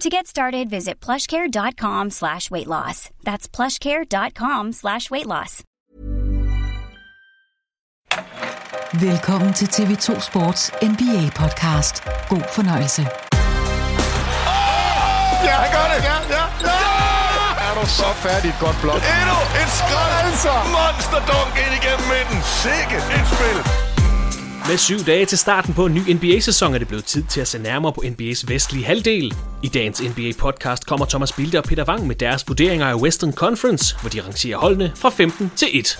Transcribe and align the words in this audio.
To 0.00 0.08
get 0.08 0.26
started, 0.28 0.70
visit 0.70 1.00
plushcare.com 1.00 2.10
slash 2.10 2.50
weight 2.52 2.68
loss. 2.68 3.10
That's 3.24 3.48
plushcare.com 3.48 4.72
slash 4.72 5.10
weight 5.10 5.26
loss. 5.26 5.64
Velkommen 9.00 9.52
til 9.52 9.66
TV2 9.66 10.20
Sports 10.20 10.70
NBA-podcast. 10.82 12.02
God 12.28 12.42
fornøjelse. 12.54 13.02
Ja, 13.02 13.08
han 15.62 15.70
gør 15.76 15.86
det! 15.94 16.02
Ja, 16.04 16.16
ja, 16.36 16.44
ja! 16.68 16.78
Er 17.70 17.74
du 17.80 17.86
så 17.88 18.04
færdig 18.14 18.48
et 18.48 18.56
godt 18.60 18.76
blok? 18.82 18.96
Endnu 18.96 19.38
et 19.62 19.70
skrald! 19.80 20.12
Altså! 20.24 20.52
Monster 20.76 21.20
dunk 21.30 21.54
ind 21.64 21.72
igennem 21.80 22.06
midten. 22.14 22.38
Sikke 22.62 22.96
et 23.16 23.26
spil! 23.34 23.58
Med 24.68 24.76
syv 24.76 24.98
dage 24.98 25.26
til 25.26 25.38
starten 25.38 25.74
på 25.74 25.86
en 25.86 25.94
ny 25.94 26.12
NBA-sæson 26.12 26.74
er 26.74 26.78
det 26.78 26.88
blevet 26.88 27.04
tid 27.04 27.24
til 27.24 27.40
at 27.40 27.48
se 27.48 27.58
nærmere 27.58 27.92
på 27.92 28.00
NBA's 28.00 28.44
vestlige 28.46 28.84
halvdel. 28.84 29.34
I 29.62 29.68
dagens 29.68 30.00
NBA-podcast 30.00 30.86
kommer 30.86 31.06
Thomas 31.06 31.32
Bilde 31.32 31.58
og 31.58 31.64
Peter 31.64 31.84
Wang 31.84 32.06
med 32.06 32.16
deres 32.16 32.48
vurderinger 32.48 32.86
af 32.86 32.94
Western 32.94 33.32
Conference, 33.32 33.96
hvor 34.00 34.10
de 34.10 34.20
rangerer 34.20 34.58
holdene 34.58 34.92
fra 34.96 35.10
15 35.10 35.52
til 35.56 35.68
1. 35.72 35.98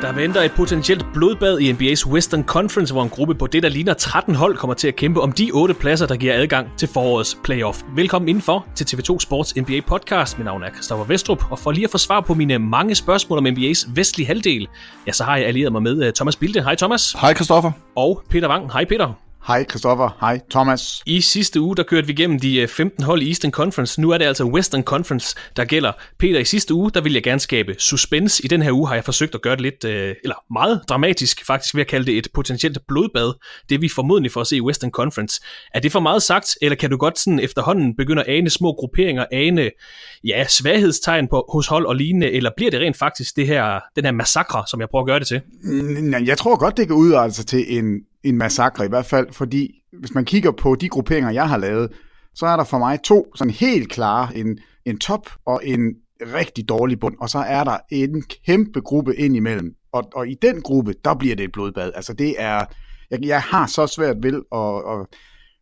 Der 0.00 0.12
venter 0.12 0.40
et 0.42 0.52
potentielt 0.52 1.06
blodbad 1.14 1.58
i 1.58 1.72
NBA's 1.72 2.06
Western 2.06 2.44
Conference, 2.44 2.94
hvor 2.94 3.02
en 3.02 3.08
gruppe 3.08 3.34
på 3.34 3.46
det, 3.46 3.62
der 3.62 3.68
ligner 3.68 3.94
13 3.94 4.34
hold, 4.34 4.56
kommer 4.56 4.74
til 4.74 4.88
at 4.88 4.96
kæmpe 4.96 5.20
om 5.20 5.32
de 5.32 5.50
8 5.54 5.74
pladser, 5.74 6.06
der 6.06 6.16
giver 6.16 6.34
adgang 6.34 6.68
til 6.76 6.88
forårets 6.88 7.38
playoff. 7.44 7.82
Velkommen 7.96 8.28
indenfor 8.28 8.66
til 8.74 8.84
TV2 8.84 9.18
Sports 9.18 9.56
NBA 9.56 9.80
podcast. 9.86 10.38
Mit 10.38 10.44
navn 10.44 10.62
er 10.62 10.70
Christoffer 10.70 11.04
Vestrup, 11.04 11.44
og 11.50 11.58
for 11.58 11.72
lige 11.72 11.84
at 11.84 11.90
få 11.90 11.98
svar 11.98 12.20
på 12.20 12.34
mine 12.34 12.58
mange 12.58 12.94
spørgsmål 12.94 13.38
om 13.38 13.46
NBA's 13.46 13.90
vestlige 13.94 14.26
halvdel, 14.26 14.68
ja, 15.06 15.12
så 15.12 15.24
har 15.24 15.36
jeg 15.36 15.46
allieret 15.46 15.72
mig 15.72 15.82
med 15.82 16.06
øh, 16.06 16.12
Thomas 16.12 16.36
Bilde. 16.36 16.62
Hej 16.62 16.74
Thomas. 16.74 17.12
Hej 17.20 17.34
Christoffer. 17.34 17.72
Og 17.96 18.22
Peter 18.30 18.48
Wang. 18.48 18.72
Hej 18.72 18.84
Peter. 18.84 19.29
Hej 19.46 19.64
Christoffer. 19.64 20.16
Hej 20.20 20.40
Thomas. 20.50 21.02
I 21.06 21.20
sidste 21.20 21.60
uge, 21.60 21.76
der 21.76 21.82
kørte 21.82 22.06
vi 22.06 22.12
igennem 22.12 22.40
de 22.40 22.60
øh, 22.60 22.68
15 22.68 23.04
hold 23.04 23.22
i 23.22 23.28
Eastern 23.28 23.50
Conference. 23.50 24.00
Nu 24.00 24.10
er 24.10 24.18
det 24.18 24.24
altså 24.24 24.44
Western 24.44 24.82
Conference, 24.82 25.36
der 25.56 25.64
gælder. 25.64 25.92
Peter, 26.18 26.40
i 26.40 26.44
sidste 26.44 26.74
uge, 26.74 26.90
der 26.90 27.00
vil 27.00 27.12
jeg 27.12 27.22
gerne 27.22 27.40
skabe 27.40 27.74
suspense. 27.78 28.44
I 28.44 28.48
den 28.48 28.62
her 28.62 28.72
uge 28.72 28.88
har 28.88 28.94
jeg 28.94 29.04
forsøgt 29.04 29.34
at 29.34 29.42
gøre 29.42 29.56
det 29.56 29.60
lidt, 29.62 29.84
øh, 29.84 30.14
eller 30.22 30.34
meget 30.52 30.80
dramatisk 30.88 31.46
faktisk, 31.46 31.74
ved 31.74 31.80
at 31.80 31.86
kalde 31.86 32.06
det 32.06 32.18
et 32.18 32.28
potentielt 32.34 32.78
blodbad. 32.88 33.32
Det 33.68 33.80
vi 33.80 33.88
formodentlig 33.88 34.32
får 34.32 34.40
at 34.40 34.46
se 34.46 34.56
i 34.56 34.60
Western 34.60 34.90
Conference. 34.90 35.40
Er 35.74 35.80
det 35.80 35.92
for 35.92 36.00
meget 36.00 36.22
sagt, 36.22 36.56
eller 36.62 36.76
kan 36.76 36.90
du 36.90 36.96
godt 36.96 37.18
sådan 37.18 37.40
efterhånden 37.40 37.96
begynde 37.96 38.22
at 38.22 38.28
ane 38.28 38.50
små 38.50 38.72
grupperinger, 38.72 39.24
ane 39.32 39.70
ja, 40.24 40.44
svaghedstegn 40.48 41.28
på, 41.28 41.44
hos 41.52 41.66
hold 41.66 41.86
og 41.86 41.96
lignende, 41.96 42.30
eller 42.30 42.50
bliver 42.56 42.70
det 42.70 42.80
rent 42.80 42.98
faktisk 42.98 43.36
det 43.36 43.46
her, 43.46 43.80
den 43.96 44.04
her 44.04 44.12
massakre, 44.12 44.64
som 44.70 44.80
jeg 44.80 44.88
prøver 44.88 45.02
at 45.02 45.06
gøre 45.06 45.18
det 45.18 45.26
til? 45.26 45.40
Jeg 46.26 46.38
tror 46.38 46.56
godt, 46.56 46.76
det 46.76 46.86
kan 46.86 46.96
udarte 46.96 47.34
sig 47.34 47.46
til 47.46 47.78
en, 47.78 48.00
en 48.24 48.38
massakre 48.38 48.84
i 48.84 48.88
hvert 48.88 49.06
fald, 49.06 49.32
fordi 49.32 49.70
hvis 49.98 50.14
man 50.14 50.24
kigger 50.24 50.50
på 50.50 50.74
de 50.74 50.88
grupperinger, 50.88 51.30
jeg 51.30 51.48
har 51.48 51.56
lavet, 51.56 51.92
så 52.34 52.46
er 52.46 52.56
der 52.56 52.64
for 52.64 52.78
mig 52.78 53.02
to 53.02 53.26
sådan 53.34 53.52
helt 53.52 53.88
klare, 53.88 54.36
en, 54.36 54.58
en 54.84 54.98
top 54.98 55.30
og 55.46 55.60
en 55.64 55.80
rigtig 56.20 56.68
dårlig 56.68 57.00
bund, 57.00 57.14
og 57.20 57.30
så 57.30 57.38
er 57.38 57.64
der 57.64 57.76
en 57.90 58.22
kæmpe 58.46 58.80
gruppe 58.80 59.16
ind 59.16 59.36
imellem. 59.36 59.74
Og, 59.92 60.04
og 60.14 60.28
i 60.28 60.34
den 60.42 60.62
gruppe, 60.62 60.94
der 61.04 61.14
bliver 61.14 61.36
det 61.36 61.44
et 61.44 61.52
blodbad. 61.52 61.92
Altså 61.94 62.12
det 62.12 62.34
er, 62.38 62.64
jeg, 63.10 63.24
jeg 63.24 63.42
har 63.42 63.66
så 63.66 63.86
svært 63.86 64.16
ved 64.22 64.42
at, 64.52 65.00
at, 65.00 65.06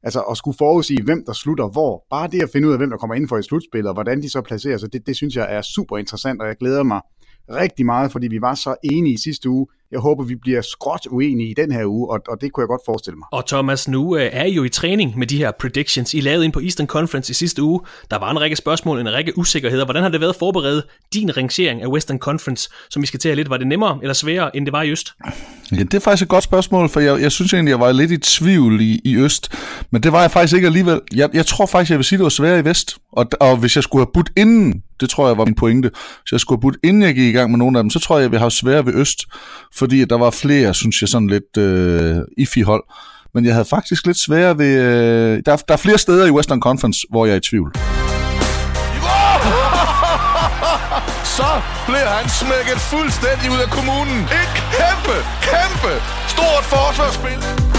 altså 0.03 0.21
at 0.21 0.37
skulle 0.37 0.59
forudsige, 0.59 1.03
hvem 1.03 1.25
der 1.27 1.33
slutter 1.33 1.69
hvor. 1.69 2.05
Bare 2.11 2.29
det 2.29 2.43
at 2.43 2.51
finde 2.53 2.69
ud 2.69 2.73
af, 2.73 2.79
hvem 2.79 2.91
der 2.91 2.97
kommer 2.97 3.15
ind 3.15 3.29
for 3.29 3.39
i 3.39 3.43
slutspil, 3.43 3.87
og 3.87 3.95
hvordan 3.95 4.23
de 4.23 4.31
så 4.31 4.41
placerer 4.41 4.79
sig, 4.79 4.93
det, 4.93 5.07
det 5.07 5.17
synes 5.17 5.37
jeg 5.37 5.47
er 5.51 5.63
super 5.63 5.99
interessant, 5.99 6.43
og 6.43 6.49
jeg 6.49 6.57
glæder 6.57 6.83
mig 6.83 7.01
rigtig 7.51 7.87
meget, 7.87 8.13
fordi 8.13 8.29
vi 8.29 8.41
var 8.41 8.55
så 8.55 8.75
enige 8.85 9.15
i 9.15 9.19
sidste 9.19 9.49
uge. 9.49 9.67
Jeg 9.93 10.00
håber, 10.00 10.25
vi 10.25 10.34
bliver 10.34 10.60
skråt 10.60 11.06
uenige 11.10 11.50
i 11.50 11.54
den 11.54 11.72
her 11.72 11.84
uge, 11.84 12.10
og, 12.10 12.21
og 12.28 12.41
det 12.41 12.53
kunne 12.53 12.62
jeg 12.62 12.69
godt 12.69 12.81
forestille 12.87 13.16
mig. 13.16 13.26
Og 13.32 13.47
Thomas, 13.47 13.88
nu 13.88 14.16
øh, 14.16 14.31
er 14.32 14.44
I 14.44 14.53
jo 14.53 14.65
i 14.65 14.69
træning 14.69 15.19
med 15.19 15.26
de 15.26 15.37
her 15.37 15.50
predictions. 15.60 16.15
I 16.15 16.21
lavede 16.21 16.44
ind 16.44 16.53
på 16.53 16.60
Eastern 16.60 16.87
Conference 16.87 17.31
i 17.31 17.34
sidste 17.34 17.62
uge. 17.62 17.81
Der 18.10 18.19
var 18.19 18.31
en 18.31 18.41
række 18.41 18.56
spørgsmål, 18.56 19.00
en 19.00 19.12
række 19.12 19.38
usikkerheder. 19.38 19.84
Hvordan 19.84 20.03
har 20.03 20.10
det 20.10 20.21
været 20.21 20.32
at 20.32 20.38
forberede 20.38 20.82
din 21.15 21.37
rangering 21.37 21.82
af 21.82 21.87
Western 21.87 22.19
Conference, 22.19 22.71
som 22.91 23.03
vi 23.03 23.06
skal 23.06 23.21
til 23.21 23.28
at 23.28 23.37
lidt? 23.37 23.50
Var 23.50 23.56
det 23.56 23.66
nemmere 23.66 23.99
eller 24.03 24.15
sværere, 24.15 24.56
end 24.56 24.66
det 24.66 24.72
var 24.72 24.82
i 24.82 24.91
Øst? 24.91 25.12
Ja, 25.72 25.76
det 25.76 25.94
er 25.94 26.00
faktisk 26.00 26.22
et 26.22 26.28
godt 26.28 26.44
spørgsmål, 26.44 26.88
for 26.88 27.00
jeg, 27.00 27.20
jeg 27.20 27.32
synes 27.32 27.53
egentlig, 27.53 27.70
jeg 27.70 27.81
var 27.81 27.93
lidt 27.93 28.10
i 28.10 28.16
tvivl 28.16 28.81
i, 28.81 29.00
i 29.05 29.16
Øst, 29.16 29.53
men 29.91 30.03
det 30.03 30.12
var 30.12 30.20
jeg 30.20 30.31
faktisk 30.31 30.55
ikke 30.55 30.66
alligevel. 30.66 31.00
Jeg, 31.15 31.31
jeg 31.32 31.47
tror 31.47 31.66
faktisk, 31.66 31.91
jeg 31.91 31.99
vil 31.99 32.05
sige, 32.05 32.19
det 32.19 32.22
var 32.22 32.28
sværere 32.28 32.59
i 32.59 32.65
Vest, 32.65 32.97
og, 33.12 33.26
og 33.41 33.56
hvis 33.56 33.76
jeg 33.76 33.82
skulle 33.82 34.05
have 34.05 34.10
budt 34.15 34.31
inden, 34.37 34.82
det 35.00 35.10
tror 35.10 35.26
jeg 35.26 35.38
var 35.38 35.44
min 35.44 35.55
pointe, 35.55 35.91
hvis 36.22 36.32
jeg 36.32 36.41
skulle 36.41 36.56
have 36.56 36.60
budt 36.60 36.76
inden 36.84 37.03
jeg 37.03 37.15
gik 37.15 37.34
i 37.34 37.38
gang 37.38 37.50
med 37.50 37.59
nogle 37.59 37.78
af 37.78 37.84
dem, 37.84 37.91
så 37.91 37.99
tror 37.99 38.16
jeg, 38.16 38.22
jeg 38.22 38.31
ville 38.31 38.41
have 38.41 38.50
sværere 38.50 38.87
ved 38.87 38.94
Øst, 38.94 39.25
fordi 39.78 40.05
der 40.05 40.19
var 40.19 40.31
flere, 40.31 40.75
synes 40.75 41.00
jeg, 41.00 41.09
sådan 41.09 41.28
lidt 41.28 41.56
øh, 41.59 42.16
iffy-hold. 42.39 42.84
Men 43.34 43.44
jeg 43.44 43.55
havde 43.55 43.65
faktisk 43.65 44.06
lidt 44.06 44.19
sværere 44.19 44.59
ved... 44.59 44.72
Øh, 44.83 45.43
der, 45.47 45.56
der 45.56 45.75
er 45.75 45.77
flere 45.77 45.99
steder 45.99 46.26
i 46.26 46.31
Western 46.31 46.61
Conference, 46.61 47.00
hvor 47.11 47.26
jeg 47.26 47.32
er 47.32 47.37
i 47.37 47.41
tvivl. 47.41 47.73
Så 51.38 51.50
bliver 51.87 52.11
han 52.19 52.29
smækket 52.41 52.79
fuldstændig 52.93 53.50
ud 53.55 53.61
af 53.67 53.70
kommunen. 53.70 54.19
Et 54.41 54.53
kæmpe, 54.79 55.17
kæmpe 55.50 55.93
stort 56.35 56.64
forsvarsspil. 56.75 57.78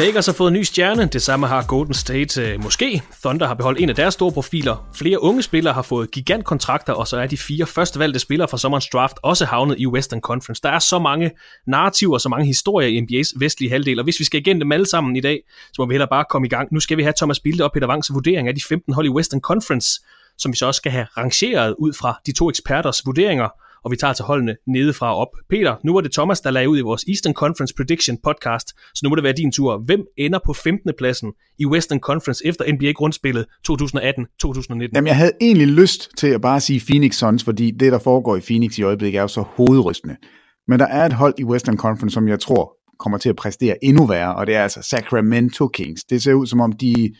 Lakers 0.00 0.26
har 0.26 0.32
fået 0.32 0.48
en 0.48 0.54
ny 0.54 0.62
stjerne, 0.62 1.06
det 1.06 1.22
samme 1.22 1.46
har 1.46 1.64
Golden 1.68 1.94
State 1.94 2.42
øh, 2.42 2.62
måske. 2.62 3.02
Thunder 3.24 3.46
har 3.46 3.54
beholdt 3.54 3.80
en 3.80 3.88
af 3.88 3.94
deres 3.94 4.14
store 4.14 4.32
profiler. 4.32 4.88
Flere 4.94 5.22
unge 5.22 5.42
spillere 5.42 5.74
har 5.74 5.82
fået 5.82 6.10
gigantkontrakter, 6.10 6.92
og 6.92 7.08
så 7.08 7.16
er 7.16 7.26
de 7.26 7.36
fire 7.36 7.66
førstevalgte 7.66 8.18
spillere 8.18 8.48
fra 8.48 8.58
sommerens 8.58 8.88
draft 8.92 9.16
også 9.22 9.44
havnet 9.44 9.76
i 9.78 9.86
Western 9.86 10.20
Conference. 10.20 10.62
Der 10.62 10.68
er 10.68 10.78
så 10.78 10.98
mange 10.98 11.30
narrativer, 11.66 12.18
så 12.18 12.28
mange 12.28 12.46
historier 12.46 12.88
i 12.88 12.98
NBA's 12.98 13.32
vestlige 13.36 13.70
halvdel, 13.70 13.98
og 13.98 14.04
hvis 14.04 14.20
vi 14.20 14.24
skal 14.24 14.40
igennem 14.40 14.60
dem 14.60 14.72
alle 14.72 14.86
sammen 14.86 15.16
i 15.16 15.20
dag, 15.20 15.40
så 15.72 15.82
må 15.82 15.86
vi 15.86 15.94
heller 15.94 16.06
bare 16.06 16.24
komme 16.30 16.46
i 16.46 16.50
gang. 16.50 16.68
Nu 16.72 16.80
skal 16.80 16.96
vi 16.96 17.02
have 17.02 17.14
Thomas 17.16 17.40
Bilde 17.40 17.64
og 17.64 17.72
Peter 17.72 17.88
Wangs 17.88 18.14
vurdering 18.14 18.48
af 18.48 18.54
de 18.54 18.60
15 18.68 18.94
hold 18.94 19.06
i 19.06 19.10
Western 19.10 19.40
Conference, 19.40 20.00
som 20.38 20.52
vi 20.52 20.56
så 20.56 20.66
også 20.66 20.78
skal 20.78 20.92
have 20.92 21.06
rangeret 21.16 21.74
ud 21.78 21.92
fra 21.92 22.20
de 22.26 22.32
to 22.32 22.50
eksperters 22.50 23.02
vurderinger 23.06 23.48
og 23.86 23.92
vi 23.92 23.96
tager 23.96 24.12
til 24.12 24.24
holdene 24.24 24.56
nedefra 24.66 25.14
og 25.14 25.16
op. 25.16 25.28
Peter, 25.50 25.76
nu 25.84 25.94
var 25.94 26.00
det 26.00 26.12
Thomas, 26.12 26.40
der 26.40 26.50
lagde 26.50 26.68
ud 26.68 26.78
i 26.78 26.80
vores 26.80 27.04
Eastern 27.08 27.34
Conference 27.34 27.74
Prediction 27.74 28.18
podcast, 28.24 28.68
så 28.68 29.00
nu 29.02 29.08
må 29.08 29.16
det 29.16 29.24
være 29.24 29.32
din 29.32 29.52
tur. 29.52 29.78
Hvem 29.78 30.00
ender 30.16 30.38
på 30.46 30.52
15. 30.52 30.92
pladsen 30.98 31.32
i 31.58 31.66
Western 31.66 32.00
Conference 32.00 32.46
efter 32.46 32.72
NBA-grundspillet 32.72 33.46
2018-2019? 33.68 34.88
Jamen, 34.94 35.06
jeg 35.06 35.16
havde 35.16 35.32
egentlig 35.40 35.68
lyst 35.68 36.10
til 36.16 36.26
at 36.26 36.40
bare 36.40 36.60
sige 36.60 36.80
Phoenix 36.86 37.14
Suns, 37.14 37.44
fordi 37.44 37.70
det, 37.70 37.92
der 37.92 37.98
foregår 37.98 38.36
i 38.36 38.40
Phoenix 38.40 38.78
i 38.78 38.82
øjeblikket, 38.82 39.18
er 39.18 39.22
jo 39.22 39.28
så 39.28 39.40
hovedrystende. 39.40 40.16
Men 40.68 40.78
der 40.78 40.86
er 40.86 41.06
et 41.06 41.12
hold 41.12 41.34
i 41.38 41.44
Western 41.44 41.76
Conference, 41.76 42.14
som 42.14 42.28
jeg 42.28 42.40
tror 42.40 42.76
kommer 42.98 43.18
til 43.18 43.28
at 43.28 43.36
præstere 43.36 43.84
endnu 43.84 44.06
værre, 44.06 44.34
og 44.34 44.46
det 44.46 44.54
er 44.54 44.62
altså 44.62 44.82
Sacramento 44.82 45.68
Kings. 45.68 46.04
Det 46.04 46.22
ser 46.22 46.34
ud 46.34 46.46
som 46.46 46.60
om, 46.60 46.72
de 46.72 47.14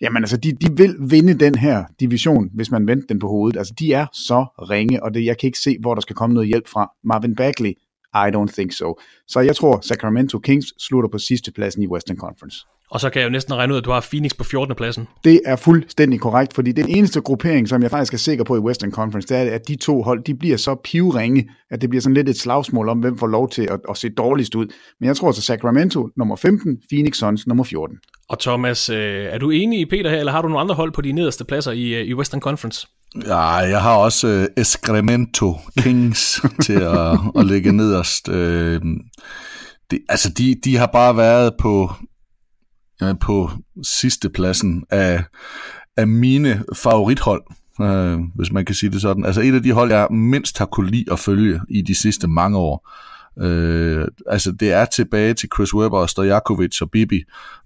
Jamen 0.00 0.22
altså, 0.22 0.36
de, 0.36 0.52
de 0.52 0.76
vil 0.76 0.96
vinde 1.10 1.34
den 1.34 1.54
her 1.54 1.84
division, 2.00 2.50
hvis 2.54 2.70
man 2.70 2.86
venter 2.86 3.06
den 3.06 3.18
på 3.18 3.28
hovedet. 3.28 3.58
Altså, 3.58 3.74
de 3.78 3.92
er 3.92 4.06
så 4.12 4.46
ringe, 4.70 5.02
og 5.02 5.14
det, 5.14 5.24
jeg 5.24 5.38
kan 5.38 5.46
ikke 5.46 5.58
se, 5.58 5.76
hvor 5.80 5.94
der 5.94 6.00
skal 6.00 6.16
komme 6.16 6.34
noget 6.34 6.48
hjælp 6.48 6.68
fra. 6.68 6.90
Marvin 7.04 7.34
Bagley, 7.34 7.72
I 8.14 8.28
don't 8.36 8.52
think 8.52 8.72
so. 8.72 9.00
Så 9.26 9.40
jeg 9.40 9.56
tror, 9.56 9.80
Sacramento 9.80 10.38
Kings 10.38 10.66
slutter 10.78 11.10
på 11.10 11.18
sidste 11.18 11.52
pladsen 11.52 11.82
i 11.82 11.88
Western 11.88 12.16
Conference. 12.16 12.66
Og 12.90 13.00
så 13.00 13.10
kan 13.10 13.20
jeg 13.20 13.26
jo 13.26 13.32
næsten 13.32 13.54
regne 13.54 13.72
ud, 13.72 13.78
at 13.78 13.84
du 13.84 13.90
har 13.90 14.06
Phoenix 14.10 14.30
på 14.38 14.44
14. 14.44 14.74
pladsen. 14.76 15.08
Det 15.24 15.40
er 15.46 15.56
fuldstændig 15.56 16.20
korrekt, 16.20 16.54
fordi 16.54 16.72
den 16.72 16.88
eneste 16.88 17.20
gruppering, 17.20 17.68
som 17.68 17.82
jeg 17.82 17.90
faktisk 17.90 18.14
er 18.14 18.18
sikker 18.18 18.44
på 18.44 18.56
i 18.56 18.58
Western 18.58 18.92
Conference, 18.92 19.28
det 19.28 19.36
er, 19.36 19.54
at 19.54 19.68
de 19.68 19.76
to 19.76 20.02
hold, 20.02 20.24
de 20.24 20.34
bliver 20.34 20.56
så 20.56 20.74
pivringe, 20.84 21.48
at 21.70 21.80
det 21.80 21.90
bliver 21.90 22.02
sådan 22.02 22.14
lidt 22.14 22.28
et 22.28 22.38
slagsmål 22.38 22.88
om, 22.88 22.98
hvem 22.98 23.18
får 23.18 23.26
lov 23.26 23.50
til 23.50 23.62
at, 23.62 23.80
at 23.90 23.96
se 23.96 24.08
dårligst 24.08 24.54
ud. 24.54 24.66
Men 25.00 25.06
jeg 25.06 25.16
tror 25.16 25.32
så 25.32 25.42
Sacramento 25.42 26.08
nummer 26.16 26.36
15, 26.36 26.78
Phoenix 26.90 27.16
Suns 27.16 27.46
nummer 27.46 27.64
14. 27.64 27.96
Og 28.28 28.38
Thomas, 28.38 28.90
øh, 28.90 29.24
er 29.24 29.38
du 29.38 29.50
enig 29.50 29.80
i 29.80 29.84
Peter 29.84 30.10
her, 30.10 30.18
eller 30.18 30.32
har 30.32 30.42
du 30.42 30.48
nogle 30.48 30.60
andre 30.60 30.74
hold 30.74 30.92
på 30.92 31.00
de 31.00 31.12
nederste 31.12 31.44
pladser 31.44 31.72
i, 31.72 31.94
øh, 31.94 32.06
i 32.06 32.14
Western 32.14 32.40
Conference? 32.40 32.86
Ja, 33.26 33.48
jeg 33.48 33.82
har 33.82 33.96
også 33.96 34.26
uh, 34.56 34.62
Escremento 34.62 35.54
Kings 35.78 36.40
til 36.64 36.80
at, 36.80 37.18
at 37.38 37.46
ligge 37.46 37.72
nederst. 37.72 38.28
Uh, 38.28 38.34
det, 39.90 39.98
altså, 40.08 40.28
de, 40.28 40.54
de 40.64 40.76
har 40.76 40.86
bare 40.86 41.16
været 41.16 41.52
på, 41.60 41.92
ja, 43.00 43.12
på 43.12 43.50
sidste 43.82 44.28
pladsen 44.28 44.84
af, 44.90 45.24
af 45.96 46.08
mine 46.08 46.64
favorithold, 46.76 47.42
øh, 47.80 48.18
hvis 48.34 48.52
man 48.52 48.64
kan 48.64 48.74
sige 48.74 48.90
det 48.90 49.00
sådan. 49.00 49.24
Altså 49.24 49.40
et 49.40 49.54
af 49.54 49.62
de 49.62 49.72
hold, 49.72 49.92
jeg 49.92 50.06
mindst 50.10 50.58
har 50.58 50.66
kunne 50.66 50.90
lide 50.90 51.12
at 51.12 51.18
følge 51.18 51.60
i 51.68 51.82
de 51.82 51.94
sidste 51.94 52.28
mange 52.28 52.58
år. 52.58 52.88
Øh, 53.40 54.08
altså 54.26 54.52
det 54.52 54.72
er 54.72 54.84
tilbage 54.84 55.34
til 55.34 55.48
Chris 55.54 55.74
Webber 55.74 55.98
og 55.98 56.10
Stojakovic 56.10 56.82
og 56.82 56.90
Bibi, 56.90 57.22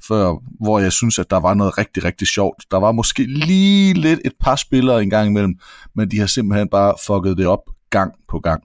før, 0.09 0.35
hvor 0.65 0.79
jeg 0.79 0.93
synes, 0.93 1.19
at 1.19 1.31
der 1.31 1.41
var 1.41 1.55
noget 1.55 1.79
rigtig, 1.79 2.05
rigtig 2.05 2.29
sjovt. 2.29 2.65
Der 2.71 2.77
var 2.77 2.93
måske 2.93 3.25
lige 3.25 3.95
lidt 3.95 4.21
et 4.25 4.33
par 4.41 4.57
spillere 4.57 5.03
en 5.03 5.11
gang 5.11 5.29
imellem, 5.29 5.55
men 5.95 6.11
de 6.11 6.19
har 6.19 6.27
simpelthen 6.27 6.69
bare 6.69 6.95
fucket 7.07 7.39
det 7.39 7.47
op 7.47 7.63
gang 7.91 8.13
på 8.29 8.39
gang. 8.39 8.63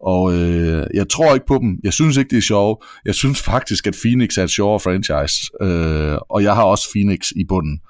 Og 0.00 0.34
øh, 0.34 0.86
jeg 0.94 1.08
tror 1.08 1.34
ikke 1.34 1.46
på 1.46 1.58
dem. 1.62 1.78
Jeg 1.84 1.92
synes 1.92 2.16
ikke, 2.16 2.30
det 2.30 2.38
er 2.38 2.42
sjovt. 2.42 2.84
Jeg 3.04 3.14
synes 3.14 3.42
faktisk, 3.42 3.86
at 3.86 3.96
Phoenix 4.02 4.38
er 4.38 4.42
et 4.42 4.50
sjovere 4.50 4.80
franchise. 4.80 5.36
Øh, 5.62 6.18
og 6.30 6.42
jeg 6.42 6.54
har 6.54 6.62
også 6.62 6.88
Phoenix 6.94 7.30
i 7.36 7.44
bunden 7.44 7.80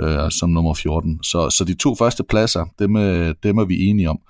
øh, 0.00 0.30
som 0.30 0.50
nummer 0.50 0.74
14. 0.74 1.22
Så, 1.22 1.50
så 1.50 1.64
de 1.64 1.74
to 1.74 1.94
første 1.94 2.24
pladser, 2.24 2.64
dem, 2.78 2.96
øh, 2.96 3.34
dem 3.42 3.58
er 3.58 3.64
vi 3.64 3.84
enige 3.84 4.10
om. 4.10 4.20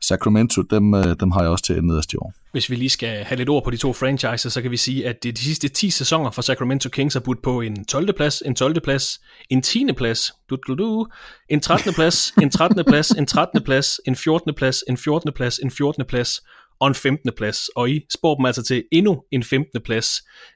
Sacramento, 0.00 0.62
dem, 0.62 0.94
øh, 0.94 1.16
dem 1.20 1.30
har 1.30 1.40
jeg 1.40 1.50
også 1.50 1.64
til 1.64 1.84
nederst 1.84 2.12
i 2.12 2.16
år. 2.16 2.32
Hvis 2.52 2.70
vi 2.70 2.76
lige 2.76 2.90
skal 2.90 3.24
have 3.24 3.38
lidt 3.38 3.48
ord 3.48 3.64
på 3.64 3.70
de 3.70 3.76
to 3.76 3.92
franchises, 3.92 4.52
så 4.52 4.62
kan 4.62 4.70
vi 4.70 4.76
sige, 4.76 5.08
at 5.08 5.22
det 5.22 5.36
de 5.36 5.42
sidste 5.42 5.68
10 5.68 5.90
sæsoner 5.90 6.30
for 6.30 6.42
Sacramento 6.42 6.88
Kings 6.88 7.14
har 7.14 7.20
budt 7.20 7.42
på 7.42 7.60
en 7.60 7.84
12. 7.84 8.12
plads, 8.12 8.42
en 8.46 8.54
12. 8.54 8.80
plads, 8.80 9.20
en 9.50 9.62
10. 9.62 9.86
plads, 9.96 10.32
du, 10.50 10.58
du, 10.66 10.74
du, 10.74 11.06
en 11.48 11.60
13. 11.60 11.94
plads, 11.94 12.32
en 12.42 12.50
13. 12.50 12.84
plads, 12.84 13.10
en 13.10 13.26
13. 13.26 13.62
plads, 13.64 14.00
en 14.06 14.16
14. 14.16 14.54
plads, 14.54 14.84
en 14.88 14.96
14. 14.96 15.32
plads, 15.32 15.58
en 15.58 15.70
14. 15.70 16.04
plads 16.04 16.40
og 16.82 16.88
en 16.88 16.94
15. 16.94 17.30
plads. 17.36 17.68
Og 17.76 17.90
I 17.90 18.00
spår 18.12 18.34
dem 18.34 18.46
altså 18.46 18.62
til 18.62 18.84
endnu 18.92 19.22
en 19.32 19.42
15. 19.42 19.80
plads, 19.84 20.08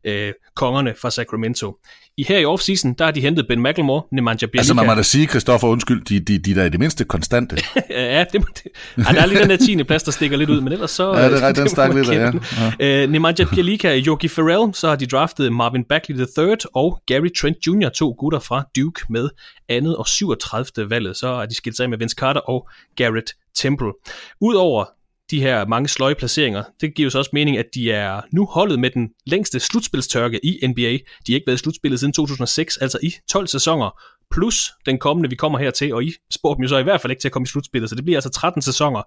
øh, 0.06 0.32
kongerne 0.56 0.94
fra 1.00 1.10
Sacramento. 1.10 1.76
I 2.18 2.24
her 2.28 2.38
i 2.38 2.44
offseason, 2.44 2.94
der 2.98 3.04
har 3.04 3.12
de 3.12 3.20
hentet 3.20 3.46
Ben 3.48 3.62
McLemore, 3.62 4.02
Nemanja 4.12 4.46
Bjelica. 4.46 4.60
Altså 4.60 4.74
man 4.74 4.86
må 4.86 4.94
da 4.94 5.02
sige, 5.02 5.26
Christoffer, 5.26 5.68
undskyld, 5.68 6.04
de, 6.04 6.20
de, 6.20 6.38
de 6.38 6.54
der 6.54 6.62
er 6.62 6.66
i 6.66 6.68
det 6.68 6.80
mindste 6.80 7.04
konstante. 7.04 7.56
ja, 7.90 8.24
det, 8.32 8.32
det, 8.32 8.62
ja, 8.98 9.02
der 9.02 9.22
er 9.22 9.26
lige 9.26 9.40
den 9.40 9.50
der 9.50 9.56
10. 9.56 9.82
plads, 9.82 10.02
der 10.02 10.12
stikker 10.12 10.36
lidt 10.36 10.50
ud, 10.50 10.60
men 10.60 10.72
ellers 10.72 10.90
så... 10.90 11.14
Ja, 11.14 11.28
det 11.28 11.42
er 11.42 11.48
ret, 11.48 11.56
den 11.66 11.68
stak 11.68 11.94
lidt, 11.94 12.08
ja. 12.08 12.32
ja. 12.80 13.04
Uh, 13.04 13.10
Nemanja 13.10 13.44
Bjelica 13.54 13.90
og 13.90 13.98
Yogi 14.06 14.28
Farrell, 14.28 14.74
så 14.74 14.88
har 14.88 14.96
de 14.96 15.06
draftet 15.06 15.52
Marvin 15.52 15.84
Bagley 15.84 16.16
III 16.38 16.56
og 16.74 17.02
Gary 17.06 17.28
Trent 17.40 17.56
Jr., 17.66 17.88
to 17.88 18.14
gutter 18.18 18.38
fra 18.38 18.64
Duke 18.76 19.00
med 19.10 19.28
andet 19.68 19.96
og 19.96 20.08
37. 20.08 20.90
valget. 20.90 21.16
Så 21.16 21.28
er 21.28 21.46
de 21.46 21.54
skilt 21.54 21.76
sig 21.76 21.90
med 21.90 21.98
Vince 21.98 22.16
Carter 22.18 22.40
og 22.40 22.68
Garrett 22.96 23.32
Temple. 23.56 23.92
Udover 24.40 24.84
de 25.30 25.40
her 25.40 25.66
mange 25.66 25.88
sløje 25.88 26.14
placeringer, 26.14 26.62
det 26.80 26.94
giver 26.94 27.10
så 27.10 27.18
også 27.18 27.30
mening, 27.32 27.58
at 27.58 27.66
de 27.74 27.92
er 27.92 28.20
nu 28.32 28.46
holdet 28.46 28.78
med 28.78 28.90
den 28.90 29.08
længste 29.26 29.60
slutspilstørke 29.60 30.40
i 30.44 30.66
NBA. 30.66 30.90
De 31.26 31.32
har 31.32 31.34
ikke 31.34 31.46
været 31.46 31.56
i 31.56 31.62
slutspillet 31.62 32.00
siden 32.00 32.12
2006, 32.12 32.76
altså 32.76 32.98
i 33.02 33.12
12 33.28 33.46
sæsoner, 33.46 34.00
plus 34.30 34.70
den 34.86 34.98
kommende, 34.98 35.30
vi 35.30 35.36
kommer 35.36 35.58
her 35.58 35.70
til, 35.70 35.94
og 35.94 36.04
I 36.04 36.12
spår 36.30 36.54
dem 36.54 36.62
jo 36.62 36.68
så 36.68 36.78
i 36.78 36.82
hvert 36.82 37.00
fald 37.00 37.10
ikke 37.10 37.20
til 37.20 37.28
at 37.28 37.32
komme 37.32 37.44
i 37.44 37.48
slutspillet, 37.48 37.90
så 37.90 37.96
det 37.96 38.04
bliver 38.04 38.16
altså 38.16 38.30
13 38.30 38.62
sæsoner, 38.62 39.02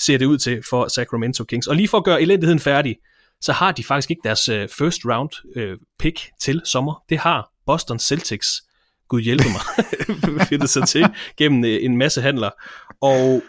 ser 0.00 0.18
det 0.18 0.26
ud 0.26 0.38
til 0.38 0.62
for 0.70 0.88
Sacramento 0.88 1.44
Kings. 1.44 1.66
Og 1.66 1.76
lige 1.76 1.88
for 1.88 1.98
at 1.98 2.04
gøre 2.04 2.22
elendigheden 2.22 2.60
færdig, 2.60 2.96
så 3.40 3.52
har 3.52 3.72
de 3.72 3.84
faktisk 3.84 4.10
ikke 4.10 4.20
deres 4.24 4.48
uh, 4.48 4.56
first 4.56 5.00
round 5.04 5.30
uh, 5.56 5.78
pick 5.98 6.30
til 6.40 6.62
sommer. 6.64 7.02
Det 7.08 7.18
har 7.18 7.50
Boston 7.66 7.98
Celtics, 7.98 8.48
gud 9.08 9.20
hjælpe 9.20 9.44
mig, 9.48 9.86
fedtet 10.48 10.70
sig 10.70 10.88
til 10.88 11.06
gennem 11.38 11.62
uh, 11.62 11.84
en 11.84 11.96
masse 11.96 12.22
handler. 12.22 12.50
Og 13.00 13.42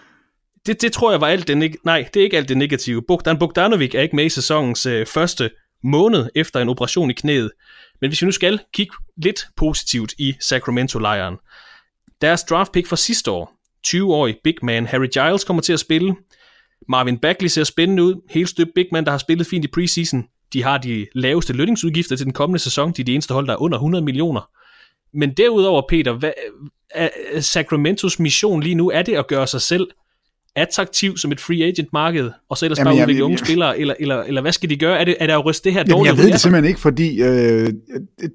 det, 0.66 0.82
det 0.82 0.94
tror 0.94 1.12
jeg 1.12 1.22
var 1.22 1.28
alt 1.28 1.48
det 1.48 1.58
neg- 1.58 1.82
nej, 1.84 2.10
det 2.14 2.20
er 2.20 2.24
ikke 2.24 2.38
alt 2.38 2.50
det 2.50 2.58
negative. 2.58 3.02
Bogdan 3.08 3.40
Bogdanovic 3.40 3.96
er 3.96 4.02
ikke 4.02 4.16
med 4.16 4.26
i 4.26 4.30
sæsonens 4.30 4.86
øh, 4.86 5.06
første 5.06 5.50
måned 5.84 6.30
efter 6.36 6.60
en 6.60 6.70
operation 6.70 7.10
i 7.10 7.14
knæet. 7.14 7.52
Men 8.02 8.10
hvis 8.10 8.22
vi 8.22 8.26
nu 8.26 8.32
skal 8.32 8.60
kigge 8.74 8.94
lidt 9.24 9.46
positivt 9.58 10.14
i 10.18 10.36
Sacramento-lejren. 10.40 11.36
Deres 12.22 12.44
draft 12.44 12.72
pick 12.72 12.88
fra 12.88 12.96
sidste 12.96 13.32
år, 13.32 13.54
20-årig 13.88 14.38
big 14.44 14.56
man 14.62 14.86
Harry 14.88 15.08
Giles 15.14 15.44
kommer 15.44 15.62
til 15.62 15.74
at 15.74 15.80
spille. 15.80 16.16
Marvin 16.90 17.18
Bagley 17.18 17.48
ser 17.48 17.64
spændende 17.64 18.04
ud. 18.04 18.16
Helt 18.30 18.50
støbt 18.50 18.72
big 18.76 18.86
man, 18.92 19.06
der 19.06 19.12
har 19.12 19.18
spillet 19.18 19.48
fint 19.48 19.66
i 19.66 19.68
preseason. 19.68 20.24
De 20.54 20.64
har 20.64 20.78
de 20.78 21.08
laveste 21.16 21.54
lønningsudgifter 21.54 22.16
til 22.16 22.26
den 22.26 22.34
kommende 22.34 22.60
sæson. 22.60 22.92
De 22.92 23.02
er 23.02 23.06
de 23.06 23.14
eneste 23.14 23.34
hold, 23.34 23.48
der 23.48 23.54
er 23.54 23.62
under 23.62 23.78
100 23.78 24.04
millioner. 24.04 24.50
Men 25.14 25.34
derudover, 25.34 25.82
Peter, 25.90 26.12
hvad, 26.14 26.32
er 26.92 27.10
Sacramentos 27.40 28.20
mission 28.20 28.64
lige 28.64 28.76
nu, 28.76 28.90
er 28.90 29.02
det 29.02 29.16
at 29.16 29.28
gøre 29.28 29.48
sig 29.48 29.62
selv 29.62 29.88
attraktiv 30.56 31.18
som 31.18 31.32
et 31.32 31.40
free 31.40 31.64
agent 31.64 31.94
marked, 31.94 32.32
og 32.50 32.58
så 32.58 32.66
ellers 32.66 32.80
Jamen, 32.80 32.94
bare 32.94 33.04
udvikle 33.04 33.24
unge 33.24 33.38
spillere, 33.38 33.80
eller, 33.80 33.94
eller, 34.00 34.24
eller 34.24 34.42
hvad 34.42 34.52
skal 34.52 34.70
de 34.70 34.78
gøre? 34.78 35.00
Er 35.00 35.06
det, 35.06 35.16
er 35.20 35.28
der 35.28 35.34
jo 35.34 35.42
ryst 35.42 35.64
det 35.64 35.74
her 35.74 35.84
dårligt? 35.84 36.18
Jeg 36.18 36.24
ved 36.24 36.32
det 36.32 36.40
simpelthen 36.40 36.70
ikke, 36.70 36.80
fordi 36.80 37.22
øh, 37.22 37.70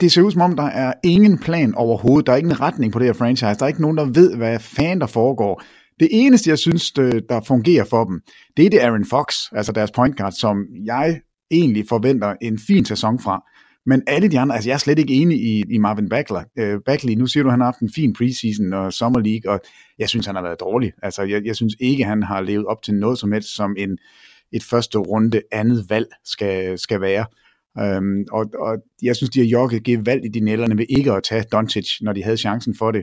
det 0.00 0.12
ser 0.12 0.22
ud 0.22 0.30
som 0.30 0.40
om, 0.40 0.56
der 0.56 0.62
er 0.62 0.92
ingen 1.04 1.38
plan 1.38 1.74
overhovedet. 1.74 2.26
Der 2.26 2.32
er 2.32 2.36
ingen 2.36 2.60
retning 2.60 2.92
på 2.92 2.98
det 2.98 3.06
her 3.06 3.12
franchise. 3.12 3.54
Der 3.58 3.62
er 3.62 3.68
ikke 3.68 3.82
nogen, 3.82 3.96
der 3.96 4.04
ved, 4.04 4.36
hvad 4.36 4.58
fanden 4.60 5.00
der 5.00 5.06
foregår. 5.06 5.62
Det 6.00 6.08
eneste, 6.10 6.50
jeg 6.50 6.58
synes, 6.58 6.92
der 7.28 7.40
fungerer 7.46 7.84
for 7.84 8.04
dem, 8.04 8.20
det 8.56 8.66
er 8.66 8.70
det 8.70 8.78
Aaron 8.78 9.04
Fox, 9.04 9.34
altså 9.52 9.72
deres 9.72 9.90
point 9.90 10.16
guard, 10.16 10.32
som 10.32 10.64
jeg 10.84 11.20
egentlig 11.50 11.84
forventer 11.88 12.34
en 12.42 12.58
fin 12.66 12.84
sæson 12.84 13.20
fra. 13.20 13.42
Men 13.86 14.02
alle 14.06 14.28
de 14.28 14.38
andre, 14.38 14.54
altså 14.54 14.70
jeg 14.70 14.74
er 14.74 14.78
slet 14.78 14.98
ikke 14.98 15.14
enig 15.14 15.38
i, 15.40 15.64
i 15.70 15.78
Marvin 15.78 16.08
Bagley. 16.08 16.40
Uh, 16.60 16.80
Bagley. 16.86 17.14
Nu 17.14 17.26
siger 17.26 17.42
du, 17.42 17.48
at 17.48 17.52
han 17.52 17.60
har 17.60 17.66
haft 17.66 17.80
en 17.80 17.92
fin 17.94 18.12
preseason 18.12 18.72
og 18.72 18.92
Summer 18.92 19.20
League, 19.20 19.52
og 19.52 19.60
jeg 19.98 20.08
synes, 20.08 20.26
han 20.26 20.34
har 20.34 20.42
været 20.42 20.60
dårlig. 20.60 20.92
Altså 21.02 21.22
jeg, 21.22 21.44
jeg 21.44 21.56
synes 21.56 21.74
ikke, 21.80 22.04
han 22.04 22.22
har 22.22 22.40
levet 22.40 22.66
op 22.66 22.82
til 22.82 22.94
noget 22.94 23.18
som 23.18 23.32
helst, 23.32 23.56
som 23.56 23.74
en, 23.78 23.98
et 24.52 24.62
første 24.62 24.98
runde 24.98 25.42
andet 25.52 25.86
valg 25.88 26.06
skal, 26.24 26.78
skal 26.78 27.00
være. 27.00 27.26
Øhm, 27.78 28.24
og, 28.32 28.46
og 28.58 28.78
jeg 29.02 29.16
synes, 29.16 29.30
de 29.30 29.38
har 29.38 29.46
jokket 29.46 29.82
givet 29.82 30.06
valg 30.06 30.24
i 30.24 30.28
de 30.28 30.40
nælderne 30.40 30.78
ved 30.78 30.86
ikke 30.88 31.12
at 31.12 31.22
tage 31.22 31.44
Doncic, 31.52 32.00
når 32.00 32.12
de 32.12 32.22
havde 32.22 32.36
chancen 32.36 32.74
for 32.74 32.90
det. 32.90 33.02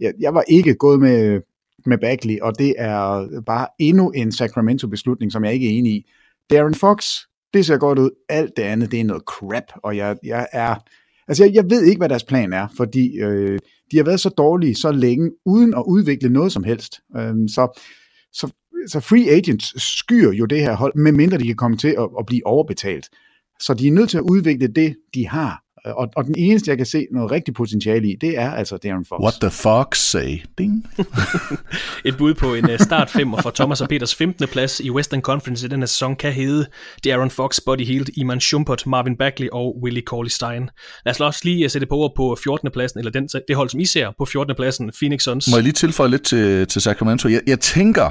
Jeg, 0.00 0.12
jeg 0.20 0.34
var 0.34 0.44
ikke 0.48 0.74
gået 0.74 1.00
med, 1.00 1.40
med 1.86 1.98
Bagley, 1.98 2.40
og 2.40 2.58
det 2.58 2.74
er 2.78 3.28
bare 3.46 3.66
endnu 3.78 4.10
en 4.10 4.32
Sacramento-beslutning, 4.32 5.32
som 5.32 5.44
jeg 5.44 5.54
ikke 5.54 5.66
er 5.66 5.78
enig 5.78 5.92
i. 5.92 6.06
Darren 6.50 6.74
Fox 6.74 7.06
det 7.54 7.66
ser 7.66 7.76
godt 7.76 7.98
ud. 7.98 8.10
Alt 8.28 8.56
det 8.56 8.62
andet, 8.62 8.90
det 8.90 9.00
er 9.00 9.04
noget 9.04 9.22
crap, 9.26 9.80
og 9.82 9.96
jeg, 9.96 10.16
jeg 10.24 10.46
er... 10.52 10.74
Altså, 11.28 11.44
jeg, 11.44 11.54
jeg 11.54 11.64
ved 11.70 11.84
ikke, 11.84 11.98
hvad 11.98 12.08
deres 12.08 12.24
plan 12.24 12.52
er, 12.52 12.68
fordi 12.76 13.20
øh, 13.20 13.58
de 13.92 13.96
har 13.96 14.04
været 14.04 14.20
så 14.20 14.28
dårlige 14.28 14.74
så 14.74 14.92
længe, 14.92 15.30
uden 15.46 15.74
at 15.74 15.84
udvikle 15.86 16.28
noget 16.28 16.52
som 16.52 16.64
helst. 16.64 17.00
Øh, 17.16 17.34
så, 17.48 17.80
så, 18.32 18.52
så 18.88 19.00
free 19.00 19.30
agents 19.30 19.82
skyer 19.82 20.32
jo 20.32 20.44
det 20.44 20.60
her 20.60 20.76
hold, 20.76 20.94
medmindre 20.94 21.38
de 21.38 21.46
kan 21.46 21.56
komme 21.56 21.76
til 21.76 21.88
at, 21.98 22.08
at 22.18 22.26
blive 22.26 22.46
overbetalt. 22.46 23.08
Så 23.60 23.74
de 23.74 23.88
er 23.88 23.92
nødt 23.92 24.10
til 24.10 24.18
at 24.18 24.24
udvikle 24.30 24.66
det, 24.66 24.96
de 25.14 25.28
har. 25.28 25.62
Øh, 25.86 25.94
og, 25.94 26.08
og 26.16 26.24
den 26.24 26.34
eneste, 26.38 26.70
jeg 26.70 26.76
kan 26.76 26.86
se 26.86 27.06
noget 27.12 27.30
rigtig 27.30 27.54
potentiale 27.54 28.10
i, 28.10 28.16
det 28.20 28.38
er 28.38 28.50
altså 28.50 28.76
Darren 28.76 29.04
Fox. 29.04 29.20
What 29.20 29.34
the 29.40 29.50
fuck 29.50 29.94
say? 29.94 30.38
Ding. 30.58 30.86
Et 32.04 32.16
bud 32.16 32.34
på 32.34 32.54
en 32.54 32.70
uh, 32.70 32.78
start 32.78 33.10
femmer 33.10 33.42
for 33.42 33.50
Thomas 33.50 33.80
og 33.80 33.88
Peters 33.88 34.14
15. 34.14 34.48
plads 34.48 34.80
i 34.80 34.90
Western 34.90 35.20
Conference 35.20 35.66
i 35.66 35.68
denne 35.68 35.86
sæson 35.86 36.16
kan 36.16 36.32
hedde 36.32 36.66
Darren 37.04 37.30
Fox, 37.30 37.60
Buddy 37.66 37.84
Hield, 37.84 38.06
Iman 38.16 38.40
Schumpert, 38.40 38.86
Marvin 38.86 39.16
Bagley 39.16 39.48
og 39.52 39.82
Willie 39.82 40.02
Cauley 40.06 40.30
Stein. 40.30 40.70
Lad 41.06 41.14
os 41.14 41.20
også 41.20 41.40
lige 41.44 41.64
uh, 41.64 41.70
sætte 41.70 41.86
på 41.86 41.96
ord 41.96 42.12
på 42.16 42.38
14. 42.44 42.70
pladsen, 42.72 42.98
eller 42.98 43.12
den, 43.12 43.28
det 43.48 43.56
hold, 43.56 43.68
som 43.68 43.80
I 43.80 43.84
ser 43.84 44.10
på 44.18 44.24
14. 44.24 44.54
pladsen, 44.56 44.92
Phoenix 44.98 45.22
Suns. 45.22 45.48
Må 45.50 45.56
jeg 45.56 45.62
lige 45.62 45.72
tilføje 45.72 46.10
lidt 46.10 46.22
til, 46.22 46.66
til 46.66 46.82
Sacramento? 46.82 47.28
Jeg, 47.28 47.40
jeg 47.46 47.60
tænker, 47.60 48.10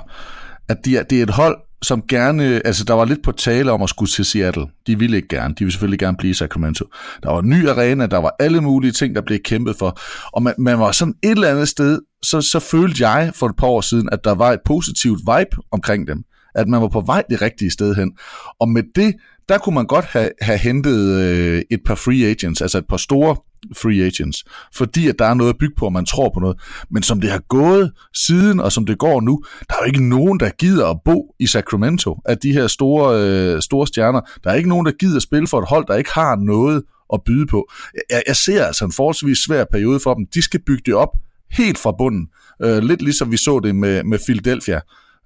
at 0.70 0.78
de 0.86 0.98
er, 0.98 1.04
det 1.04 1.20
er 1.20 1.24
et 1.24 1.30
hold, 1.30 1.58
som 1.84 2.04
gerne, 2.08 2.62
altså 2.66 2.84
der 2.84 2.94
var 2.94 3.06
lidt 3.06 3.24
på 3.24 3.32
tale 3.32 3.72
om 3.72 3.82
at 3.82 3.90
skulle 3.90 4.12
til 4.12 4.26
Seattle. 4.26 4.66
De 4.88 5.00
ville 5.00 5.16
ikke 5.16 5.28
gerne, 5.28 5.54
de 5.54 5.60
ville 5.60 5.72
selvfølgelig 5.72 6.00
gerne 6.00 6.18
blive 6.18 6.32
i 6.32 6.34
Sacramento. 6.34 6.86
Der 7.24 7.32
var 7.32 7.40
en 7.40 7.50
ny 7.50 7.70
arena, 7.70 8.06
der 8.06 8.18
var 8.18 8.36
alle 8.40 8.62
mulige 8.62 8.92
ting, 8.92 9.16
der 9.16 9.22
blev 9.22 9.40
kæmpet 9.40 9.76
for. 9.80 10.00
Og 10.34 10.44
man, 10.44 10.54
man 10.58 10.80
var 10.80 10.92
sådan 10.92 11.14
et 11.24 11.32
eller 11.32 11.50
andet 11.50 11.68
sted, 11.68 12.00
så, 12.24 12.42
så 12.42 12.60
følte 12.60 13.08
jeg 13.08 13.32
for 13.36 13.48
et 13.48 13.56
par 13.56 13.68
år 13.68 13.82
siden, 13.82 14.10
at 14.12 14.24
der 14.24 14.36
var 14.36 14.52
et 14.52 14.60
positivt 14.66 15.20
vibe 15.20 15.58
omkring 15.72 16.08
dem. 16.08 16.24
At 16.56 16.68
man 16.68 16.82
var 16.82 16.88
på 16.88 17.02
vej 17.02 17.24
det 17.30 17.42
rigtige 17.42 17.72
sted 17.72 17.96
hen. 17.96 18.12
Og 18.60 18.70
med 18.70 18.84
det, 18.96 19.16
der 19.50 19.58
kunne 19.58 19.76
man 19.76 19.86
godt 19.86 20.06
have, 20.06 20.30
have 20.42 20.58
hentet 20.58 21.22
øh, 21.22 21.62
et 21.72 21.80
par 21.86 21.96
free 21.96 22.26
agents, 22.30 22.62
altså 22.62 22.78
et 22.78 22.88
par 22.90 22.98
store 22.98 23.36
free 23.78 24.06
agents, 24.06 24.44
fordi 24.76 25.08
at 25.08 25.20
der 25.20 25.26
er 25.26 25.34
noget 25.34 25.50
at 25.50 25.58
bygge 25.58 25.76
på, 25.78 25.86
og 25.86 25.94
man 25.94 26.06
tror 26.06 26.32
på 26.34 26.40
noget. 26.40 26.58
Men 26.92 27.04
som 27.04 27.22
det 27.22 27.32
har 27.32 27.42
gået 27.50 27.92
siden, 28.16 28.60
og 28.60 28.72
som 28.72 28.86
det 28.86 28.98
går 28.98 29.22
nu, 29.22 29.44
der 29.70 29.76
er 29.76 29.80
jo 29.82 29.86
ikke 29.86 30.10
nogen, 30.10 30.40
der 30.40 30.50
gider 30.50 30.88
at 30.88 30.98
bo 31.06 31.36
i 31.40 31.48
Sacramento, 31.48 32.20
af 32.26 32.38
de 32.38 32.54
her 32.54 32.68
store, 32.68 33.22
øh, 33.22 33.62
store 33.62 33.88
stjerner. 33.88 34.22
Der 34.44 34.50
er 34.50 34.56
ikke 34.56 34.70
nogen, 34.70 34.86
der 34.86 34.92
gider 34.92 35.16
at 35.16 35.22
spille 35.22 35.48
for 35.48 35.60
et 35.60 35.68
hold, 35.70 35.88
der 35.88 35.96
ikke 35.96 36.14
har 36.14 36.36
noget 36.36 36.84
at 37.14 37.20
byde 37.26 37.48
på. 37.48 37.70
Jeg, 38.10 38.24
jeg 38.28 38.36
ser 38.36 38.66
altså 38.66 38.86
en 38.86 38.92
forholdsvis 38.92 39.38
svær 39.38 39.66
periode 39.72 40.00
for 40.00 40.14
dem. 40.14 40.26
De 40.34 40.42
skal 40.42 40.60
bygge 40.66 40.84
det 40.86 40.94
op 40.94 41.10
helt 41.52 41.78
fra 41.78 41.92
bunden. 41.98 42.28
Øh, 42.62 42.78
lidt 42.78 43.02
ligesom 43.02 43.32
vi 43.32 43.38
så 43.38 43.60
det 43.60 43.76
med, 43.76 44.04
med 44.04 44.20
Philadelphia. 44.28 44.82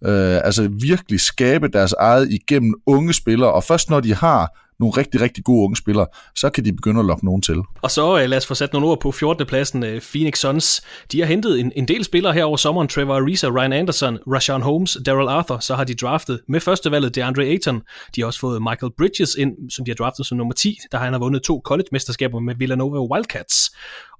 Øh, 0.06 0.40
altså 0.44 0.70
virkelig 0.82 1.20
skabe 1.20 1.68
deres 1.68 1.94
eget 1.94 2.32
igennem 2.32 2.74
unge 2.86 3.14
spillere, 3.14 3.54
og 3.54 3.64
først 3.64 3.90
når 3.90 4.00
de 4.00 4.16
har 4.16 4.65
nogle 4.80 4.94
rigtig, 4.98 5.22
rigtig 5.22 5.44
gode 5.44 5.64
unge 5.64 5.76
spillere, 5.76 6.08
så 6.36 6.50
kan 6.50 6.66
de 6.66 6.74
begynde 6.74 7.00
at 7.00 7.06
lokke 7.06 7.26
nogen 7.26 7.42
til. 7.42 7.56
Og 7.82 7.92
så 7.92 8.20
øh, 8.20 8.30
lad 8.30 8.38
os 8.38 8.48
få 8.48 8.54
sat 8.54 8.74
nogle 8.74 8.88
ord 8.88 9.00
på 9.02 9.12
14. 9.12 9.46
pladsen. 9.46 9.84
Øh, 9.84 10.02
Phoenix 10.02 10.40
Suns, 10.40 10.82
de 11.12 11.20
har 11.20 11.28
hentet 11.28 11.60
en, 11.60 11.72
en 11.76 11.88
del 11.88 12.04
spillere 12.04 12.34
her 12.34 12.44
over 12.44 12.58
sommeren. 12.58 12.88
Trevor 12.88 13.16
Ariza, 13.16 13.48
Ryan 13.48 13.74
Anderson, 13.74 14.18
Rashawn 14.28 14.62
Holmes, 14.62 14.98
Daryl 15.06 15.28
Arthur. 15.28 15.60
Så 15.60 15.76
har 15.76 15.84
de 15.84 15.94
draftet 15.94 16.42
med 16.48 16.60
førstevalget 16.60 17.16
DeAndre 17.16 17.44
Ayton. 17.44 17.82
De 18.16 18.22
har 18.22 18.26
også 18.26 18.40
fået 18.40 18.62
Michael 18.62 18.92
Bridges 18.98 19.36
ind, 19.36 19.72
som 19.72 19.86
de 19.86 19.92
har 19.92 19.96
draftet 19.96 20.26
som 20.26 20.38
nummer 20.38 20.54
10, 20.54 20.78
der 20.92 20.98
han 20.98 21.14
har 21.14 21.20
vundet 21.20 21.44
to 21.44 21.62
college-mesterskaber 21.66 22.40
med 22.40 22.56
Villanova 22.56 23.00
Wildcats 23.00 23.72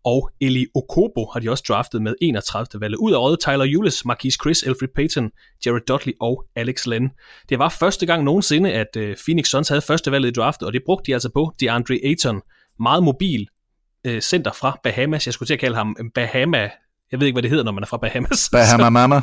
og 0.06 0.30
Eli 0.42 0.66
Okobo 0.76 1.30
har 1.34 1.40
de 1.40 1.50
også 1.52 1.64
draftet 1.68 2.02
med 2.02 2.16
31. 2.22 2.82
valget. 2.82 2.98
Ud 2.98 3.14
af 3.14 3.18
øjet 3.18 3.40
Tyler 3.40 3.66
Eulis, 3.66 4.06
Marquise 4.06 4.38
Chris, 4.42 4.64
Alfred 4.64 4.90
Payton, 4.96 5.32
Jared 5.66 5.82
Dudley 5.88 6.14
og 6.22 6.46
Alex 6.56 6.86
Len. 6.86 7.10
Det 7.50 7.60
var 7.60 7.70
første 7.70 8.06
gang 8.06 8.24
nogensinde, 8.24 8.74
at 8.74 8.88
uh, 8.98 9.04
Phoenix 9.26 9.48
Suns 9.48 9.70
havde 9.70 9.82
første 9.82 10.12
valget 10.12 10.30
i 10.30 10.34
draftet, 10.34 10.68
og 10.68 10.74
det 10.74 10.82
brugte 10.86 11.08
de 11.08 11.14
altså 11.14 11.30
på 11.34 11.54
DeAndre 11.60 12.00
Ayton. 12.04 12.42
Meget 12.80 13.04
mobil 13.04 13.48
uh, 14.08 14.20
center 14.20 14.52
fra 14.52 14.80
Bahamas. 14.84 15.26
Jeg 15.26 15.34
skulle 15.34 15.48
til 15.48 15.54
at 15.54 15.60
kalde 15.60 15.76
ham 15.76 15.96
Bahama 16.16 16.70
jeg 17.12 17.20
ved 17.20 17.28
ikke, 17.28 17.36
hvad 17.36 17.44
det 17.44 17.50
hedder, 17.50 17.64
når 17.64 17.72
man 17.72 17.84
er 17.84 17.88
fra 17.88 17.98
Bahamas. 17.98 18.50
Bahama 18.52 18.90
Mama. 18.90 19.22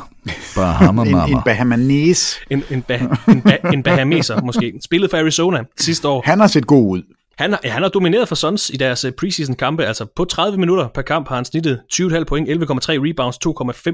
Bahama 0.55 1.03
Mama. 1.03 1.25
en, 1.25 1.33
en 1.33 1.41
Bahamanese. 1.45 2.39
En, 2.49 2.63
en, 2.71 2.81
bah, 2.81 3.01
en, 3.27 3.41
bah, 3.41 3.73
en 3.73 3.83
Bahameser 3.83 4.41
måske. 4.41 4.73
Spillet 4.83 5.09
for 5.09 5.17
Arizona 5.17 5.63
sidste 5.79 6.07
år. 6.07 6.23
Han 6.25 6.39
har 6.39 6.47
set 6.47 6.67
god 6.67 6.91
ud. 6.91 7.03
Han, 7.37 7.55
han 7.63 7.81
har 7.81 7.89
domineret 7.89 8.27
for 8.27 8.35
Suns 8.35 8.69
i 8.69 8.77
deres 8.77 9.05
øh, 9.05 9.11
preseason 9.11 9.55
kampe, 9.55 9.85
altså 9.85 10.05
på 10.15 10.25
30 10.25 10.57
minutter 10.57 10.87
per 10.87 11.01
kamp 11.01 11.27
har 11.27 11.35
han 11.35 11.45
snittet 11.45 11.81
20,5 11.93 12.23
point, 12.23 12.49
11,3 12.49 12.55
rebounds, 12.89 13.37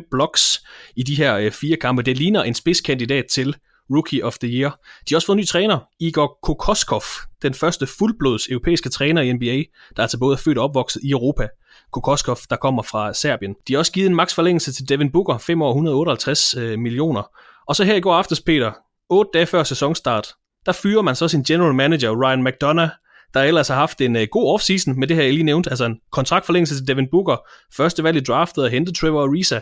2,5 0.01 0.07
blocks 0.11 0.61
i 0.95 1.03
de 1.03 1.15
her 1.15 1.37
øh, 1.37 1.51
fire 1.51 1.77
kampe. 1.77 2.01
Det 2.01 2.17
ligner 2.17 2.43
en 2.43 2.53
spidskandidat 2.53 3.25
til 3.31 3.55
Rookie 3.91 4.25
of 4.25 4.37
the 4.37 4.49
Year. 4.49 4.69
De 5.09 5.13
har 5.13 5.17
også 5.17 5.25
fået 5.25 5.35
en 5.35 5.39
ny 5.39 5.45
træner, 5.45 5.79
Igor 5.99 6.37
Kokoskov, 6.43 7.01
den 7.41 7.53
første 7.53 7.87
fuldblods 7.87 8.47
europæiske 8.47 8.89
træner 8.89 9.21
i 9.21 9.33
NBA, 9.33 9.63
der 9.95 10.01
altså 10.01 10.19
både 10.19 10.33
er 10.33 10.37
født 10.37 10.57
og 10.57 10.63
opvokset 10.63 11.01
i 11.03 11.11
Europa. 11.11 11.47
Kokoskov, 11.91 12.37
der 12.49 12.55
kommer 12.55 12.83
fra 12.83 13.13
Serbien. 13.13 13.55
De 13.67 13.73
har 13.73 13.79
også 13.79 13.91
givet 13.91 14.09
en 14.09 14.15
maksforlængelse 14.15 14.73
til 14.73 14.89
Devin 14.89 15.11
Booker, 15.11 15.37
5 15.37 15.61
år 15.61 15.69
158 15.69 16.55
øh, 16.57 16.79
millioner. 16.79 17.23
Og 17.67 17.75
så 17.75 17.83
her 17.83 17.95
i 17.95 18.01
går 18.01 18.13
aftes, 18.13 18.41
Peter, 18.41 18.71
8 19.09 19.29
dage 19.33 19.45
før 19.45 19.63
sæsonstart, 19.63 20.27
der 20.65 20.71
fyrer 20.71 21.01
man 21.01 21.15
så 21.15 21.27
sin 21.27 21.43
general 21.43 21.73
manager, 21.73 22.23
Ryan 22.23 22.43
McDonough, 22.43 22.89
der 23.33 23.39
ellers 23.39 23.67
har 23.67 23.75
haft 23.75 24.01
en 24.01 24.15
øh, 24.15 24.27
god 24.31 24.53
offseason 24.53 24.99
med 24.99 25.07
det 25.07 25.15
her, 25.15 25.23
jeg 25.23 25.33
lige 25.33 25.43
nævnt, 25.43 25.67
altså 25.67 25.85
en 25.85 25.95
kontraktforlængelse 26.11 26.75
til 26.75 26.87
Devin 26.87 27.07
Booker, 27.11 27.37
første 27.77 28.03
valg 28.03 28.17
i 28.17 28.19
draftet 28.19 28.63
og 28.63 28.69
hentet 28.69 28.95
Trevor 28.95 29.23
Ariza. 29.23 29.59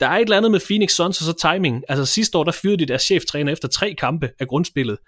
Der 0.00 0.06
er 0.06 0.16
et 0.16 0.22
eller 0.22 0.36
andet 0.36 0.50
med 0.50 0.60
Phoenix 0.60 0.90
Suns 0.90 1.20
og 1.20 1.24
så 1.24 1.50
timing. 1.52 1.82
Altså 1.88 2.06
sidste 2.06 2.38
år, 2.38 2.44
der 2.44 2.52
fyrede 2.52 2.76
de 2.76 2.86
deres 2.86 3.02
cheftræner 3.02 3.52
efter 3.52 3.68
tre 3.68 3.94
kampe 3.98 4.30
af 4.40 4.48
grundspillet, 4.48 4.98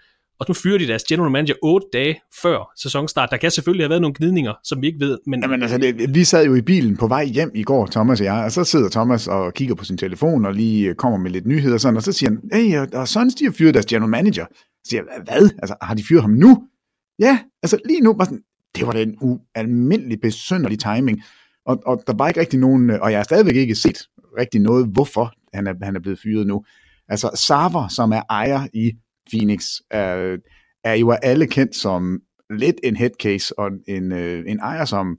og 0.41 0.47
nu 0.49 0.55
fyrer 0.55 0.79
de 0.79 0.89
deres 0.89 1.05
general 1.05 1.31
manager 1.31 1.55
otte 1.63 1.87
dage 1.93 2.21
før 2.43 2.73
sæsonstart. 2.77 3.29
Der 3.31 3.37
kan 3.37 3.51
selvfølgelig 3.51 3.85
have 3.85 3.91
været 3.91 4.03
nogle 4.03 4.15
gnidninger, 4.19 4.53
som 4.65 4.83
vi 4.83 4.87
ikke 4.87 5.01
ved. 5.01 5.19
Men... 5.27 5.43
Jamen, 5.43 5.63
altså, 5.63 5.79
det, 5.79 6.15
vi 6.15 6.25
sad 6.25 6.47
jo 6.47 6.55
i 6.55 6.63
bilen 6.63 6.97
på 6.97 7.09
vej 7.09 7.25
hjem 7.25 7.51
i 7.55 7.63
går, 7.63 7.87
Thomas 7.87 8.21
og 8.21 8.27
jeg, 8.27 8.45
og 8.45 8.53
så 8.53 8.65
sidder 8.65 8.89
Thomas 8.89 9.29
og 9.29 9.55
kigger 9.55 9.75
på 9.75 9.85
sin 9.85 9.99
telefon 9.99 10.47
og 10.47 10.55
lige 10.55 10.89
øh, 10.89 10.95
kommer 10.95 11.19
med 11.19 11.31
lidt 11.31 11.47
nyheder 11.47 11.75
og 11.75 11.81
sådan, 11.81 11.97
og 11.97 12.03
så 12.03 12.13
siger 12.13 12.31
han, 12.31 12.41
hey, 12.53 12.79
og, 12.93 13.09
Suns, 13.09 13.35
de 13.35 13.45
har 13.45 13.53
fyret 13.53 13.75
deres 13.75 13.87
general 13.87 14.11
manager. 14.11 14.45
Så 14.53 14.89
siger 14.89 15.03
jeg, 15.17 15.23
hvad? 15.25 15.51
Altså, 15.59 15.75
har 15.83 15.95
de 15.95 16.05
fyret 16.09 16.23
ham 16.23 16.31
nu? 16.31 16.63
Ja, 17.19 17.39
altså 17.63 17.79
lige 17.85 18.01
nu 18.01 18.15
var 18.15 18.25
sådan, 18.25 18.43
det 18.77 18.87
var 18.87 18.93
da 18.93 19.03
en 19.03 19.19
ualmindelig 19.21 20.21
besønderlig 20.21 20.79
timing, 20.79 21.23
og, 21.67 21.83
og 21.87 22.03
der 22.07 22.13
var 22.13 22.29
ikke 22.29 22.41
rigtig 22.41 22.59
nogen, 22.59 22.91
øh, 22.91 22.99
og 23.01 23.11
jeg 23.11 23.19
har 23.19 23.25
stadigvæk 23.25 23.57
ikke 23.57 23.75
set 23.75 23.99
rigtig 24.39 24.61
noget, 24.61 24.87
hvorfor 24.87 25.33
han 25.55 25.67
er, 25.67 25.75
han 25.83 25.97
er 25.97 26.01
blevet 26.01 26.19
fyret 26.23 26.47
nu. 26.47 26.65
Altså 27.09 27.31
Sarver, 27.35 27.89
som 27.89 28.13
er 28.13 28.23
ejer 28.31 28.67
i 28.73 28.93
Phoenix, 29.31 29.67
er, 29.91 30.37
er 30.85 30.95
jo 30.95 31.11
af 31.11 31.19
alle 31.23 31.47
kendt 31.47 31.77
som 31.77 32.21
lidt 32.51 32.77
en 32.85 32.97
headcase 32.97 33.59
og 33.59 33.71
en, 33.89 34.13
øh, 34.13 34.45
en 34.47 34.59
ejer, 34.59 34.85
som 34.85 35.19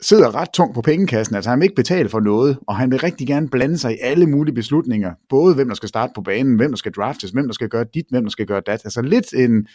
sidder 0.00 0.34
ret 0.34 0.48
tungt 0.54 0.74
på 0.74 0.82
pengekassen. 0.82 1.36
Altså 1.36 1.50
han 1.50 1.60
vil 1.60 1.64
ikke 1.64 1.74
betale 1.74 2.08
for 2.08 2.20
noget, 2.20 2.58
og 2.66 2.76
han 2.76 2.90
vil 2.90 3.00
rigtig 3.00 3.26
gerne 3.26 3.48
blande 3.48 3.78
sig 3.78 3.92
i 3.92 3.98
alle 4.00 4.26
mulige 4.26 4.54
beslutninger. 4.54 5.14
Både 5.28 5.54
hvem 5.54 5.68
der 5.68 5.74
skal 5.74 5.88
starte 5.88 6.12
på 6.14 6.22
banen, 6.22 6.56
hvem 6.56 6.70
der 6.70 6.76
skal 6.76 6.92
draftes, 6.92 7.30
hvem 7.30 7.46
der 7.46 7.52
skal 7.52 7.68
gøre 7.68 7.84
dit, 7.94 8.06
hvem 8.10 8.22
der 8.22 8.30
skal 8.30 8.46
gøre 8.46 8.62
dat. 8.66 8.80
Altså 8.84 9.02
lidt 9.02 9.32
en, 9.32 9.66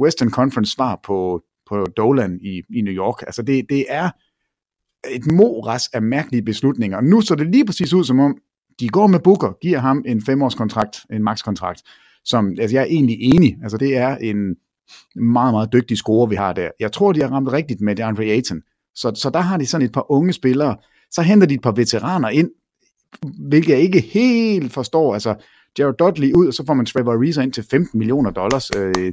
Western 0.00 0.30
Conference 0.30 0.72
svar 0.72 1.00
på, 1.04 1.42
på 1.68 1.86
Dolan 1.96 2.38
i, 2.42 2.62
i 2.76 2.80
New 2.80 2.94
York. 2.94 3.22
Altså 3.22 3.42
det, 3.42 3.66
det 3.68 3.84
er 3.88 4.10
et 5.10 5.32
moras 5.32 5.88
af 5.92 6.02
mærkelige 6.02 6.42
beslutninger. 6.42 7.00
Nu 7.00 7.20
så 7.20 7.34
det 7.34 7.46
lige 7.46 7.66
præcis 7.66 7.92
ud 7.92 8.04
som 8.04 8.20
om, 8.20 8.36
de 8.80 8.88
går 8.88 9.06
med 9.06 9.20
Booker, 9.20 9.52
giver 9.62 9.78
ham 9.78 10.04
en 10.06 10.22
femårskontrakt, 10.22 10.96
en 11.10 11.22
max-kontrakt, 11.22 11.82
som 12.24 12.56
altså 12.60 12.76
jeg 12.76 12.82
er 12.82 12.86
egentlig 12.86 13.16
enig. 13.20 13.56
Altså 13.62 13.76
det 13.76 13.96
er 13.96 14.16
en 14.16 14.56
meget, 15.14 15.54
meget 15.54 15.72
dygtig 15.72 15.96
scorer, 15.96 16.26
vi 16.26 16.34
har 16.34 16.52
der. 16.52 16.70
Jeg 16.80 16.92
tror, 16.92 17.12
de 17.12 17.22
har 17.22 17.28
ramt 17.28 17.52
rigtigt 17.52 17.80
med 17.80 17.96
DeAndre 17.96 18.24
Ayton. 18.24 18.62
Så, 18.94 19.12
så 19.14 19.30
der 19.30 19.40
har 19.40 19.56
de 19.56 19.66
sådan 19.66 19.84
et 19.84 19.92
par 19.92 20.10
unge 20.10 20.32
spillere. 20.32 20.76
Så 21.10 21.22
henter 21.22 21.46
de 21.46 21.54
et 21.54 21.62
par 21.62 21.72
veteraner 21.72 22.28
ind, 22.28 22.50
hvilket 23.48 23.72
jeg 23.72 23.80
ikke 23.80 24.00
helt 24.00 24.72
forstår. 24.72 25.14
Altså 25.14 25.34
Jared 25.78 25.94
Dudley 25.94 26.32
ud, 26.32 26.46
og 26.46 26.54
så 26.54 26.66
får 26.66 26.74
man 26.74 26.86
Trevor 26.86 27.12
Ariza 27.12 27.42
ind 27.42 27.52
til 27.52 27.64
15 27.70 27.98
millioner 27.98 28.30
dollars. 28.30 28.70
Øh, 28.76 29.12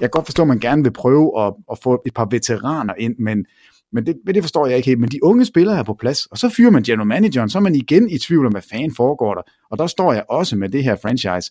jeg 0.00 0.10
kan 0.10 0.10
godt 0.10 0.26
forstå, 0.26 0.42
at 0.42 0.48
man 0.48 0.60
gerne 0.60 0.82
vil 0.82 0.92
prøve 0.92 1.40
at, 1.46 1.54
at 1.72 1.78
få 1.82 2.02
et 2.06 2.14
par 2.14 2.28
veteraner 2.30 2.94
ind, 2.98 3.14
men, 3.18 3.46
men 3.92 4.06
det, 4.06 4.16
det 4.26 4.42
forstår 4.42 4.66
jeg 4.66 4.76
ikke 4.76 4.86
helt. 4.86 5.00
Men 5.00 5.08
de 5.08 5.24
unge 5.24 5.44
spillere 5.44 5.78
er 5.78 5.82
på 5.82 5.94
plads, 5.94 6.26
og 6.26 6.38
så 6.38 6.48
fyrer 6.48 6.70
man 6.70 6.82
general 6.82 7.06
manageren, 7.06 7.50
så 7.50 7.58
er 7.58 7.62
man 7.62 7.74
igen 7.74 8.10
i 8.10 8.18
tvivl 8.18 8.46
om, 8.46 8.52
hvad 8.52 8.62
fanden 8.70 8.94
foregår 8.94 9.34
der. 9.34 9.42
Og 9.70 9.78
der 9.78 9.86
står 9.86 10.12
jeg 10.12 10.24
også 10.28 10.56
med 10.56 10.68
det 10.68 10.84
her 10.84 10.96
franchise. 11.02 11.50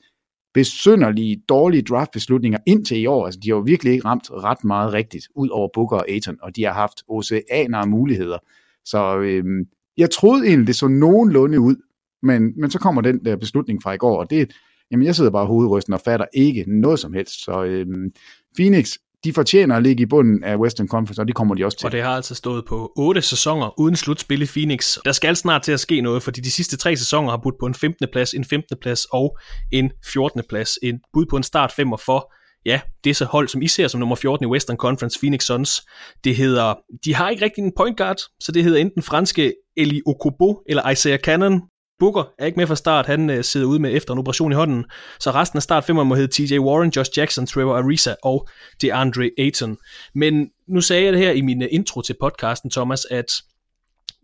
Besønderlige, 0.53 1.41
dårlige 1.49 1.81
draftbeslutninger 1.81 2.59
indtil 2.65 3.01
i 3.01 3.05
år. 3.05 3.25
Altså, 3.25 3.39
de 3.43 3.49
har 3.49 3.55
jo 3.55 3.61
virkelig 3.61 3.93
ikke 3.93 4.05
ramt 4.05 4.31
ret 4.31 4.63
meget 4.63 4.93
rigtigt, 4.93 5.27
ud 5.35 5.49
over 5.49 5.69
Booker 5.73 5.97
og 5.97 6.09
Aiton, 6.09 6.37
og 6.41 6.55
de 6.55 6.63
har 6.63 6.73
haft 6.73 7.03
oceaner 7.07 7.77
af 7.77 7.87
muligheder. 7.87 8.37
Så 8.85 9.17
øhm, 9.17 9.65
jeg 9.97 10.09
troede 10.09 10.47
egentlig, 10.47 10.67
det 10.67 10.75
så 10.75 10.87
nogenlunde 10.87 11.59
ud, 11.59 11.75
men, 12.23 12.53
men 12.59 12.71
så 12.71 12.79
kommer 12.79 13.01
den 13.01 13.25
der 13.25 13.35
beslutning 13.35 13.83
fra 13.83 13.93
i 13.93 13.97
går, 13.97 14.19
og 14.19 14.29
det, 14.29 14.53
jamen 14.91 15.05
jeg 15.05 15.15
sidder 15.15 15.31
bare 15.31 15.45
hovedrysten 15.45 15.93
og 15.93 16.01
fatter 16.05 16.25
ikke 16.33 16.65
noget 16.67 16.99
som 16.99 17.13
helst. 17.13 17.43
Så 17.43 17.63
øhm, 17.63 18.11
Phoenix, 18.55 18.95
de 19.23 19.33
fortjener 19.33 19.75
at 19.75 19.83
ligge 19.83 20.03
i 20.03 20.05
bunden 20.05 20.43
af 20.43 20.55
Western 20.55 20.87
Conference, 20.87 21.21
og 21.21 21.27
det 21.27 21.35
kommer 21.35 21.55
de 21.55 21.65
også 21.65 21.77
til. 21.77 21.85
Og 21.85 21.91
det 21.91 22.01
har 22.01 22.15
altså 22.15 22.35
stået 22.35 22.65
på 22.65 22.91
otte 22.95 23.21
sæsoner 23.21 23.79
uden 23.79 23.95
slutspil 23.95 24.41
i 24.41 24.45
Phoenix. 24.45 24.97
Der 25.05 25.11
skal 25.11 25.35
snart 25.35 25.61
til 25.61 25.71
at 25.71 25.79
ske 25.79 26.01
noget, 26.01 26.23
fordi 26.23 26.41
de 26.41 26.51
sidste 26.51 26.77
tre 26.77 26.97
sæsoner 26.97 27.29
har 27.29 27.39
budt 27.43 27.55
på 27.59 27.65
en 27.65 27.73
15. 27.73 28.07
plads, 28.11 28.33
en 28.33 28.45
15. 28.45 28.77
plads 28.81 29.05
og 29.05 29.37
en 29.71 29.91
14. 30.05 30.41
plads. 30.49 30.71
En 30.83 30.99
bud 31.13 31.25
på 31.29 31.37
en 31.37 31.43
start 31.43 31.71
5 31.71 31.93
for 32.05 32.33
ja, 32.65 32.81
det 33.03 33.15
så 33.15 33.25
hold, 33.25 33.47
som 33.47 33.61
I 33.61 33.67
ser 33.67 33.87
som 33.87 33.99
nummer 33.99 34.15
14 34.15 34.45
i 34.45 34.47
Western 34.47 34.77
Conference, 34.77 35.19
Phoenix 35.19 35.43
Suns, 35.43 35.81
det 36.23 36.35
hedder, 36.35 36.73
de 37.05 37.15
har 37.15 37.29
ikke 37.29 37.45
rigtig 37.45 37.63
en 37.63 37.71
point 37.77 37.97
guard, 37.97 38.17
så 38.39 38.51
det 38.51 38.63
hedder 38.63 38.79
enten 38.79 39.03
franske 39.03 39.53
Eli 39.77 40.01
Okobo 40.05 40.61
eller 40.69 40.89
Isaiah 40.89 41.19
Cannon, 41.19 41.61
Booker 41.99 42.23
er 42.39 42.45
ikke 42.45 42.59
med 42.59 42.67
fra 42.67 42.75
start, 42.75 43.05
han 43.05 43.29
øh, 43.29 43.43
sidder 43.43 43.67
ude 43.67 43.79
med 43.79 43.95
efter 43.95 44.13
en 44.13 44.19
operation 44.19 44.51
i 44.51 44.55
hånden, 44.55 44.85
så 45.19 45.31
resten 45.31 45.57
af 45.57 45.63
start 45.63 45.89
må 45.89 46.15
hedde 46.15 46.47
TJ 46.47 46.59
Warren, 46.59 46.91
Josh 46.95 47.11
Jackson, 47.17 47.47
Trevor 47.47 47.77
Ariza 47.77 48.15
og 48.23 48.47
DeAndre 48.81 49.29
Ayton. 49.37 49.77
Men 50.15 50.49
nu 50.67 50.81
sagde 50.81 51.03
jeg 51.03 51.13
det 51.13 51.21
her 51.21 51.31
i 51.31 51.41
min 51.41 51.61
øh, 51.61 51.69
intro 51.71 52.01
til 52.01 52.15
podcasten, 52.21 52.71
Thomas, 52.71 53.05
at 53.11 53.31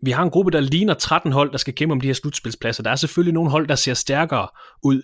vi 0.02 0.10
har 0.10 0.22
en 0.22 0.30
gruppe, 0.30 0.50
der 0.50 0.60
ligner 0.60 0.94
13 0.94 1.32
hold, 1.32 1.52
der 1.52 1.58
skal 1.58 1.74
kæmpe 1.74 1.92
om 1.92 2.00
de 2.00 2.06
her 2.06 2.14
slutspilspladser. 2.14 2.82
Der 2.82 2.90
er 2.90 2.96
selvfølgelig 2.96 3.34
nogle 3.34 3.50
hold, 3.50 3.68
der 3.68 3.74
ser 3.74 3.94
stærkere 3.94 4.48
ud 4.82 5.02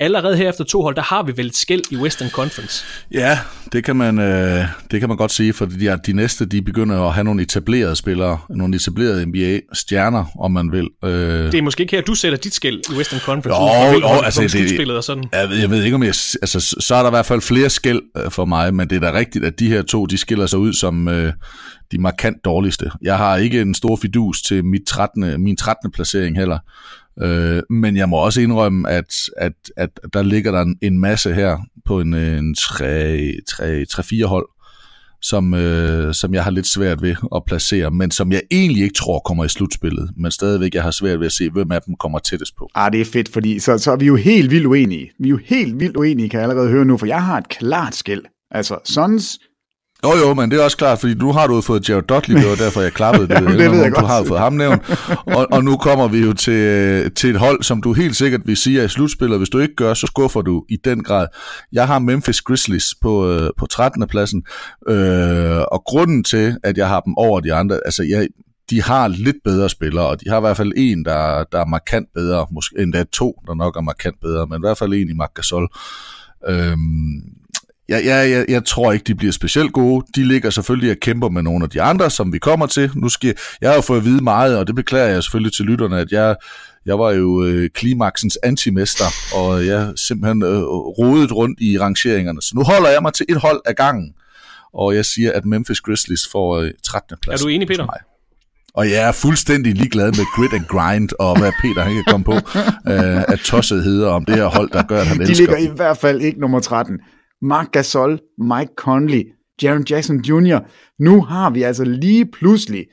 allerede 0.00 0.36
her 0.36 0.48
efter 0.48 0.64
to 0.64 0.82
hold, 0.82 0.94
der 0.94 1.02
har 1.02 1.22
vi 1.22 1.32
vel 1.36 1.46
et 1.46 1.56
skæld 1.56 1.82
i 1.90 1.96
Western 1.96 2.30
Conference. 2.30 2.84
Ja, 3.12 3.38
det 3.72 3.84
kan 3.84 3.96
man, 3.96 4.18
øh, 4.18 4.64
det 4.90 5.00
kan 5.00 5.08
man 5.08 5.18
godt 5.18 5.32
sige, 5.32 5.52
for 5.52 5.66
de, 5.66 5.98
de 6.06 6.12
næste 6.12 6.46
de 6.46 6.62
begynder 6.62 7.02
at 7.02 7.14
have 7.14 7.24
nogle 7.24 7.42
etablerede 7.42 7.96
spillere, 7.96 8.38
nogle 8.50 8.76
etablerede 8.76 9.26
NBA-stjerner, 9.26 10.24
om 10.40 10.50
man 10.50 10.72
vil. 10.72 10.88
Øh. 11.04 11.10
Det 11.52 11.54
er 11.54 11.62
måske 11.62 11.80
ikke 11.80 11.96
her, 11.96 12.02
du 12.02 12.14
sætter 12.14 12.38
dit 12.38 12.54
skæld 12.54 12.80
i 12.92 12.96
Western 12.96 13.20
Conference, 13.20 13.60
jo, 13.60 14.00
jo, 14.00 14.20
altså, 14.24 14.42
det, 14.42 14.90
og 14.90 15.04
sådan. 15.04 15.24
Jeg 15.32 15.48
ved, 15.48 15.56
jeg 15.56 15.70
ved 15.70 15.84
ikke, 15.84 15.94
om 15.94 16.02
jeg... 16.02 16.14
Altså, 16.42 16.76
så 16.80 16.94
er 16.94 17.00
der 17.00 17.08
i 17.08 17.10
hvert 17.10 17.26
fald 17.26 17.40
flere 17.40 17.70
skæld 17.70 18.02
øh, 18.16 18.30
for 18.30 18.44
mig, 18.44 18.74
men 18.74 18.90
det 18.90 18.96
er 18.96 19.00
da 19.00 19.18
rigtigt, 19.18 19.44
at 19.44 19.58
de 19.58 19.68
her 19.68 19.82
to, 19.82 20.06
de 20.06 20.18
skiller 20.18 20.46
sig 20.46 20.58
ud 20.58 20.72
som 20.72 21.08
øh, 21.08 21.32
de 21.92 21.98
markant 21.98 22.44
dårligste. 22.44 22.90
Jeg 23.02 23.16
har 23.16 23.36
ikke 23.36 23.60
en 23.60 23.74
stor 23.74 23.96
fidus 23.96 24.42
til 24.42 24.64
mit 24.64 24.82
13, 24.86 25.42
min 25.42 25.56
13. 25.56 25.90
placering 25.90 26.38
heller. 26.38 26.58
Øh, 27.22 27.62
men 27.70 27.96
jeg 27.96 28.08
må 28.08 28.16
også 28.16 28.40
indrømme, 28.40 28.90
at, 28.90 29.14
at, 29.36 29.52
at 29.76 29.90
der 30.12 30.22
ligger 30.22 30.52
der 30.52 30.60
en, 30.60 30.78
en 30.82 30.98
masse 31.00 31.34
her 31.34 31.58
på 31.84 32.00
en, 32.00 32.14
øh, 32.14 32.38
en 32.38 32.54
3-4 32.58 34.26
hold, 34.26 34.48
som, 35.22 35.54
øh, 35.54 36.14
som 36.14 36.34
jeg 36.34 36.44
har 36.44 36.50
lidt 36.50 36.66
svært 36.66 37.02
ved 37.02 37.16
at 37.34 37.42
placere, 37.46 37.90
men 37.90 38.10
som 38.10 38.32
jeg 38.32 38.42
egentlig 38.50 38.82
ikke 38.82 38.94
tror 38.94 39.18
kommer 39.18 39.44
i 39.44 39.48
slutspillet, 39.48 40.10
men 40.16 40.30
stadigvæk 40.30 40.74
jeg 40.74 40.82
har 40.82 40.90
svært 40.90 41.20
ved 41.20 41.26
at 41.26 41.32
se, 41.32 41.50
hvem 41.50 41.72
af 41.72 41.82
dem 41.82 41.94
kommer 42.00 42.18
tættest 42.18 42.56
på. 42.56 42.70
Ah, 42.74 42.92
det 42.92 43.00
er 43.00 43.04
fedt, 43.04 43.28
fordi 43.28 43.58
så, 43.58 43.78
så 43.78 43.92
er 43.92 43.96
vi 43.96 44.06
jo 44.06 44.16
helt 44.16 44.50
vildt 44.50 44.66
uenige. 44.66 45.10
Vi 45.20 45.28
er 45.28 45.30
jo 45.30 45.40
helt 45.44 45.80
vildt 45.80 45.96
uenige, 45.96 46.28
kan 46.28 46.40
jeg 46.40 46.48
allerede 46.48 46.70
høre 46.70 46.84
nu, 46.84 46.96
for 46.96 47.06
jeg 47.06 47.24
har 47.24 47.38
et 47.38 47.48
klart 47.48 47.94
skæld. 47.94 48.22
Altså, 48.50 48.78
Suns 48.84 49.38
jo, 50.04 50.10
jo, 50.16 50.34
men 50.34 50.50
det 50.50 50.60
er 50.60 50.64
også 50.64 50.76
klart, 50.76 50.98
fordi 51.00 51.14
nu 51.14 51.32
har 51.32 51.46
du 51.46 51.60
fået 51.60 51.88
Jared 51.88 52.02
Dudley, 52.02 52.36
det 52.36 52.48
var 52.48 52.54
derfor, 52.54 52.80
jeg 52.80 52.92
klappede 52.92 53.28
det. 53.28 53.42
det 53.58 53.70
ved 53.70 53.78
jeg 53.78 53.90
du 53.90 53.94
godt. 53.94 54.06
har 54.06 54.24
fået 54.24 54.40
ham 54.40 54.52
nævnt. 54.52 54.82
Og, 55.26 55.46
og 55.52 55.64
nu 55.64 55.76
kommer 55.76 56.08
vi 56.08 56.18
jo 56.18 56.32
til, 56.32 57.14
til 57.14 57.30
et 57.30 57.36
hold, 57.36 57.62
som 57.62 57.82
du 57.82 57.92
helt 57.92 58.16
sikkert 58.16 58.40
vil 58.44 58.56
sige 58.56 58.80
er 58.80 58.84
i 58.84 58.88
slutspillet. 58.88 59.38
Hvis 59.38 59.48
du 59.48 59.58
ikke 59.58 59.74
gør, 59.74 59.94
så 59.94 60.06
skuffer 60.06 60.42
du 60.42 60.64
i 60.68 60.76
den 60.84 61.02
grad. 61.02 61.26
Jeg 61.72 61.86
har 61.86 61.98
Memphis 61.98 62.42
Grizzlies 62.42 62.94
på, 63.02 63.30
øh, 63.30 63.50
på 63.58 63.66
13. 63.66 64.06
pladsen, 64.08 64.42
øh, 64.88 65.60
og 65.72 65.82
grunden 65.84 66.24
til, 66.24 66.56
at 66.62 66.78
jeg 66.78 66.88
har 66.88 67.00
dem 67.00 67.14
over 67.16 67.40
de 67.40 67.54
andre, 67.54 67.80
altså 67.84 68.02
jeg, 68.02 68.28
de 68.70 68.82
har 68.82 69.08
lidt 69.08 69.36
bedre 69.44 69.68
spillere, 69.68 70.06
og 70.06 70.20
de 70.20 70.30
har 70.30 70.36
i 70.36 70.40
hvert 70.40 70.56
fald 70.56 70.72
en, 70.76 71.04
der, 71.04 71.44
der 71.52 71.60
er 71.60 71.66
markant 71.66 72.08
bedre, 72.14 72.46
måske 72.50 72.76
endda 72.78 73.04
to, 73.12 73.40
der 73.46 73.54
nok 73.54 73.76
er 73.76 73.80
markant 73.80 74.16
bedre, 74.20 74.46
men 74.46 74.56
i 74.56 74.60
hvert 74.60 74.78
fald 74.78 74.92
en 74.94 75.08
i 75.10 75.12
Marc 75.12 75.30
Gasol. 75.34 75.68
Øhm, 76.48 77.43
jeg, 77.88 78.04
jeg, 78.04 78.30
jeg, 78.30 78.44
jeg 78.48 78.64
tror 78.64 78.92
ikke, 78.92 79.04
de 79.04 79.14
bliver 79.14 79.32
specielt 79.32 79.72
gode. 79.72 80.06
De 80.16 80.24
ligger 80.24 80.50
selvfølgelig 80.50 80.90
og 80.90 80.96
kæmper 81.00 81.28
med 81.28 81.42
nogle 81.42 81.64
af 81.64 81.70
de 81.70 81.82
andre, 81.82 82.10
som 82.10 82.32
vi 82.32 82.38
kommer 82.38 82.66
til. 82.66 82.90
Nu 82.94 83.08
skal, 83.08 83.34
jeg 83.60 83.70
har 83.70 83.74
jo 83.74 83.80
fået 83.80 83.98
at 83.98 84.04
vide 84.04 84.24
meget, 84.24 84.58
og 84.58 84.66
det 84.66 84.74
beklager 84.74 85.06
jeg 85.06 85.22
selvfølgelig 85.22 85.52
til 85.52 85.64
lytterne, 85.64 86.00
at 86.00 86.12
jeg, 86.12 86.36
jeg 86.86 86.98
var 86.98 87.10
jo 87.12 87.44
øh, 87.44 87.70
klimaksens 87.74 88.38
antimester, 88.42 89.04
og 89.34 89.66
jeg 89.66 89.92
simpelthen 89.96 90.42
øh, 90.42 90.62
rodet 90.98 91.32
rundt 91.32 91.60
i 91.60 91.78
rangeringerne. 91.78 92.42
Så 92.42 92.52
nu 92.54 92.62
holder 92.62 92.90
jeg 92.90 93.02
mig 93.02 93.12
til 93.14 93.26
et 93.28 93.36
hold 93.36 93.60
af 93.66 93.76
gangen, 93.76 94.12
og 94.74 94.94
jeg 94.94 95.04
siger, 95.04 95.32
at 95.32 95.44
Memphis 95.44 95.80
Grizzlies 95.80 96.28
får 96.32 96.58
øh, 96.60 96.70
13. 96.84 97.16
plads. 97.22 97.40
Er 97.40 97.44
du 97.44 97.48
enig, 97.48 97.68
Peter? 97.68 97.86
Og 98.74 98.90
jeg 98.90 99.08
er 99.08 99.12
fuldstændig 99.12 99.74
ligeglad 99.74 100.06
med 100.06 100.24
grit 100.36 100.52
and 100.52 100.64
grind, 100.64 101.08
og 101.18 101.38
hvad 101.38 101.52
Peter 101.62 101.82
han 101.82 101.94
kan 101.94 102.04
komme 102.08 102.24
på 102.24 102.32
øh, 102.92 103.22
at 103.28 103.40
tosset 103.44 103.84
hedder 103.84 104.08
om 104.08 104.24
det 104.24 104.34
her 104.34 104.46
hold, 104.46 104.70
der 104.70 104.82
gør, 104.82 105.00
at 105.00 105.06
han 105.06 105.16
De 105.18 105.22
elsker. 105.22 105.46
ligger 105.56 105.72
i 105.72 105.76
hvert 105.76 105.96
fald 105.96 106.20
ikke 106.20 106.40
nummer 106.40 106.60
13. 106.60 106.98
Mark 107.44 107.72
Gasol, 107.72 108.20
Mike 108.38 108.72
Conley, 108.76 109.32
Jaron 109.62 109.84
Jackson 109.90 110.20
Jr. 110.20 110.58
Nu 110.98 111.22
har 111.22 111.50
vi 111.50 111.62
altså 111.62 111.84
lige 111.84 112.26
pludselig 112.26 112.86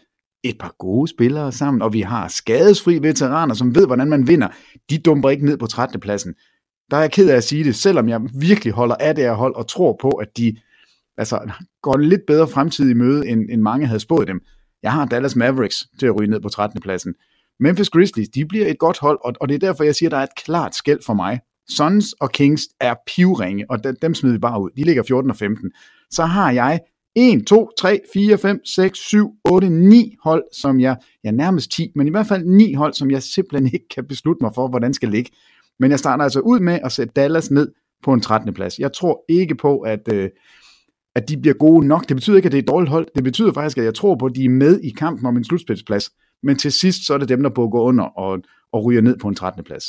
et 0.44 0.58
par 0.60 0.76
gode 0.80 1.08
spillere 1.08 1.52
sammen, 1.52 1.82
og 1.82 1.94
vi 1.94 2.02
har 2.02 2.28
skadesfri 2.28 3.00
veteraner, 3.02 3.54
som 3.54 3.76
ved, 3.76 3.86
hvordan 3.86 4.10
man 4.10 4.28
vinder. 4.28 4.48
De 4.90 4.98
dumper 4.98 5.30
ikke 5.30 5.46
ned 5.46 5.58
på 5.58 5.68
13. 5.68 6.00
pladsen. 6.00 6.34
Der 6.92 6.98
er 6.98 7.02
jeg 7.02 7.12
ked 7.12 7.30
af 7.30 7.36
at 7.36 7.44
sige 7.44 7.64
det, 7.64 7.76
selvom 7.76 8.10
jeg 8.10 8.22
virkelig 8.34 8.74
holder 8.74 8.96
af 8.96 9.16
det 9.16 9.24
her 9.24 9.34
hold, 9.34 9.56
og 9.56 9.68
tror 9.68 9.98
på, 10.02 10.10
at 10.10 10.38
de 10.38 10.56
altså, 11.18 11.52
går 11.82 11.94
en 11.94 12.06
lidt 12.06 12.22
bedre 12.28 12.48
fremtid 12.48 12.90
i 12.90 12.94
møde, 12.94 13.28
end, 13.28 13.50
end 13.50 13.62
mange 13.62 13.88
havde 13.88 14.00
spået 14.00 14.28
dem. 14.28 14.42
Jeg 14.84 14.92
har 14.92 15.06
Dallas 15.06 15.36
Mavericks 15.36 15.88
til 16.00 16.06
at 16.06 16.20
ryge 16.20 16.30
ned 16.30 16.42
på 16.42 16.50
13. 16.50 16.82
pladsen. 16.82 17.14
Memphis 17.60 17.90
Grizzlies, 17.90 18.30
de 18.30 18.46
bliver 18.46 18.68
et 18.68 18.80
godt 18.80 19.00
hold, 19.00 19.20
og, 19.24 19.34
og 19.42 19.50
det 19.50 19.56
er 19.56 19.60
derfor, 19.60 19.84
jeg 19.84 19.96
siger, 19.96 20.10
at 20.10 20.12
der 20.12 20.18
er 20.18 20.24
et 20.24 20.36
klart 20.46 20.76
skæld 20.76 21.00
for 21.06 21.14
mig. 21.14 21.40
Suns 21.78 22.14
og 22.14 22.32
Kings 22.32 22.62
er 22.80 22.96
pivringe, 23.16 23.66
og 23.70 23.84
dem, 23.84 23.96
dem 24.02 24.14
smider 24.14 24.36
vi 24.36 24.40
bare 24.40 24.62
ud. 24.62 24.70
De 24.78 24.84
ligger 24.84 25.04
14 25.04 25.32
og 25.32 25.38
15. 25.38 25.72
Så 26.12 26.26
har 26.26 26.52
jeg 26.52 26.80
1, 27.16 27.48
2, 27.48 27.70
3, 27.80 28.00
4, 28.14 28.38
5, 28.38 28.66
6, 28.66 29.00
7, 29.00 29.32
8, 29.46 29.70
9 29.70 30.16
hold, 30.24 30.44
som 30.54 30.80
jeg, 30.80 30.98
ja 31.24 31.32
nærmest 31.32 31.72
10, 31.72 31.92
men 31.96 32.08
i 32.08 32.10
hvert 32.10 32.28
fald 32.28 32.46
9 32.46 32.74
hold, 32.74 32.94
som 32.94 33.12
jeg 33.12 33.24
simpelthen 33.24 33.74
ikke 33.74 33.88
kan 33.96 34.06
beslutte 34.06 34.44
mig 34.44 34.52
for, 34.56 34.68
hvordan 34.68 34.94
skal 34.94 35.10
ligge. 35.10 35.32
Men 35.80 35.92
jeg 35.92 36.00
starter 36.00 36.24
altså 36.24 36.40
ud 36.40 36.60
med 36.60 36.80
at 36.84 36.92
sætte 36.92 37.14
Dallas 37.16 37.52
ned 37.52 37.72
på 38.04 38.14
en 38.14 38.22
13. 38.22 38.54
plads. 38.54 38.80
Jeg 38.80 38.94
tror 38.94 39.26
ikke 39.30 39.56
på, 39.56 39.80
at, 39.80 40.14
øh, 40.14 40.30
at 41.16 41.30
de 41.30 41.38
bliver 41.38 41.54
gode 41.54 41.88
nok. 41.88 42.10
Det 42.10 42.18
betyder 42.18 42.38
ikke, 42.38 42.46
at 42.46 42.52
det 42.52 42.58
er 42.58 42.62
et 42.62 42.68
dårligt 42.68 42.90
hold. 42.90 43.08
Det 43.16 43.24
betyder 43.24 43.54
faktisk, 43.54 43.78
at 43.78 43.86
jeg 43.86 43.96
tror 43.96 44.16
på, 44.16 44.26
at 44.26 44.36
de 44.36 44.46
er 44.46 44.50
med 44.50 44.80
i 44.80 44.90
kampen 44.90 45.26
om 45.26 45.38
en 45.38 45.44
slutspilsplads. 45.44 46.12
Men 46.44 46.58
til 46.58 46.72
sidst, 46.72 47.08
så 47.08 47.14
er 47.14 47.18
det 47.18 47.30
dem, 47.30 47.44
der 47.44 47.50
gå 47.50 47.82
under 47.82 48.04
og, 48.04 48.40
og 48.74 48.86
ryger 48.86 49.02
ned 49.02 49.18
på 49.18 49.28
en 49.28 49.36
13. 49.36 49.64
plads. 49.64 49.86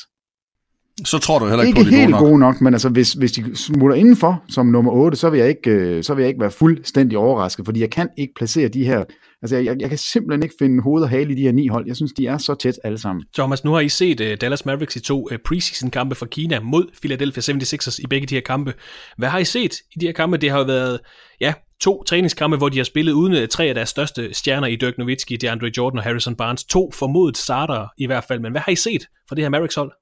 Så 1.05 1.19
tror 1.19 1.39
du 1.39 1.47
heller 1.47 1.65
ikke, 1.65 1.81
ikke 1.81 1.91
på, 1.91 1.95
de 1.95 2.01
helt 2.01 2.17
gode 2.17 2.39
nok. 2.39 2.55
nok, 2.55 2.61
men 2.61 2.75
altså, 2.75 2.89
hvis, 2.89 3.13
hvis 3.13 3.33
de 3.33 3.57
smutter 3.57 3.97
indenfor 3.97 4.45
som 4.49 4.67
nummer 4.67 4.93
8, 4.93 5.19
så 5.19 5.31
vil, 5.31 5.41
jeg 5.41 5.49
ikke, 5.49 5.71
øh, 5.71 6.05
så 6.05 6.15
vil 6.15 6.23
jeg 6.23 6.29
ikke 6.29 6.41
være 6.41 6.51
fuldstændig 6.51 7.19
overrasket, 7.19 7.65
fordi 7.65 7.81
jeg 7.81 7.91
kan 7.91 8.09
ikke 8.19 8.33
placere 8.37 8.69
de 8.69 8.85
her, 8.85 9.05
altså 9.43 9.57
jeg, 9.57 9.77
jeg 9.81 9.89
kan 9.89 9.99
simpelthen 9.99 10.43
ikke 10.43 10.55
finde 10.59 10.83
hoved 10.83 11.03
og 11.03 11.09
hale 11.09 11.33
i 11.33 11.35
de 11.35 11.43
her 11.43 11.53
ni 11.53 11.67
hold. 11.67 11.87
Jeg 11.87 11.97
synes, 11.97 12.13
de 12.13 12.27
er 12.27 12.39
så 12.39 12.55
tæt 12.55 12.75
alle 12.85 12.99
sammen. 12.99 13.25
Thomas, 13.35 13.65
nu 13.65 13.73
har 13.73 13.81
I 13.81 13.89
set 13.89 14.21
uh, 14.21 14.27
Dallas 14.41 14.67
Mavericks 14.67 14.97
i 14.97 15.01
to 15.01 15.29
uh, 15.33 15.37
preseason-kampe 15.47 16.15
for 16.15 16.27
Kina 16.27 16.61
mod 16.61 16.85
Philadelphia 17.01 17.55
76ers 17.55 18.01
i 18.03 18.07
begge 18.07 18.27
de 18.27 18.35
her 18.35 18.43
kampe. 18.43 18.75
Hvad 19.19 19.29
har 19.29 19.39
I 19.39 19.45
set 19.45 19.75
i 19.97 19.99
de 20.01 20.07
her 20.07 20.13
kampe? 20.13 20.37
Det 20.37 20.51
har 20.51 20.59
jo 20.59 20.65
været, 20.65 21.01
ja, 21.41 21.55
to 21.81 22.03
træningskampe, 22.05 22.57
hvor 22.57 22.69
de 22.69 22.77
har 22.77 22.85
spillet 22.85 23.13
uden 23.13 23.49
tre 23.49 23.65
af 23.65 23.75
deres 23.75 23.89
største 23.89 24.35
stjerner 24.35 24.67
i 24.67 24.77
Dirk 24.77 24.99
Nowitzki, 24.99 25.37
DeAndre 25.37 25.71
Jordan 25.77 25.99
og 25.99 26.05
Harrison 26.05 26.37
Barnes. 26.37 26.65
To 26.65 26.91
formodet 26.95 27.37
starter 27.37 27.87
i 27.99 28.07
hvert 28.07 28.25
fald, 28.29 28.41
men 28.41 28.53
hvad 28.53 28.61
har 28.61 28.73
I 28.73 28.77
set 28.77 29.07
fra 29.29 29.35
det 29.37 29.45
her 29.45 29.49
Mavericks 29.49 29.75
hold? 29.75 29.93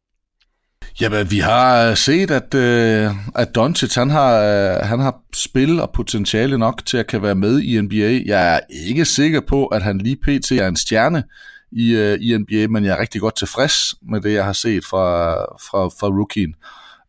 Jamen, 1.00 1.30
vi 1.30 1.38
har 1.38 1.88
øh, 1.88 1.96
set, 1.96 2.30
at, 2.30 2.54
øh, 2.54 3.10
at 3.34 3.54
Doncic, 3.54 3.94
han 3.94 4.10
har, 4.10 4.40
øh, 4.40 4.86
han 4.86 5.00
har 5.00 5.20
spil 5.34 5.80
og 5.80 5.90
potentiale 5.94 6.58
nok 6.58 6.86
til 6.86 6.96
at 6.96 7.06
kan 7.06 7.22
være 7.22 7.34
med 7.34 7.60
i 7.60 7.80
NBA. 7.80 8.20
Jeg 8.26 8.54
er 8.54 8.60
ikke 8.86 9.04
sikker 9.04 9.40
på, 9.40 9.66
at 9.66 9.82
han 9.82 9.98
lige 9.98 10.16
pt. 10.16 10.52
er 10.52 10.68
en 10.68 10.76
stjerne 10.76 11.24
i, 11.72 11.90
øh, 11.90 12.18
i 12.20 12.38
NBA, 12.38 12.66
men 12.66 12.84
jeg 12.84 12.96
er 12.96 13.00
rigtig 13.00 13.20
godt 13.20 13.36
tilfreds 13.36 13.74
med 14.02 14.20
det, 14.20 14.32
jeg 14.32 14.44
har 14.44 14.52
set 14.52 14.84
fra, 14.84 15.34
fra, 15.42 15.88
fra 15.88 16.06
rookien. 16.06 16.54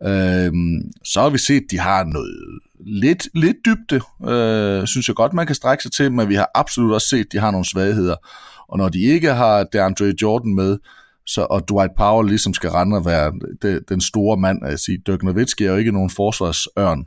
Øh, 0.03 0.51
så 1.05 1.21
har 1.21 1.29
vi 1.29 1.37
set, 1.37 1.61
at 1.61 1.71
de 1.71 1.79
har 1.79 2.03
noget 2.03 2.59
lidt, 2.85 3.27
lidt 3.33 3.57
dybde, 3.65 4.01
øh, 4.31 4.87
synes 4.87 5.07
jeg 5.07 5.15
godt, 5.15 5.33
man 5.33 5.45
kan 5.45 5.55
strække 5.55 5.83
sig 5.83 5.91
til, 5.91 6.11
men 6.11 6.29
vi 6.29 6.35
har 6.35 6.51
absolut 6.55 6.93
også 6.93 7.07
set, 7.07 7.25
at 7.25 7.31
de 7.31 7.39
har 7.39 7.51
nogle 7.51 7.65
svagheder. 7.65 8.15
Og 8.67 8.77
når 8.77 8.89
de 8.89 9.01
ikke 9.01 9.33
har 9.33 9.63
DeAndre 9.63 10.13
Jordan 10.21 10.55
med, 10.55 10.77
så, 11.25 11.47
og 11.49 11.69
Dwight 11.69 11.91
Powell 11.97 12.27
ligesom 12.27 12.53
skal 12.53 12.69
rende 12.69 12.97
og 12.97 13.05
være 13.05 13.33
det, 13.61 13.89
den 13.89 14.01
store 14.01 14.37
mand. 14.37 14.65
Jeg 14.65 14.79
sige, 14.79 14.97
Dirk 15.05 15.23
Nowitzki 15.23 15.63
er 15.63 15.71
jo 15.71 15.77
ikke 15.77 15.91
nogen 15.91 16.09
forsvarsørn. 16.09 17.05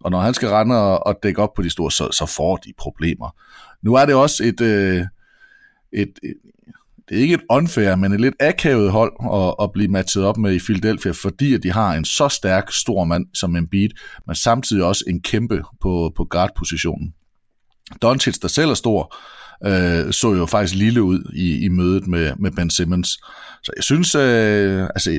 Og 0.00 0.10
når 0.10 0.20
han 0.20 0.34
skal 0.34 0.48
rende 0.48 0.76
og, 0.76 1.06
og 1.06 1.14
dække 1.22 1.42
op 1.42 1.54
på 1.56 1.62
de 1.62 1.70
store, 1.70 1.90
så, 1.90 2.08
så 2.12 2.26
får 2.26 2.56
de 2.56 2.72
problemer. 2.78 3.34
Nu 3.82 3.94
er 3.94 4.06
det 4.06 4.14
også 4.14 4.44
et, 4.44 4.60
øh, 4.60 5.04
et, 5.92 6.12
et 6.22 6.34
det 7.08 7.16
er 7.16 7.20
ikke 7.20 7.34
et 7.34 7.44
unfair, 7.50 7.96
men 7.96 8.12
et 8.12 8.20
lidt 8.20 8.34
akavet 8.40 8.90
hold 8.90 9.12
at, 9.34 9.64
at 9.64 9.72
blive 9.72 9.88
matchet 9.88 10.24
op 10.24 10.36
med 10.36 10.54
i 10.54 10.58
Philadelphia, 10.58 11.12
fordi 11.12 11.54
at 11.54 11.62
de 11.62 11.72
har 11.72 11.94
en 11.94 12.04
så 12.04 12.28
stærk, 12.28 12.72
stor 12.72 13.04
mand 13.04 13.26
som 13.34 13.56
Embiid, 13.56 13.90
men 14.26 14.36
samtidig 14.36 14.84
også 14.84 15.04
en 15.08 15.22
kæmpe 15.22 15.62
på, 15.80 16.12
på 16.16 16.24
guard-positionen. 16.24 17.14
Doncic, 18.02 18.38
der 18.38 18.48
selv 18.48 18.70
er 18.70 18.74
stor, 18.74 19.16
øh, 19.64 20.12
så 20.12 20.34
jo 20.34 20.46
faktisk 20.46 20.74
lille 20.74 21.02
ud 21.02 21.32
i, 21.34 21.64
i 21.64 21.68
mødet 21.68 22.06
med, 22.06 22.32
med 22.38 22.50
Ben 22.50 22.70
Simmons. 22.70 23.08
Så 23.62 23.72
jeg 23.76 23.84
synes, 23.84 24.14
øh, 24.14 24.82
altså, 24.82 25.10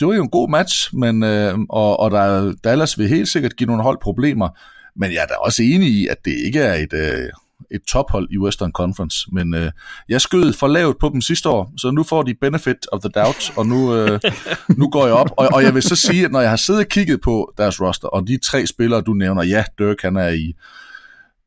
det 0.00 0.08
var 0.08 0.14
jo 0.14 0.22
en 0.22 0.30
god 0.30 0.50
match, 0.50 0.96
men, 0.96 1.22
øh, 1.22 1.58
og, 1.68 2.00
og 2.00 2.10
der, 2.10 2.52
Dallas 2.64 2.98
vil 2.98 3.08
helt 3.08 3.28
sikkert 3.28 3.56
give 3.56 3.66
nogle 3.66 3.82
hold 3.82 3.98
problemer, 4.02 4.48
men 4.96 5.12
jeg 5.12 5.22
er 5.22 5.26
da 5.26 5.34
også 5.34 5.62
enig 5.62 5.88
i, 5.88 6.06
at 6.06 6.24
det 6.24 6.34
ikke 6.46 6.60
er 6.60 6.74
et, 6.74 6.92
øh, 6.92 7.28
et 7.70 7.82
tophold 7.88 8.28
i 8.30 8.38
Western 8.38 8.72
Conference, 8.72 9.16
men 9.32 9.54
øh, 9.54 9.70
jeg 10.08 10.20
skød 10.20 10.52
for 10.52 10.66
lavt 10.66 10.98
på 10.98 11.08
dem 11.08 11.20
sidste 11.20 11.48
år, 11.48 11.72
så 11.76 11.90
nu 11.90 12.02
får 12.02 12.22
de 12.22 12.34
benefit 12.40 12.86
of 12.92 13.00
the 13.00 13.10
doubt, 13.14 13.52
og 13.56 13.66
nu, 13.66 13.94
øh, 13.94 14.20
nu 14.68 14.90
går 14.90 15.06
jeg 15.06 15.14
op, 15.14 15.30
og, 15.36 15.48
og 15.52 15.62
jeg 15.62 15.74
vil 15.74 15.82
så 15.82 15.96
sige, 15.96 16.24
at 16.24 16.32
når 16.32 16.40
jeg 16.40 16.50
har 16.50 16.56
siddet 16.56 16.80
og 16.80 16.88
kigget 16.88 17.20
på 17.20 17.54
deres 17.58 17.80
roster, 17.80 18.08
og 18.08 18.26
de 18.26 18.38
tre 18.38 18.66
spillere, 18.66 19.00
du 19.00 19.12
nævner, 19.12 19.42
ja, 19.42 19.64
Dirk 19.78 20.02
han 20.02 20.16
er 20.16 20.28
i 20.28 20.54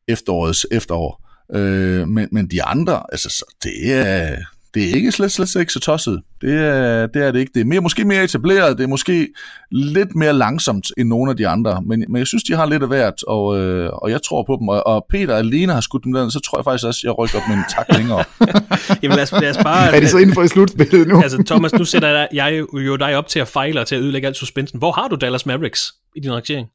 efterårets 0.08 0.66
efterår, 0.72 1.21
Øh, 1.56 2.08
men, 2.08 2.28
men 2.32 2.48
de 2.48 2.64
andre, 2.64 3.04
altså, 3.12 3.30
så 3.30 3.56
det 3.64 3.94
er, 3.94 4.38
det 4.74 4.90
er 4.90 4.96
ikke 4.96 5.12
slet, 5.12 5.32
slet, 5.32 5.50
slet 5.50 5.62
ikke 5.62 5.74
så 5.74 5.80
tosset. 5.80 6.22
Det 6.42 6.54
er, 6.54 7.08
det 7.08 7.26
er 7.26 7.32
det 7.32 7.40
ikke. 7.40 7.52
Det 7.54 7.62
er 7.62 7.66
mere, 7.66 7.82
måske 7.82 8.06
mere 8.06 8.24
etableret, 8.24 8.78
det 8.78 8.84
er 8.84 8.88
måske 8.88 9.28
lidt 9.72 10.16
mere 10.16 10.34
langsomt 10.34 10.92
end 10.98 11.10
nogle 11.10 11.32
af 11.32 11.38
de 11.38 11.48
andre, 11.48 11.82
men, 11.86 12.06
men 12.10 12.20
jeg 12.20 12.28
synes, 12.28 12.44
de 12.44 12.56
har 12.56 12.66
lidt 12.66 12.84
af 12.84 12.88
hvert, 12.88 13.24
og, 13.28 13.60
øh, 13.60 13.90
og 13.94 14.12
jeg 14.12 14.22
tror 14.22 14.44
på 14.48 14.58
dem. 14.60 14.68
Og, 14.68 14.88
og 14.88 15.06
Peter 15.10 15.36
alene 15.36 15.74
har 15.74 15.82
skudt 15.82 16.04
dem 16.04 16.14
den, 16.14 16.32
så 16.32 16.40
tror 16.40 16.58
jeg 16.58 16.64
faktisk 16.64 16.86
også, 16.86 17.00
at 17.00 17.04
jeg 17.04 17.18
rykker 17.18 17.38
op 17.38 17.48
med 17.50 17.58
en 17.58 17.64
tak 17.70 17.86
længere. 17.98 18.24
Jamen 19.02 19.16
lad 19.16 19.24
os, 19.24 19.32
lad 19.32 19.50
os 19.50 19.58
bare... 19.64 19.96
er 19.96 20.00
de 20.00 20.08
så 20.08 20.18
inden 20.18 20.34
for 20.34 20.44
i 20.44 20.48
slutspillet 20.48 21.08
nu? 21.08 21.22
altså 21.22 21.44
Thomas, 21.48 21.74
nu 21.74 21.86
sætter 21.86 22.10
jeg, 22.10 22.28
jeg 22.34 22.66
jo 22.74 22.96
dig 22.96 23.16
op 23.16 23.28
til 23.28 23.40
at 23.40 23.48
fejle 23.48 23.80
og 23.80 23.88
til 23.88 23.96
at 23.96 24.02
ødelægge 24.02 24.28
alt 24.28 24.38
suspensen. 24.38 24.80
Hvor 24.80 24.92
har 24.92 25.08
du 25.08 25.16
Dallas 25.16 25.46
Mavericks 25.46 25.94
i 26.16 26.20
din 26.20 26.34
rangering? 26.34 26.68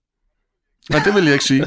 Nej, 0.91 1.01
det 1.05 1.15
vil 1.15 1.25
jeg 1.25 1.33
ikke 1.33 1.45
sige. 1.45 1.67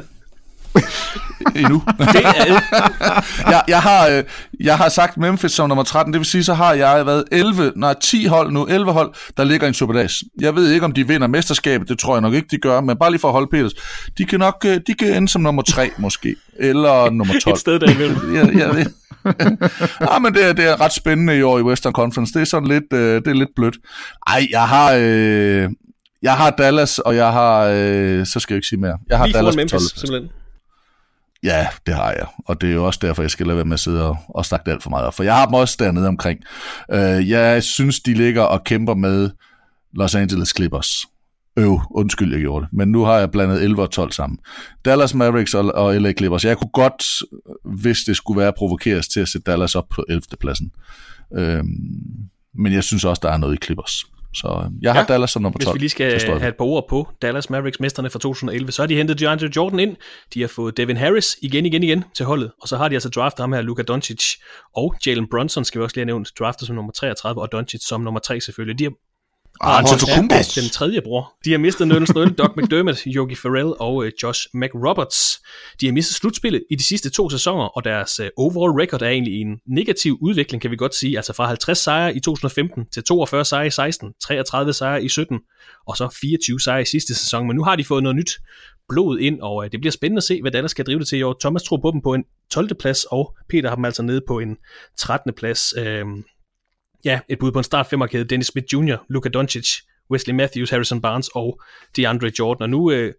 Endnu. 1.56 1.84
Det 2.00 2.26
er... 2.26 2.62
jeg, 3.52 3.64
jeg, 3.68 3.82
har, 3.82 4.08
øh, 4.08 4.24
jeg 4.60 4.78
har 4.78 4.90
sagt 4.90 5.18
Memphis 5.18 5.52
som 5.52 5.70
nummer 5.70 5.84
13, 5.84 6.14
det 6.14 6.20
vil 6.20 6.26
sige, 6.26 6.44
så 6.44 6.54
har 6.54 6.74
jeg 6.74 7.06
været 7.06 7.24
11, 7.32 7.72
nej 7.76 7.96
10 8.02 8.26
hold 8.26 8.52
nu, 8.52 8.66
11 8.66 8.92
hold, 8.92 9.14
der 9.38 9.44
ligger 9.44 9.68
i 9.68 9.68
en 9.68 9.74
superdags. 9.74 10.24
Jeg 10.42 10.56
ved 10.56 10.72
ikke, 10.72 10.86
om 10.86 10.92
de 10.92 11.08
vinder 11.08 11.28
mesterskabet, 11.28 11.90
det 11.90 12.00
tror 12.00 12.16
jeg 12.16 12.22
nok 12.22 12.34
ikke, 12.34 12.48
de 12.52 12.58
gør, 12.58 12.82
men 12.82 12.98
bare 12.98 13.12
lige 13.12 13.22
for 13.22 13.28
at 13.28 13.32
holde 13.32 13.48
Peters, 13.52 13.74
de 14.18 14.26
kan 14.26 14.40
nok 14.40 14.66
øh, 14.68 14.80
de 14.88 14.94
kan 14.94 15.18
ende 15.18 15.30
som 15.30 15.42
nummer 15.42 15.62
3 15.62 15.90
måske, 15.98 16.36
eller 16.60 17.10
nummer 17.10 17.34
12. 17.44 17.54
Et 17.54 17.60
sted 17.60 17.80
derimellem. 17.80 18.18
ja, 18.36 18.46
ja, 18.46 18.72
det. 18.72 18.94
ja, 20.02 20.20
men 20.20 20.34
det 20.34 20.46
er, 20.46 20.54
det 20.54 20.66
er 20.66 20.82
ret 20.82 20.94
spændende 20.94 21.38
i 21.38 21.42
år 21.42 21.60
i 21.60 21.62
Western 21.62 21.94
Conference. 21.94 22.34
Det 22.34 22.42
er 22.42 22.46
sådan 22.46 22.68
lidt, 22.68 22.94
øh, 22.94 23.16
det 23.16 23.28
er 23.28 23.34
lidt 23.34 23.50
blødt. 23.56 23.76
Ej, 24.28 24.48
jeg 24.52 24.68
har, 24.68 24.94
øh, 24.94 25.70
jeg 26.22 26.34
har 26.34 26.50
Dallas, 26.50 27.00
og 27.00 27.16
jeg 27.16 27.32
har, 27.32 27.64
øh, 27.64 28.26
så 28.26 28.40
skal 28.40 28.54
jeg 28.54 28.58
ikke 28.58 28.68
sige 28.68 28.80
mere. 28.80 28.98
Jeg 29.10 29.18
har 29.18 29.26
Lige 29.26 29.38
Dallas 29.38 29.56
Memphis, 29.56 29.72
på 29.72 29.78
12. 29.78 30.00
simpelthen. 30.00 30.30
Ja, 31.44 31.68
det 31.86 31.96
har 31.96 32.12
jeg. 32.12 32.26
Og 32.46 32.62
det 32.62 32.70
er 32.70 32.74
jo 32.74 32.86
også 32.86 33.00
derfor, 33.02 33.24
jeg 33.24 33.32
skal 33.32 33.46
lade 33.46 33.56
være 33.56 33.66
med 33.66 33.74
at 33.74 33.80
sidde 33.80 34.10
og, 34.10 34.18
og 34.30 34.46
snakke 34.46 34.66
det 34.66 34.72
alt 34.72 34.84
for 34.84 34.90
meget 34.90 35.06
op. 35.06 35.14
For 35.14 35.24
jeg 35.24 35.36
har 35.36 35.46
dem 35.46 35.54
også 35.54 35.76
dernede 35.80 36.08
omkring. 36.08 36.40
Øh, 36.92 37.30
jeg 37.30 37.64
synes, 37.64 38.00
de 38.00 38.14
ligger 38.14 38.42
og 38.42 38.64
kæmper 38.64 38.94
med 38.94 39.30
Los 39.94 40.16
Angeles 40.16 40.54
Clippers. 40.56 41.06
Øv, 41.58 41.80
undskyld, 41.92 42.32
jeg 42.32 42.42
gjorde 42.42 42.66
det. 42.66 42.74
Men 42.74 42.92
nu 42.92 43.04
har 43.04 43.18
jeg 43.18 43.32
blandet 43.32 43.64
11 43.64 43.82
og 43.82 43.92
12 43.92 44.12
sammen. 44.12 44.40
Dallas 44.86 45.14
Mavericks 45.14 45.54
og, 45.54 45.72
og 45.76 46.02
LA 46.02 46.14
Clippers. 46.14 46.46
Jeg 46.46 46.58
kunne 46.58 46.72
godt, 46.74 47.04
hvis 47.78 48.00
det 48.04 48.18
skulle 48.18 48.42
være 48.42 48.54
provokeres 48.58 49.08
til 49.08 49.20
at 49.20 49.28
sætte 49.28 49.52
Dallas 49.52 49.76
op 49.76 49.90
på 49.90 50.06
11. 50.10 50.22
pladsen. 50.40 50.72
Uh, 51.32 51.66
men 52.56 52.74
jeg 52.74 52.84
synes 52.84 53.06
også, 53.06 53.20
der 53.24 53.32
er 53.32 53.38
noget 53.38 53.56
i 53.56 53.66
Clippers. 53.66 54.06
Så 54.34 54.72
jeg 54.82 54.94
har 54.94 55.00
ja, 55.00 55.06
Dallas 55.06 55.32
som 55.32 55.42
nummer 55.42 55.60
12. 55.60 55.66
Hvis 55.66 55.74
vi 55.74 55.80
lige 55.80 56.20
skal 56.20 56.40
have 56.40 56.50
et 56.50 56.58
par 56.58 56.66
ord 56.66 56.86
på 56.90 57.08
Dallas 57.22 57.50
Mavericks 57.50 57.80
mesterne 57.80 58.10
fra 58.10 58.20
2011, 58.20 58.72
så 58.72 58.82
har 58.82 58.88
de 58.88 58.96
hentet 58.96 59.20
DeAndre 59.20 59.50
Jordan 59.56 59.80
ind. 59.80 59.96
De 60.34 60.42
har 60.42 60.48
fået 60.48 60.78
Devin 60.78 60.98
Harris 60.98 61.38
igen, 61.42 61.66
igen, 61.66 61.84
igen 61.84 62.04
til 62.16 62.26
holdet. 62.26 62.52
Og 62.62 62.68
så 62.68 62.78
har 62.78 62.88
de 62.88 62.96
altså 62.96 63.10
draftet 63.10 63.44
ham 63.44 63.54
her, 63.54 63.62
Luka 63.62 63.82
Doncic 63.82 64.24
og 64.76 64.96
Jalen 65.06 65.28
Brunson, 65.32 65.66
skal 65.66 65.80
vi 65.80 65.84
også 65.84 65.96
lige 65.96 66.02
have 66.02 66.06
nævnt, 66.06 66.32
draftet 66.40 66.68
som 66.68 66.76
nummer 66.76 66.92
33, 66.92 67.42
og 67.42 67.52
Doncic 67.52 67.82
som 67.82 68.02
nummer 68.02 68.20
3 68.20 68.42
selvfølgelig. 68.42 68.80
De 68.80 68.84
har 68.84 68.92
Ah, 69.62 69.84
ja, 69.88 70.62
den 70.62 70.70
tredje 70.70 71.02
bror. 71.02 71.34
De 71.46 71.52
har 71.52 71.58
mistet 71.58 71.88
Nerlens 71.88 72.14
Noel, 72.14 72.32
Doc 72.32 72.50
McDermott, 72.58 73.04
Yogi 73.06 73.36
Ferrell 73.36 73.74
og 73.80 73.96
uh, 73.96 74.08
Josh 74.24 74.48
McRoberts. 74.54 75.40
De 75.82 75.86
har 75.86 75.94
mistet 75.94 76.16
slutspillet 76.16 76.64
i 76.72 76.76
de 76.76 76.84
sidste 76.84 77.10
to 77.10 77.30
sæsoner, 77.30 77.64
og 77.64 77.84
deres 77.84 78.20
uh, 78.20 78.26
overall 78.38 78.82
record 78.82 79.02
er 79.02 79.10
egentlig 79.10 79.42
en 79.42 79.60
negativ 79.68 80.18
udvikling, 80.22 80.62
kan 80.62 80.72
vi 80.72 80.76
godt 80.76 80.96
sige. 80.96 81.18
Altså 81.18 81.34
fra 81.34 81.48
50 81.48 81.78
sejre 81.78 82.16
i 82.16 82.20
2015 82.20 82.86
til 82.94 83.04
42 83.04 83.46
sejre 83.46 83.68
i 83.68 83.70
16, 83.70 84.14
33 84.22 84.74
sejre 84.74 85.04
i 85.04 85.10
17, 85.10 85.40
og 85.88 85.98
så 85.98 86.18
24 86.22 86.60
sejre 86.60 86.82
i 86.82 86.86
sidste 86.86 87.16
sæson. 87.16 87.48
Men 87.48 87.56
nu 87.56 87.64
har 87.64 87.76
de 87.76 87.86
fået 87.86 88.04
noget 88.04 88.16
nyt 88.16 88.32
blod 88.90 89.20
ind, 89.20 89.42
og 89.42 89.56
uh, 89.56 89.66
det 89.72 89.80
bliver 89.80 89.92
spændende 89.92 90.20
at 90.20 90.24
se, 90.24 90.42
hvad 90.42 90.52
Dallas 90.52 90.72
skal 90.72 90.86
drive 90.86 91.00
det 91.00 91.08
til 91.08 91.20
i 91.20 91.24
år. 91.24 91.38
Thomas 91.42 91.64
tror 91.64 91.78
på 91.78 91.92
dem 91.92 92.02
på 92.02 92.14
en 92.14 92.24
12. 92.52 92.76
plads, 92.76 93.04
og 93.04 93.36
Peter 93.50 93.70
har 93.70 93.76
dem 93.76 93.86
altså 93.86 94.04
nede 94.04 94.22
på 94.28 94.40
en 94.40 94.58
13. 94.98 95.34
plads. 95.38 95.74
Uh, 95.78 95.84
ja, 97.06 97.20
et 97.30 97.40
bud 97.40 97.52
på 97.52 97.58
en 97.58 97.64
start 97.64 97.88
femmerkæde, 97.88 98.24
Dennis 98.24 98.48
Smith 98.48 98.66
Jr., 98.74 98.96
Luka 99.10 99.30
Doncic, 99.30 99.78
Wesley 100.12 100.36
Matthews, 100.36 100.70
Harrison 100.70 101.02
Barnes 101.02 101.30
og 101.36 101.62
DeAndre 101.98 102.32
Jordan. 102.40 102.62
Og 102.62 102.70
nu 102.70 102.92
øh, 102.92 103.14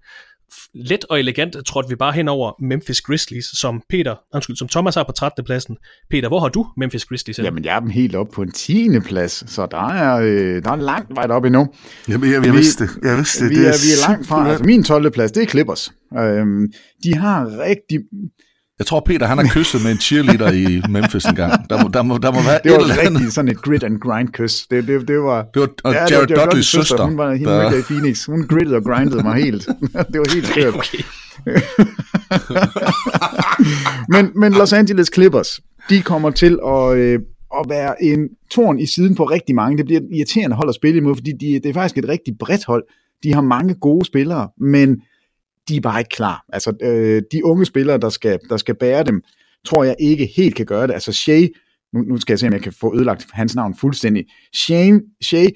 let 0.74 1.04
og 1.10 1.20
elegant 1.20 1.56
trådte 1.66 1.88
vi 1.88 1.94
bare 1.94 2.12
hen 2.12 2.28
over 2.28 2.62
Memphis 2.62 3.00
Grizzlies, 3.00 3.44
som 3.44 3.82
Peter, 3.88 4.14
undskyld, 4.34 4.56
som 4.56 4.68
Thomas 4.68 4.94
har 4.94 5.04
på 5.04 5.12
13. 5.12 5.44
pladsen. 5.44 5.76
Peter, 6.10 6.28
hvor 6.28 6.40
har 6.40 6.48
du 6.48 6.66
Memphis 6.76 7.04
Grizzlies? 7.04 7.36
Hen? 7.36 7.44
Jamen, 7.44 7.64
jeg 7.64 7.76
er 7.76 7.80
dem 7.80 7.90
helt 7.90 8.14
op 8.14 8.28
på 8.32 8.42
en 8.42 8.52
10. 8.52 8.88
plads, 9.00 9.50
så 9.50 9.66
der 9.70 9.88
er, 9.88 10.16
øh, 10.16 10.62
der 10.62 10.70
er 10.70 10.76
langt 10.76 11.16
vej 11.16 11.26
op 11.26 11.44
endnu. 11.44 11.68
Jamen, 12.08 12.32
jeg, 12.32 12.46
jeg, 12.46 12.54
vidste 12.54 12.84
det. 12.84 12.90
Jeg 13.02 13.16
vidste 13.16 13.44
det. 13.44 13.50
Vi, 13.50 13.54
det 13.54 13.68
er, 13.68 13.72
vi 13.72 13.92
er 13.92 14.08
langt 14.08 14.26
fra. 14.26 14.48
Altså, 14.48 14.64
min 14.64 14.84
12. 14.84 15.10
plads, 15.10 15.32
det 15.32 15.42
er 15.42 15.46
Clippers. 15.46 15.92
Øhm, 16.18 16.72
de 17.04 17.14
har 17.14 17.58
rigtig 17.58 17.98
jeg 18.80 18.86
tror, 18.86 19.00
Peter 19.00 19.26
han 19.26 19.38
har 19.38 19.46
kysset 19.56 19.82
med 19.84 19.90
en 19.90 19.98
cheerleader 19.98 20.52
i 20.52 20.82
Memphis 20.88 21.24
en 21.24 21.34
gang. 21.34 21.70
Der 21.70 21.82
må, 21.82 21.88
der 21.88 22.02
må, 22.02 22.18
der 22.18 22.32
må 22.32 22.42
være 22.42 22.60
det 22.64 22.72
var 22.72 22.78
et 22.78 22.82
eller 22.82 22.94
andet. 22.94 23.14
rigtig 23.14 23.32
sådan 23.32 23.50
et 23.50 23.62
grit 23.62 23.82
and 23.82 24.00
grind 24.00 24.28
kys. 24.28 24.66
Det, 24.66 24.86
det, 24.86 25.08
det 25.08 25.18
var, 25.18 25.46
det 25.54 25.60
var 25.60 25.68
og 25.84 25.92
ja, 25.92 26.06
Jared 26.10 26.26
Dudleys 26.26 26.66
søster. 26.66 26.82
søster. 26.82 27.04
Hun 27.04 27.18
var 27.18 27.32
hende 27.34 27.52
der... 27.52 27.78
i 27.78 27.82
Phoenix. 27.82 28.24
Hun 28.24 28.46
grittede 28.48 28.76
og 28.76 28.84
grindede 28.84 29.22
mig 29.22 29.44
helt. 29.44 29.68
det 30.12 30.18
var 30.20 30.34
helt 30.34 30.46
skørt. 30.46 30.74
Okay. 30.74 30.98
men, 34.08 34.30
men 34.40 34.52
Los 34.52 34.72
Angeles 34.72 35.10
Clippers, 35.14 35.60
de 35.90 36.02
kommer 36.02 36.30
til 36.30 36.58
at, 36.66 36.96
øh, 36.96 37.18
at 37.60 37.66
være 37.68 38.02
en 38.02 38.28
torn 38.50 38.78
i 38.78 38.86
siden 38.86 39.14
på 39.14 39.24
rigtig 39.24 39.54
mange. 39.54 39.78
Det 39.78 39.86
bliver 39.86 40.00
irriterende 40.12 40.56
hold 40.56 40.68
at 40.68 40.74
spille 40.74 40.98
imod, 40.98 41.14
fordi 41.14 41.32
de, 41.40 41.60
det 41.62 41.66
er 41.66 41.74
faktisk 41.74 41.98
et 41.98 42.08
rigtig 42.08 42.34
bredt 42.38 42.64
hold. 42.64 42.84
De 43.22 43.34
har 43.34 43.40
mange 43.40 43.74
gode 43.74 44.04
spillere, 44.06 44.48
men 44.60 45.00
de 45.68 45.76
er 45.76 45.80
bare 45.80 46.00
ikke 46.00 46.08
klar. 46.08 46.44
Altså, 46.52 46.72
øh, 46.82 47.22
de 47.32 47.44
unge 47.44 47.64
spillere, 47.64 47.98
der 47.98 48.08
skal, 48.08 48.38
der 48.48 48.56
skal 48.56 48.74
bære 48.74 49.04
dem, 49.04 49.22
tror 49.66 49.84
jeg 49.84 49.96
ikke 49.98 50.30
helt 50.36 50.54
kan 50.54 50.66
gøre 50.66 50.86
det. 50.86 50.92
Altså, 50.92 51.12
Shea, 51.12 51.46
nu, 51.92 52.00
nu 52.00 52.16
skal 52.16 52.32
jeg 52.32 52.38
se, 52.38 52.46
om 52.46 52.52
jeg 52.52 52.62
kan 52.62 52.72
få 52.80 52.96
ødelagt 52.96 53.26
hans 53.32 53.54
navn 53.54 53.74
fuldstændig. 53.74 54.26
Shane, 54.54 55.00
Shea 55.22 55.46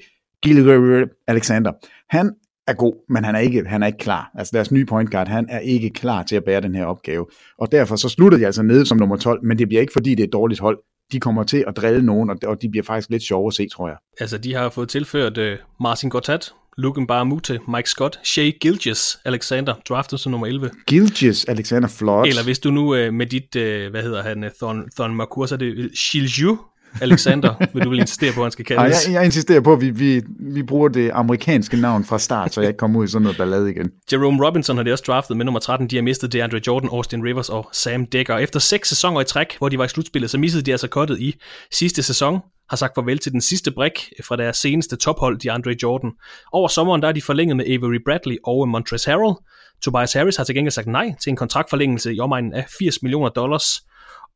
Gilgir 0.43 1.05
Alexander, 1.27 1.71
han 2.09 2.31
er 2.67 2.73
god, 2.73 2.93
men 3.09 3.23
han 3.23 3.35
er, 3.35 3.39
ikke, 3.39 3.65
han 3.65 3.83
er 3.83 3.87
ikke 3.87 3.99
klar. 3.99 4.31
Altså 4.35 4.51
deres 4.55 4.71
nye 4.71 4.85
point 4.85 5.11
guard, 5.11 5.27
han 5.27 5.45
er 5.49 5.59
ikke 5.59 5.89
klar 5.89 6.23
til 6.23 6.35
at 6.35 6.43
bære 6.43 6.61
den 6.61 6.75
her 6.75 6.85
opgave. 6.85 7.25
Og 7.57 7.71
derfor 7.71 7.95
så 7.95 8.09
slutter 8.09 8.37
de 8.37 8.45
altså 8.45 8.63
nede 8.63 8.85
som 8.85 8.97
nummer 8.97 9.17
12, 9.17 9.45
men 9.45 9.57
det 9.57 9.67
bliver 9.67 9.81
ikke 9.81 9.93
fordi, 9.93 10.09
det 10.09 10.19
er 10.19 10.27
et 10.27 10.33
dårligt 10.33 10.59
hold. 10.59 10.79
De 11.11 11.19
kommer 11.19 11.43
til 11.43 11.63
at 11.67 11.77
drille 11.77 12.05
nogen, 12.05 12.29
og 12.45 12.61
de 12.61 12.69
bliver 12.69 12.83
faktisk 12.83 13.09
lidt 13.09 13.23
sjovere 13.23 13.47
at 13.47 13.53
se, 13.53 13.67
tror 13.69 13.87
jeg. 13.87 13.97
Altså, 14.19 14.37
de 14.37 14.55
har 14.55 14.69
fået 14.69 14.89
tilført 14.89 15.37
øh, 15.37 15.53
uh, 15.53 15.83
Martin 15.83 16.09
Gortat, 16.09 16.53
Luken 16.77 17.07
Baramute, 17.07 17.59
Mike 17.67 17.89
Scott, 17.89 18.19
Shea 18.23 18.51
Gilgis, 18.61 19.19
Alexander, 19.25 19.73
draftet 19.89 20.19
som 20.19 20.31
nummer 20.31 20.47
11. 20.47 20.71
Gilgis, 20.87 21.45
Alexander 21.45 21.87
Flot. 21.87 22.27
Eller 22.27 22.43
hvis 22.43 22.59
du 22.59 22.71
nu 22.71 22.95
uh, 22.95 23.13
med 23.13 23.25
dit, 23.25 23.55
uh, 23.55 23.91
hvad 23.91 24.01
hedder 24.01 24.23
han, 24.23 24.51
Thon, 24.61 24.89
Thon 24.95 25.15
Marcour, 25.15 25.45
så 25.45 25.55
er 25.55 25.59
det 25.59 25.91
Shilju 25.97 26.57
Alexander, 27.01 27.53
vil 27.73 27.83
du 27.83 27.89
vil 27.89 27.99
insistere 27.99 28.33
på, 28.33 28.41
at 28.41 28.45
han 28.45 28.51
skal 28.51 28.65
kaldes? 28.65 29.05
Ej, 29.05 29.11
jeg, 29.11 29.19
jeg 29.19 29.25
insisterer 29.25 29.61
på, 29.61 29.73
at 29.73 29.81
vi, 29.81 29.89
vi, 29.89 30.21
vi 30.39 30.63
bruger 30.63 30.87
det 30.87 31.11
amerikanske 31.13 31.77
navn 31.77 32.05
fra 32.05 32.19
start, 32.19 32.53
så 32.53 32.61
jeg 32.61 32.67
ikke 32.67 32.77
kommer 32.77 32.99
ud 32.99 33.05
i 33.05 33.07
sådan 33.07 33.23
noget 33.23 33.37
ballade 33.37 33.71
igen. 33.71 33.91
Jerome 34.11 34.45
Robinson 34.45 34.77
har 34.77 34.83
de 34.83 34.91
også 34.91 35.03
draftet 35.07 35.37
med 35.37 35.45
nummer 35.45 35.59
13. 35.59 35.87
De 35.87 35.95
har 35.95 36.03
mistet 36.03 36.33
DeAndre 36.33 36.61
Jordan, 36.67 36.89
Austin 36.89 37.23
Rivers 37.23 37.49
og 37.49 37.69
Sam 37.73 38.05
Dekker. 38.05 38.37
Efter 38.37 38.59
seks 38.59 38.89
sæsoner 38.89 39.21
i 39.21 39.25
træk, 39.25 39.57
hvor 39.57 39.69
de 39.69 39.77
var 39.77 39.85
i 39.85 39.87
slutspillet, 39.87 40.31
så 40.31 40.37
missede 40.37 40.63
de 40.63 40.71
altså 40.71 40.87
kottet 40.87 41.19
i 41.19 41.35
sidste 41.71 42.03
sæson 42.03 42.39
har 42.69 42.77
sagt 42.77 42.95
farvel 42.95 43.19
til 43.19 43.31
den 43.31 43.41
sidste 43.41 43.71
brik 43.71 44.13
fra 44.23 44.35
deres 44.35 44.57
seneste 44.57 44.95
tophold, 44.95 45.39
de 45.39 45.51
Andre 45.51 45.75
Jordan. 45.83 46.11
Over 46.51 46.67
sommeren 46.67 47.01
der 47.01 47.07
er 47.07 47.11
de 47.11 47.21
forlænget 47.21 47.57
med 47.57 47.65
Avery 47.65 47.99
Bradley 48.05 48.37
og 48.43 48.69
Montrezl 48.69 49.09
Harrell. 49.09 49.35
Tobias 49.81 50.13
Harris 50.13 50.37
har 50.37 50.43
til 50.43 50.55
gengæld 50.55 50.71
sagt 50.71 50.87
nej 50.87 51.15
til 51.21 51.29
en 51.29 51.35
kontraktforlængelse 51.35 52.13
i 52.13 52.19
omegnen 52.19 52.53
af 52.53 52.65
80 52.79 53.01
millioner 53.01 53.29
dollars. 53.29 53.65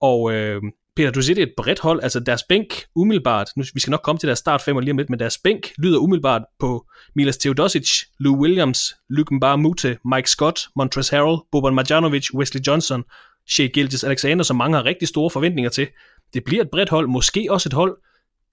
Og 0.02 0.34
øh, 0.34 0.62
Peter, 0.96 1.12
du 1.12 1.22
siger, 1.22 1.36
det 1.36 1.42
er 1.42 1.46
et 1.46 1.54
bredt 1.58 1.80
hold. 1.80 2.04
Altså 2.04 2.20
deres 2.20 2.44
bænk 2.44 2.68
umiddelbart, 2.96 3.50
nu, 3.56 3.63
vi 3.74 3.80
skal 3.80 3.92
nok 3.92 4.02
komme 4.04 4.20
til 4.20 4.28
deres 4.28 4.39
start 4.39 4.62
fem 4.62 4.78
lige 4.78 4.92
om 4.92 4.98
lidt, 4.98 5.10
men 5.10 5.20
deres 5.20 5.38
bænk 5.38 5.72
lyder 5.78 6.00
umiddelbart 6.00 6.42
på 6.60 6.86
Milas 7.15 7.38
Teodosic, 7.38 7.89
Lou 8.20 8.42
Williams, 8.42 8.96
Luke 9.10 9.58
Mute, 9.58 9.98
Mike 10.06 10.30
Scott, 10.30 10.68
Montrezl 10.76 11.15
Harrell, 11.15 11.38
Boban 11.52 11.76
Marjanovic, 11.76 12.34
Wesley 12.34 12.62
Johnson, 12.68 13.04
Shea 13.50 13.68
Gilgis 13.68 14.04
Alexander, 14.04 14.44
som 14.44 14.58
mange 14.58 14.78
har 14.78 14.86
rigtig 14.86 15.08
store 15.08 15.30
forventninger 15.30 15.70
til. 15.70 15.88
Det 16.34 16.44
bliver 16.44 16.63
et 16.63 16.70
bredt 16.72 16.89
hold, 16.89 17.08
måske 17.08 17.48
også 17.50 17.70
et 17.70 17.74
hold, 17.74 17.98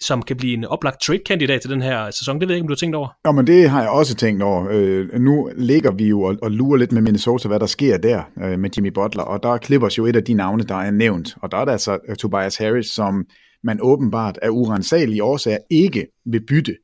som 0.00 0.22
kan 0.22 0.36
blive 0.36 0.54
en 0.54 0.64
oplagt 0.64 1.00
trade-kandidat 1.00 1.60
til 1.60 1.70
den 1.70 1.82
her 1.82 2.10
sæson. 2.10 2.40
Det 2.40 2.48
ved 2.48 2.54
jeg 2.54 2.56
ikke, 2.56 2.64
om 2.64 2.68
du 2.68 2.72
har 2.72 2.76
tænkt 2.76 2.96
over. 2.96 3.08
Ja, 3.26 3.32
men 3.32 3.46
det 3.46 3.70
har 3.70 3.80
jeg 3.80 3.90
også 3.90 4.14
tænkt 4.14 4.42
over. 4.42 4.66
Øh, 4.70 5.20
nu 5.20 5.50
ligger 5.56 5.90
vi 5.90 6.08
jo 6.08 6.22
og, 6.22 6.36
og 6.42 6.50
lurer 6.50 6.76
lidt 6.76 6.92
med 6.92 7.02
Minnesota, 7.02 7.48
hvad 7.48 7.60
der 7.60 7.66
sker 7.66 7.96
der 7.96 8.22
øh, 8.42 8.58
med 8.58 8.70
Jimmy 8.76 8.88
Butler, 8.88 9.22
og 9.22 9.42
der 9.42 9.56
klipper 9.56 9.94
jo 9.98 10.06
et 10.06 10.16
af 10.16 10.24
de 10.24 10.34
navne, 10.34 10.62
der 10.62 10.74
er 10.74 10.90
nævnt, 10.90 11.36
og 11.42 11.52
der 11.52 11.58
er 11.58 11.64
der 11.64 11.72
altså 11.72 11.98
øh, 12.08 12.16
Tobias 12.16 12.56
Harris, 12.56 12.86
som 12.86 13.26
man 13.64 13.78
åbenbart 13.82 14.38
af 14.42 14.48
urensagelige 14.48 15.24
årsager 15.24 15.58
ikke 15.70 16.06
vil 16.26 16.46
bytte. 16.48 16.76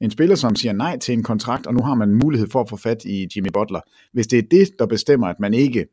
En 0.00 0.10
spiller, 0.10 0.36
som 0.36 0.56
siger 0.56 0.72
nej 0.72 0.98
til 0.98 1.12
en 1.12 1.22
kontrakt, 1.22 1.66
og 1.66 1.74
nu 1.74 1.82
har 1.82 1.94
man 1.94 2.14
mulighed 2.14 2.48
for 2.50 2.60
at 2.60 2.68
få 2.68 2.76
fat 2.76 3.04
i 3.04 3.28
Jimmy 3.36 3.48
Butler. 3.54 3.80
Hvis 4.12 4.26
det 4.26 4.38
er 4.38 4.42
det, 4.50 4.68
der 4.78 4.86
bestemmer, 4.86 5.26
at 5.26 5.40
man 5.40 5.54
ikke 5.54 5.86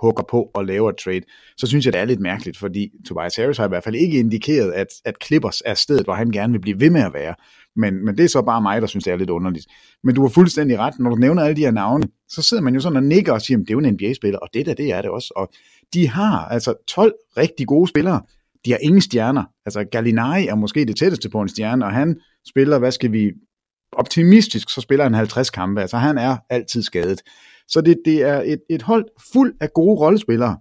hugger 0.00 0.24
på 0.30 0.50
og 0.54 0.64
laver 0.64 0.90
et 0.90 0.96
trade, 0.96 1.22
så 1.56 1.66
synes 1.66 1.84
jeg, 1.84 1.92
det 1.92 2.00
er 2.00 2.04
lidt 2.04 2.20
mærkeligt, 2.20 2.58
fordi 2.58 2.90
Tobias 3.08 3.36
Harris 3.36 3.56
har 3.56 3.64
i 3.64 3.68
hvert 3.68 3.84
fald 3.84 3.94
ikke 3.94 4.18
indikeret, 4.18 4.72
at, 4.72 4.86
at 5.04 5.14
Clippers 5.24 5.62
er 5.64 5.74
stedet, 5.74 6.04
hvor 6.04 6.14
han 6.14 6.30
gerne 6.30 6.52
vil 6.52 6.60
blive 6.60 6.80
ved 6.80 6.90
med 6.90 7.00
at 7.00 7.14
være. 7.14 7.34
Men, 7.76 8.04
men 8.04 8.16
det 8.16 8.24
er 8.24 8.28
så 8.28 8.42
bare 8.42 8.62
mig, 8.62 8.80
der 8.80 8.86
synes, 8.86 9.04
det 9.04 9.12
er 9.12 9.16
lidt 9.16 9.30
underligt. 9.30 9.66
Men 10.04 10.14
du 10.14 10.22
har 10.22 10.28
fuldstændig 10.28 10.78
ret. 10.78 10.98
Når 10.98 11.10
du 11.10 11.16
nævner 11.16 11.42
alle 11.42 11.56
de 11.56 11.60
her 11.60 11.70
navne, 11.70 12.08
så 12.28 12.42
sidder 12.42 12.62
man 12.62 12.74
jo 12.74 12.80
sådan 12.80 12.96
og 12.96 13.02
nikker 13.02 13.32
og 13.32 13.42
siger, 13.42 13.58
det 13.58 13.70
er 13.70 13.74
jo 13.74 13.78
en 13.78 13.92
NBA-spiller, 13.92 14.38
og 14.38 14.48
det 14.54 14.66
der, 14.66 14.74
det 14.74 14.92
er 14.92 15.02
det 15.02 15.10
også. 15.10 15.32
Og 15.36 15.52
de 15.94 16.08
har 16.08 16.44
altså 16.44 16.74
12 16.88 17.14
rigtig 17.36 17.66
gode 17.66 17.88
spillere. 17.88 18.20
de 18.64 18.70
har 18.70 18.78
ingen 18.82 19.00
stjerner. 19.00 19.44
Altså 19.66 19.84
Gallinari 19.84 20.46
er 20.46 20.54
måske 20.54 20.84
det 20.84 20.96
tætteste 20.96 21.28
på 21.30 21.40
en 21.40 21.48
stjerne, 21.48 21.84
og 21.84 21.92
han 21.92 22.20
spiller, 22.48 22.78
hvad 22.78 22.92
skal 22.92 23.12
vi, 23.12 23.32
optimistisk, 23.92 24.70
så 24.70 24.80
spiller 24.80 25.04
han 25.04 25.14
50 25.14 25.50
kampe. 25.50 25.80
Altså 25.80 25.96
han 25.96 26.18
er 26.18 26.36
altid 26.50 26.82
skadet. 26.82 27.22
Så 27.68 27.80
det, 27.80 27.98
det 28.04 28.22
er 28.22 28.42
et, 28.46 28.60
et 28.70 28.82
hold 28.82 29.04
fuld 29.32 29.54
af 29.60 29.72
gode 29.72 30.00
rollespillere, 30.00 30.56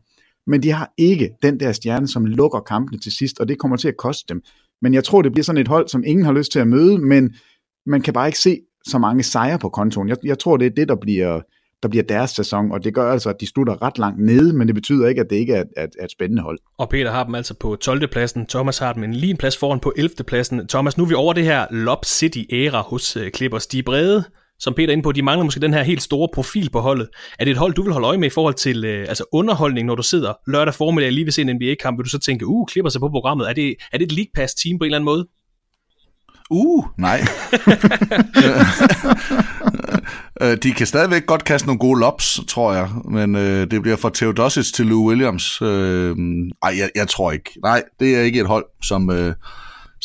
men 0.47 0.63
de 0.63 0.71
har 0.71 0.93
ikke 0.97 1.29
den 1.43 1.59
der 1.59 1.71
stjerne, 1.71 2.07
som 2.07 2.25
lukker 2.25 2.59
kampene 2.59 2.99
til 2.99 3.11
sidst, 3.11 3.39
og 3.39 3.47
det 3.47 3.59
kommer 3.59 3.77
til 3.77 3.87
at 3.87 3.97
koste 3.97 4.25
dem. 4.29 4.41
Men 4.81 4.93
jeg 4.93 5.03
tror, 5.03 5.21
det 5.21 5.31
bliver 5.31 5.43
sådan 5.43 5.61
et 5.61 5.67
hold, 5.67 5.87
som 5.87 6.03
ingen 6.05 6.25
har 6.25 6.33
lyst 6.33 6.51
til 6.51 6.59
at 6.59 6.67
møde, 6.67 6.97
men 6.97 7.35
man 7.85 8.01
kan 8.01 8.13
bare 8.13 8.27
ikke 8.27 8.39
se 8.39 8.59
så 8.87 8.97
mange 8.97 9.23
sejre 9.23 9.59
på 9.59 9.69
kontoen. 9.69 10.09
Jeg, 10.09 10.17
jeg 10.23 10.39
tror, 10.39 10.57
det 10.57 10.65
er 10.65 10.69
det, 10.69 10.87
der 10.89 10.95
bliver, 10.95 11.41
der 11.83 11.89
bliver 11.89 12.03
deres 12.03 12.29
sæson, 12.29 12.71
og 12.71 12.83
det 12.83 12.93
gør 12.93 13.11
altså, 13.11 13.29
at 13.29 13.35
de 13.39 13.47
slutter 13.47 13.81
ret 13.81 13.97
langt 13.97 14.21
nede, 14.21 14.53
men 14.53 14.67
det 14.67 14.75
betyder 14.75 15.07
ikke, 15.07 15.21
at 15.21 15.29
det 15.29 15.35
ikke 15.35 15.53
er, 15.53 15.63
er, 15.77 15.87
er 15.99 16.05
et 16.05 16.11
spændende 16.11 16.41
hold. 16.41 16.59
Og 16.77 16.89
Peter 16.89 17.11
har 17.11 17.23
dem 17.23 17.35
altså 17.35 17.53
på 17.53 17.75
12. 17.75 18.07
pladsen, 18.07 18.45
Thomas 18.45 18.77
har 18.77 18.93
dem 18.93 19.03
en 19.03 19.13
lige 19.13 19.31
en 19.31 19.37
plads 19.37 19.57
foran 19.57 19.79
på 19.79 19.93
11. 19.97 20.15
pladsen. 20.27 20.67
Thomas, 20.67 20.97
nu 20.97 21.03
er 21.03 21.07
vi 21.07 21.13
over 21.13 21.33
det 21.33 21.43
her 21.43 21.65
Lob 21.71 22.05
City-æra 22.05 22.81
hos 22.81 23.17
øh, 23.17 23.31
Clippers. 23.31 23.67
De 23.67 23.79
er 23.79 23.83
brede, 23.83 24.23
som 24.59 24.73
Peter 24.73 24.87
er 24.87 24.91
inde 24.91 25.03
på, 25.03 25.11
de 25.11 25.21
mangler 25.21 25.43
måske 25.43 25.59
den 25.59 25.73
her 25.73 25.83
helt 25.83 26.01
store 26.01 26.29
profil 26.33 26.69
på 26.69 26.79
holdet. 26.79 27.09
Er 27.39 27.43
det 27.45 27.51
et 27.51 27.57
hold, 27.57 27.73
du 27.73 27.83
vil 27.83 27.93
holde 27.93 28.07
øje 28.07 28.17
med 28.17 28.27
i 28.27 28.29
forhold 28.33 28.53
til 28.53 28.85
øh, 28.85 29.05
altså 29.09 29.23
underholdning, 29.31 29.87
når 29.87 29.95
du 29.95 30.03
sidder 30.03 30.33
lørdag 30.47 30.73
formiddag 30.73 31.11
lige 31.11 31.25
ved 31.25 31.31
se 31.31 31.41
en 31.41 31.55
NBA-kamp, 31.55 31.97
vil 31.97 32.05
du 32.05 32.09
så 32.09 32.19
tænke, 32.19 32.45
uh, 32.47 32.65
klipper 32.65 32.89
sig 32.89 33.01
på 33.01 33.09
programmet. 33.09 33.49
Er 33.49 33.53
det, 33.53 33.75
er 33.91 33.97
det 33.97 34.05
et 34.05 34.11
League 34.11 34.31
Pass-team 34.35 34.79
på 34.79 34.83
en 34.83 34.85
eller 34.85 34.97
anden 34.97 35.05
måde? 35.05 35.27
Uh, 36.49 36.85
nej. 36.97 37.21
Øh, 40.41 40.57
de 40.63 40.71
kan 40.71 40.87
stadigvæk 40.87 41.25
godt 41.25 41.43
kaste 41.43 41.67
nogle 41.67 41.79
gode 41.79 41.99
lobs, 41.99 42.39
tror 42.47 42.73
jeg, 42.73 42.89
men 43.09 43.35
øh, 43.35 43.71
det 43.71 43.81
bliver 43.81 43.97
fra 43.97 44.11
Theodosic 44.13 44.71
til 44.73 44.85
Lou 44.85 45.09
Williams. 45.09 45.61
Øh, 45.61 46.15
ej, 46.63 46.73
jeg, 46.77 46.89
jeg 46.95 47.07
tror 47.07 47.31
ikke. 47.31 47.51
Nej, 47.63 47.83
det 47.99 48.15
er 48.15 48.21
ikke 48.21 48.39
et 48.39 48.47
hold, 48.47 48.65
som, 48.83 49.09
øh, 49.09 49.33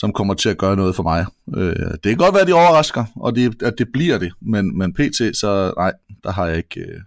som 0.00 0.12
kommer 0.12 0.34
til 0.34 0.48
at 0.48 0.58
gøre 0.58 0.76
noget 0.76 0.96
for 0.96 1.02
mig. 1.02 1.26
Øh, 1.56 1.90
det 1.90 2.02
kan 2.02 2.16
godt 2.16 2.34
være, 2.34 2.42
at 2.42 2.48
de 2.48 2.52
overrasker, 2.52 3.04
og 3.16 3.34
det, 3.34 3.62
at 3.62 3.74
det 3.78 3.88
bliver 3.92 4.18
det, 4.18 4.32
men, 4.40 4.78
men 4.78 4.92
pt. 4.92 5.36
så 5.36 5.72
nej, 5.76 5.92
der 6.24 6.30
har 6.30 6.46
jeg 6.46 6.56
ikke... 6.56 6.80
Øh, 6.80 7.00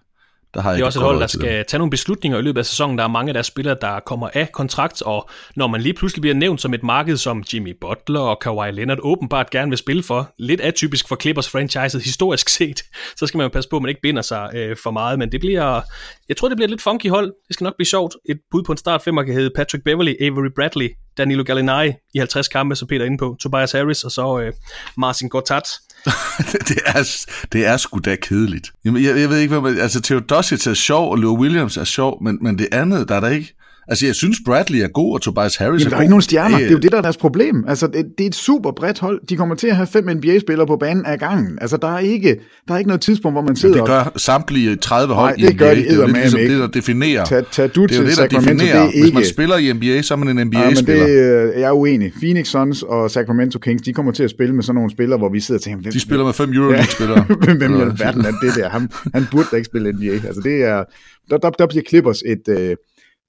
der 0.54 0.62
har 0.62 0.72
det 0.72 0.82
er 0.82 0.86
også 0.86 1.00
et 1.00 1.06
hold, 1.06 1.20
der 1.20 1.28
skal 1.28 1.66
tage 1.66 1.78
nogle 1.78 1.90
beslutninger 1.90 2.40
i 2.40 2.42
løbet 2.42 2.60
af 2.60 2.66
sæsonen. 2.66 2.98
Der 2.98 3.04
er 3.04 3.08
mange 3.08 3.30
af 3.30 3.34
deres 3.34 3.48
spillere, 3.48 3.78
der 3.82 4.00
kommer 4.00 4.30
af 4.34 4.52
kontrakt, 4.52 5.02
og 5.02 5.30
når 5.56 5.68
man 5.68 5.82
lige 5.82 5.94
pludselig 5.94 6.22
bliver 6.22 6.36
nævnt 6.36 6.62
som 6.62 6.74
et 6.74 6.84
marked, 6.84 7.18
som 7.18 7.44
Jimmy 7.54 7.78
Butler 7.82 8.20
og 8.20 8.40
Kawhi 8.40 8.72
Leonard 8.72 8.98
åbenbart 9.02 9.50
gerne 9.50 9.70
vil 9.72 9.78
spille 9.78 10.04
for, 10.04 10.34
lidt 10.40 10.62
atypisk 10.62 11.08
for 11.08 11.16
Clippers 11.16 11.50
franchise 11.50 12.00
historisk 12.00 12.50
set, 12.50 12.84
så 13.20 13.28
skal 13.28 13.38
man 13.38 13.50
passe 13.50 13.70
på, 13.70 13.76
at 13.76 13.82
man 13.82 13.90
ikke 13.90 14.02
binder 14.02 14.22
sig 14.22 14.52
øh, 14.54 14.78
for 14.84 14.92
meget, 14.92 15.20
men 15.20 15.32
det 15.32 15.40
bliver, 15.40 15.82
jeg 16.30 16.38
tror, 16.38 16.48
det 16.48 16.58
bliver 16.58 16.68
et 16.68 16.72
lidt 16.72 16.82
funky 16.82 17.10
hold. 17.10 17.34
Det 17.48 17.54
skal 17.54 17.64
nok 17.64 17.76
blive 17.78 17.88
sjovt. 17.88 18.16
Et 18.30 18.40
bud 18.52 18.64
på 18.64 18.72
en 18.72 18.78
start 18.78 19.02
femmer 19.02 19.24
kan 19.24 19.34
hedde 19.34 19.52
Patrick 19.56 19.84
Beverly, 19.84 20.14
Avery 20.22 20.50
Bradley, 20.56 20.90
Danilo 21.18 21.44
Gallinari 21.44 21.94
i 22.14 22.18
50 22.18 22.48
kampe, 22.48 22.76
som 22.76 22.88
Peter 22.88 23.02
er 23.02 23.06
inde 23.06 23.18
på, 23.18 23.38
Tobias 23.42 23.72
Harris, 23.72 24.04
og 24.04 24.12
så 24.12 24.40
øh, 24.40 24.54
Marcin 24.98 25.30
Gortat. 25.30 25.68
det, 26.68 26.80
er, 26.86 27.26
det 27.54 27.66
er 27.66 27.78
sgu 27.78 28.00
da 28.00 28.16
kedeligt. 28.16 28.72
Jamen, 28.86 29.04
jeg, 29.04 29.20
jeg 29.20 29.30
ved 29.30 29.38
ikke, 29.38 29.60
hvad 29.60 29.72
man... 29.72 29.82
Altså, 29.82 30.02
Theodosic 30.02 30.68
er 30.68 30.74
sjov, 30.74 31.12
og 31.12 31.18
Lou 31.18 31.40
Williams 31.40 31.78
er 31.78 31.84
sjov, 31.84 32.24
men, 32.24 32.38
men 32.42 32.58
det 32.58 32.68
andet, 32.72 33.10
der 33.10 33.16
er 33.16 33.20
der 33.20 33.30
ikke... 33.30 33.56
Altså, 33.88 34.06
jeg 34.06 34.16
synes, 34.16 34.38
Bradley 34.46 34.80
er 34.80 34.88
god, 34.88 35.14
og 35.14 35.22
Tobias 35.22 35.56
Harris 35.56 35.82
Jamen, 35.82 35.82
er 35.82 35.86
god. 35.86 35.92
der 35.92 35.98
er 35.98 36.02
ikke 36.02 36.10
nogen 36.10 36.22
stjerner. 36.22 36.58
Det 36.58 36.68
er 36.68 36.72
jo 36.72 36.78
det, 36.78 36.92
der 36.92 36.98
er 36.98 37.02
deres 37.02 37.18
problem. 37.18 37.66
Altså, 37.68 37.88
det, 37.88 38.06
det 38.18 38.24
er 38.24 38.28
et 38.28 38.36
super 38.36 38.72
bredt 38.72 39.00
hold. 39.00 39.22
De 39.30 39.36
kommer 39.36 39.56
til 39.56 39.68
at 39.68 39.76
have 39.76 39.88
fem 39.88 40.10
NBA-spillere 40.10 40.68
på 40.68 40.78
banen 40.78 41.06
af 41.06 41.20
gangen. 41.20 41.58
Altså, 41.62 41.78
der 41.78 41.88
er 41.96 42.00
ikke, 42.00 42.40
der 42.68 42.74
er 42.74 42.78
ikke 42.78 42.88
noget 42.88 43.02
tidspunkt, 43.02 43.34
hvor 43.36 43.42
man 43.42 43.56
sidder... 43.56 43.76
Men 43.76 43.82
det 43.82 43.88
gør 43.90 44.12
samtlige 44.16 44.76
30 44.76 45.14
hold 45.14 45.38
Nej, 45.38 45.48
det 45.50 45.58
gør 45.60 45.72
i 45.72 45.76
NBA. 45.76 45.82
de 45.82 45.86
det 45.90 45.92
er 45.94 46.08
jo 46.08 46.14
ligesom 46.14 46.40
ikke. 46.40 46.54
det, 46.54 46.60
der 46.62 46.68
definerer. 46.68 47.26
Tag, 47.26 47.44
tag 47.52 47.70
du 47.76 47.86
det 47.86 47.92
er 47.92 47.96
jo 47.98 48.02
det, 48.02 48.10
der 48.10 48.16
Sacramento, 48.16 48.54
definerer. 48.54 48.86
det 48.86 48.98
er 48.98 49.02
Hvis 49.02 49.14
man 49.14 49.22
ikke- 49.22 49.30
spiller 49.34 49.58
i 49.58 49.74
NBA, 49.74 50.02
så 50.02 50.14
er 50.14 50.18
man 50.18 50.28
en 50.30 50.38
Ja, 50.38 50.44
men 50.44 50.48
NBA-spiller. 50.48 51.06
det, 51.08 51.54
øh, 51.56 51.62
jeg 51.62 51.68
er 51.68 51.72
uenig. 51.72 52.12
Phoenix 52.20 52.48
Suns 52.48 52.84
og 52.84 53.12
Sacramento 53.12 53.60
Kings, 53.60 53.84
de 53.84 53.94
kommer 53.94 54.12
til 54.12 54.24
at 54.24 54.30
spille 54.30 54.56
med 54.56 54.64
sådan 54.64 54.76
nogle 54.76 54.92
spillere, 54.92 55.18
hvor 55.18 55.30
vi 55.30 55.40
sidder 55.40 55.60
og 55.60 55.64
tænker... 55.64 55.82
Hvem, 55.82 55.94
De 55.94 56.00
spiller 56.00 56.26
med 56.26 56.34
fem 56.34 56.54
Euroleague-spillere. 56.54 57.22
hvem 57.58 57.62
i 57.62 57.82
alverden 57.82 58.26
er 58.26 58.32
det 58.42 58.56
der? 58.56 58.70
Han, 58.70 58.90
han 59.14 59.26
burde 59.32 59.48
da 59.52 59.56
ikke 59.56 59.66
spille 59.66 59.92
NBA. 59.92 60.28
Altså 60.28 60.42
det 60.44 60.64
er, 60.64 60.84
der, 61.30 61.38
der, 61.38 61.50
der 61.50 61.68
bliver 61.68 61.84
Clippers 61.90 62.22
et, 62.26 62.48
øh, 62.60 62.76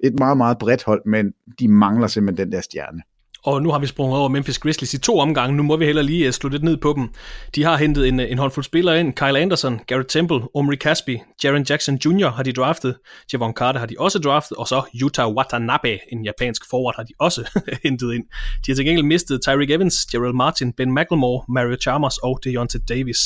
et 0.05 0.19
meget, 0.19 0.37
meget 0.37 0.59
bredt 0.59 0.85
hold, 0.85 1.03
men 1.07 1.33
de 1.59 1.69
mangler 1.69 2.07
simpelthen 2.07 2.47
den 2.47 2.53
der 2.53 2.61
stjerne. 2.61 3.03
Og 3.45 3.63
nu 3.63 3.71
har 3.71 3.79
vi 3.79 3.87
sprunget 3.87 4.19
over 4.19 4.29
Memphis 4.29 4.59
Grizzlies 4.59 4.95
i 4.95 4.99
to 4.99 5.19
omgange. 5.19 5.57
Nu 5.57 5.63
må 5.63 5.77
vi 5.77 5.85
heller 5.85 6.03
lige 6.03 6.27
øh, 6.27 6.33
slå 6.33 6.49
lidt 6.51 6.63
ned 6.63 6.77
på 6.77 6.95
dem. 6.97 7.09
De 7.55 7.65
har 7.65 7.77
hentet 7.77 8.09
en, 8.09 8.21
øh, 8.21 8.31
en 8.31 8.39
håndfuld 8.39 8.65
spillere 8.65 9.01
ind. 9.01 9.13
Kyle 9.13 9.39
Anderson, 9.39 9.81
Garrett 9.87 10.09
Temple, 10.09 10.41
Omri 10.55 10.77
Caspi, 10.77 11.19
Jaren 11.45 11.67
Jackson 11.71 11.95
Jr. 12.05 12.29
har 12.29 12.43
de 12.43 12.53
draftet. 12.53 12.97
Javon 13.33 13.53
Carter 13.53 13.79
har 13.79 13.87
de 13.87 13.95
også 13.99 14.19
draftet. 14.19 14.57
Og 14.57 14.69
så 14.69 14.83
Yuta 15.03 15.29
Watanabe, 15.29 15.99
en 16.13 16.25
japansk 16.25 16.63
forward, 16.71 16.95
har 16.97 17.03
de 17.03 17.13
også 17.19 17.61
hentet 17.85 18.15
ind. 18.15 18.25
De 18.67 18.73
har 18.73 18.75
til 18.75 18.85
gengæld 18.85 19.07
mistet 19.07 19.43
Tyreek 19.43 19.71
Evans, 19.71 20.07
Gerald 20.07 20.35
Martin, 20.35 20.73
Ben 20.73 20.95
McLemore, 20.95 21.45
Mario 21.49 21.77
Chalmers 21.83 22.19
og 22.19 22.41
Deontay 22.45 22.81
Davis. 22.89 23.19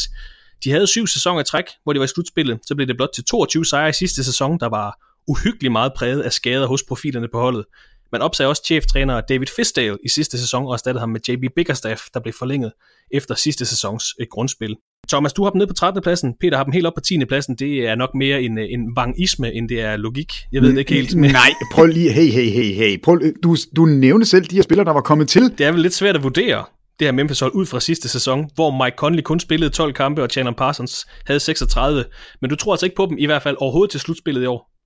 De 0.65 0.71
havde 0.71 0.87
syv 0.87 1.07
sæsoner 1.07 1.41
i 1.41 1.45
træk, 1.45 1.65
hvor 1.85 1.93
de 1.93 1.99
var 1.99 2.05
i 2.05 2.09
slutspillet. 2.09 2.59
Så 2.67 2.75
blev 2.75 2.87
det 2.89 2.97
blot 2.97 3.11
til 3.15 3.25
22 3.25 3.65
sejre 3.65 3.89
i 3.89 3.93
sidste 3.93 4.25
sæson, 4.25 4.61
der 4.61 4.69
var 4.69 5.08
uhyggeligt 5.29 5.73
meget 5.73 5.93
præget 5.97 6.21
af 6.21 6.33
skader 6.33 6.67
hos 6.67 6.83
profilerne 6.83 7.29
på 7.33 7.41
holdet. 7.41 7.64
Man 8.12 8.23
opsagde 8.23 8.49
også 8.49 8.62
cheftræner 8.67 9.21
David 9.21 9.47
Fisdale 9.57 9.99
i 10.05 10.09
sidste 10.09 10.38
sæson 10.38 10.67
og 10.67 10.73
erstattede 10.73 11.01
ham 11.01 11.09
med 11.09 11.21
JB 11.29 11.45
Bickerstaff, 11.57 12.03
der 12.14 12.21
blev 12.21 12.35
forlænget 12.38 12.73
efter 13.11 13.35
sidste 13.35 13.67
sæsons 13.67 14.05
øh, 14.21 14.27
grundspil. 14.31 14.77
Thomas, 15.09 15.33
du 15.33 15.43
har 15.45 15.51
dem 15.51 15.59
ned 15.59 15.67
på 15.67 15.75
13. 15.75 16.03
pladsen. 16.03 16.35
Peter 16.41 16.57
har 16.57 16.64
dem 16.64 16.73
helt 16.73 16.87
op 16.87 16.93
på 16.95 17.01
10. 17.01 17.25
pladsen. 17.25 17.57
Det 17.57 17.88
er 17.88 17.95
nok 17.95 18.11
mere 18.14 18.43
en, 18.43 18.59
øh, 18.59 18.64
en 18.71 18.97
vangisme, 18.97 19.55
end 19.55 19.69
det 19.69 19.81
er 19.81 19.97
logik. 19.97 20.33
Jeg 20.53 20.62
ved 20.62 20.71
det 20.71 20.79
ikke 20.79 20.95
helt. 20.95 21.17
Men 21.17 21.31
Nej, 21.43 21.51
prøv 21.73 21.87
lige, 21.87 22.12
hey, 22.12 22.31
hey, 22.31 22.51
hey, 22.51 22.75
hey. 22.75 23.03
Prøv, 23.03 23.21
du, 23.43 23.57
du 23.77 23.85
nævnte 23.85 24.27
selv 24.27 24.45
de 24.45 24.57
her 24.57 24.62
spillere, 24.62 24.85
der 24.85 24.93
var 24.93 25.01
kommet 25.01 25.29
til. 25.29 25.43
det 25.59 25.67
er 25.67 25.73
vel 25.73 25.81
lidt 25.81 25.95
svært 25.95 26.17
at 26.17 26.23
vurdere 26.23 26.64
det 26.99 27.07
her 27.07 27.12
Memphis 27.12 27.41
hold 27.41 27.53
ud 27.55 27.67
fra 27.67 27.81
sidste 27.81 28.09
sæson, 28.09 28.51
hvor 28.55 28.85
Mike 28.85 28.97
Conley 28.97 29.23
kun 29.23 29.41
spillede 29.41 29.71
12 29.71 29.93
kampe, 29.93 30.23
og 30.23 30.29
Chandler 30.31 30.53
Parsons 30.53 31.07
havde 31.27 31.41
36. 31.41 32.05
Men 32.41 32.51
du 32.51 32.57
tror 32.57 32.73
altså 32.73 32.87
ikke 32.87 32.97
på 32.97 33.07
dem, 33.07 33.19
i 33.19 33.27
hvert 33.27 33.43
fald 33.43 33.57
overhovedet 33.59 33.91
til 33.91 34.01
slutspillet 34.01 34.43
i 34.43 34.47
år. 34.47 34.78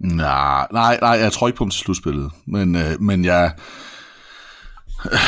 Nej, 0.00 0.66
nej, 0.72 0.98
nej, 1.02 1.10
jeg 1.10 1.32
tror 1.32 1.48
ikke 1.48 1.56
på 1.56 1.64
dem 1.64 1.70
til 1.70 1.80
slutspillet. 1.80 2.30
Men, 2.46 2.76
øh, 2.76 3.00
men 3.00 3.24
jeg... 3.24 3.52
Øh, 5.12 5.18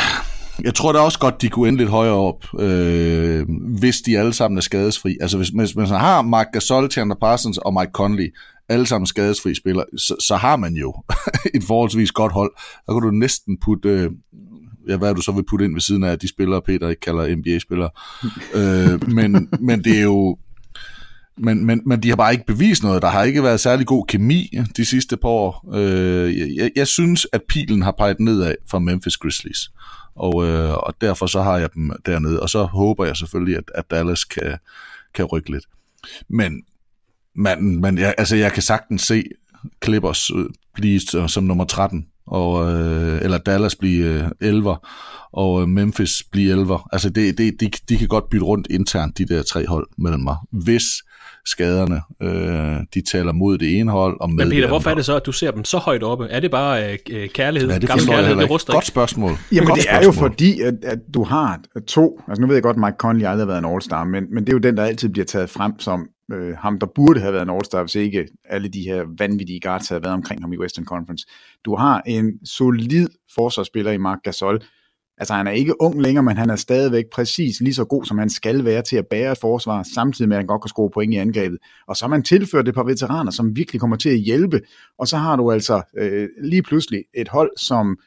jeg 0.63 0.75
tror 0.75 0.91
da 0.91 0.99
også 0.99 1.19
godt, 1.19 1.41
de 1.41 1.49
kunne 1.49 1.67
ende 1.67 1.77
lidt 1.77 1.89
højere 1.89 2.13
op, 2.13 2.45
øh, 2.59 3.45
hvis 3.79 4.01
de 4.01 4.17
alle 4.19 4.33
sammen 4.33 4.57
er 4.57 4.61
skadesfri. 4.61 5.17
Altså 5.21 5.37
hvis, 5.37 5.49
hvis 5.49 5.75
man 5.75 5.87
har 5.87 6.21
Mark 6.21 6.47
Gasol, 6.53 6.91
Chandler 6.91 7.15
Parsons 7.15 7.57
og 7.57 7.73
Mike 7.73 7.91
Conley, 7.93 8.35
alle 8.69 8.85
sammen 8.85 9.05
skadesfri 9.05 9.55
spillere, 9.55 9.85
så, 9.97 10.15
så 10.27 10.35
har 10.35 10.55
man 10.55 10.73
jo 10.73 10.93
et 11.55 11.63
forholdsvis 11.63 12.11
godt 12.11 12.31
hold. 12.31 12.51
Der 12.87 12.93
kan 12.93 13.01
du 13.01 13.11
næsten 13.11 13.57
putte, 13.65 13.89
øh, 13.89 14.11
ja, 14.89 14.97
hvad 14.97 15.15
du 15.15 15.21
så 15.21 15.31
vil 15.31 15.45
putte 15.49 15.65
ind 15.65 15.73
ved 15.73 15.81
siden 15.81 16.03
af 16.03 16.19
de 16.19 16.27
spillere, 16.27 16.61
Peter 16.61 16.89
ikke 16.89 16.99
kalder 16.99 17.35
NBA-spillere. 17.35 17.89
øh, 18.53 19.09
men, 19.09 19.49
men 19.59 19.83
det 19.83 19.97
er 19.97 20.03
jo, 20.03 20.37
men, 21.37 21.65
men, 21.65 21.81
men 21.85 22.03
de 22.03 22.09
har 22.09 22.15
bare 22.15 22.33
ikke 22.33 22.45
bevist 22.45 22.83
noget. 22.83 23.01
Der 23.01 23.07
har 23.07 23.23
ikke 23.23 23.43
været 23.43 23.59
særlig 23.59 23.87
god 23.87 24.05
kemi 24.07 24.57
de 24.77 24.85
sidste 24.85 25.17
par 25.17 25.29
år. 25.29 25.69
Øh, 25.73 26.55
jeg, 26.57 26.71
jeg 26.75 26.87
synes, 26.87 27.27
at 27.33 27.41
pilen 27.49 27.81
har 27.81 27.91
peget 27.97 28.19
nedad 28.19 28.55
for 28.69 28.79
Memphis 28.79 29.17
Grizzlies. 29.17 29.71
Og, 30.15 30.47
øh, 30.47 30.73
og 30.73 30.93
derfor 31.01 31.25
så 31.25 31.41
har 31.41 31.57
jeg 31.57 31.73
dem 31.73 31.91
dernede. 32.05 32.39
Og 32.39 32.49
så 32.49 32.63
håber 32.63 33.05
jeg 33.05 33.17
selvfølgelig, 33.17 33.57
at, 33.57 33.71
at 33.75 33.91
Dallas 33.91 34.23
kan, 34.23 34.57
kan 35.13 35.25
rykke 35.25 35.51
lidt. 35.51 35.65
Men, 36.29 36.63
men, 37.35 37.81
man, 37.81 37.97
jeg, 37.97 38.15
altså, 38.17 38.35
jeg 38.35 38.51
kan 38.51 38.63
sagtens 38.63 39.01
se 39.01 39.23
Clippers 39.83 40.29
øh, 40.29 40.45
blive 40.73 40.99
som, 41.27 41.43
nummer 41.43 41.65
13, 41.65 42.05
og, 42.25 42.71
øh, 42.71 43.21
eller 43.21 43.37
Dallas 43.37 43.75
blive 43.75 44.31
øh, 44.41 44.53
11'er, 44.53 44.87
og 45.31 45.61
øh, 45.61 45.67
Memphis 45.67 46.23
blive 46.31 46.63
11'er. 46.63 46.87
Altså 46.91 47.09
det, 47.09 47.37
det, 47.37 47.59
de, 47.59 47.71
de 47.89 47.97
kan 47.97 48.07
godt 48.07 48.29
bytte 48.29 48.45
rundt 48.45 48.67
internt, 48.69 49.17
de 49.17 49.25
der 49.25 49.43
tre 49.43 49.67
hold 49.67 49.87
mellem 49.97 50.21
mig, 50.21 50.35
hvis 50.51 50.83
skaderne 51.45 52.01
øh, 52.21 52.85
de 52.93 53.01
taler 53.01 53.31
mod 53.31 53.57
det 53.57 53.79
ene 53.79 53.91
hold 53.91 54.17
og 54.21 54.29
med 54.29 54.45
Men 54.45 54.51
Peter, 54.51 54.67
hvorfor 54.67 54.89
er 54.89 54.95
det 54.95 55.05
så, 55.05 55.15
at 55.15 55.25
du 55.25 55.31
ser 55.31 55.51
dem 55.51 55.63
så 55.63 55.77
højt 55.77 56.03
oppe? 56.03 56.27
Er 56.27 56.39
det 56.39 56.51
bare 56.51 56.93
øh, 57.09 57.29
kærlighed? 57.29 57.69
Ja, 57.69 57.79
det 57.79 57.87
Gammel 57.87 58.07
kærlighed, 58.07 58.35
det 58.35 58.41
ikke. 58.41 58.53
ruster 58.53 58.73
Godt 58.73 58.87
spørgsmål. 58.87 59.31
Jamen 59.51 59.67
Godt 59.67 59.79
det 59.79 59.85
er 59.89 60.03
jo 60.03 60.11
fordi, 60.11 60.61
at, 60.61 60.73
at 60.83 60.99
du 61.13 61.23
har 61.23 61.59
to, 61.87 62.21
altså 62.27 62.41
nu 62.41 62.47
ved 62.47 62.55
jeg 62.55 62.63
godt, 62.63 62.75
at 62.75 62.81
Mike 62.81 62.95
Conley 62.97 63.25
aldrig 63.25 63.47
har 63.47 63.53
været 63.53 63.57
en 63.57 63.75
All-Star, 63.75 64.03
men, 64.03 64.23
men 64.33 64.43
det 64.43 64.49
er 64.49 64.53
jo 64.53 64.59
den, 64.59 64.77
der 64.77 64.83
altid 64.83 65.09
bliver 65.09 65.25
taget 65.25 65.49
frem 65.49 65.79
som 65.79 66.07
øh, 66.33 66.57
ham, 66.57 66.79
der 66.79 66.87
burde 66.95 67.19
have 67.19 67.33
været 67.33 67.43
en 67.43 67.49
All-Star, 67.49 67.81
hvis 67.81 67.95
ikke 67.95 68.27
alle 68.49 68.67
de 68.67 68.81
her 68.81 69.03
vanvittige 69.17 69.59
guards 69.59 69.89
havde 69.89 70.03
været 70.03 70.13
omkring 70.13 70.41
ham 70.41 70.53
i 70.53 70.57
Western 70.57 70.85
Conference. 70.85 71.25
Du 71.65 71.75
har 71.75 72.01
en 72.05 72.45
solid 72.45 73.07
forsvarsspiller 73.35 73.91
i 73.91 73.97
Mark 73.97 74.19
Gasol. 74.23 74.61
Altså 75.21 75.33
han 75.33 75.47
er 75.47 75.51
ikke 75.51 75.81
ung 75.81 76.01
længere, 76.01 76.23
men 76.23 76.37
han 76.37 76.49
er 76.49 76.55
stadigvæk 76.55 77.05
præcis 77.13 77.61
lige 77.61 77.73
så 77.73 77.85
god, 77.85 78.05
som 78.05 78.17
han 78.17 78.29
skal 78.29 78.65
være 78.65 78.81
til 78.81 78.97
at 78.97 79.07
bære 79.07 79.31
et 79.31 79.37
forsvar, 79.37 79.83
samtidig 79.95 80.29
med 80.29 80.37
at 80.37 80.39
han 80.39 80.47
godt 80.47 80.61
kan 80.61 80.69
score 80.69 80.89
point 80.89 81.13
i 81.13 81.17
angrebet. 81.17 81.57
Og 81.87 81.95
så 81.95 82.05
har 82.05 82.09
man 82.09 82.23
tilført 82.23 82.67
et 82.67 82.75
par 82.75 82.83
veteraner, 82.83 83.31
som 83.31 83.55
virkelig 83.55 83.81
kommer 83.81 83.97
til 83.97 84.09
at 84.09 84.19
hjælpe. 84.19 84.61
Og 84.99 85.07
så 85.07 85.17
har 85.17 85.35
du 85.35 85.51
altså 85.51 85.81
øh, 85.97 86.29
lige 86.43 86.63
pludselig 86.63 87.03
et 87.13 87.27
hold, 87.27 87.51
som 87.57 87.97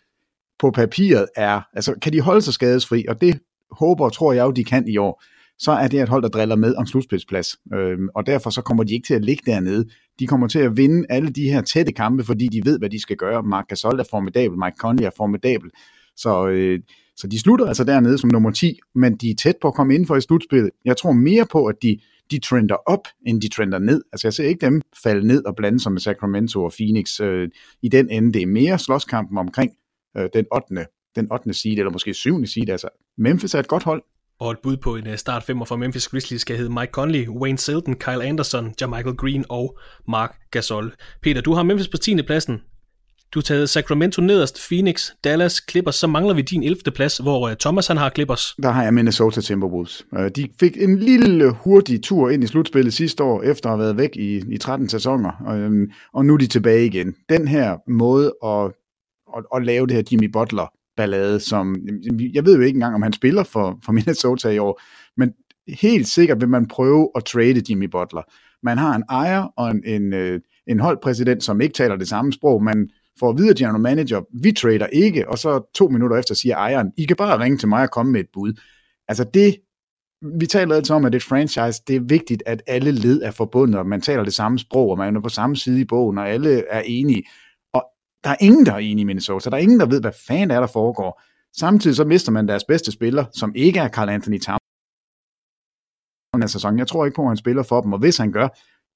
på 0.58 0.70
papiret 0.70 1.26
er, 1.36 1.60
altså 1.72 1.94
kan 2.02 2.12
de 2.12 2.20
holde 2.20 2.42
sig 2.42 2.54
skadesfri, 2.54 3.04
og 3.08 3.20
det 3.20 3.38
håber 3.70 4.04
og 4.04 4.12
tror 4.12 4.32
jeg 4.32 4.44
jo, 4.44 4.50
de 4.50 4.64
kan 4.64 4.88
i 4.88 4.96
år. 4.96 5.22
så 5.58 5.72
er 5.72 5.88
det 5.88 6.00
et 6.00 6.08
hold, 6.08 6.22
der 6.22 6.28
driller 6.28 6.56
med 6.56 6.74
om 6.74 6.86
slutspidsplads. 6.86 7.56
Øhm, 7.74 8.08
og 8.14 8.26
derfor 8.26 8.50
så 8.50 8.62
kommer 8.62 8.84
de 8.84 8.94
ikke 8.94 9.06
til 9.06 9.14
at 9.14 9.24
ligge 9.24 9.52
dernede. 9.52 9.84
De 10.18 10.26
kommer 10.26 10.48
til 10.48 10.58
at 10.58 10.76
vinde 10.76 11.06
alle 11.10 11.30
de 11.30 11.50
her 11.50 11.62
tætte 11.62 11.92
kampe, 11.92 12.24
fordi 12.24 12.48
de 12.48 12.64
ved, 12.64 12.78
hvad 12.78 12.90
de 12.90 13.00
skal 13.00 13.16
gøre. 13.16 13.42
Mark 13.42 13.68
Gasol 13.68 14.00
er 14.00 14.04
formidabel, 14.10 14.58
Mike 14.58 14.76
Conley 14.78 15.04
er 15.04 15.10
formidabel. 15.16 15.70
Så, 16.16 16.48
øh, 16.48 16.80
så 17.16 17.26
de 17.26 17.40
slutter 17.40 17.66
altså 17.66 17.84
dernede 17.84 18.18
som 18.18 18.30
nummer 18.30 18.50
10, 18.50 18.78
men 18.94 19.16
de 19.16 19.30
er 19.30 19.34
tæt 19.34 19.56
på 19.62 19.68
at 19.68 19.74
komme 19.74 19.94
ind 19.94 20.06
for 20.06 20.16
i 20.16 20.20
slutspillet. 20.20 20.70
Jeg 20.84 20.96
tror 20.96 21.12
mere 21.12 21.46
på, 21.52 21.66
at 21.66 21.74
de, 21.82 21.98
de 22.30 22.38
trender 22.38 22.76
op, 22.86 23.08
end 23.26 23.42
de 23.42 23.48
trender 23.48 23.78
ned. 23.78 24.02
Altså 24.12 24.26
jeg 24.26 24.34
ser 24.34 24.44
ikke 24.44 24.66
dem 24.66 24.82
falde 25.02 25.26
ned 25.26 25.44
og 25.44 25.56
blande 25.56 25.80
sig 25.80 25.92
med 25.92 26.00
Sacramento 26.00 26.64
og 26.64 26.72
Phoenix 26.72 27.20
øh, 27.20 27.48
i 27.82 27.88
den 27.88 28.10
ende. 28.10 28.32
Det 28.32 28.42
er 28.42 28.46
mere 28.46 28.78
slåskampen 28.78 29.38
omkring 29.38 29.72
øh, 30.16 30.28
den 30.34 30.46
8. 30.54 30.86
den 31.16 31.32
8. 31.32 31.52
seed, 31.54 31.78
eller 31.78 31.90
måske 31.90 32.14
7. 32.14 32.46
seed. 32.46 32.68
Altså 32.68 32.88
Memphis 33.18 33.54
er 33.54 33.58
et 33.58 33.68
godt 33.68 33.82
hold. 33.82 34.02
Og 34.40 34.50
et 34.50 34.58
bud 34.62 34.76
på 34.76 34.96
en 34.96 35.06
øh, 35.06 35.18
start 35.18 35.42
femmer 35.42 35.64
for 35.64 35.76
Memphis 35.76 36.08
Grizzlies 36.08 36.40
skal 36.40 36.56
hedde 36.56 36.70
Mike 36.70 36.90
Conley, 36.92 37.28
Wayne 37.28 37.58
Selden, 37.58 37.96
Kyle 37.96 38.24
Anderson, 38.24 38.74
Jermichael 38.80 39.16
Green 39.16 39.44
og 39.48 39.78
Mark 40.08 40.36
Gasol. 40.50 40.94
Peter, 41.22 41.40
du 41.40 41.52
har 41.52 41.62
Memphis 41.62 41.88
på 41.88 41.96
10. 41.96 42.22
pladsen. 42.22 42.60
Du 43.32 43.38
har 43.38 43.42
taget 43.42 43.70
Sacramento 43.70 44.22
nederst, 44.22 44.66
Phoenix, 44.68 45.10
Dallas, 45.24 45.62
Clippers, 45.70 45.94
så 45.94 46.06
mangler 46.06 46.34
vi 46.34 46.42
din 46.42 46.62
11. 46.62 46.80
plads, 46.94 47.18
hvor 47.18 47.48
øh, 47.48 47.56
Thomas 47.56 47.86
han 47.86 47.96
har 47.96 48.10
Clippers. 48.10 48.54
Der 48.62 48.70
har 48.70 48.82
jeg 48.82 48.94
Minnesota 48.94 49.40
Timberwolves. 49.40 50.06
Øh, 50.18 50.30
de 50.36 50.48
fik 50.60 50.76
en 50.82 50.98
lille 50.98 51.50
hurtig 51.50 52.02
tur 52.02 52.30
ind 52.30 52.44
i 52.44 52.46
slutspillet 52.46 52.94
sidste 52.94 53.22
år, 53.22 53.42
efter 53.42 53.68
at 53.68 53.72
have 53.72 53.84
været 53.84 53.96
væk 53.96 54.16
i, 54.16 54.42
i 54.54 54.58
13 54.58 54.88
sæsoner, 54.88 55.30
og, 55.46 55.70
og 56.12 56.26
nu 56.26 56.34
er 56.34 56.38
de 56.38 56.46
tilbage 56.46 56.86
igen. 56.86 57.14
Den 57.28 57.48
her 57.48 57.76
måde 57.88 58.34
at, 58.44 58.72
at, 59.36 59.44
at 59.56 59.64
lave 59.64 59.86
det 59.86 59.96
her 59.96 60.02
Jimmy 60.12 60.30
Butler 60.32 60.66
ballade, 60.96 61.40
som 61.40 61.76
jeg 62.34 62.44
ved 62.44 62.56
jo 62.56 62.60
ikke 62.60 62.76
engang, 62.76 62.94
om 62.94 63.02
han 63.02 63.12
spiller 63.12 63.42
for, 63.44 63.78
for 63.84 63.92
Minnesota 63.92 64.48
i 64.48 64.58
år, 64.58 64.80
men 65.16 65.32
helt 65.68 66.08
sikkert 66.08 66.40
vil 66.40 66.48
man 66.48 66.68
prøve 66.68 67.10
at 67.16 67.24
trade 67.24 67.62
Jimmy 67.70 67.86
Butler. 67.86 68.22
Man 68.62 68.78
har 68.78 68.94
en 68.96 69.04
ejer 69.10 69.42
og 69.56 69.70
en, 69.70 69.82
en, 69.84 70.12
øh, 70.12 70.40
en 70.66 70.80
holdpræsident, 70.80 71.44
som 71.44 71.60
ikke 71.60 71.74
taler 71.74 71.96
det 71.96 72.08
samme 72.08 72.32
sprog, 72.32 72.62
man 72.62 72.88
får 73.20 73.30
at 73.30 73.38
vide 73.38 73.50
af 73.50 73.54
general 73.54 73.80
manager, 73.80 74.22
vi 74.42 74.52
trader 74.52 74.86
ikke, 74.86 75.28
og 75.28 75.38
så 75.38 75.70
to 75.74 75.88
minutter 75.88 76.16
efter 76.16 76.34
siger 76.34 76.56
ejeren, 76.56 76.92
I 76.96 77.04
kan 77.04 77.16
bare 77.16 77.38
ringe 77.38 77.58
til 77.58 77.68
mig 77.68 77.82
og 77.82 77.90
komme 77.90 78.12
med 78.12 78.20
et 78.20 78.28
bud. 78.32 78.60
Altså 79.08 79.24
det, 79.34 79.56
vi 80.38 80.46
taler 80.46 80.74
altid 80.74 80.94
om, 80.94 81.04
at 81.04 81.12
det 81.12 81.22
franchise, 81.22 81.82
det 81.86 81.96
er 81.96 82.00
vigtigt, 82.00 82.42
at 82.46 82.62
alle 82.66 82.92
led 82.92 83.22
er 83.22 83.30
forbundet, 83.30 83.78
og 83.78 83.86
man 83.86 84.00
taler 84.00 84.24
det 84.24 84.34
samme 84.34 84.58
sprog, 84.58 84.90
og 84.90 84.98
man 84.98 85.16
er 85.16 85.20
på 85.20 85.28
samme 85.28 85.56
side 85.56 85.80
i 85.80 85.84
bogen, 85.84 86.18
og 86.18 86.28
alle 86.28 86.64
er 86.70 86.80
enige. 86.80 87.24
Og 87.72 87.84
der 88.24 88.30
er 88.30 88.36
ingen, 88.40 88.66
der 88.66 88.72
er 88.72 88.78
enige 88.78 89.00
i 89.00 89.04
Minnesota. 89.04 89.50
Der 89.50 89.56
er 89.56 89.60
ingen, 89.60 89.80
der 89.80 89.86
ved, 89.86 90.00
hvad 90.00 90.12
fanden 90.26 90.50
er, 90.50 90.60
der 90.60 90.66
foregår. 90.66 91.22
Samtidig 91.56 91.96
så 91.96 92.04
mister 92.04 92.32
man 92.32 92.48
deres 92.48 92.64
bedste 92.64 92.92
spiller, 92.92 93.24
som 93.32 93.52
ikke 93.54 93.80
er 93.80 93.88
Carl 93.88 94.08
Anthony 94.08 94.40
Towns. 94.40 94.60
Sæson. 96.46 96.78
Jeg 96.78 96.86
tror 96.86 97.04
ikke 97.04 97.16
på, 97.16 97.22
at 97.22 97.28
han 97.28 97.36
spiller 97.36 97.62
for 97.62 97.80
dem, 97.80 97.92
og 97.92 97.98
hvis 97.98 98.16
han 98.16 98.32
gør, 98.32 98.48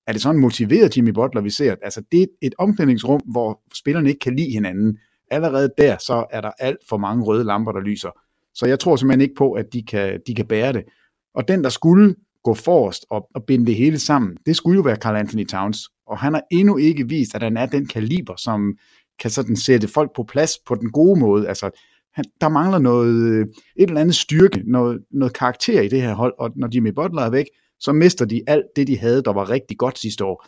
er 0.08 0.12
det 0.12 0.22
sådan 0.22 0.36
en 0.36 0.42
motiveret 0.42 0.96
Jimmy 0.96 1.10
Butler, 1.10 1.40
vi 1.40 1.50
ser? 1.50 1.74
Altså, 1.82 2.02
det 2.12 2.22
er 2.22 2.26
et 2.42 2.54
omklædningsrum, 2.58 3.20
hvor 3.20 3.60
spillerne 3.74 4.08
ikke 4.08 4.18
kan 4.18 4.36
lide 4.36 4.50
hinanden. 4.50 4.98
Allerede 5.30 5.70
der, 5.78 5.96
så 5.98 6.26
er 6.30 6.40
der 6.40 6.50
alt 6.58 6.78
for 6.88 6.96
mange 6.96 7.24
røde 7.24 7.44
lamper, 7.44 7.72
der 7.72 7.80
lyser. 7.80 8.10
Så 8.54 8.66
jeg 8.66 8.80
tror 8.80 8.96
simpelthen 8.96 9.20
ikke 9.20 9.34
på, 9.34 9.52
at 9.52 9.66
de 9.72 9.82
kan, 9.82 10.20
de 10.26 10.34
kan 10.34 10.46
bære 10.46 10.72
det. 10.72 10.84
Og 11.34 11.48
den, 11.48 11.64
der 11.64 11.70
skulle 11.70 12.14
gå 12.44 12.54
forrest 12.54 13.06
og, 13.10 13.28
og 13.34 13.44
binde 13.44 13.66
det 13.66 13.74
hele 13.74 13.98
sammen, 13.98 14.36
det 14.46 14.56
skulle 14.56 14.76
jo 14.76 14.82
være 14.82 14.96
Carl 14.96 15.16
Anthony 15.16 15.46
Towns. 15.46 15.78
Og 16.06 16.18
han 16.18 16.34
har 16.34 16.42
endnu 16.50 16.76
ikke 16.76 17.08
vist, 17.08 17.34
at 17.34 17.42
han 17.42 17.56
er 17.56 17.66
den 17.66 17.86
kaliber, 17.86 18.34
som 18.36 18.78
kan 19.18 19.30
sådan 19.30 19.56
sætte 19.56 19.88
folk 19.88 20.10
på 20.16 20.22
plads 20.22 20.52
på 20.66 20.74
den 20.74 20.90
gode 20.90 21.20
måde. 21.20 21.48
Altså, 21.48 21.70
han, 22.14 22.24
der 22.40 22.48
mangler 22.48 22.78
noget, 22.78 23.14
øh, 23.14 23.46
et 23.76 23.88
eller 23.88 24.00
andet 24.00 24.14
styrke, 24.14 24.62
noget, 24.66 25.00
noget 25.10 25.34
karakter 25.34 25.80
i 25.80 25.88
det 25.88 26.02
her 26.02 26.14
hold, 26.14 26.34
og 26.38 26.50
når 26.56 26.68
Jimmy 26.74 26.90
Butler 26.90 27.22
er 27.22 27.30
væk, 27.30 27.46
så 27.80 27.92
mister 27.92 28.24
de 28.24 28.42
alt 28.46 28.64
det, 28.76 28.86
de 28.86 28.98
havde, 28.98 29.22
der 29.22 29.32
var 29.32 29.50
rigtig 29.50 29.78
godt 29.78 29.98
sidste 29.98 30.24
år. 30.24 30.46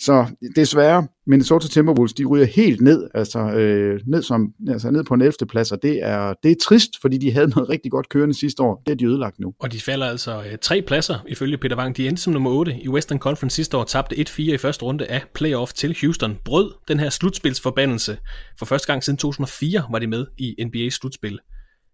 Så 0.00 0.26
desværre, 0.56 1.06
Minnesota 1.26 1.68
Timberwolves, 1.68 2.12
de 2.12 2.24
ryger 2.24 2.46
helt 2.46 2.80
ned, 2.80 3.08
altså, 3.14 3.38
øh, 3.38 4.00
ned, 4.06 4.22
som, 4.22 4.52
altså 4.68 4.90
ned 4.90 5.04
på 5.04 5.14
en 5.14 5.20
11. 5.20 5.32
plads, 5.48 5.72
og 5.72 5.82
det 5.82 6.02
er, 6.02 6.34
det 6.42 6.50
er 6.50 6.54
trist, 6.62 6.90
fordi 7.00 7.18
de 7.18 7.32
havde 7.32 7.48
noget 7.48 7.68
rigtig 7.68 7.90
godt 7.90 8.08
kørende 8.08 8.38
sidste 8.38 8.62
år. 8.62 8.82
Det 8.86 8.92
er 8.92 8.96
de 8.96 9.06
ødelagt 9.06 9.40
nu. 9.40 9.54
Og 9.60 9.72
de 9.72 9.80
falder 9.80 10.06
altså 10.06 10.42
øh, 10.42 10.58
tre 10.62 10.82
pladser, 10.82 11.18
ifølge 11.28 11.58
Peter 11.58 11.76
Wang. 11.76 11.96
De 11.96 12.08
endte 12.08 12.22
som 12.22 12.32
nummer 12.32 12.50
8 12.50 12.76
i 12.82 12.88
Western 12.88 13.18
Conference 13.18 13.54
sidste 13.54 13.76
år, 13.76 13.84
tabte 13.84 14.16
1-4 14.16 14.40
i 14.40 14.58
første 14.58 14.84
runde 14.84 15.06
af 15.06 15.22
playoff 15.34 15.72
til 15.72 15.96
Houston. 16.00 16.38
Brød 16.44 16.72
den 16.88 17.00
her 17.00 17.10
slutspilsforbandelse. 17.10 18.18
For 18.58 18.66
første 18.66 18.86
gang 18.92 19.04
siden 19.04 19.16
2004 19.16 19.84
var 19.90 19.98
de 19.98 20.06
med 20.06 20.26
i 20.38 20.54
NBA-slutspil. 20.64 21.38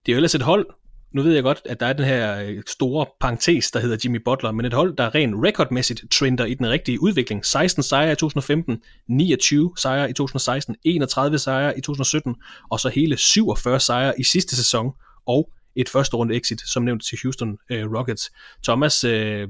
Det 0.07 0.13
er 0.13 0.13
jo 0.13 0.17
ellers 0.17 0.35
et 0.35 0.43
hold, 0.43 0.67
nu 1.15 1.23
ved 1.23 1.35
jeg 1.35 1.43
godt, 1.43 1.63
at 1.65 1.81
der 1.81 1.87
er 1.87 1.93
den 1.93 2.05
her 2.05 2.41
øh, 2.41 2.63
store 2.67 3.07
parentes, 3.21 3.71
der 3.71 3.81
hedder 3.81 3.97
Jimmy 4.05 4.17
Butler, 4.25 4.53
men 4.53 4.67
et 4.67 4.73
hold, 4.73 4.97
der 4.97 5.15
rent 5.15 5.35
rekordmæssigt 5.45 6.05
trender 6.11 6.45
i 6.45 6.55
den 6.55 6.71
rigtige 6.71 7.03
udvikling. 7.03 7.47
16 7.47 7.83
sejre 7.83 8.13
i 8.13 8.15
2015, 8.15 8.79
29 9.09 9.73
sejre 9.77 10.11
i 10.11 10.13
2016, 10.13 10.77
31 10.85 11.39
sejre 11.39 11.79
i 11.79 11.81
2017, 11.81 12.37
og 12.71 12.81
så 12.81 12.89
hele 12.89 13.17
47 13.17 13.81
sejre 13.81 14.21
i 14.21 14.25
sidste 14.25 14.57
sæson, 14.57 14.91
og 15.27 15.51
et 15.77 15.89
første 15.89 16.17
runde 16.17 16.37
exit, 16.37 16.61
som 16.61 16.83
nævnt 16.83 17.05
til 17.05 17.19
Houston 17.23 17.59
øh, 17.71 17.93
Rockets. 17.93 18.33
Thomas, 18.65 19.05
øh, 19.05 19.49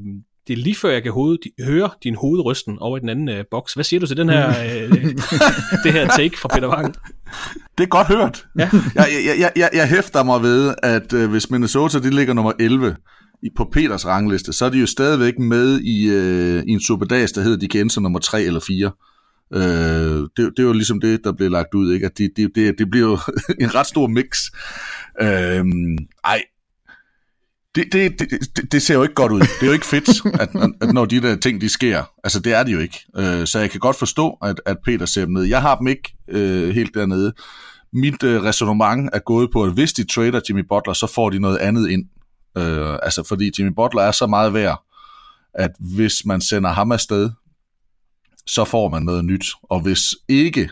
det 0.48 0.52
er 0.52 0.57
lige 0.57 0.74
før 0.74 0.90
jeg 0.90 1.02
kan 1.02 1.12
hoved, 1.12 1.38
høre 1.64 1.90
din 2.02 2.14
hovedrysten 2.14 2.78
over 2.78 2.96
i 2.96 3.00
den 3.00 3.09
anden 3.09 3.28
øh, 3.28 3.44
boks. 3.50 3.74
Hvad 3.74 3.85
siger 3.85 4.00
du 4.00 4.07
til 4.07 4.16
den 4.16 4.28
her, 4.28 4.48
øh, 4.48 4.90
det 5.85 5.92
her 5.92 6.09
take 6.16 6.38
fra 6.38 6.48
Peter 6.48 6.68
Wang? 6.68 6.94
Det 7.78 7.85
er 7.85 7.88
godt 7.88 8.07
hørt. 8.07 8.46
Ja. 8.59 8.70
jeg, 8.94 9.09
jeg, 9.26 9.37
jeg, 9.38 9.52
jeg, 9.57 9.70
jeg 9.72 9.88
hæfter 9.88 10.22
mig 10.22 10.42
ved, 10.42 10.74
at 10.83 11.12
øh, 11.12 11.31
hvis 11.31 11.50
Minnesota 11.50 11.98
de 11.98 12.11
ligger 12.11 12.35
nummer 12.35 12.52
11 12.61 12.96
i, 13.42 13.50
på 13.57 13.68
Peters 13.72 14.07
rangliste, 14.07 14.52
så 14.52 14.64
er 14.64 14.70
de 14.70 14.78
jo 14.78 14.87
stadigvæk 14.87 15.38
med 15.38 15.81
i, 15.81 16.09
øh, 16.11 16.62
i 16.66 16.70
en 16.70 16.81
superdags, 16.81 17.33
der 17.33 17.42
hedder 17.42 17.59
de 17.59 17.68
kan 17.68 17.90
som 17.90 18.02
nummer 18.02 18.18
3 18.18 18.42
eller 18.42 18.61
4. 18.61 18.90
Øh, 19.55 19.62
det, 19.62 20.31
det 20.37 20.59
er 20.59 20.62
jo 20.62 20.72
ligesom 20.72 21.00
det, 21.00 21.24
der 21.24 21.33
bliver 21.33 21.50
lagt 21.50 21.74
ud, 21.74 21.94
ikke? 21.94 22.07
at 22.07 22.18
det, 22.18 22.31
det, 22.37 22.50
det, 22.55 22.78
det 22.78 22.90
bliver 22.90 23.09
jo 23.09 23.18
en 23.64 23.74
ret 23.74 23.87
stor 23.87 24.07
mix. 24.07 24.38
Øh, 25.20 25.64
ej, 26.24 26.42
det, 27.74 27.92
det, 27.92 28.18
det, 28.18 28.72
det 28.72 28.82
ser 28.82 28.94
jo 28.94 29.02
ikke 29.02 29.14
godt 29.14 29.32
ud. 29.32 29.40
Det 29.40 29.62
er 29.62 29.66
jo 29.66 29.72
ikke 29.72 29.87
fedt, 29.87 30.40
at, 30.40 30.48
at 30.80 30.94
når 30.94 31.04
de 31.04 31.22
der 31.22 31.37
ting, 31.37 31.61
de 31.61 31.68
sker. 31.68 32.04
Altså, 32.24 32.40
det 32.40 32.52
er 32.52 32.62
det 32.62 32.72
jo 32.72 32.78
ikke. 32.78 33.04
Øh, 33.16 33.46
så 33.46 33.58
jeg 33.58 33.70
kan 33.70 33.80
godt 33.80 33.98
forstå, 33.98 34.38
at, 34.42 34.61
at 34.66 34.76
Peter 34.85 35.06
ser 35.06 35.24
dem 35.24 35.35
ned. 35.35 35.42
Jeg 35.42 35.62
har 35.62 35.76
dem 35.76 35.87
ikke 35.87 36.14
øh, 36.28 36.74
helt 36.74 36.94
dernede. 36.94 37.32
Mit 37.92 38.22
øh, 38.22 38.42
resonemang 38.42 39.08
er 39.12 39.18
gået 39.18 39.50
på, 39.52 39.64
at 39.64 39.72
hvis 39.72 39.92
de 39.92 40.04
trader 40.04 40.40
Jimmy 40.48 40.64
Butler, 40.68 40.92
så 40.92 41.06
får 41.06 41.30
de 41.30 41.38
noget 41.38 41.58
andet 41.58 41.90
ind. 41.90 42.04
Øh, 42.58 42.98
altså, 43.02 43.24
fordi 43.28 43.50
Jimmy 43.58 43.72
Butler 43.76 44.02
er 44.02 44.12
så 44.12 44.26
meget 44.26 44.54
værd, 44.54 44.82
at 45.54 45.70
hvis 45.96 46.24
man 46.26 46.40
sender 46.40 46.70
ham 46.70 46.92
afsted, 46.92 47.30
så 48.46 48.64
får 48.64 48.88
man 48.88 49.02
noget 49.02 49.24
nyt. 49.24 49.46
Og 49.62 49.80
hvis 49.80 50.00
ikke, 50.28 50.70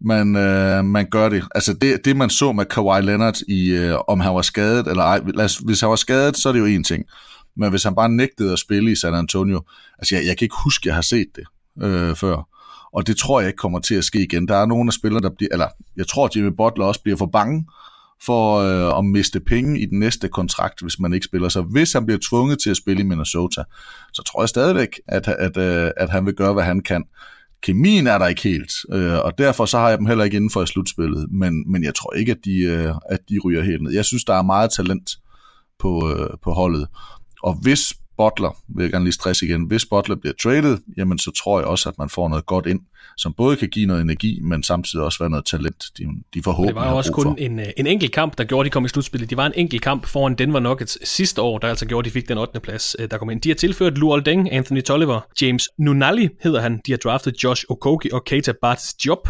man, 0.00 0.36
øh, 0.36 0.84
man 0.84 1.06
gør 1.10 1.28
det. 1.28 1.44
Altså 1.54 1.72
det, 1.72 2.04
det 2.04 2.16
man 2.16 2.30
så 2.30 2.52
med 2.52 2.64
Kawhi 2.64 3.02
Leonard, 3.02 3.40
i, 3.48 3.70
øh, 3.70 3.98
om 4.08 4.20
han 4.20 4.34
var 4.34 4.42
skadet 4.42 4.86
eller 4.86 5.02
ej, 5.02 5.20
lad 5.34 5.44
os, 5.44 5.56
hvis 5.56 5.80
han 5.80 5.90
var 5.90 5.96
skadet, 5.96 6.36
så 6.36 6.48
er 6.48 6.52
det 6.52 6.60
jo 6.60 6.64
en 6.64 6.84
ting. 6.84 7.04
Men 7.56 7.70
hvis 7.70 7.84
han 7.84 7.94
bare 7.94 8.08
nægtede 8.08 8.52
at 8.52 8.58
spille 8.58 8.92
i 8.92 8.94
San 8.94 9.14
Antonio, 9.14 9.62
altså 9.98 10.14
jeg, 10.14 10.26
jeg 10.26 10.38
kan 10.38 10.44
ikke 10.44 10.56
huske, 10.64 10.82
at 10.82 10.86
jeg 10.86 10.94
har 10.94 11.02
set 11.02 11.26
det 11.36 11.44
øh, 11.82 12.14
før. 12.14 12.48
Og 12.92 13.06
det 13.06 13.16
tror 13.16 13.40
jeg 13.40 13.48
ikke 13.48 13.56
kommer 13.56 13.78
til 13.78 13.94
at 13.94 14.04
ske 14.04 14.22
igen. 14.22 14.48
Der 14.48 14.56
er 14.56 14.66
nogle 14.66 14.88
af 14.88 14.92
spillerne, 14.92 15.22
der 15.22 15.34
bliver, 15.34 15.48
eller 15.52 15.68
jeg 15.96 16.06
tror, 16.08 16.30
Jimmy 16.36 16.52
Butler 16.56 16.84
også 16.84 17.02
bliver 17.02 17.16
for 17.16 17.26
bange 17.26 17.66
for 18.22 18.56
øh, 18.56 18.98
at 18.98 19.04
miste 19.04 19.40
penge 19.40 19.80
i 19.80 19.86
den 19.86 19.98
næste 19.98 20.28
kontrakt, 20.28 20.82
hvis 20.82 20.98
man 20.98 21.12
ikke 21.12 21.24
spiller. 21.24 21.48
Så 21.48 21.62
hvis 21.62 21.92
han 21.92 22.06
bliver 22.06 22.18
tvunget 22.30 22.58
til 22.62 22.70
at 22.70 22.76
spille 22.76 23.00
i 23.00 23.04
Minnesota, 23.04 23.62
så 24.12 24.22
tror 24.22 24.42
jeg 24.42 24.48
stadigvæk, 24.48 25.00
at, 25.08 25.28
at, 25.28 25.56
at, 25.56 25.84
øh, 25.86 25.90
at 25.96 26.10
han 26.10 26.26
vil 26.26 26.34
gøre, 26.34 26.52
hvad 26.52 26.64
han 26.64 26.80
kan 26.80 27.04
kemien 27.66 28.06
er 28.06 28.18
der 28.18 28.26
ikke 28.26 28.42
helt, 28.42 28.72
øh, 28.92 29.18
og 29.18 29.38
derfor 29.38 29.66
så 29.66 29.78
har 29.78 29.88
jeg 29.88 29.98
dem 29.98 30.06
heller 30.06 30.24
ikke 30.24 30.36
inden 30.36 30.50
for 30.50 30.62
i 30.62 30.66
slutspillet, 30.66 31.26
men, 31.30 31.72
men 31.72 31.84
jeg 31.84 31.94
tror 31.94 32.12
ikke, 32.12 32.32
at 32.32 32.38
de, 32.44 32.62
øh, 32.62 32.94
at 33.10 33.20
de 33.28 33.38
ryger 33.44 33.62
helt 33.64 33.82
ned. 33.82 33.92
Jeg 33.92 34.04
synes, 34.04 34.24
der 34.24 34.34
er 34.34 34.42
meget 34.42 34.70
talent 34.76 35.10
på, 35.78 36.12
øh, 36.12 36.30
på 36.44 36.52
holdet, 36.52 36.88
og 37.42 37.54
hvis 37.62 37.94
Butler, 38.18 38.56
vil 38.68 38.82
jeg 38.82 38.90
gerne 38.92 39.04
lige 39.04 39.14
stresse 39.14 39.46
igen, 39.46 39.64
hvis 39.64 39.86
Butler 39.86 40.16
bliver 40.16 40.34
traded, 40.42 40.78
jamen 40.96 41.18
så 41.18 41.30
tror 41.30 41.58
jeg 41.58 41.66
også, 41.66 41.88
at 41.88 41.98
man 41.98 42.08
får 42.08 42.28
noget 42.28 42.46
godt 42.46 42.66
ind, 42.66 42.80
som 43.16 43.32
både 43.32 43.56
kan 43.56 43.68
give 43.68 43.86
noget 43.86 44.02
energi, 44.02 44.40
men 44.42 44.62
samtidig 44.62 45.04
også 45.04 45.18
være 45.18 45.30
noget 45.30 45.44
talent, 45.44 45.84
de, 45.98 46.04
de 46.34 46.42
forhåbentlig 46.42 46.74
Det 46.74 46.90
var 46.90 46.96
også 46.96 47.12
kun 47.12 47.38
en, 47.38 47.60
øh, 47.60 47.66
en 47.76 47.86
enkelt 47.86 48.12
kamp, 48.12 48.38
der 48.38 48.44
gjorde, 48.44 48.64
de 48.64 48.70
kom 48.70 48.84
i 48.84 48.88
slutspillet. 48.88 49.30
Det 49.30 49.38
var 49.38 49.46
en 49.46 49.52
enkelt 49.56 49.82
kamp 49.82 50.06
foran 50.06 50.34
Denver 50.34 50.60
Nuggets 50.60 51.08
sidste 51.08 51.42
år, 51.42 51.58
der 51.58 51.68
altså 51.68 51.86
gjorde, 51.86 52.08
de 52.08 52.12
fik 52.12 52.28
den 52.28 52.38
8. 52.38 52.60
plads, 52.60 52.96
øh, 52.98 53.10
der 53.10 53.18
kom 53.18 53.30
ind. 53.30 53.40
De 53.40 53.48
har 53.48 53.54
tilført 53.54 53.98
Luol 53.98 54.24
Deng, 54.24 54.52
Anthony 54.52 54.82
Tolliver, 54.82 55.20
James 55.42 55.68
Nunali 55.78 56.28
hedder 56.42 56.60
han. 56.60 56.80
De 56.86 56.92
har 56.92 56.98
draftet 56.98 57.44
Josh 57.44 57.64
Okogie 57.68 58.14
og 58.14 58.24
Keita 58.24 58.52
Bart's 58.64 58.96
Job 59.06 59.28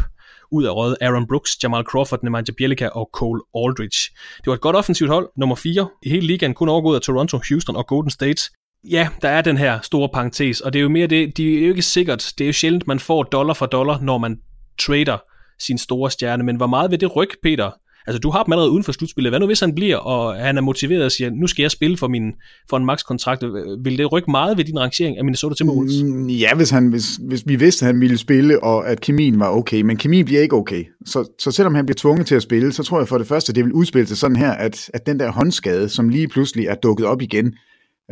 ud 0.52 0.64
af 0.64 0.70
rådet 0.70 0.96
Aaron 1.00 1.26
Brooks, 1.26 1.62
Jamal 1.62 1.84
Crawford, 1.84 2.22
Nemanja 2.22 2.52
Bjelica 2.58 2.88
og 2.88 3.10
Cole 3.12 3.42
Aldridge. 3.54 3.98
Det 4.36 4.46
var 4.46 4.54
et 4.54 4.60
godt 4.60 4.76
offensivt 4.76 5.10
hold, 5.10 5.28
nummer 5.36 5.56
4 5.56 5.88
i 6.02 6.10
hele 6.10 6.26
ligaen, 6.26 6.54
kun 6.54 6.68
overgået 6.68 6.96
af 6.96 7.02
Toronto, 7.02 7.40
Houston 7.48 7.76
og 7.76 7.86
Golden 7.86 8.10
State 8.10 8.42
ja, 8.90 9.08
der 9.22 9.28
er 9.28 9.42
den 9.42 9.56
her 9.56 9.78
store 9.82 10.08
parentes, 10.08 10.60
og 10.60 10.72
det 10.72 10.78
er 10.78 10.82
jo 10.82 10.88
mere 10.88 11.06
det, 11.06 11.36
det 11.36 11.58
er 11.58 11.62
jo 11.62 11.68
ikke 11.68 11.82
sikkert, 11.82 12.32
det 12.38 12.44
er 12.44 12.48
jo 12.48 12.52
sjældent, 12.52 12.86
man 12.86 12.98
får 12.98 13.22
dollar 13.22 13.54
for 13.54 13.66
dollar, 13.66 14.00
når 14.00 14.18
man 14.18 14.38
trader 14.80 15.18
sin 15.58 15.78
store 15.78 16.10
stjerne, 16.10 16.44
men 16.44 16.56
hvor 16.56 16.66
meget 16.66 16.90
vil 16.90 17.00
det 17.00 17.16
rykke, 17.16 17.36
Peter? 17.42 17.70
Altså, 18.06 18.18
du 18.18 18.30
har 18.30 18.42
dem 18.42 18.52
allerede 18.52 18.70
uden 18.70 18.84
for 18.84 18.92
slutspillet. 18.92 19.30
Hvad 19.30 19.40
nu 19.40 19.46
hvis 19.46 19.60
han 19.60 19.74
bliver, 19.74 19.96
og 19.96 20.34
han 20.34 20.56
er 20.56 20.60
motiveret 20.60 21.04
og 21.04 21.12
siger, 21.12 21.30
nu 21.30 21.46
skal 21.46 21.62
jeg 21.62 21.70
spille 21.70 21.96
for, 21.96 22.08
min, 22.08 22.32
for 22.70 22.76
en 22.76 22.84
max-kontrakt. 22.84 23.44
Vil 23.84 23.98
det 23.98 24.12
rykke 24.12 24.30
meget 24.30 24.56
ved 24.56 24.64
din 24.64 24.78
rangering 24.78 25.18
af 25.18 25.24
Minnesota 25.24 25.54
Timberwolves? 25.54 26.02
Mm, 26.02 26.28
ja, 26.28 26.54
hvis, 26.54 26.70
han, 26.70 26.88
hvis, 26.88 27.18
hvis 27.28 27.42
vi 27.46 27.56
vidste, 27.56 27.84
at 27.84 27.86
han 27.86 28.00
ville 28.00 28.18
spille, 28.18 28.62
og 28.62 28.88
at 28.88 29.00
kemien 29.00 29.40
var 29.40 29.50
okay. 29.50 29.80
Men 29.80 29.96
kemien 29.96 30.24
bliver 30.24 30.40
ikke 30.40 30.56
okay. 30.56 30.84
Så, 31.06 31.34
så 31.38 31.50
selvom 31.50 31.74
han 31.74 31.86
bliver 31.86 31.96
tvunget 31.96 32.26
til 32.26 32.34
at 32.34 32.42
spille, 32.42 32.72
så 32.72 32.82
tror 32.82 32.98
jeg 32.98 33.08
for 33.08 33.18
det 33.18 33.26
første, 33.26 33.52
det 33.52 33.64
vil 33.64 33.72
udspille 33.72 34.06
sig 34.06 34.16
sådan 34.16 34.36
her, 34.36 34.50
at, 34.50 34.90
at 34.94 35.06
den 35.06 35.20
der 35.20 35.30
håndskade, 35.30 35.88
som 35.88 36.08
lige 36.08 36.28
pludselig 36.28 36.66
er 36.66 36.74
dukket 36.74 37.06
op 37.06 37.22
igen, 37.22 37.54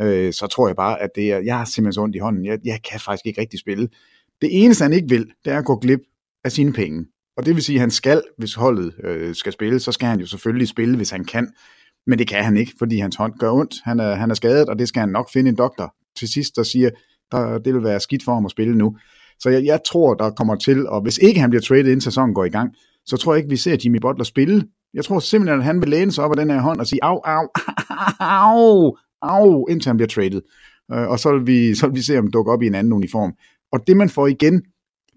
øh, 0.01 0.33
så 0.33 0.47
tror 0.47 0.67
jeg 0.67 0.75
bare, 0.75 1.01
at 1.01 1.09
det 1.15 1.31
er, 1.31 1.39
jeg 1.39 1.57
har 1.57 1.65
simpelthen 1.65 1.93
så 1.93 2.01
ondt 2.01 2.15
i 2.15 2.19
hånden. 2.19 2.45
Jeg, 2.45 2.59
jeg 2.65 2.79
kan 2.91 2.99
faktisk 2.99 3.25
ikke 3.25 3.41
rigtig 3.41 3.59
spille. 3.59 3.89
Det 4.41 4.63
eneste, 4.63 4.83
han 4.83 4.93
ikke 4.93 5.09
vil, 5.09 5.31
det 5.45 5.53
er 5.53 5.57
at 5.57 5.65
gå 5.65 5.75
glip 5.75 5.99
af 6.43 6.51
sine 6.51 6.73
penge. 6.73 7.05
Og 7.37 7.45
det 7.45 7.55
vil 7.55 7.63
sige, 7.63 7.75
at 7.75 7.79
han 7.79 7.91
skal, 7.91 8.23
hvis 8.37 8.53
holdet 8.53 8.93
øh, 9.03 9.35
skal 9.35 9.51
spille, 9.51 9.79
så 9.79 9.91
skal 9.91 10.07
han 10.07 10.19
jo 10.19 10.25
selvfølgelig 10.25 10.67
spille, 10.67 10.95
hvis 10.95 11.09
han 11.09 11.25
kan. 11.25 11.51
Men 12.07 12.19
det 12.19 12.27
kan 12.27 12.43
han 12.43 12.57
ikke, 12.57 12.73
fordi 12.79 12.97
hans 12.97 13.15
hånd 13.15 13.33
gør 13.39 13.51
ondt. 13.51 13.75
Han 13.83 13.99
er, 13.99 14.15
han 14.15 14.31
er 14.31 14.35
skadet, 14.35 14.69
og 14.69 14.79
det 14.79 14.87
skal 14.87 14.99
han 14.99 15.09
nok 15.09 15.31
finde 15.33 15.49
en 15.49 15.55
doktor 15.55 15.95
til 16.17 16.27
sidst, 16.27 16.55
der 16.55 16.63
siger, 16.63 16.89
der, 17.31 17.57
det 17.57 17.73
vil 17.73 17.83
være 17.83 17.99
skidt 17.99 18.23
for 18.23 18.33
ham 18.33 18.45
at 18.45 18.51
spille 18.51 18.77
nu. 18.77 18.97
Så 19.39 19.49
jeg, 19.49 19.65
jeg 19.65 19.79
tror, 19.85 20.13
der 20.13 20.29
kommer 20.29 20.55
til, 20.55 20.87
og 20.87 21.01
hvis 21.01 21.17
ikke 21.17 21.39
han 21.39 21.49
bliver 21.49 21.61
traded, 21.61 21.85
inden 21.85 22.01
sæsonen 22.01 22.35
går 22.35 22.45
i 22.45 22.49
gang, 22.49 22.75
så 23.05 23.17
tror 23.17 23.33
jeg 23.33 23.37
ikke, 23.37 23.49
vi 23.49 23.57
ser 23.57 23.77
Jimmy 23.83 23.97
Butler 24.01 24.23
spille. 24.23 24.63
Jeg 24.93 25.05
tror 25.05 25.19
simpelthen, 25.19 25.59
at 25.59 25.65
han 25.65 25.81
vil 25.81 25.89
læne 25.89 26.11
sig 26.11 26.23
op 26.23 26.31
af 26.31 26.37
den 26.37 26.49
her 26.49 26.61
hånd 26.61 26.79
og 26.79 26.87
sige, 26.87 27.03
au, 27.03 27.21
au, 27.23 27.47
au, 28.19 28.19
au, 28.19 28.97
indtil 29.69 29.89
han 29.89 29.97
bliver 29.97 30.07
traded. 30.07 30.41
Øh, 30.93 31.07
og 31.09 31.19
så 31.19 31.31
vil, 31.37 31.47
vi, 31.47 31.75
så 31.75 31.87
vil 31.87 31.95
vi 31.95 32.01
se, 32.01 32.19
om 32.19 32.31
dukke 32.31 32.51
op 32.51 32.61
i 32.61 32.67
en 32.67 32.75
anden 32.75 32.93
uniform. 32.93 33.33
Og 33.71 33.79
det, 33.87 33.97
man 33.97 34.09
får 34.09 34.27
igen, 34.27 34.61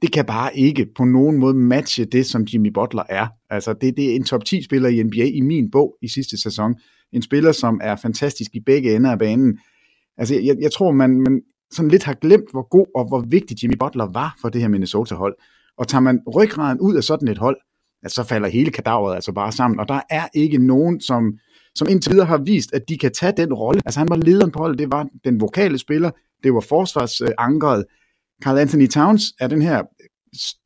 det 0.03 0.13
kan 0.13 0.25
bare 0.25 0.59
ikke 0.59 0.87
på 0.97 1.05
nogen 1.05 1.39
måde 1.39 1.55
matche 1.55 2.05
det, 2.05 2.27
som 2.27 2.43
Jimmy 2.43 2.71
Butler 2.75 3.03
er. 3.09 3.27
Altså, 3.51 3.73
det, 3.73 3.97
det 3.97 4.11
er 4.11 4.17
en 4.17 4.25
top 4.25 4.45
10 4.45 4.63
spiller 4.63 4.89
i 4.89 5.03
NBA 5.03 5.25
i 5.25 5.41
min 5.41 5.71
bog 5.71 5.97
i 6.03 6.09
sidste 6.09 6.43
sæson. 6.43 6.75
En 7.13 7.23
spiller, 7.23 7.53
som 7.53 7.81
er 7.83 7.97
fantastisk 7.97 8.51
i 8.55 8.61
begge 8.61 8.97
ender 8.97 9.11
af 9.11 9.19
banen. 9.19 9.59
Altså, 10.17 10.35
jeg, 10.35 10.57
jeg 10.61 10.73
tror, 10.73 10.93
man, 10.93 11.21
man 11.21 11.43
sådan 11.71 11.91
lidt 11.91 12.05
har 12.05 12.15
glemt, 12.15 12.51
hvor 12.51 12.69
god 12.69 12.87
og 12.95 13.09
hvor 13.09 13.25
vigtig 13.29 13.63
Jimmy 13.63 13.75
Butler 13.81 14.13
var 14.13 14.37
for 14.41 14.49
det 14.49 14.61
her 14.61 14.69
Minnesota-hold. 14.69 15.37
Og 15.79 15.89
tager 15.89 16.03
man 16.03 16.21
ryggraden 16.35 16.81
ud 16.81 16.97
af 16.97 17.05
sådan 17.05 17.29
et 17.29 17.39
hold, 17.39 17.57
altså, 18.03 18.15
så 18.15 18.29
falder 18.29 18.49
hele 18.49 18.71
kadaveret 18.71 19.15
altså 19.15 19.33
bare 19.33 19.53
sammen. 19.53 19.81
Og 19.81 19.89
der 19.89 20.01
er 20.11 20.29
ikke 20.35 20.59
nogen, 20.59 21.01
som, 21.01 21.39
som 21.79 21.89
indtil 21.91 22.13
videre 22.13 22.27
har 22.27 22.39
vist, 22.39 22.75
at 22.75 22.89
de 22.89 22.99
kan 22.99 23.13
tage 23.13 23.33
den 23.37 23.55
rolle. 23.55 23.81
Altså, 23.85 24.01
han 24.01 24.09
var 24.09 24.17
lederen 24.17 24.51
på 24.51 24.59
holdet, 24.59 24.79
det 24.79 24.93
var 24.93 25.07
den 25.25 25.41
vokale 25.41 25.79
spiller, 25.79 26.11
det 26.43 26.55
var 26.55 26.61
forsvarsankeret, 26.61 27.85
Carl 28.43 28.59
Anthony 28.59 28.89
Towns 28.89 29.23
er 29.41 29.47
den 29.49 29.63
her 29.63 29.83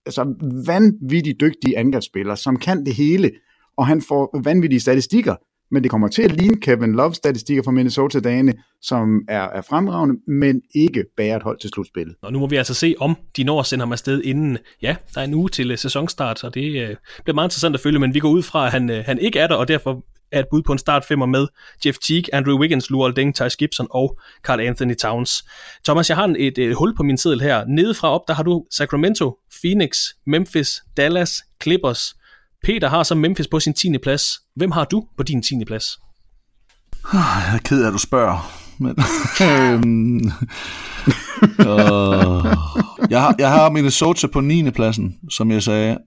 altså, 0.07 0.35
vanvittigt 0.67 1.41
dygtige 1.41 1.79
angrebsspiller, 1.79 2.35
som 2.35 2.57
kan 2.57 2.87
det 2.87 2.95
hele, 2.95 3.31
og 3.77 3.87
han 3.87 4.03
får 4.03 4.41
vanvittige 4.45 4.81
statistikker, 4.81 5.37
men 5.73 5.83
det 5.83 5.91
kommer 5.91 6.09
til 6.09 6.23
at 6.23 6.33
ligne 6.33 6.61
Kevin 6.61 6.93
Love 6.93 7.15
statistikker 7.15 7.63
fra 7.63 7.71
Minnesota-dagene, 7.71 8.53
som 8.83 9.21
er, 9.29 9.43
er 9.43 9.63
fremragende, 9.63 10.15
men 10.29 10.61
ikke 10.75 11.05
bærer 11.17 11.37
et 11.37 11.43
hold 11.43 11.59
til 11.59 11.71
slutspillet. 11.71 12.15
Og 12.23 12.33
nu 12.33 12.39
må 12.39 12.47
vi 12.47 12.57
altså 12.57 12.75
se, 12.75 12.95
om 13.01 13.17
de 13.37 13.45
når 13.45 13.61
at 13.61 13.67
sende 13.67 13.83
ham 13.83 13.93
afsted 13.93 14.23
inden, 14.23 14.59
ja, 14.83 14.97
der 15.15 15.21
er 15.21 15.25
en 15.25 15.35
uge 15.35 15.49
til 15.49 15.71
øh, 15.71 15.79
sæsonstart, 15.79 16.45
og 16.45 16.55
det 16.55 16.83
øh, 16.83 16.97
bliver 17.25 17.35
meget 17.35 17.47
interessant 17.47 17.75
at 17.75 17.81
følge, 17.81 17.99
men 17.99 18.15
vi 18.15 18.19
går 18.19 18.31
ud 18.31 18.43
fra, 18.43 18.67
at 18.67 18.73
han, 18.73 18.91
øh, 18.91 19.05
han 19.07 19.19
ikke 19.19 19.39
er 19.39 19.47
der, 19.47 19.55
og 19.55 19.69
derfor 19.69 20.05
er 20.33 20.41
et 20.41 20.47
bud 20.51 20.63
på 20.63 20.73
en 20.73 20.79
start 20.79 21.05
femmer 21.05 21.27
med 21.27 21.47
Jeff 21.87 21.99
Teague, 21.99 22.35
Andrew 22.35 22.59
Wiggins, 22.59 22.91
Luol 22.91 23.17
Deng, 23.17 23.35
Tyce 23.35 23.57
Gibson 23.59 23.87
og 23.91 24.19
Carl 24.43 24.61
Anthony 24.61 24.95
Towns. 24.95 25.45
Thomas, 25.85 26.09
jeg 26.09 26.17
har 26.17 26.25
et, 26.29 26.37
et, 26.39 26.59
et 26.59 26.75
hul 26.75 26.97
på 26.97 27.03
min 27.03 27.19
seddel 27.19 27.41
her. 27.41 27.65
Nedefra 27.65 28.09
op, 28.09 28.21
der 28.29 28.35
har 28.35 28.43
du 28.43 28.65
Sacramento, 28.71 29.39
Phoenix, 29.61 29.99
Memphis, 30.27 30.83
Dallas, 30.97 31.43
Clippers. 31.63 32.15
Peter 32.63 32.89
har 32.89 33.03
så 33.03 33.15
Memphis 33.15 33.49
på 33.49 33.61
sin 33.61 33.75
10. 33.75 33.99
plads. 34.03 34.25
Hvem 34.57 34.71
har 34.71 34.85
du 34.85 35.05
på 35.17 35.23
din 35.23 35.43
10. 35.43 35.65
plads? 35.67 35.85
Jeg 37.13 37.55
er 37.55 37.59
ked 37.59 37.83
af, 37.83 37.87
at 37.87 37.93
du 37.93 37.99
spørger. 37.99 38.53
Men, 38.79 38.91
øhm, 39.49 40.17
øh, 41.59 42.57
jeg, 43.11 43.21
har, 43.23 43.35
jeg 43.39 43.51
har 43.51 43.71
Minnesota 43.71 44.27
på 44.27 44.41
9. 44.41 44.71
pladsen, 44.71 45.17
som 45.31 45.51
jeg 45.51 45.63
sagde. 45.63 45.99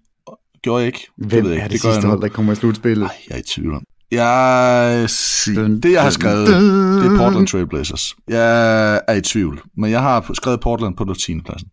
Gjorde 0.62 0.80
jeg 0.80 0.88
ikke? 0.88 1.08
Hvem 1.18 1.44
det, 1.44 1.52
ikke. 1.52 1.64
er 1.64 1.68
det, 1.68 1.72
det 1.72 1.82
sidste 1.82 2.08
hold, 2.08 2.22
der 2.22 2.28
kommer 2.28 2.54
i 2.54 2.56
slutspillet? 2.56 3.04
Nej, 3.04 3.16
jeg 3.30 3.36
er 3.36 3.40
i 3.40 3.44
tvivl 3.44 3.74
om. 3.74 3.84
Jeg 4.12 5.06
siger, 5.10 5.68
det 5.68 5.92
jeg 5.92 6.04
har 6.04 6.10
skrevet, 6.10 6.48
det 6.48 7.12
er 7.12 7.18
Portland 7.18 7.48
Trailblazers. 7.48 8.16
Jeg 8.28 9.02
er 9.08 9.14
i 9.14 9.22
tvivl, 9.22 9.62
men 9.78 9.92
jeg 9.92 10.02
har 10.02 10.34
skrevet 10.34 10.60
Portland 10.60 10.96
på 10.96 11.04
den 11.04 11.16
10. 11.16 11.42
pladsen. 11.42 11.68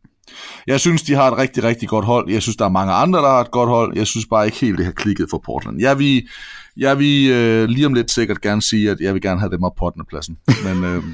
Jeg 0.67 0.81
synes, 0.81 1.03
de 1.03 1.15
har 1.15 1.31
et 1.31 1.39
rigtig, 1.39 1.65
rigtig 1.65 1.89
godt 1.89 2.05
hold. 2.05 2.31
Jeg 2.31 2.43
synes, 2.43 2.57
der 2.57 2.65
er 2.65 2.69
mange 2.69 2.93
andre, 2.93 3.19
der 3.19 3.29
har 3.29 3.41
et 3.41 3.51
godt 3.51 3.69
hold. 3.69 3.97
Jeg 3.97 4.07
synes 4.07 4.27
bare 4.27 4.47
ikke 4.47 4.59
helt, 4.59 4.79
det 4.79 4.85
har 4.85 4.93
klikket 4.93 5.27
for 5.31 5.43
Portland. 5.45 5.81
Jeg 5.81 5.99
vil, 5.99 6.29
jeg 6.77 6.99
vil 6.99 7.31
øh, 7.31 7.69
lige 7.69 7.87
om 7.87 7.95
lidt 7.95 8.11
sikkert 8.11 8.41
gerne 8.41 8.63
sige, 8.63 8.91
at 8.91 9.01
jeg 9.01 9.15
vil 9.15 9.23
gerne 9.23 9.41
have 9.41 9.51
dem 9.51 9.63
op 9.63 9.75
på 9.79 9.87
8. 9.87 10.01
pladsen. 10.09 10.37
Men 10.65 10.85
øh, 10.85 11.05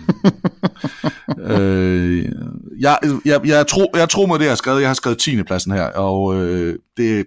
øh, 1.60 2.24
jeg, 2.80 2.98
jeg, 3.24 3.40
jeg, 3.46 3.66
tror, 3.66 3.96
jeg 3.98 4.08
tror 4.08 4.26
med 4.26 4.34
det, 4.38 4.44
jeg 4.44 4.50
har 4.50 4.56
skrevet. 4.56 4.80
Jeg 4.80 4.88
har 4.88 4.94
skrevet 4.94 5.18
10. 5.18 5.42
pladsen 5.42 5.72
her, 5.72 5.84
og 5.84 6.36
øh, 6.36 6.78
det, 6.96 7.26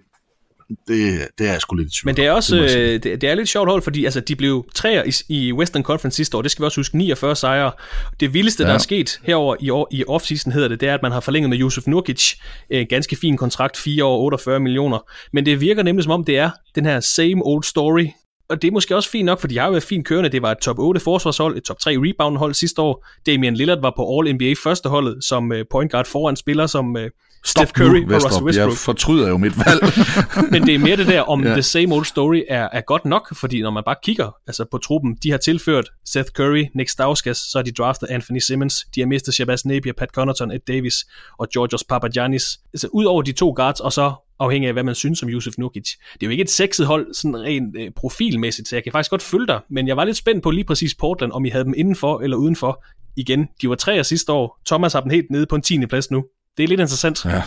det, 0.88 1.28
det 1.38 1.46
er 1.46 1.52
jeg 1.52 1.60
sgu 1.60 1.76
lidt 1.76 1.88
i 1.88 1.90
tvivl 1.90 2.08
Men 2.08 2.16
det 2.16 2.26
er 2.26 2.32
også 2.32 2.56
det, 2.56 2.76
øh, 2.76 3.02
det, 3.02 3.20
det 3.20 3.24
er 3.24 3.34
lidt 3.34 3.48
sjovt 3.48 3.68
hold, 3.68 3.82
fordi 3.82 4.04
altså, 4.04 4.20
de 4.20 4.36
blev 4.36 4.66
træer 4.74 5.02
i, 5.04 5.12
i 5.28 5.52
Western 5.52 5.82
Conference 5.82 6.16
sidste 6.16 6.36
år. 6.36 6.42
Det 6.42 6.50
skal 6.50 6.62
vi 6.62 6.66
også 6.66 6.78
huske, 6.80 6.96
49 6.96 7.36
sejre. 7.36 7.72
Det 8.20 8.34
vildeste, 8.34 8.62
ja. 8.62 8.68
der 8.68 8.74
er 8.74 8.78
sket 8.78 9.20
herover 9.22 9.56
i, 9.60 9.70
år, 9.70 9.88
i 9.90 10.04
offseason, 10.08 10.52
hedder 10.52 10.68
det, 10.68 10.80
det 10.80 10.88
er, 10.88 10.94
at 10.94 11.02
man 11.02 11.12
har 11.12 11.20
forlænget 11.20 11.50
med 11.50 11.60
Yusuf 11.60 11.86
Nurkic. 11.86 12.34
En 12.70 12.86
ganske 12.86 13.16
fin 13.16 13.36
kontrakt, 13.36 13.76
4 13.76 14.04
år, 14.04 14.18
48 14.18 14.60
millioner. 14.60 14.98
Men 15.32 15.46
det 15.46 15.60
virker 15.60 15.82
nemlig 15.82 16.04
som 16.04 16.12
om, 16.12 16.24
det 16.24 16.38
er 16.38 16.50
den 16.74 16.84
her 16.84 17.00
same 17.00 17.42
old 17.44 17.64
story, 17.64 18.06
og 18.52 18.62
det 18.62 18.68
er 18.68 18.72
måske 18.72 18.96
også 18.96 19.10
fint 19.10 19.26
nok, 19.26 19.40
for 19.40 19.48
de 19.48 19.58
har 19.58 19.66
jo 19.66 19.70
været 19.70 19.82
fint 19.82 20.06
kørende. 20.06 20.28
Det 20.28 20.42
var 20.42 20.50
et 20.50 20.58
top 20.58 20.78
8 20.78 21.00
forsvarshold, 21.00 21.56
et 21.56 21.62
top 21.62 21.78
3 21.78 21.96
rebound 21.98 22.36
hold 22.36 22.54
sidste 22.54 22.82
år. 22.82 23.06
Damian 23.26 23.54
Lillard 23.54 23.80
var 23.80 23.92
på 23.96 24.18
All-NBA 24.18 24.54
første 24.64 24.88
holdet 24.88 25.24
som 25.24 25.52
øh, 25.52 25.64
point 25.70 25.90
guard 25.90 26.06
foran 26.06 26.36
spiller 26.36 26.66
som 26.66 26.96
øh, 27.42 27.48
Steph 27.48 27.72
Curry 27.72 27.98
nu, 27.98 28.14
og 28.14 28.24
Russell 28.24 28.44
Westbrook. 28.44 28.70
Jeg 28.70 28.78
fortryder 28.78 29.28
jo 29.28 29.36
mit 29.36 29.52
valg. 29.66 29.82
Men 30.52 30.66
det 30.66 30.74
er 30.74 30.78
mere 30.78 30.96
det 30.96 31.06
der, 31.06 31.20
om 31.20 31.44
yeah. 31.44 31.52
the 31.52 31.62
same 31.62 31.94
old 31.94 32.04
story 32.04 32.42
er, 32.48 32.68
er 32.72 32.80
godt 32.80 33.04
nok, 33.04 33.36
fordi 33.36 33.62
når 33.62 33.70
man 33.70 33.82
bare 33.84 33.96
kigger 34.02 34.36
altså 34.46 34.64
på 34.70 34.78
truppen, 34.78 35.18
de 35.22 35.30
har 35.30 35.38
tilført 35.38 35.90
Seth 36.04 36.30
Curry, 36.30 36.64
Nick 36.74 36.90
Stauskas, 36.90 37.36
så 37.36 37.58
har 37.58 37.62
de 37.62 37.72
draftet 37.72 38.06
Anthony 38.06 38.38
Simmons, 38.38 38.86
de 38.94 39.00
har 39.00 39.06
mistet 39.06 39.34
Shabazz 39.34 39.64
Napier, 39.64 39.92
Pat 39.92 40.08
Connaughton, 40.08 40.50
Ed 40.50 40.60
Davis 40.68 40.94
og 41.38 41.48
Georgios 41.52 41.84
Papagiannis. 41.84 42.44
Altså 42.74 42.88
ud 42.92 43.04
over 43.04 43.22
de 43.22 43.32
to 43.32 43.52
guards, 43.56 43.80
og 43.80 43.92
så 43.92 44.12
afhængig 44.40 44.68
af, 44.68 44.72
hvad 44.74 44.82
man 44.82 44.94
synes 44.94 45.22
om 45.22 45.28
Yusuf 45.28 45.54
Nurkic. 45.58 45.88
Det 46.12 46.22
er 46.22 46.26
jo 46.26 46.30
ikke 46.30 46.42
et 46.42 46.50
sexet 46.50 46.86
hold, 46.86 47.14
sådan 47.14 47.40
rent 47.40 47.76
øh, 47.78 47.90
profilmæssigt, 47.96 48.68
så 48.68 48.76
jeg 48.76 48.82
kan 48.82 48.92
faktisk 48.92 49.10
godt 49.10 49.22
følge 49.22 49.46
dig, 49.46 49.60
men 49.70 49.88
jeg 49.88 49.96
var 49.96 50.04
lidt 50.04 50.16
spændt 50.16 50.42
på 50.42 50.50
lige 50.50 50.64
præcis 50.64 50.94
Portland, 50.94 51.32
om 51.32 51.44
I 51.44 51.48
havde 51.48 51.64
dem 51.64 51.74
indenfor 51.76 52.20
eller 52.20 52.36
udenfor. 52.36 52.84
Igen, 53.16 53.48
de 53.62 53.68
var 53.68 53.74
tre 53.74 54.04
sidste 54.04 54.32
år. 54.32 54.60
Thomas 54.66 54.92
har 54.92 55.00
dem 55.00 55.10
helt 55.10 55.30
nede 55.30 55.46
på 55.46 55.54
en 55.54 55.62
10. 55.62 55.86
plads 55.86 56.10
nu. 56.10 56.24
Det 56.56 56.64
er 56.64 56.68
lidt 56.68 56.80
interessant. 56.80 57.24
Ja. 57.24 57.42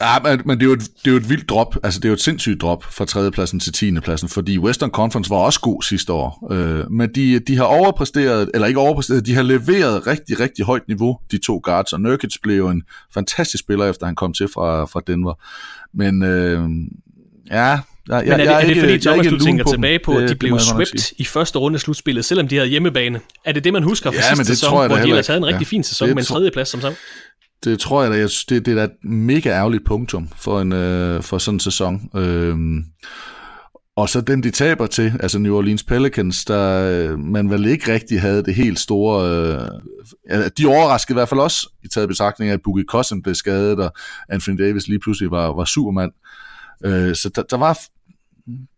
Ja, 0.00 0.18
men, 0.24 0.42
men 0.44 0.58
det, 0.58 0.64
er 0.64 0.66
jo 0.66 0.72
et, 0.72 0.80
det 0.80 1.06
er 1.06 1.10
jo 1.10 1.16
et 1.16 1.28
vildt 1.28 1.48
drop, 1.48 1.76
altså 1.82 2.00
det 2.00 2.04
er 2.04 2.08
jo 2.08 2.14
et 2.14 2.20
sindssygt 2.20 2.60
drop 2.60 2.84
fra 2.84 3.04
3. 3.04 3.30
pladsen 3.30 3.60
til 3.60 3.72
10. 3.72 4.00
pladsen, 4.00 4.28
fordi 4.28 4.58
Western 4.58 4.90
Conference 4.90 5.30
var 5.30 5.36
også 5.36 5.60
god 5.60 5.82
sidste 5.82 6.12
år, 6.12 6.48
øh, 6.52 6.90
men 6.90 7.10
de, 7.14 7.38
de 7.38 7.56
har 7.56 7.64
overpræsteret, 7.64 8.50
eller 8.54 8.66
ikke 8.66 8.80
overpræsteret, 8.80 9.26
de 9.26 9.34
har 9.34 9.42
leveret 9.42 10.06
rigtig, 10.06 10.40
rigtig 10.40 10.64
højt 10.64 10.88
niveau, 10.88 11.18
de 11.30 11.38
to 11.38 11.60
guards, 11.62 11.92
og 11.92 12.00
Nurkic 12.00 12.34
blev 12.42 12.56
jo 12.56 12.68
en 12.68 12.82
fantastisk 13.14 13.64
spiller, 13.64 13.86
efter 13.86 14.06
han 14.06 14.14
kom 14.14 14.32
til 14.32 14.48
fra, 14.54 14.84
fra 14.84 15.00
Denver. 15.06 15.34
Men 15.94 16.22
øh, 16.22 16.68
ja, 17.50 17.78
jeg, 18.08 18.22
Men 18.24 18.32
er 18.32 18.36
det, 18.36 18.44
jeg 18.44 18.52
er, 18.52 18.58
er 18.58 18.66
det 18.66 18.78
fordi, 18.78 18.98
Thomas, 18.98 19.26
du 19.26 19.38
tænker 19.38 19.64
på 19.64 19.70
tilbage 19.70 19.98
på, 20.04 20.16
at 20.16 20.28
de 20.28 20.34
blev 20.34 20.58
swept 20.58 21.12
i 21.18 21.24
første 21.24 21.58
runde 21.58 21.76
af 21.76 21.80
slutspillet, 21.80 22.24
selvom 22.24 22.48
de 22.48 22.56
havde 22.56 22.68
hjemmebane? 22.68 23.20
Er 23.44 23.52
det 23.52 23.64
det, 23.64 23.72
man 23.72 23.82
husker 23.82 24.10
fra 24.10 24.16
ja, 24.16 24.34
sidste 24.34 24.44
sæson, 24.44 24.86
hvor 24.86 24.96
de 24.96 25.08
ellers 25.08 25.26
havde 25.26 25.38
en 25.38 25.46
rigtig 25.46 25.66
ja, 25.66 25.68
fin 25.68 25.84
sæson 25.84 26.08
med 26.08 26.16
en 26.16 26.24
tredje 26.24 26.50
plads 26.50 26.68
som 26.68 26.80
sammen? 26.80 26.96
Det 27.64 27.80
tror 27.80 28.02
jeg 28.02 28.10
da, 28.10 28.16
jeg, 28.16 28.28
det, 28.48 28.66
det 28.66 28.72
er 28.72 28.74
da 28.74 28.84
et 28.84 29.04
mega 29.10 29.48
ærgerligt 29.48 29.84
punktum 29.86 30.28
for, 30.36 30.60
en, 30.60 30.72
øh, 30.72 31.22
for 31.22 31.38
sådan 31.38 31.56
en 31.56 31.60
sæson. 31.60 32.10
Øh, 32.16 32.56
og 33.96 34.08
så 34.08 34.20
den, 34.20 34.42
de 34.42 34.50
taber 34.50 34.86
til, 34.86 35.12
altså 35.20 35.38
New 35.38 35.56
Orleans 35.56 35.82
Pelicans, 35.82 36.44
der 36.44 36.90
øh, 36.90 37.18
man 37.18 37.50
vel 37.50 37.66
ikke 37.66 37.92
rigtig 37.92 38.20
havde 38.20 38.42
det 38.42 38.54
helt 38.54 38.78
store... 38.78 39.30
Øh, 40.30 40.50
de 40.58 40.66
overraskede 40.66 41.12
i 41.12 41.18
hvert 41.18 41.28
fald 41.28 41.40
også, 41.40 41.68
i 41.84 41.88
taget 41.88 42.08
betragtning 42.08 42.50
af, 42.50 42.54
at 42.54 42.60
Boogie 42.64 42.84
Cousin 42.88 43.22
blev 43.22 43.34
skadet, 43.34 43.80
og 43.80 43.92
Anthony 44.28 44.58
Davis 44.58 44.88
lige 44.88 44.98
pludselig 44.98 45.30
var, 45.30 45.46
var 45.46 45.64
supermand. 45.64 46.12
Øh, 46.84 47.14
så 47.14 47.30
der, 47.34 47.42
der 47.42 47.56
var 47.56 47.78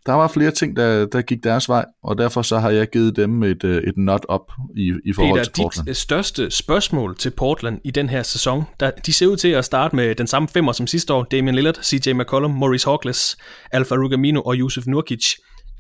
der 0.07 0.13
var 0.13 0.29
flere 0.29 0.51
ting, 0.51 0.77
der, 0.77 1.07
der 1.07 1.23
gik 1.23 1.45
deres 1.45 1.69
vej, 1.69 1.85
og 2.03 2.19
derfor 2.19 2.43
så 2.43 2.59
har 2.59 2.71
jeg 2.71 2.91
givet 2.91 3.17
dem 3.17 3.43
et, 3.43 3.65
øh, 3.65 3.83
et 3.83 3.97
not 3.97 4.27
op 4.29 4.53
i, 4.77 4.93
i 5.05 5.13
forhold 5.13 5.41
Peter, 5.41 5.45
til 5.45 5.63
Portland. 5.63 5.87
dit 5.87 5.97
største 5.97 6.51
spørgsmål 6.51 7.17
til 7.17 7.31
Portland 7.31 7.81
i 7.85 7.91
den 7.91 8.09
her 8.09 8.23
sæson, 8.23 8.65
der, 8.81 8.91
de 9.07 9.13
ser 9.13 9.27
ud 9.27 9.37
til 9.37 9.49
at 9.49 9.65
starte 9.65 9.97
med 9.97 10.15
den 10.15 10.27
samme 10.27 10.49
femmer 10.49 10.73
som 10.73 10.87
sidste 10.87 11.15
år, 11.15 11.23
Damian 11.23 11.55
Lillard, 11.55 11.75
CJ 11.83 12.13
McCollum, 12.13 12.51
Maurice 12.51 12.89
Hawkless, 12.89 13.37
Alfa 13.73 13.95
Rugamino 13.95 14.41
og 14.41 14.55
Yusuf 14.55 14.87
Nurkic. 14.87 15.25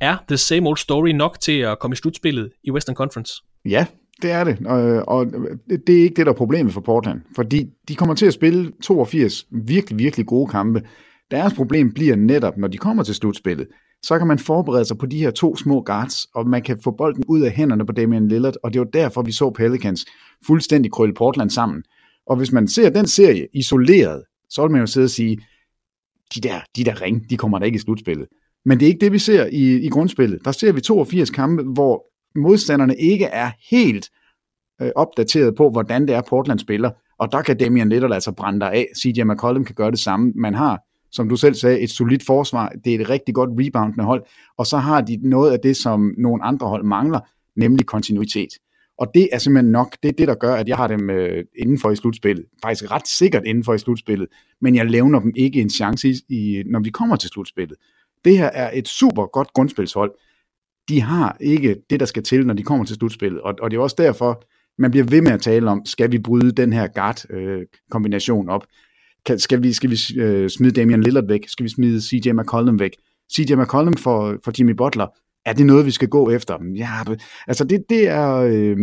Er 0.01 0.17
the 0.29 0.37
same 0.37 0.69
old 0.69 0.77
story 0.77 1.11
nok 1.11 1.41
til 1.41 1.59
at 1.59 1.79
komme 1.79 1.93
i 1.93 1.97
slutspillet 1.97 2.51
i 2.65 2.71
Western 2.71 2.95
Conference? 2.95 3.33
Ja, 3.65 3.87
det 4.23 4.31
er 4.31 4.45
det, 4.45 4.59
og, 4.67 5.09
og 5.09 5.27
det 5.87 5.99
er 5.99 6.03
ikke 6.03 6.15
det, 6.15 6.27
der 6.27 6.33
er 6.33 6.37
problemet 6.37 6.73
for 6.73 6.81
Portland, 6.81 7.21
fordi 7.35 7.67
de 7.89 7.95
kommer 7.95 8.15
til 8.15 8.27
at 8.27 8.33
spille 8.33 8.73
82 8.83 9.47
virkelig, 9.51 9.99
virkelig 9.99 10.27
gode 10.27 10.51
kampe, 10.51 10.83
deres 11.31 11.55
problem 11.55 11.93
bliver 11.93 12.17
netop, 12.17 12.57
når 12.57 12.69
de 12.69 12.79
kommer 12.79 13.03
til 13.03 13.15
slutspillet, 13.15 13.67
så 14.03 14.19
kan 14.19 14.27
man 14.27 14.39
forberede 14.39 14.85
sig 14.85 14.99
på 14.99 15.07
de 15.07 15.19
her 15.19 15.31
to 15.31 15.57
små 15.57 15.83
guards, 15.83 16.25
og 16.35 16.49
man 16.49 16.63
kan 16.63 16.79
få 16.85 16.91
bolden 16.91 17.25
ud 17.29 17.41
af 17.41 17.51
hænderne 17.51 17.87
på 17.87 17.93
Damian 17.93 18.29
Lillard, 18.29 18.55
og 18.63 18.73
det 18.73 18.79
var 18.79 18.87
derfor, 18.87 19.23
vi 19.23 19.33
så 19.33 19.51
Pelicans 19.51 20.07
fuldstændig 20.47 20.93
krølle 20.93 21.15
Portland 21.15 21.51
sammen. 21.51 21.83
Og 22.27 22.37
hvis 22.37 22.53
man 22.53 22.69
ser 22.69 22.91
den 22.91 23.07
serie 23.07 23.47
isoleret, 23.55 24.23
så 24.51 24.63
vil 24.63 24.71
man 24.71 24.81
jo 24.81 24.87
sidde 24.87 25.05
og 25.05 25.11
sige, 25.11 25.39
de 26.35 26.41
der, 26.41 26.61
de 26.77 26.85
der 26.85 27.03
ring, 27.03 27.31
de 27.31 27.37
kommer 27.37 27.59
der 27.59 27.67
ikke 27.67 27.77
i 27.77 27.81
slutspillet. 27.81 28.27
Men 28.65 28.81
det 28.81 28.87
er 28.87 28.91
ikke 28.91 29.05
det, 29.05 29.13
vi 29.13 29.19
ser 29.19 29.47
i, 29.47 29.77
i 29.77 29.89
grundspillet. 29.89 30.45
Der 30.45 30.53
ser 30.53 30.73
vi 30.73 30.81
82 30.81 31.31
kampe, 31.31 31.63
hvor 31.63 32.05
modstanderne 32.39 32.97
ikke 32.97 33.25
er 33.25 33.51
helt 33.71 34.09
øh, 34.83 34.91
opdateret 34.97 35.55
på, 35.55 35.71
hvordan 35.71 36.09
det 36.09 36.15
er, 36.15 36.23
Portland 36.29 36.59
spiller. 36.59 36.91
Og 37.19 37.33
der 37.33 37.43
kan 37.43 37.59
Damian 37.59 37.89
Lillard 37.89 38.13
altså 38.13 38.33
brænde 38.33 38.61
dig 38.61 38.73
af. 38.73 38.87
CJ 39.03 39.23
McCollum 39.23 39.65
kan 39.65 39.75
gøre 39.75 39.91
det 39.91 39.99
samme. 39.99 40.33
Man 40.37 40.55
har, 40.55 40.81
som 41.13 41.29
du 41.29 41.37
selv 41.37 41.55
sagde, 41.55 41.81
et 41.81 41.91
solidt 41.91 42.27
forsvar. 42.27 42.73
Det 42.85 42.95
er 42.95 43.01
et 43.01 43.11
rigtig 43.11 43.35
godt 43.35 43.51
reboundende 43.53 44.05
hold. 44.05 44.25
Og 44.59 44.67
så 44.67 44.77
har 44.77 45.01
de 45.01 45.19
noget 45.23 45.53
af 45.53 45.61
det, 45.61 45.77
som 45.77 46.15
nogle 46.19 46.45
andre 46.45 46.69
hold 46.69 46.85
mangler, 46.85 47.21
nemlig 47.57 47.87
kontinuitet. 47.87 48.49
Og 48.99 49.07
det 49.15 49.29
er 49.33 49.39
simpelthen 49.39 49.73
nok, 49.73 49.97
det 50.03 50.09
er 50.09 50.13
det, 50.13 50.29
der 50.29 50.35
gør, 50.35 50.55
at 50.55 50.69
jeg 50.69 50.77
har 50.77 50.87
dem 50.87 51.11
øh, 51.11 51.45
indenfor 51.59 51.91
i 51.91 51.97
slutspillet. 51.97 52.45
Faktisk 52.63 52.91
ret 52.91 53.09
sikkert 53.09 53.43
indenfor 53.47 53.75
i 53.75 53.79
slutspillet, 53.79 54.29
men 54.61 54.77
jeg 54.77 54.87
levner 54.87 55.21
dem 55.21 55.33
ikke 55.37 55.61
en 55.61 55.71
chance, 55.71 56.09
i, 56.09 56.15
i, 56.29 56.63
når 56.67 56.81
vi 56.81 56.91
kommer 56.91 57.17
til 57.17 57.31
slutspillet. 57.31 57.77
Det 58.25 58.39
her 58.39 58.47
er 58.47 58.71
et 58.75 58.89
super 58.89 59.27
godt 59.27 59.53
grundspilshold. 59.53 60.13
De 60.89 61.01
har 61.01 61.37
ikke 61.41 61.77
det, 61.91 62.01
der 62.01 62.07
skal 62.07 62.23
til, 62.23 62.47
når 62.47 62.55
de 62.55 62.63
kommer 62.63 62.85
til 62.85 62.97
slutspillet. 62.97 63.41
Og, 63.41 63.55
og 63.63 63.71
det 63.71 63.77
er 63.77 63.81
også 63.81 63.97
derfor, 63.99 64.43
man 64.79 64.91
bliver 64.91 65.07
ved 65.07 65.23
med 65.23 65.33
at 65.33 65.41
tale 65.41 65.71
om, 65.71 65.85
skal 65.85 66.13
vi 66.13 66.19
bryde 66.19 66.53
den 66.53 66.73
her 66.73 66.87
guard-kombination 66.87 68.49
øh, 68.49 68.55
op? 68.55 68.67
Kan, 69.27 69.39
skal 69.39 69.63
vi, 69.63 69.73
skal 69.73 69.91
vi 69.91 69.99
øh, 70.17 70.51
smide 70.51 70.73
Damian 70.73 71.01
Lillard 71.01 71.29
væk? 71.29 71.49
Skal 71.49 71.65
vi 71.65 71.69
smide 71.69 72.03
CJ 72.03 72.33
McCollum 72.33 72.81
væk? 72.81 72.93
CJ 73.35 73.55
McCollum 73.55 73.97
for, 73.97 74.37
for 74.45 74.53
Jimmy 74.59 74.73
Butler, 74.73 75.07
er 75.47 75.53
det 75.53 75.67
noget, 75.67 75.87
vi 75.87 75.91
skal 75.91 76.09
gå 76.09 76.31
efter? 76.31 76.59
Ja, 76.77 77.15
altså 77.47 77.65
det, 77.65 77.85
det 77.89 78.09
er... 78.09 78.35
Øh, 78.35 78.77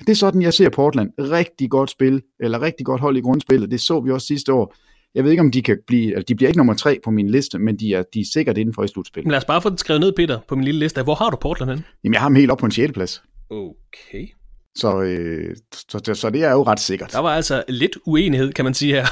det 0.00 0.08
er 0.08 0.14
sådan, 0.14 0.42
jeg 0.42 0.54
ser 0.54 0.68
Portland. 0.68 1.10
Rigtig 1.18 1.70
godt 1.70 1.90
spil, 1.90 2.22
eller 2.40 2.62
rigtig 2.62 2.86
godt 2.86 3.00
hold 3.00 3.16
i 3.16 3.20
grundspillet. 3.20 3.70
Det 3.70 3.80
så 3.80 4.00
vi 4.00 4.10
også 4.10 4.26
sidste 4.26 4.52
år. 4.52 4.74
Jeg 5.14 5.24
ved 5.24 5.30
ikke, 5.30 5.40
om 5.40 5.50
de 5.50 5.62
kan 5.62 5.78
blive, 5.86 6.14
altså 6.14 6.24
de 6.28 6.34
bliver 6.34 6.48
ikke 6.48 6.58
nummer 6.58 6.74
tre 6.74 7.00
på 7.04 7.10
min 7.10 7.30
liste, 7.30 7.58
men 7.58 7.76
de 7.76 7.94
er, 7.94 8.02
de 8.14 8.20
er 8.20 8.24
sikkert 8.32 8.58
inden 8.58 8.74
for 8.74 8.84
i 8.84 8.88
slutspil. 8.88 9.24
Men 9.24 9.30
lad 9.30 9.38
os 9.38 9.44
bare 9.44 9.62
få 9.62 9.70
det 9.70 9.80
skrevet 9.80 10.00
ned, 10.00 10.12
Peter, 10.12 10.38
på 10.48 10.56
min 10.56 10.64
lille 10.64 10.78
liste. 10.78 11.02
Hvor 11.02 11.14
har 11.14 11.30
du 11.30 11.36
Portland 11.36 11.70
hen? 11.70 11.84
Jamen, 12.04 12.14
jeg 12.14 12.20
har 12.20 12.28
dem 12.28 12.36
helt 12.36 12.50
op 12.50 12.58
på 12.58 12.66
en 12.66 12.72
6. 12.72 12.92
plads. 12.92 13.22
Okay. 13.50 14.28
Så, 14.74 15.02
øh, 15.02 15.56
så, 15.74 16.00
så, 16.04 16.14
så 16.14 16.30
det 16.30 16.44
er 16.44 16.52
jo 16.52 16.62
ret 16.62 16.80
sikkert. 16.80 17.12
Der 17.12 17.18
var 17.18 17.30
altså 17.30 17.64
lidt 17.68 17.98
uenighed, 18.06 18.52
kan 18.52 18.64
man 18.64 18.74
sige 18.74 18.92
her. 18.94 19.06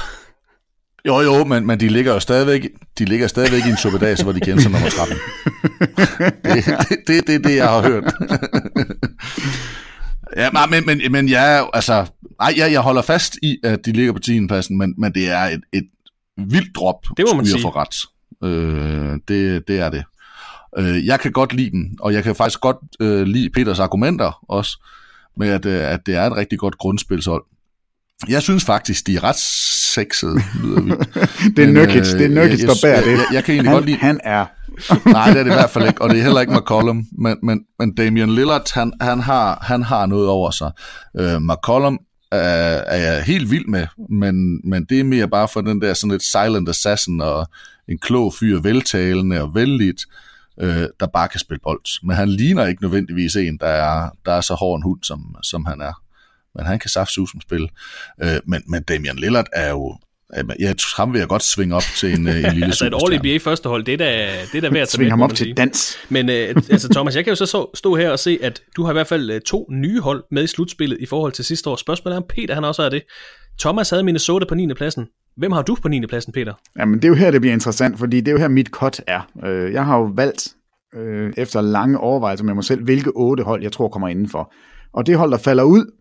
Jo, 1.05 1.19
jo, 1.19 1.43
men, 1.43 1.67
men 1.67 1.79
de 1.79 1.89
ligger 1.89 2.13
jo 2.13 2.19
stadigvæk, 2.19 2.67
de 2.99 3.05
ligger 3.05 3.27
stadigvæk 3.27 3.65
i 3.65 3.69
en 3.69 3.77
suppedas, 3.77 4.21
hvor 4.21 4.31
de 4.31 4.39
kender 4.39 4.61
sig 4.61 4.71
nummer 4.71 4.89
13. 4.89 5.15
det 6.43 6.67
er 6.67 6.77
det, 6.77 6.97
det, 7.07 7.27
det, 7.27 7.43
det, 7.43 7.55
jeg 7.55 7.69
har 7.69 7.81
hørt. 7.81 8.03
ja, 10.37 10.67
men, 10.67 10.85
men, 10.85 11.11
men 11.11 11.29
ja, 11.29 11.65
altså, 11.73 12.05
ej, 12.39 12.53
jeg, 12.57 12.71
jeg 12.71 12.81
holder 12.81 13.01
fast 13.01 13.37
i, 13.43 13.57
at 13.63 13.85
de 13.85 13.91
ligger 13.91 14.13
på 14.13 14.19
10. 14.19 14.47
pladsen, 14.47 14.77
men, 14.77 14.93
men 14.97 15.13
det 15.13 15.29
er 15.29 15.43
et, 15.43 15.61
et 15.73 15.87
vildt 16.37 16.75
drop, 16.75 17.05
det 17.17 17.25
må 17.29 17.35
man 17.35 17.45
sige. 17.45 17.61
få 17.61 17.69
ret. 17.69 17.95
Øh, 18.43 19.19
det, 19.27 19.67
det 19.67 19.79
er 19.79 19.89
det. 19.89 20.03
Øh, 20.77 21.05
jeg 21.05 21.19
kan 21.19 21.31
godt 21.31 21.53
lide 21.53 21.71
dem, 21.71 21.95
og 21.99 22.13
jeg 22.13 22.23
kan 22.23 22.35
faktisk 22.35 22.59
godt 22.59 22.77
øh, 22.99 23.27
lide 23.27 23.49
Peters 23.49 23.79
argumenter 23.79 24.45
også, 24.49 24.83
med 25.37 25.49
at, 25.49 25.65
øh, 25.65 25.93
at 25.93 25.99
det 26.05 26.15
er 26.15 26.23
et 26.23 26.35
rigtig 26.35 26.59
godt 26.59 26.77
grundspilshold. 26.77 27.43
Jeg 28.27 28.41
synes 28.41 28.65
faktisk, 28.65 29.07
de 29.07 29.15
er 29.15 29.23
ret 29.23 29.35
sexede, 29.93 30.41
lyder 30.63 30.81
vi. 30.81 30.91
det 31.55 31.63
er 31.63 31.71
Nurkic, 31.71 32.11
det 32.11 32.25
er 32.25 32.29
Nurkic, 32.29 32.59
der 32.59 32.75
bærer 32.83 33.01
det. 33.01 33.11
Jeg, 33.11 33.25
jeg, 33.33 33.43
kan 33.43 33.53
egentlig 33.53 33.69
han, 33.69 33.75
godt 33.75 33.85
lide... 33.85 33.97
Han 33.97 34.19
er... 34.23 34.45
Nej, 35.05 35.29
det 35.29 35.39
er 35.39 35.43
det 35.43 35.51
i 35.51 35.53
hvert 35.53 35.69
fald 35.69 35.87
ikke, 35.87 36.01
og 36.01 36.09
det 36.09 36.19
er 36.19 36.23
heller 36.23 36.41
ikke 36.41 36.53
McCollum, 36.53 37.05
men, 37.11 37.37
men, 37.43 37.61
men 37.79 37.95
Damian 37.95 38.29
Lillard, 38.29 38.73
han, 38.73 38.93
han, 39.01 39.19
har, 39.19 39.59
han 39.61 39.83
har 39.83 40.05
noget 40.05 40.27
over 40.27 40.51
sig. 40.51 40.71
Uh, 41.19 41.41
McCollum 41.41 41.99
er, 42.31 42.37
er 42.87 43.13
jeg 43.13 43.23
helt 43.23 43.51
vild 43.51 43.65
med, 43.65 43.87
men, 44.09 44.69
men 44.69 44.85
det 44.85 44.99
er 44.99 45.03
mere 45.03 45.27
bare 45.27 45.47
for 45.47 45.61
den 45.61 45.81
der 45.81 45.93
sådan 45.93 46.11
lidt 46.11 46.23
silent 46.23 46.69
assassin 46.69 47.21
og 47.21 47.47
en 47.87 47.97
klog 47.97 48.33
fyr, 48.39 48.59
veltalende 48.59 49.41
og 49.41 49.55
vældigt, 49.55 50.05
øh, 50.61 50.87
der 50.99 51.07
bare 51.13 51.27
kan 51.27 51.39
spille 51.39 51.59
bold. 51.63 52.05
Men 52.07 52.15
han 52.15 52.29
ligner 52.29 52.65
ikke 52.65 52.81
nødvendigvis 52.81 53.35
en, 53.35 53.57
der 53.57 53.67
er, 53.67 54.09
der 54.25 54.33
er 54.33 54.41
så 54.41 54.53
hård 54.53 54.79
en 54.79 54.83
hund, 54.83 55.03
som, 55.03 55.35
som 55.43 55.65
han 55.65 55.81
er 55.81 55.93
men 56.55 56.65
han 56.65 56.79
kan 56.79 56.89
saftsusen 56.89 57.41
spille. 57.41 57.69
Øh, 58.23 58.39
men, 58.45 58.63
men 58.67 58.83
Damian 58.83 59.15
Lillard 59.15 59.47
er 59.53 59.69
jo 59.69 59.97
Ja, 60.59 60.73
ham 60.97 61.13
vil 61.13 61.19
jeg 61.19 61.27
godt 61.27 61.43
svinge 61.43 61.75
op 61.75 61.83
til 61.97 62.09
en, 62.09 62.15
en 62.15 62.25
lille 62.25 62.65
Altså 62.65 62.85
et 62.85 62.93
All 62.93 63.19
NBA 63.19 63.37
første 63.37 63.69
hold, 63.69 63.83
det 63.83 63.93
er 63.93 63.97
da, 63.97 64.29
det 64.51 64.57
er 64.57 64.61
da 64.61 64.69
værd 64.69 64.81
at 64.81 64.91
Svinge 64.91 65.09
ham 65.09 65.21
op 65.21 65.33
til 65.33 65.57
dans. 65.57 65.97
Men 66.09 66.29
øh, 66.29 66.35
altså 66.71 66.89
Thomas, 66.89 67.15
jeg 67.15 67.23
kan 67.23 67.31
jo 67.31 67.35
så 67.35 67.67
stå 67.73 67.95
her 67.95 68.09
og 68.09 68.19
se, 68.19 68.39
at 68.41 68.61
du 68.75 68.83
har 68.83 68.91
i 68.91 68.93
hvert 68.93 69.07
fald 69.07 69.31
øh, 69.31 69.41
to 69.41 69.67
nye 69.71 70.01
hold 70.01 70.23
med 70.31 70.43
i 70.43 70.47
slutspillet 70.47 70.97
i 70.99 71.05
forhold 71.05 71.31
til 71.31 71.45
sidste 71.45 71.69
år. 71.69 71.75
Spørgsmålet 71.75 72.15
er, 72.15 72.21
om 72.21 72.25
Peter 72.29 72.53
han 72.53 72.63
også 72.63 72.83
er 72.83 72.89
det. 72.89 73.03
Thomas 73.59 73.89
havde 73.89 74.03
Minnesota 74.03 74.45
på 74.45 74.55
9. 74.55 74.73
pladsen. 74.73 75.07
Hvem 75.37 75.51
har 75.51 75.61
du 75.61 75.75
på 75.81 75.87
9. 75.87 76.05
pladsen, 76.05 76.33
Peter? 76.33 76.53
Jamen, 76.79 76.95
det 76.95 77.03
er 77.03 77.09
jo 77.09 77.15
her, 77.15 77.31
det 77.31 77.41
bliver 77.41 77.53
interessant, 77.53 77.99
fordi 77.99 78.17
det 78.21 78.27
er 78.27 78.31
jo 78.31 78.37
her, 78.37 78.47
mit 78.47 78.67
cut 78.67 79.01
er. 79.07 79.29
Øh, 79.45 79.73
jeg 79.73 79.85
har 79.85 79.97
jo 79.97 80.03
valgt, 80.15 80.55
efter 81.37 81.61
lange 81.61 81.97
overvejelser 81.97 82.45
med 82.45 82.53
mig 82.53 82.63
selv, 82.63 82.83
hvilke 82.83 83.11
otte 83.15 83.43
hold, 83.43 83.63
jeg 83.63 83.71
tror 83.71 83.89
kommer 83.89 84.07
indenfor. 84.07 84.53
Og 84.93 85.07
det 85.07 85.17
hold, 85.17 85.31
der 85.31 85.37
falder 85.37 85.63
ud, 85.63 85.91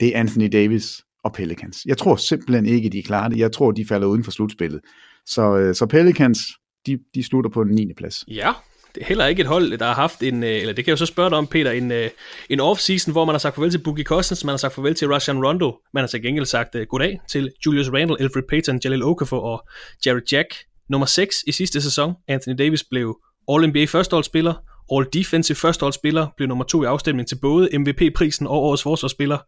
det 0.00 0.16
er 0.16 0.20
Anthony 0.20 0.48
Davis 0.52 1.00
og 1.24 1.32
Pelicans. 1.32 1.82
Jeg 1.86 1.98
tror 1.98 2.16
simpelthen 2.16 2.66
ikke, 2.66 2.88
de 2.88 3.02
klarer 3.02 3.28
det. 3.28 3.38
Jeg 3.38 3.52
tror, 3.52 3.70
de 3.70 3.86
falder 3.88 4.06
uden 4.06 4.24
for 4.24 4.30
slutspillet. 4.30 4.80
Så, 5.26 5.56
øh, 5.56 5.74
så 5.74 5.86
Pelicans, 5.86 6.38
de, 6.86 6.98
de 7.14 7.22
slutter 7.22 7.50
på 7.50 7.64
den 7.64 7.74
9. 7.74 7.92
plads. 7.96 8.24
Ja, 8.28 8.52
det 8.94 9.02
er 9.02 9.06
heller 9.06 9.26
ikke 9.26 9.40
et 9.40 9.46
hold, 9.46 9.78
der 9.78 9.86
har 9.86 9.94
haft 9.94 10.22
en, 10.22 10.42
øh, 10.42 10.50
eller 10.50 10.72
det 10.72 10.84
kan 10.84 10.90
jeg 10.90 11.00
jo 11.00 11.06
så 11.06 11.06
spørge 11.06 11.30
dig 11.30 11.38
om, 11.38 11.46
Peter, 11.46 11.70
en, 11.70 11.92
øh, 11.92 12.10
en 12.50 12.60
off-season, 12.60 13.12
hvor 13.12 13.24
man 13.24 13.34
har 13.34 13.38
sagt 13.38 13.54
farvel 13.54 13.70
til 13.70 13.78
Boogie 13.78 14.04
Cousins, 14.04 14.44
man 14.44 14.52
har 14.52 14.56
sagt 14.56 14.74
farvel 14.74 14.94
til 14.94 15.08
Rajan 15.08 15.44
Rondo, 15.44 15.78
man 15.94 16.02
har 16.02 16.08
til 16.08 16.22
gengæld 16.22 16.46
sagt 16.46 16.76
goddag 16.88 17.20
til 17.28 17.50
Julius 17.66 17.88
Randle, 17.88 18.20
Alfred 18.20 18.42
Payton, 18.48 18.80
Jalil 18.84 19.02
Okafor 19.02 19.40
og 19.40 19.68
Jared 20.06 20.32
Jack. 20.32 20.48
Nummer 20.88 21.06
6 21.06 21.36
i 21.46 21.52
sidste 21.52 21.80
sæson, 21.80 22.14
Anthony 22.28 22.58
Davis 22.58 22.84
blev 22.84 23.18
All-NBA 23.52 23.84
førsteholdsspiller, 23.84 24.54
All-Defensive 24.92 25.54
førsteholdsspiller, 25.54 26.26
blev 26.36 26.48
nummer 26.48 26.64
2 26.64 26.82
i 26.82 26.86
afstemning 26.86 27.28
til 27.28 27.38
både 27.42 27.78
MVP-prisen 27.78 28.46
og 28.46 28.62
årets 28.62 28.82
forsvarsspiller 28.82 29.38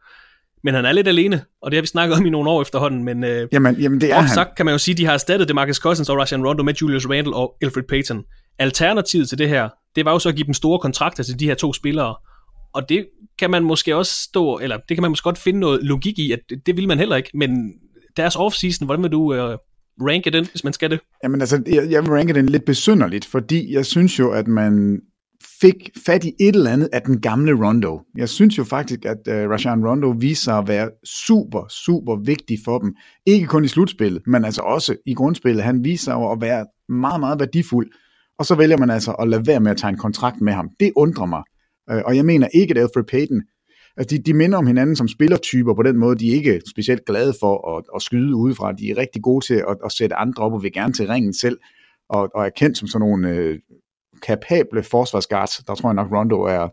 men 0.65 0.75
han 0.75 0.85
er 0.85 0.93
lidt 0.93 1.09
alene, 1.09 1.45
og 1.63 1.71
det 1.71 1.77
har 1.77 1.83
vi 1.83 1.87
snakket 1.87 2.17
om 2.19 2.27
i 2.27 2.31
nogle 2.31 2.51
år 2.51 2.63
efterhånden, 2.63 3.05
men 3.05 3.25
øh, 3.25 3.49
jamen, 3.53 3.75
jamen 3.75 4.01
det 4.01 4.13
er 4.13 4.21
han. 4.21 4.29
sagt 4.29 4.57
kan 4.57 4.67
man 4.67 4.75
jo 4.75 4.79
sige, 4.79 4.93
at 4.93 4.99
de 4.99 5.07
har 5.07 5.13
erstattet 5.13 5.49
Demarcus 5.49 5.77
Cousins 5.77 6.09
og 6.09 6.17
Rajon 6.19 6.47
Rondo 6.47 6.63
med 6.63 6.75
Julius 6.75 7.07
Randle 7.07 7.37
og 7.37 7.57
Alfred 7.63 7.83
Payton. 7.89 8.25
Alternativet 8.59 9.29
til 9.29 9.39
det 9.39 9.49
her, 9.49 9.69
det 9.97 10.05
var 10.05 10.13
jo 10.13 10.19
så 10.19 10.29
at 10.29 10.35
give 10.35 10.47
dem 10.47 10.55
store 10.55 10.79
kontrakter 10.79 11.23
til 11.23 11.41
de 11.41 11.45
her 11.45 11.55
to 11.55 11.73
spillere, 11.73 12.15
og 12.75 12.89
det 12.89 13.07
kan 13.39 13.51
man 13.51 13.65
måske 13.65 13.97
også 13.97 14.13
stå, 14.23 14.59
eller 14.59 14.77
det 14.89 14.97
kan 14.97 15.03
man 15.03 15.11
måske 15.11 15.25
godt 15.25 15.39
finde 15.39 15.61
noget 15.61 15.83
logik 15.83 16.19
i, 16.19 16.33
at 16.33 16.41
det, 16.51 16.67
det 16.67 16.77
vil 16.77 16.89
man 16.89 16.99
heller 16.99 17.17
ikke, 17.17 17.31
men 17.35 17.73
deres 18.17 18.37
offseason, 18.37 18.87
hvordan 18.87 19.03
vil 19.03 19.13
du 19.13 19.35
øh, 19.35 19.59
ranke 20.01 20.31
den, 20.31 20.47
hvis 20.51 20.65
man 20.65 20.73
skal 20.73 20.91
det? 20.91 21.01
Jamen 21.25 21.41
altså, 21.41 21.63
jeg, 21.67 21.91
jeg 21.91 22.03
vil 22.03 22.11
ranke 22.11 22.35
den 22.35 22.49
lidt 22.49 22.65
besynderligt, 22.65 23.25
fordi 23.25 23.75
jeg 23.75 23.87
synes 23.87 24.19
jo, 24.19 24.31
at 24.31 24.49
man 24.49 25.01
fik 25.61 25.91
fat 26.07 26.25
i 26.25 26.33
et 26.41 26.57
eller 26.57 26.71
andet 26.71 26.89
af 26.93 27.03
den 27.03 27.21
gamle 27.21 27.67
Rondo. 27.67 28.01
Jeg 28.17 28.29
synes 28.29 28.59
jo 28.59 28.65
faktisk, 28.65 29.05
at 29.05 29.19
øh, 29.29 29.51
Rajan 29.51 29.87
Rondo 29.87 30.15
viser 30.19 30.43
sig 30.43 30.59
at 30.59 30.69
være 30.69 30.91
super, 31.05 31.67
super 31.69 32.17
vigtig 32.25 32.59
for 32.65 32.79
dem. 32.79 32.95
Ikke 33.27 33.47
kun 33.47 33.65
i 33.65 33.69
slutspillet, 33.69 34.23
men 34.27 34.45
altså 34.45 34.63
også 34.63 34.97
i 35.07 35.15
grundspillet. 35.15 35.65
Han 35.65 35.85
viser 35.85 36.05
sig 36.05 36.15
at 36.15 36.41
være 36.41 36.67
meget, 36.89 37.21
meget 37.21 37.41
værdifuld. 37.41 37.91
Og 38.39 38.47
så 38.47 38.55
vælger 38.55 38.77
man 38.77 38.91
altså 38.91 39.13
at 39.13 39.29
lade 39.29 39.47
være 39.47 39.61
med 39.61 39.71
at 39.71 39.77
tegne 39.77 39.99
kontrakt 39.99 40.41
med 40.41 40.53
ham. 40.53 40.69
Det 40.81 40.93
undrer 40.97 41.27
mig. 41.27 41.43
Øh, 41.91 42.03
og 42.07 42.17
jeg 42.17 42.25
mener 42.25 42.49
ikke, 42.55 42.73
at 42.73 42.79
Alfred 42.79 43.05
Payton, 43.05 43.43
altså 43.97 44.17
de, 44.17 44.23
de 44.23 44.35
minder 44.35 44.59
om 44.59 44.67
hinanden 44.67 44.97
som 44.97 45.09
spillertyper 45.09 45.75
på 45.75 45.83
den 45.83 45.97
måde. 45.97 46.19
De 46.19 46.31
er 46.31 46.35
ikke 46.35 46.61
specielt 46.71 47.05
glade 47.07 47.35
for 47.41 47.77
at, 47.77 47.85
at 47.95 48.03
skyde 48.03 48.37
udefra. 48.37 48.73
De 48.73 48.91
er 48.91 48.97
rigtig 48.97 49.23
gode 49.23 49.45
til 49.45 49.55
at, 49.55 49.77
at 49.85 49.93
sætte 49.93 50.17
andre 50.17 50.43
op 50.43 50.53
og 50.53 50.63
vil 50.63 50.73
gerne 50.73 50.93
til 50.93 51.07
ringen 51.07 51.35
selv. 51.35 51.59
Og, 52.09 52.31
og 52.35 52.47
er 52.47 52.51
kendt 52.51 52.79
som 52.79 52.89
sådan 52.89 53.01
nogle 53.01 53.29
øh, 53.31 53.59
kapable 54.23 54.83
forsvarsguards. 54.83 55.57
Der 55.67 55.75
tror 55.75 55.89
jeg 55.89 55.95
nok, 55.95 56.13
Rondo 56.13 56.43
er 56.43 56.69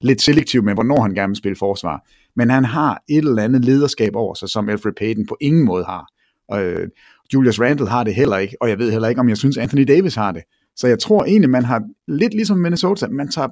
lidt 0.00 0.22
selektiv 0.22 0.62
med, 0.62 0.74
hvornår 0.74 1.02
han 1.02 1.14
gerne 1.14 1.30
vil 1.30 1.36
spille 1.36 1.56
forsvar. 1.56 2.06
Men 2.36 2.50
han 2.50 2.64
har 2.64 3.02
et 3.08 3.18
eller 3.18 3.42
andet 3.42 3.64
lederskab 3.64 4.16
over 4.16 4.34
sig, 4.34 4.48
som 4.48 4.68
Alfred 4.68 4.92
Payton 4.92 5.26
på 5.26 5.36
ingen 5.40 5.64
måde 5.64 5.84
har. 5.84 6.06
Og 6.48 6.64
øh, 6.64 6.88
Julius 7.34 7.60
Randle 7.60 7.88
har 7.88 8.04
det 8.04 8.14
heller 8.14 8.36
ikke, 8.36 8.56
og 8.60 8.68
jeg 8.68 8.78
ved 8.78 8.92
heller 8.92 9.08
ikke, 9.08 9.20
om 9.20 9.28
jeg 9.28 9.36
synes, 9.36 9.56
Anthony 9.56 9.82
Davis 9.88 10.14
har 10.14 10.32
det. 10.32 10.42
Så 10.76 10.88
jeg 10.88 10.98
tror 10.98 11.24
egentlig, 11.24 11.50
man 11.50 11.64
har 11.64 11.82
lidt 12.08 12.34
ligesom 12.34 12.58
Minnesota, 12.58 13.06
man 13.06 13.28
tager 13.28 13.48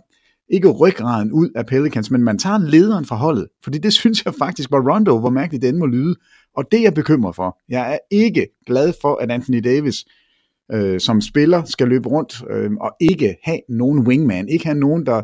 ikke 0.49 0.69
ryggraden 0.69 1.33
ud 1.33 1.51
af 1.57 1.67
Pelicans, 1.67 2.11
men 2.11 2.23
man 2.23 2.39
tager 2.39 2.59
lederen 2.59 3.05
fra 3.05 3.17
holdet. 3.17 3.49
Fordi 3.65 3.79
det 3.79 3.93
synes 4.03 4.25
jeg 4.25 4.35
faktisk 4.39 4.71
var 4.71 4.93
Rondo, 4.93 5.19
hvor 5.19 5.31
mærkeligt 5.31 5.63
den 5.63 5.79
må 5.79 5.87
lyde. 5.87 6.15
Og 6.57 6.65
det 6.73 6.79
er 6.79 6.83
jeg 6.83 6.95
bekymret 6.95 7.37
for. 7.37 7.59
Jeg 7.69 7.95
er 7.95 7.99
ikke 8.11 8.47
glad 8.67 8.93
for, 9.01 9.17
at 9.17 9.31
Anthony 9.31 9.61
Davis 9.65 10.05
øh, 10.73 11.01
som 11.01 11.21
spiller 11.21 11.65
skal 11.65 11.89
løbe 11.89 12.09
rundt 12.09 12.43
øh, 12.51 12.71
og 12.81 12.97
ikke 13.01 13.37
have 13.43 13.61
nogen 13.69 13.99
wingman, 13.99 14.49
ikke 14.49 14.65
have 14.65 14.79
nogen, 14.79 15.07
der, 15.07 15.23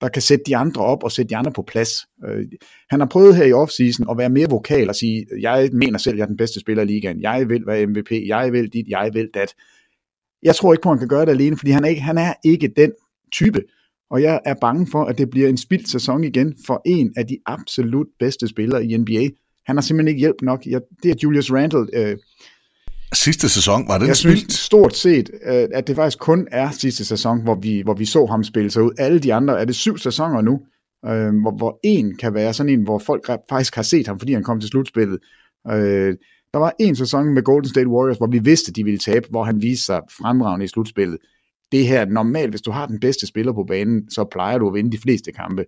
der 0.00 0.08
kan 0.08 0.22
sætte 0.22 0.44
de 0.46 0.56
andre 0.56 0.82
op 0.82 1.04
og 1.04 1.12
sætte 1.12 1.30
de 1.30 1.36
andre 1.36 1.52
på 1.52 1.62
plads. 1.62 1.90
Øh, 2.28 2.44
han 2.90 3.00
har 3.00 3.06
prøvet 3.06 3.36
her 3.36 3.44
i 3.44 3.52
offseason 3.52 4.06
at 4.10 4.18
være 4.18 4.30
mere 4.30 4.50
vokal 4.50 4.88
og 4.88 4.94
sige, 4.94 5.26
jeg 5.40 5.70
mener 5.72 5.98
selv, 5.98 6.16
jeg 6.16 6.22
er 6.22 6.26
den 6.26 6.36
bedste 6.36 6.60
spiller 6.60 6.82
i 6.82 6.86
ligaen, 6.86 7.20
jeg 7.20 7.48
vil 7.48 7.66
være 7.66 7.86
MVP, 7.86 8.10
jeg 8.26 8.52
vil 8.52 8.68
dit, 8.68 8.88
jeg 8.88 9.10
vil 9.12 9.28
dat. 9.34 9.54
jeg 10.42 10.54
tror 10.54 10.72
ikke 10.72 10.82
på, 10.82 10.88
at 10.88 10.94
han 10.94 10.98
kan 10.98 11.08
gøre 11.08 11.26
det 11.26 11.32
alene, 11.32 11.56
fordi 11.56 11.70
han 11.70 11.84
er 11.84 11.88
ikke, 11.88 12.02
han 12.02 12.18
er 12.18 12.34
ikke 12.44 12.68
den 12.76 12.92
type. 13.32 13.62
Og 14.10 14.22
jeg 14.22 14.40
er 14.44 14.54
bange 14.60 14.86
for, 14.90 15.04
at 15.04 15.18
det 15.18 15.30
bliver 15.30 15.48
en 15.48 15.56
spildt 15.56 15.88
sæson 15.88 16.24
igen 16.24 16.54
for 16.66 16.82
en 16.86 17.12
af 17.16 17.26
de 17.26 17.38
absolut 17.46 18.06
bedste 18.18 18.48
spillere 18.48 18.84
i 18.84 18.96
NBA. 18.96 19.28
Han 19.66 19.76
har 19.76 19.80
simpelthen 19.80 20.08
ikke 20.08 20.20
hjælp 20.20 20.42
nok. 20.42 20.66
Jeg, 20.66 20.80
det 21.02 21.10
er 21.10 21.14
Julius 21.22 21.52
Randle. 21.52 21.86
Øh, 21.92 22.16
sidste 23.12 23.48
sæson 23.48 23.88
var 23.88 23.98
det 23.98 24.06
jeg 24.06 24.16
spildt? 24.16 24.38
synes 24.38 24.54
stort 24.54 24.96
set, 24.96 25.30
øh, 25.44 25.68
at 25.74 25.86
det 25.86 25.96
faktisk 25.96 26.18
kun 26.18 26.48
er 26.50 26.70
sidste 26.70 27.04
sæson, 27.04 27.42
hvor 27.42 27.54
vi, 27.54 27.80
hvor 27.84 27.94
vi 27.94 28.04
så 28.04 28.26
ham 28.26 28.44
spille 28.44 28.70
sig 28.70 28.82
ud. 28.82 28.90
Alle 28.98 29.18
de 29.18 29.34
andre, 29.34 29.60
er 29.60 29.64
det 29.64 29.74
syv 29.74 29.98
sæsoner 29.98 30.40
nu, 30.40 30.60
øh, 31.06 31.40
hvor, 31.42 31.56
hvor 31.56 31.80
en 31.84 32.16
kan 32.16 32.34
være 32.34 32.52
sådan 32.52 32.72
en, 32.72 32.82
hvor 32.82 32.98
folk 32.98 33.26
faktisk 33.50 33.74
har 33.74 33.82
set 33.82 34.06
ham, 34.06 34.18
fordi 34.18 34.32
han 34.32 34.42
kom 34.42 34.60
til 34.60 34.70
slutspillet. 34.70 35.18
Øh, 35.70 36.14
der 36.52 36.58
var 36.58 36.72
en 36.80 36.96
sæson 36.96 37.34
med 37.34 37.42
Golden 37.42 37.68
State 37.68 37.88
Warriors, 37.88 38.16
hvor 38.16 38.26
vi 38.26 38.38
vidste, 38.38 38.72
de 38.72 38.84
ville 38.84 38.98
tabe, 38.98 39.26
hvor 39.30 39.44
han 39.44 39.62
viste 39.62 39.84
sig 39.84 40.00
fremragende 40.18 40.64
i 40.64 40.68
slutspillet. 40.68 41.18
Det 41.72 41.86
her, 41.86 42.04
normalt, 42.04 42.50
hvis 42.50 42.60
du 42.60 42.70
har 42.70 42.86
den 42.86 43.00
bedste 43.00 43.26
spiller 43.26 43.52
på 43.52 43.64
banen, 43.68 44.10
så 44.10 44.24
plejer 44.32 44.58
du 44.58 44.68
at 44.68 44.74
vinde 44.74 44.92
de 44.92 44.98
fleste 44.98 45.32
kampe. 45.32 45.64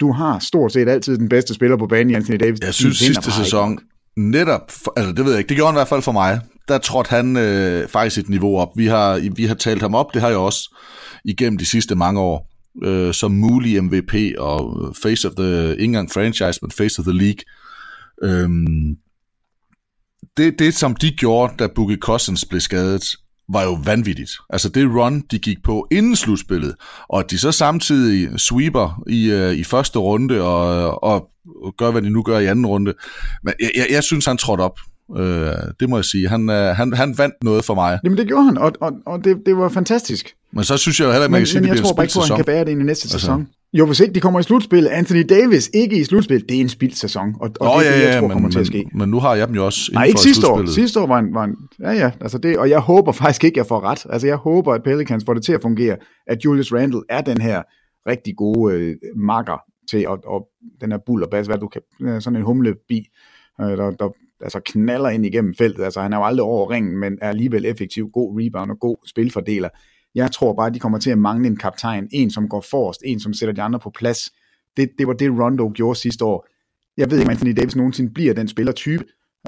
Du 0.00 0.12
har 0.12 0.38
stort 0.38 0.72
set 0.72 0.88
altid 0.88 1.18
den 1.18 1.28
bedste 1.28 1.54
spiller 1.54 1.76
på 1.76 1.86
banen, 1.86 2.14
Anthony 2.14 2.36
Davis. 2.36 2.60
Jeg 2.60 2.74
synes 2.74 2.96
sidste 2.96 3.32
sæson, 3.32 3.78
netop, 4.16 4.72
altså 4.96 5.12
det 5.12 5.24
ved 5.24 5.32
jeg 5.32 5.38
ikke, 5.38 5.48
det 5.48 5.56
gjorde 5.56 5.72
han 5.72 5.76
i 5.76 5.78
hvert 5.78 5.88
fald 5.88 6.02
for 6.02 6.12
mig, 6.12 6.40
der 6.68 6.78
trådte 6.78 7.10
han 7.10 7.36
øh, 7.36 7.88
faktisk 7.88 8.18
et 8.18 8.28
niveau 8.28 8.58
op. 8.58 8.68
Vi 8.76 8.86
har, 8.86 9.30
vi 9.36 9.44
har 9.44 9.54
talt 9.54 9.82
ham 9.82 9.94
op, 9.94 10.14
det 10.14 10.22
har 10.22 10.28
jeg 10.28 10.38
også 10.38 10.76
igennem 11.24 11.58
de 11.58 11.66
sidste 11.66 11.94
mange 11.94 12.20
år, 12.20 12.50
øh, 12.84 13.14
som 13.14 13.32
mulig 13.32 13.84
MVP 13.84 14.14
og 14.38 14.86
øh, 14.88 14.94
face 15.02 15.28
of 15.28 15.34
the, 15.34 15.70
ikke 15.70 15.84
engang 15.84 16.12
franchise, 16.12 16.58
men 16.62 16.70
face 16.70 17.00
of 17.00 17.04
the 17.04 17.18
league. 17.18 17.40
Øhm, 18.22 18.96
det, 20.36 20.58
det, 20.58 20.74
som 20.74 20.96
de 20.96 21.10
gjorde, 21.10 21.54
da 21.58 21.66
Boogie 21.74 21.98
Cousins 22.00 22.44
blev 22.44 22.60
skadet, 22.60 23.02
var 23.48 23.62
jo 23.62 23.78
vanvittigt. 23.84 24.30
Altså 24.50 24.68
det 24.68 24.86
run, 24.86 25.20
de 25.20 25.38
gik 25.38 25.56
på 25.64 25.88
inden 25.90 26.16
slutspillet, 26.16 26.74
og 27.08 27.20
at 27.20 27.30
de 27.30 27.38
så 27.38 27.52
samtidig 27.52 28.40
sweeper 28.40 29.02
i, 29.08 29.30
øh, 29.30 29.52
i 29.52 29.64
første 29.64 29.98
runde 29.98 30.42
og, 30.42 31.04
og 31.04 31.28
gør, 31.78 31.90
hvad 31.90 32.02
de 32.02 32.10
nu 32.10 32.22
gør 32.22 32.38
i 32.38 32.46
anden 32.46 32.66
runde. 32.66 32.94
Men 33.42 33.54
jeg, 33.60 33.70
jeg, 33.76 33.86
jeg 33.90 34.04
synes, 34.04 34.26
han 34.26 34.38
trådte 34.38 34.62
op. 34.62 34.78
Øh, 35.16 35.52
det 35.80 35.88
må 35.88 35.96
jeg 35.96 36.04
sige. 36.04 36.28
Han, 36.28 36.50
øh, 36.50 36.76
han, 36.76 36.92
han 36.92 37.14
vandt 37.18 37.34
noget 37.42 37.64
for 37.64 37.74
mig. 37.74 37.98
Jamen 38.04 38.18
det 38.18 38.26
gjorde 38.26 38.44
han, 38.44 38.58
og, 38.58 38.72
og, 38.80 38.92
og 39.06 39.24
det, 39.24 39.36
det 39.46 39.56
var 39.56 39.68
fantastisk. 39.68 40.34
Men 40.52 40.64
så 40.64 40.76
synes 40.76 41.00
jeg 41.00 41.06
jo 41.06 41.10
heller 41.12 41.24
ikke, 41.24 41.32
man 41.32 41.40
kan 41.40 41.46
sige, 41.46 41.60
men 41.60 41.70
det 41.70 41.76
jeg 41.76 41.84
tror 41.84 41.90
en 41.90 41.96
bare 41.96 42.04
ikke 42.04 42.14
på, 42.14 42.20
at 42.20 42.28
han 42.28 42.36
kan 42.36 42.44
bære 42.44 42.64
det 42.64 42.70
ind 42.70 42.80
i 42.80 42.84
næste 42.84 43.06
altså. 43.06 43.18
sæson. 43.18 43.48
Jo, 43.72 43.86
hvis 43.86 44.00
ikke 44.00 44.14
de 44.14 44.20
kommer 44.20 44.40
i 44.40 44.42
slutspil, 44.42 44.88
Anthony 44.88 45.24
Davis 45.28 45.70
ikke 45.74 46.00
i 46.00 46.04
slutspil, 46.04 46.48
det 46.48 46.56
er 46.56 46.60
en 46.60 46.68
spildt 46.68 46.98
sæson, 46.98 47.34
og, 47.40 47.50
og 47.60 47.66
Nå, 47.66 47.80
det 47.80 47.88
er 47.88 47.90
ja, 47.90 47.98
det, 47.98 48.04
jeg 48.04 48.12
ja, 48.14 48.20
tror 48.20 48.28
men, 48.28 48.34
kommer 48.34 48.50
til 48.50 48.58
at 48.58 48.66
ske. 48.66 48.84
Men, 48.92 48.98
men 48.98 49.08
nu 49.08 49.20
har 49.20 49.34
jeg 49.34 49.48
dem 49.48 49.56
jo 49.56 49.64
også 49.64 49.90
Nej, 49.92 50.04
ikke 50.04 50.20
sidste 50.20 50.48
år. 50.48 50.66
Sidste 50.66 51.00
år 51.00 51.06
var 51.06 51.18
en, 51.18 51.34
var 51.34 51.44
en 51.44 51.56
ja, 51.80 51.92
ja, 51.92 52.10
altså 52.20 52.38
det, 52.38 52.58
og 52.58 52.70
jeg 52.70 52.80
håber 52.80 53.12
faktisk 53.12 53.44
ikke, 53.44 53.58
jeg 53.58 53.66
får 53.66 53.80
ret. 53.80 54.06
Altså 54.10 54.26
jeg 54.26 54.36
håber, 54.36 54.74
at 54.74 54.82
Pelicans 54.82 55.24
får 55.26 55.34
det 55.34 55.42
til 55.42 55.52
at 55.52 55.62
fungere, 55.62 55.96
at 56.26 56.44
Julius 56.44 56.72
Randle 56.72 57.00
er 57.08 57.20
den 57.20 57.40
her 57.40 57.62
rigtig 58.08 58.36
gode 58.36 58.74
øh, 58.74 58.96
marker 59.16 59.62
til, 59.90 60.08
og, 60.08 60.18
og 60.26 60.48
den 60.80 60.90
her 60.92 60.98
bull 61.06 61.22
og 61.22 61.30
bas, 61.30 61.46
hvad 61.46 61.58
du 61.58 61.68
kan, 61.68 62.20
sådan 62.20 62.36
en 62.36 62.42
humlebi, 62.42 63.04
øh, 63.60 63.66
der, 63.66 63.90
der 63.90 64.08
altså 64.40 64.60
knaller 64.64 65.08
ind 65.08 65.26
igennem 65.26 65.54
feltet. 65.54 65.84
Altså 65.84 66.00
han 66.00 66.12
er 66.12 66.16
jo 66.16 66.24
aldrig 66.24 66.44
over 66.44 66.70
ringen, 66.70 66.96
men 66.96 67.18
er 67.22 67.28
alligevel 67.28 67.64
effektiv, 67.66 68.10
god 68.12 68.40
rebound 68.40 68.70
og 68.70 68.78
god 68.80 68.96
spilfordeler. 69.06 69.68
Jeg 70.14 70.32
tror 70.32 70.52
bare, 70.54 70.66
at 70.66 70.74
de 70.74 70.78
kommer 70.78 70.98
til 70.98 71.10
at 71.10 71.18
mangle 71.18 71.46
en 71.46 71.56
kaptajn, 71.56 72.08
en 72.12 72.30
som 72.30 72.48
går 72.48 72.60
forrest, 72.70 73.02
en 73.04 73.20
som 73.20 73.34
sætter 73.34 73.54
de 73.54 73.62
andre 73.62 73.78
på 73.78 73.90
plads. 73.90 74.30
Det, 74.76 74.90
det 74.98 75.06
var 75.06 75.12
det, 75.12 75.30
Rondo 75.30 75.70
gjorde 75.74 75.98
sidste 75.98 76.24
år. 76.24 76.46
Jeg 76.96 77.10
ved 77.10 77.18
ikke, 77.18 77.28
om 77.28 77.30
Anthony 77.30 77.52
Davis 77.56 77.76
nogensinde 77.76 78.12
bliver 78.12 78.34
den 78.34 78.48
spillertype, 78.48 79.04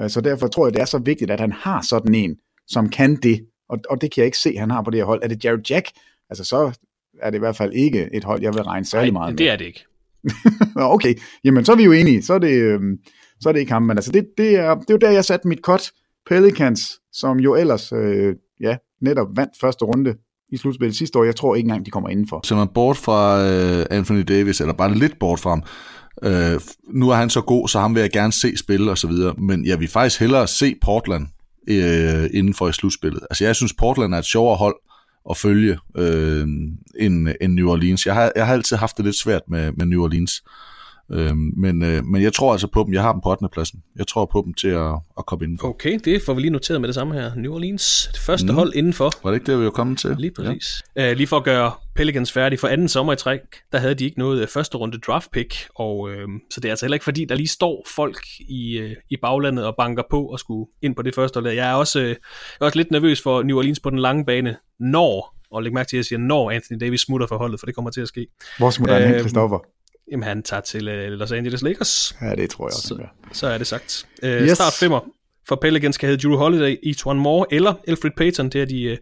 så 0.07 0.21
derfor 0.21 0.47
tror 0.47 0.65
jeg, 0.65 0.73
det 0.73 0.81
er 0.81 0.85
så 0.85 0.97
vigtigt, 0.97 1.31
at 1.31 1.39
han 1.39 1.51
har 1.51 1.81
sådan 1.81 2.15
en, 2.15 2.35
som 2.67 2.89
kan 2.89 3.15
det, 3.15 3.45
og, 3.69 3.79
og 3.89 4.01
det 4.01 4.11
kan 4.11 4.21
jeg 4.21 4.25
ikke 4.25 4.37
se, 4.37 4.57
han 4.57 4.71
har 4.71 4.81
på 4.81 4.91
det 4.91 4.99
her 4.99 5.05
hold. 5.05 5.23
Er 5.23 5.27
det 5.27 5.45
Jared 5.45 5.69
Jack? 5.69 5.89
Altså 6.29 6.43
så 6.43 6.79
er 7.21 7.29
det 7.29 7.37
i 7.37 7.39
hvert 7.39 7.55
fald 7.55 7.73
ikke 7.73 8.09
et 8.13 8.23
hold, 8.23 8.41
jeg 8.41 8.53
vil 8.53 8.61
regne 8.63 8.85
særlig 8.85 9.11
Nej, 9.11 9.19
meget 9.19 9.33
med. 9.33 9.37
det 9.37 9.49
er 9.49 9.55
det 9.55 9.65
ikke. 9.65 9.85
okay, 10.95 11.15
jamen 11.43 11.65
så 11.65 11.71
er 11.71 11.75
vi 11.75 11.83
jo 11.83 11.91
enige, 11.91 12.21
så 12.21 12.33
er 12.33 12.39
det, 12.39 12.53
øhm, 12.53 12.97
så 13.41 13.49
er 13.49 13.53
det 13.53 13.59
ikke 13.59 13.71
ham, 13.71 13.81
men 13.81 13.97
altså 13.97 14.11
det, 14.11 14.25
det, 14.37 14.55
er, 14.55 14.75
det 14.75 14.89
er 14.89 14.93
jo 14.93 14.97
der, 14.97 15.11
jeg 15.11 15.25
satte 15.25 15.47
mit 15.47 15.59
cut. 15.61 15.91
Pelicans, 16.29 16.99
som 17.13 17.39
jo 17.39 17.55
ellers 17.55 17.91
øh, 17.91 18.35
ja, 18.61 18.77
netop 19.01 19.27
vandt 19.35 19.53
første 19.61 19.85
runde 19.85 20.15
i 20.51 20.57
slutspillet 20.57 20.95
sidste 20.95 21.19
år. 21.19 21.23
Jeg 21.23 21.35
tror 21.35 21.55
ikke 21.55 21.65
engang, 21.67 21.85
de 21.85 21.91
kommer 21.91 22.09
indenfor. 22.09 22.41
Så 22.43 22.55
man 22.55 22.67
bort 22.67 22.97
fra 22.97 23.47
øh, 23.47 23.85
Anthony 23.89 24.21
Davis, 24.21 24.61
eller 24.61 24.73
bare 24.73 24.95
lidt 24.95 25.19
bort 25.19 25.39
fra 25.39 25.49
ham, 25.49 25.63
øh, 26.23 26.61
nu 26.93 27.09
er 27.09 27.15
han 27.15 27.29
så 27.29 27.41
god, 27.41 27.67
så 27.67 27.79
ham 27.79 27.95
vil 27.95 28.01
jeg 28.01 28.11
gerne 28.11 28.33
se 28.33 28.57
spille 28.57 28.91
og 28.91 28.97
så 28.97 29.07
videre, 29.07 29.33
men 29.37 29.65
jeg 29.65 29.79
vil 29.79 29.87
faktisk 29.87 30.19
hellere 30.19 30.47
se 30.47 30.75
Portland 30.81 31.27
øh, 31.69 32.29
inden 32.33 32.53
for 32.53 32.69
i 32.69 32.73
slutspillet. 32.73 33.21
Altså 33.29 33.45
jeg 33.45 33.55
synes, 33.55 33.73
Portland 33.73 34.13
er 34.13 34.17
et 34.17 34.25
sjovere 34.25 34.57
hold 34.57 34.75
at 35.29 35.37
følge 35.37 35.77
øh, 35.97 36.47
end, 36.99 37.27
end 37.41 37.53
New 37.53 37.69
Orleans. 37.69 38.05
Jeg 38.05 38.13
har, 38.13 38.31
jeg 38.35 38.45
har 38.45 38.53
altid 38.53 38.77
haft 38.77 38.97
det 38.97 39.05
lidt 39.05 39.15
svært 39.15 39.41
med, 39.47 39.71
med 39.71 39.85
New 39.85 40.03
Orleans. 40.03 40.43
Øh, 41.11 41.37
men, 41.37 41.83
øh, 41.83 42.05
men 42.05 42.21
jeg 42.21 42.33
tror 42.33 42.51
altså 42.51 42.67
på 42.67 42.83
dem. 42.83 42.93
Jeg 42.93 43.01
har 43.01 43.11
dem 43.11 43.21
på 43.21 43.29
8. 43.29 43.47
pladsen. 43.51 43.83
Jeg 43.95 44.07
tror 44.07 44.25
på 44.25 44.41
dem 44.45 44.53
til 44.53 44.67
at, 44.67 44.91
at 45.17 45.25
komme 45.25 45.45
indenfor. 45.45 45.67
Okay, 45.67 45.99
det 46.05 46.21
får 46.21 46.33
vi 46.33 46.41
lige 46.41 46.51
noteret 46.51 46.81
med 46.81 46.87
det 46.87 46.95
samme 46.95 47.13
her. 47.13 47.35
New 47.35 47.53
Orleans, 47.53 48.09
det 48.13 48.21
første 48.21 48.47
mm. 48.47 48.53
hold 48.53 48.73
indenfor. 48.75 49.11
Var 49.23 49.31
det 49.31 49.37
ikke 49.37 49.51
det, 49.51 49.59
vi 49.59 49.63
var 49.63 49.71
kommet 49.71 49.99
til? 49.99 50.15
Lige 50.17 50.31
præcis. 50.31 50.81
Ja. 50.95 51.11
Uh, 51.11 51.17
lige 51.17 51.27
for 51.27 51.37
at 51.37 51.43
gøre 51.43 51.71
Pelicans 51.95 52.31
færdig 52.31 52.59
for 52.59 52.67
anden 52.67 52.87
sommer 52.87 53.13
i 53.13 53.15
træk, 53.15 53.39
der 53.71 53.77
havde 53.77 53.95
de 53.95 54.05
ikke 54.05 54.19
noget 54.19 54.41
uh, 54.41 54.47
første 54.47 54.77
runde 54.77 54.97
draft 54.97 55.31
pick, 55.31 55.55
og 55.75 55.99
uh, 55.99 56.11
så 56.51 56.59
det 56.59 56.65
er 56.65 56.71
altså 56.71 56.85
heller 56.85 56.95
ikke 56.95 57.03
fordi, 57.03 57.25
der 57.25 57.35
lige 57.35 57.47
står 57.47 57.87
folk 57.95 58.19
i, 58.39 58.81
uh, 58.81 58.91
i 59.09 59.17
baglandet 59.21 59.65
og 59.65 59.75
banker 59.77 60.03
på 60.09 60.25
og 60.25 60.39
skulle 60.39 60.71
ind 60.81 60.95
på 60.95 61.01
det 61.01 61.15
første 61.15 61.37
hold. 61.37 61.47
Jeg 61.47 61.69
er 61.69 61.73
også, 61.73 61.99
uh, 61.99 62.05
jeg 62.05 62.15
er 62.61 62.65
også 62.65 62.77
lidt 62.77 62.91
nervøs 62.91 63.21
for 63.21 63.43
New 63.43 63.57
Orleans 63.57 63.79
på 63.79 63.89
den 63.89 63.99
lange 63.99 64.25
bane, 64.25 64.55
når 64.79 65.39
og 65.51 65.63
læg 65.63 65.73
mærke 65.73 65.89
til, 65.89 65.95
at 65.95 65.99
jeg 65.99 66.05
siger, 66.05 66.19
når 66.19 66.51
Anthony 66.51 66.79
Davis 66.79 67.01
smutter 67.01 67.27
for 67.27 67.37
holdet, 67.37 67.59
for 67.59 67.65
det 67.65 67.75
kommer 67.75 67.91
til 67.91 68.01
at 68.01 68.07
ske. 68.07 68.27
Hvor 68.57 68.69
smutter 68.69 68.95
han 68.95 69.07
hen, 69.07 69.19
Christopher? 69.19 69.57
Jamen, 70.11 70.23
han 70.23 70.43
tager 70.43 70.61
til 70.61 70.87
uh, 70.87 70.93
Los 71.19 71.31
Angeles 71.31 71.61
Lakers. 71.61 72.15
Ja, 72.21 72.35
det 72.35 72.49
tror 72.49 72.67
jeg 72.67 72.73
også. 72.73 72.87
Så, 72.87 73.05
så 73.31 73.47
er 73.47 73.57
det 73.57 73.67
sagt. 73.67 74.05
Uh, 74.23 74.29
yes. 74.29 74.51
Start 74.51 74.73
femmer 74.73 74.99
for 75.47 75.55
Pelicans 75.55 75.97
kan 75.97 76.09
hedde 76.09 76.27
Drew 76.27 76.37
Holiday, 76.37 76.77
Etuan 76.83 77.19
Moore 77.19 77.45
eller 77.51 77.73
Alfred 77.87 78.11
Payton. 78.17 78.49
Det 78.49 78.61
er 78.61 78.65
de 78.65 78.91
uh, 78.91 78.97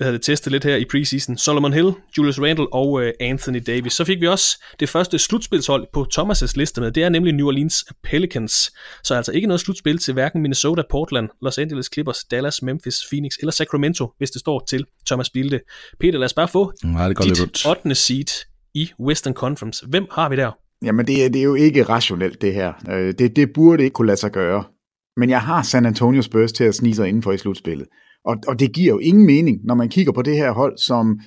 hvad 0.00 0.06
havde 0.06 0.18
det 0.18 0.24
testet 0.24 0.52
lidt 0.52 0.64
her 0.64 0.76
i 0.76 0.84
preseason. 0.84 1.38
Solomon 1.38 1.72
Hill, 1.72 1.92
Julius 2.18 2.40
Randle 2.40 2.72
og 2.72 2.92
uh, 2.92 3.08
Anthony 3.20 3.62
Davis. 3.66 3.92
Så 3.92 4.04
fik 4.04 4.20
vi 4.20 4.26
også 4.26 4.62
det 4.80 4.88
første 4.88 5.18
slutspilshold 5.18 5.86
på 5.92 6.06
Thomas' 6.18 6.52
liste 6.56 6.80
med. 6.80 6.92
Det 6.92 7.02
er 7.02 7.08
nemlig 7.08 7.32
New 7.32 7.46
Orleans 7.46 7.84
Pelicans. 8.02 8.72
Så 9.04 9.14
altså 9.14 9.32
ikke 9.32 9.46
noget 9.46 9.60
slutspil 9.60 9.98
til 9.98 10.14
hverken 10.14 10.42
Minnesota, 10.42 10.82
Portland, 10.90 11.28
Los 11.42 11.58
Angeles 11.58 11.90
Clippers, 11.92 12.24
Dallas, 12.24 12.62
Memphis, 12.62 12.96
Phoenix 13.10 13.32
eller 13.40 13.52
Sacramento, 13.52 14.12
hvis 14.18 14.30
det 14.30 14.40
står 14.40 14.64
til 14.68 14.84
Thomas 15.06 15.30
Bilde. 15.30 15.60
Peter, 16.00 16.18
lad 16.18 16.24
os 16.24 16.34
bare 16.34 16.48
få 16.48 16.72
Nej, 16.84 17.08
det 17.08 17.18
dit 17.18 17.38
lidt 17.38 17.66
8. 17.66 17.94
seed 17.94 18.49
i 18.74 18.90
Western 19.00 19.34
Conference. 19.34 19.86
Hvem 19.86 20.06
har 20.10 20.28
vi 20.28 20.36
der? 20.36 20.52
Jamen, 20.82 21.06
det 21.06 21.24
er, 21.24 21.28
det 21.28 21.38
er 21.38 21.44
jo 21.44 21.54
ikke 21.54 21.82
rationelt, 21.82 22.42
det 22.42 22.54
her. 22.54 22.72
Øh, 22.90 23.14
det, 23.18 23.36
det 23.36 23.52
burde 23.52 23.84
ikke 23.84 23.94
kunne 23.94 24.06
lade 24.06 24.16
sig 24.16 24.32
gøre. 24.32 24.64
Men 25.16 25.30
jeg 25.30 25.40
har 25.40 25.62
San 25.62 25.86
Antonio 25.86 26.22
Spurs 26.22 26.52
til 26.52 26.64
at 26.64 26.74
snige 26.74 26.94
sig 26.94 27.08
indenfor 27.08 27.32
i 27.32 27.38
slutspillet. 27.38 27.86
Og, 28.24 28.36
og 28.48 28.60
det 28.60 28.72
giver 28.72 28.92
jo 28.92 28.98
ingen 28.98 29.26
mening, 29.26 29.58
når 29.64 29.74
man 29.74 29.88
kigger 29.88 30.12
på 30.12 30.22
det 30.22 30.36
her 30.36 30.50
hold, 30.52 30.78
som, 30.78 31.20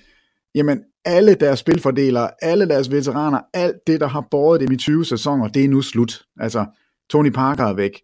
jamen, 0.56 0.80
alle 1.06 1.36
deres 1.36 1.60
spilfordelere, 1.60 2.30
alle 2.42 2.70
deres 2.70 2.92
veteraner, 2.92 3.40
alt 3.54 3.76
det, 3.88 4.00
der 4.00 4.08
har 4.08 4.28
båret 4.32 4.62
dem 4.62 4.72
i 4.72 4.78
20 4.78 5.06
sæsoner, 5.06 5.48
det 5.48 5.66
er 5.66 5.70
nu 5.70 5.82
slut. 5.82 6.26
Altså, 6.40 6.66
Tony 7.10 7.30
Parker 7.30 7.64
er 7.64 7.74
væk, 7.74 8.02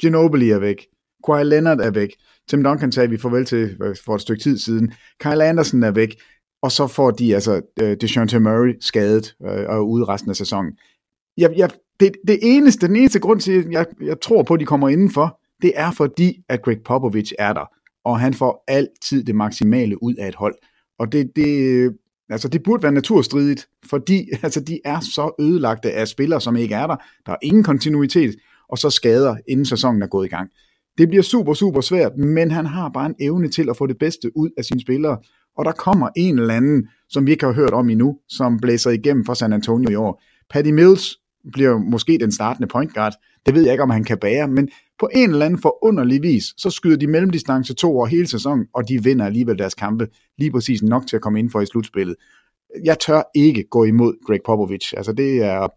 Ginobili 0.00 0.50
er 0.50 0.58
væk, 0.58 0.86
Kawhi 1.26 1.44
Leonard 1.44 1.80
er 1.80 1.90
væk, 1.90 2.08
Tim 2.48 2.62
Duncan 2.62 2.92
sagde 2.92 3.10
vi 3.10 3.18
farvel 3.18 3.44
til 3.44 3.76
for 4.04 4.14
et 4.14 4.20
stykke 4.20 4.42
tid 4.42 4.58
siden, 4.58 4.92
Kyle 5.20 5.44
Anderson 5.44 5.82
er 5.82 5.90
væk, 5.90 6.16
og 6.62 6.72
så 6.72 6.86
får 6.86 7.10
de 7.10 7.34
altså 7.34 7.60
øh, 7.80 7.96
DeJounte 8.00 8.40
Murray 8.40 8.74
skadet 8.80 9.34
øh, 9.42 9.48
og 9.48 9.76
er 9.76 9.80
ude 9.80 10.04
resten 10.04 10.30
af 10.30 10.36
sæsonen. 10.36 10.72
Jeg, 11.36 11.52
jeg, 11.56 11.70
det, 12.00 12.12
det 12.28 12.38
eneste, 12.42 12.86
den 12.86 12.96
eneste 12.96 13.20
grund 13.20 13.40
til, 13.40 13.52
at 13.52 13.70
jeg, 13.70 13.86
jeg 14.00 14.20
tror 14.20 14.42
på, 14.42 14.54
at 14.54 14.60
de 14.60 14.66
kommer 14.66 14.88
indenfor, 14.88 15.40
det 15.62 15.72
er 15.74 15.90
fordi, 15.90 16.42
at 16.48 16.62
Greg 16.62 16.78
Popovich 16.84 17.32
er 17.38 17.52
der, 17.52 17.70
og 18.04 18.20
han 18.20 18.34
får 18.34 18.64
altid 18.68 19.24
det 19.24 19.34
maksimale 19.34 20.02
ud 20.02 20.14
af 20.14 20.28
et 20.28 20.34
hold. 20.34 20.54
Og 20.98 21.12
det, 21.12 21.30
det, 21.36 21.92
altså 22.30 22.48
det 22.48 22.62
burde 22.62 22.82
være 22.82 22.92
naturstridigt, 22.92 23.68
fordi 23.90 24.28
altså 24.42 24.60
de 24.60 24.80
er 24.84 25.00
så 25.00 25.34
ødelagte 25.40 25.92
af 25.92 26.08
spillere, 26.08 26.40
som 26.40 26.56
ikke 26.56 26.74
er 26.74 26.86
der. 26.86 26.96
Der 27.26 27.32
er 27.32 27.36
ingen 27.42 27.64
kontinuitet, 27.64 28.34
og 28.68 28.78
så 28.78 28.90
skader, 28.90 29.36
inden 29.48 29.66
sæsonen 29.66 30.02
er 30.02 30.06
gået 30.06 30.26
i 30.26 30.28
gang. 30.28 30.50
Det 30.98 31.08
bliver 31.08 31.22
super, 31.22 31.54
super 31.54 31.80
svært, 31.80 32.16
men 32.16 32.50
han 32.50 32.66
har 32.66 32.88
bare 32.88 33.06
en 33.06 33.14
evne 33.20 33.48
til 33.48 33.70
at 33.70 33.76
få 33.76 33.86
det 33.86 33.98
bedste 33.98 34.36
ud 34.36 34.50
af 34.58 34.64
sine 34.64 34.80
spillere, 34.80 35.18
og 35.56 35.64
der 35.64 35.72
kommer 35.72 36.08
en 36.16 36.38
eller 36.38 36.54
anden, 36.54 36.88
som 37.08 37.26
vi 37.26 37.30
ikke 37.30 37.46
har 37.46 37.52
hørt 37.52 37.70
om 37.70 37.90
endnu, 37.90 38.18
som 38.28 38.60
blæser 38.60 38.90
igennem 38.90 39.24
for 39.24 39.34
San 39.34 39.52
Antonio 39.52 39.90
i 39.90 39.94
år. 39.94 40.22
Patty 40.50 40.70
Mills 40.70 41.16
bliver 41.52 41.78
måske 41.78 42.18
den 42.20 42.32
startende 42.32 42.68
point 42.68 42.94
guard. 42.94 43.14
Det 43.46 43.54
ved 43.54 43.62
jeg 43.62 43.72
ikke, 43.72 43.82
om 43.82 43.90
han 43.90 44.04
kan 44.04 44.18
bære, 44.18 44.48
men 44.48 44.68
på 44.98 45.08
en 45.14 45.30
eller 45.30 45.46
anden 45.46 45.60
forunderlig 45.60 46.22
vis, 46.22 46.44
så 46.56 46.70
skyder 46.70 46.96
de 46.96 47.06
mellemdistance 47.06 47.74
to 47.74 47.98
år 47.98 48.06
hele 48.06 48.26
sæsonen, 48.26 48.66
og 48.74 48.88
de 48.88 49.04
vinder 49.04 49.26
alligevel 49.26 49.58
deres 49.58 49.74
kampe 49.74 50.08
lige 50.38 50.50
præcis 50.50 50.82
nok 50.82 51.06
til 51.06 51.16
at 51.16 51.22
komme 51.22 51.38
ind 51.38 51.50
for 51.50 51.60
i 51.60 51.66
slutspillet. 51.66 52.16
Jeg 52.84 52.98
tør 52.98 53.22
ikke 53.34 53.64
gå 53.70 53.84
imod 53.84 54.26
Greg 54.26 54.40
Popovich. 54.46 54.94
Altså 54.96 55.12
det 55.12 55.42
er, 55.42 55.68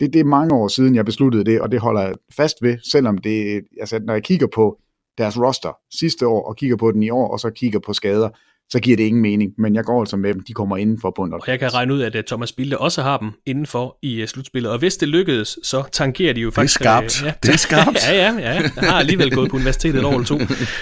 det, 0.00 0.12
det 0.12 0.20
er 0.20 0.24
mange 0.24 0.54
år 0.54 0.68
siden, 0.68 0.94
jeg 0.94 1.04
besluttede 1.04 1.44
det, 1.44 1.60
og 1.60 1.72
det 1.72 1.80
holder 1.80 2.00
jeg 2.00 2.14
fast 2.36 2.56
ved, 2.62 2.76
selvom 2.92 3.18
det, 3.18 3.62
altså 3.80 4.00
når 4.04 4.12
jeg 4.12 4.22
kigger 4.22 4.46
på 4.54 4.78
deres 5.18 5.40
roster 5.40 5.76
sidste 5.98 6.26
år, 6.26 6.48
og 6.48 6.56
kigger 6.56 6.76
på 6.76 6.92
den 6.92 7.02
i 7.02 7.10
år, 7.10 7.28
og 7.28 7.40
så 7.40 7.50
kigger 7.50 7.78
på 7.78 7.92
skader, 7.92 8.28
så 8.70 8.80
giver 8.80 8.96
det 8.96 9.04
ingen 9.04 9.22
mening. 9.22 9.52
Men 9.58 9.74
jeg 9.74 9.84
går 9.84 10.00
altså 10.00 10.16
med 10.16 10.34
dem, 10.34 10.42
de 10.42 10.52
kommer 10.52 10.76
inden 10.76 11.00
for 11.00 11.12
bundet. 11.16 11.34
Og 11.34 11.48
jeg 11.48 11.58
kan 11.58 11.74
regne 11.74 11.94
ud, 11.94 12.02
at 12.02 12.14
uh, 12.14 12.20
Thomas 12.26 12.52
Bilde 12.52 12.78
også 12.78 13.02
har 13.02 13.18
dem 13.18 13.32
indenfor 13.46 13.98
i 14.02 14.22
uh, 14.22 14.28
slutspillet. 14.28 14.72
Og 14.72 14.78
hvis 14.78 14.96
det 14.96 15.08
lykkedes, 15.08 15.58
så 15.62 15.82
tangerer 15.92 16.32
de 16.32 16.40
jo 16.40 16.50
faktisk... 16.50 16.78
Det 16.78 16.86
er 16.86 17.08
skarpt. 17.08 17.22
Uh, 17.22 17.26
ja, 17.26 17.32
det 17.42 17.54
er 17.54 17.56
skarpt. 17.56 17.98
ja, 18.08 18.14
ja, 18.14 18.32
ja. 18.32 18.62
Jeg 18.62 18.90
har 18.90 18.98
alligevel 18.98 19.30
gået 19.30 19.50
på 19.50 19.56
universitetet 19.56 19.98
et 19.98 20.04
år 20.04 20.12
eller 20.12 20.24
to. 20.24 20.38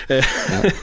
ja. 0.09 0.22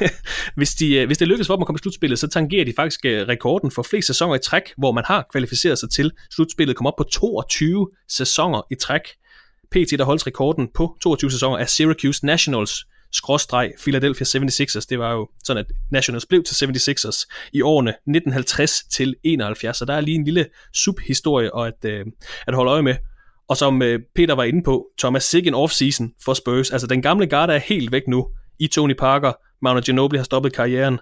hvis, 0.58 0.70
de, 0.70 1.06
hvis 1.06 1.18
det 1.18 1.28
lykkes 1.28 1.48
for 1.48 1.56
dem 1.56 1.62
at 1.62 1.66
komme 1.66 1.78
i 1.78 1.82
slutspillet, 1.82 2.20
så 2.20 2.28
tangerer 2.28 2.66
de 2.66 2.74
faktisk 2.76 3.00
rekorden 3.06 3.72
for 3.72 3.84
flest 3.84 4.08
sæsoner 4.08 4.36
i 4.36 4.40
træk, 4.40 4.64
hvor 4.78 4.92
man 4.92 5.04
har 5.08 5.28
kvalificeret 5.32 5.80
sig 5.80 5.90
til. 5.90 6.12
Slutspillet 6.36 6.76
kom 6.76 6.88
op 6.88 6.94
på 6.98 7.04
22 7.04 7.90
sæsoner 8.10 8.62
i 8.72 8.76
træk. 8.76 9.02
PT, 9.72 9.92
der 10.00 10.04
holdt 10.04 10.28
rekorden 10.28 10.68
på 10.76 10.98
22 11.02 11.32
sæsoner, 11.32 11.58
er 11.58 11.66
Syracuse 11.66 12.26
Nationals, 12.26 12.86
skråstreg 13.12 13.74
Philadelphia 13.80 14.26
76ers. 14.26 14.86
Det 14.90 15.00
var 15.00 15.12
jo 15.12 15.30
sådan, 15.44 15.66
at 15.66 15.72
Nationals 15.92 16.26
blev 16.26 16.44
til 16.44 16.66
76ers 16.66 17.50
i 17.54 17.62
årene 17.62 17.90
1950 17.90 18.84
til 18.92 19.16
71. 19.24 19.78
Så 19.78 19.86
der 19.86 19.94
er 19.94 20.02
lige 20.02 20.16
en 20.16 20.26
lille 20.26 20.46
subhistorie 20.74 21.50
at, 21.58 21.86
øh, 21.86 22.06
at 22.48 22.56
holde 22.56 22.72
øje 22.72 22.82
med. 22.82 22.96
Og 23.50 23.58
som 23.58 23.82
øh, 23.82 24.00
Peter 24.16 24.36
var 24.36 24.44
inde 24.44 24.64
på, 24.64 24.88
Thomas 25.00 25.24
Sick 25.24 25.48
off-season 25.48 26.24
for 26.26 26.34
Spurs. 26.34 26.72
Altså 26.72 26.88
den 26.88 27.02
gamle 27.02 27.28
garde 27.28 27.54
er 27.54 27.58
helt 27.58 27.92
væk 27.92 28.08
nu 28.08 28.28
i 28.60 28.68
Tony 28.68 28.94
Parker, 28.94 29.34
Manu 29.62 29.80
Ginobili 29.80 30.18
har 30.18 30.24
stoppet 30.24 30.54
karrieren. 30.54 31.00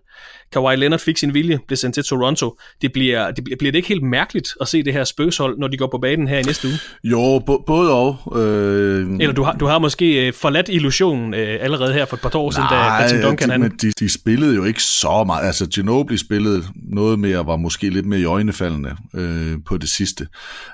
Kawhi 0.52 0.76
Leonard 0.76 1.00
fik 1.00 1.18
sin 1.18 1.34
vilje, 1.34 1.60
blev 1.68 1.78
sendt 1.78 1.94
til 1.94 2.04
Toronto. 2.04 2.60
Det 2.82 2.94
bliver, 2.94 3.32
det 3.32 3.44
bliver, 3.44 3.58
bliver 3.58 3.72
det 3.72 3.78
ikke 3.78 3.88
helt 3.88 4.04
mærkeligt 4.04 4.50
at 4.62 4.68
se 4.68 4.84
det 4.84 4.94
her 4.94 5.04
spøgshold, 5.04 5.58
når 5.58 5.68
de 5.68 5.78
går 5.78 5.88
på 5.92 5.98
banen 5.98 6.28
her 6.28 6.38
i 6.38 6.42
næste 6.42 6.68
uge? 6.68 6.78
Jo, 7.04 7.40
både 7.68 7.94
og. 7.94 8.34
Øh... 8.36 9.08
Eller 9.20 9.32
du 9.34 9.44
har, 9.44 9.54
du 9.54 9.66
har 9.66 9.80
måske 9.80 10.28
øh, 10.28 10.34
forladt 10.34 10.70
illusionen 10.70 11.34
øh, 11.34 11.58
allerede 11.62 11.94
her 11.94 12.06
for 12.06 12.16
et 12.16 12.22
par 12.22 12.36
år 12.36 12.52
siden, 12.52 12.68
da, 12.72 12.76
da 12.76 13.08
Tim 13.10 13.22
Duncan... 13.22 13.50
De, 13.50 13.54
han... 13.54 13.78
de, 13.82 13.92
de 14.00 14.10
spillede 14.10 14.56
jo 14.56 14.64
ikke 14.64 14.84
så 14.84 15.24
meget. 15.24 15.46
Altså, 15.46 15.66
Ginobili 15.66 16.18
spillede 16.18 16.64
noget 16.76 17.20
mere, 17.20 17.46
var 17.46 17.56
måske 17.56 17.90
lidt 17.90 18.06
mere 18.06 18.20
i 18.20 18.26
øjnefaldende 18.26 18.96
øh, 19.16 19.54
på 19.66 19.78
det 19.78 19.90
sidste. 19.90 20.28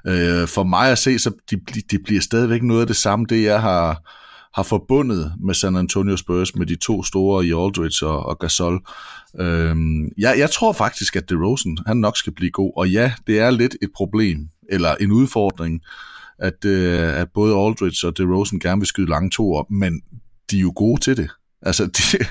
Øh, 0.08 0.48
for 0.48 0.64
mig 0.64 0.92
at 0.92 0.98
se, 0.98 1.20
så 1.20 1.32
de, 1.52 1.60
de 1.92 2.00
bliver 2.06 2.22
stadigvæk 2.22 2.64
noget 2.64 2.82
af 2.82 2.88
det 2.88 2.96
samme, 2.96 3.26
det 3.30 3.44
jeg 3.44 3.62
har 3.62 4.02
har 4.56 4.64
forbundet 4.64 5.34
med 5.40 5.54
San 5.54 5.76
Antonio 5.76 6.18
Spurs, 6.18 6.56
med 6.56 6.66
de 6.66 6.76
to 6.76 7.04
store 7.04 7.46
i 7.46 7.52
Aldridge 7.52 8.08
og, 8.08 8.26
og 8.26 8.40
Gasol. 8.40 8.86
Øhm, 9.40 10.06
jeg, 10.18 10.36
jeg 10.38 10.50
tror 10.50 10.74
faktisk, 10.74 11.16
at 11.16 11.30
DeRozan, 11.30 11.78
han 11.88 11.98
nok 11.98 12.18
skal 12.18 12.34
blive 12.34 12.52
god, 12.52 12.74
og 12.78 12.90
ja, 12.90 13.14
det 13.28 13.40
er 13.40 13.52
lidt 13.52 13.76
et 13.82 13.90
problem, 13.96 14.48
eller 14.70 14.96
en 14.96 15.12
udfordring, 15.12 15.82
at, 16.40 16.66
øh, 16.66 17.20
at 17.20 17.28
både 17.34 17.56
Aldridge 17.56 18.08
og 18.08 18.18
DeRozan 18.18 18.60
gerne 18.60 18.82
vil 18.82 18.88
skyde 18.88 19.10
lange 19.10 19.30
toer, 19.30 19.64
men 19.70 20.02
de 20.52 20.58
er 20.58 20.62
jo 20.62 20.74
gode 20.76 21.02
til 21.02 21.18
det. 21.18 21.30
Altså, 21.62 21.86
de, 21.98 22.26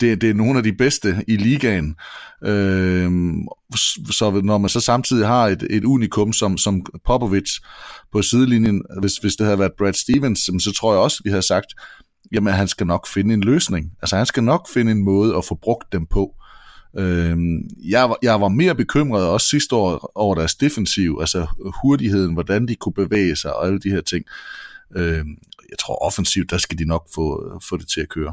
det, 0.00 0.20
det 0.20 0.30
er 0.30 0.34
nogle 0.34 0.58
af 0.58 0.62
de 0.62 0.72
bedste 0.72 1.24
i 1.28 1.36
ligaen. 1.36 1.96
Øh, 2.44 3.10
så 4.10 4.40
når 4.44 4.58
man 4.58 4.68
så 4.68 4.80
samtidig 4.80 5.26
har 5.26 5.46
et, 5.46 5.66
et 5.70 5.84
unikum 5.84 6.32
som, 6.32 6.58
som 6.58 6.86
Popovic 7.06 7.50
på 8.12 8.22
sidelinjen, 8.22 8.82
hvis, 9.00 9.16
hvis 9.16 9.36
det 9.36 9.46
havde 9.46 9.58
været 9.58 9.72
Brad 9.78 9.92
Stevens, 9.92 10.38
så 10.38 10.72
tror 10.76 10.92
jeg 10.92 11.00
også, 11.00 11.20
vi 11.24 11.30
havde 11.30 11.42
sagt, 11.42 11.66
jamen 12.32 12.54
han 12.54 12.68
skal 12.68 12.86
nok 12.86 13.08
finde 13.08 13.34
en 13.34 13.40
løsning. 13.40 13.92
Altså 14.02 14.16
han 14.16 14.26
skal 14.26 14.42
nok 14.42 14.68
finde 14.74 14.92
en 14.92 15.04
måde 15.04 15.36
at 15.36 15.44
få 15.44 15.54
brugt 15.54 15.92
dem 15.92 16.06
på. 16.06 16.34
Øh, 16.98 17.36
jeg, 17.88 18.14
jeg 18.22 18.40
var 18.40 18.48
mere 18.48 18.74
bekymret 18.74 19.26
også 19.26 19.46
sidste 19.46 19.76
år 19.76 20.12
over 20.14 20.34
deres 20.34 20.54
defensiv, 20.54 21.18
altså 21.20 21.46
hurtigheden, 21.82 22.32
hvordan 22.32 22.68
de 22.68 22.74
kunne 22.74 22.94
bevæge 22.94 23.36
sig 23.36 23.56
og 23.56 23.66
alle 23.66 23.80
de 23.80 23.90
her 23.90 24.00
ting. 24.00 24.24
Øh, 24.96 25.24
jeg 25.70 25.78
tror 25.80 26.04
offensivt, 26.06 26.50
der 26.50 26.58
skal 26.58 26.78
de 26.78 26.84
nok 26.84 27.08
få, 27.14 27.52
få 27.68 27.76
det 27.76 27.88
til 27.88 28.00
at 28.00 28.08
køre. 28.08 28.32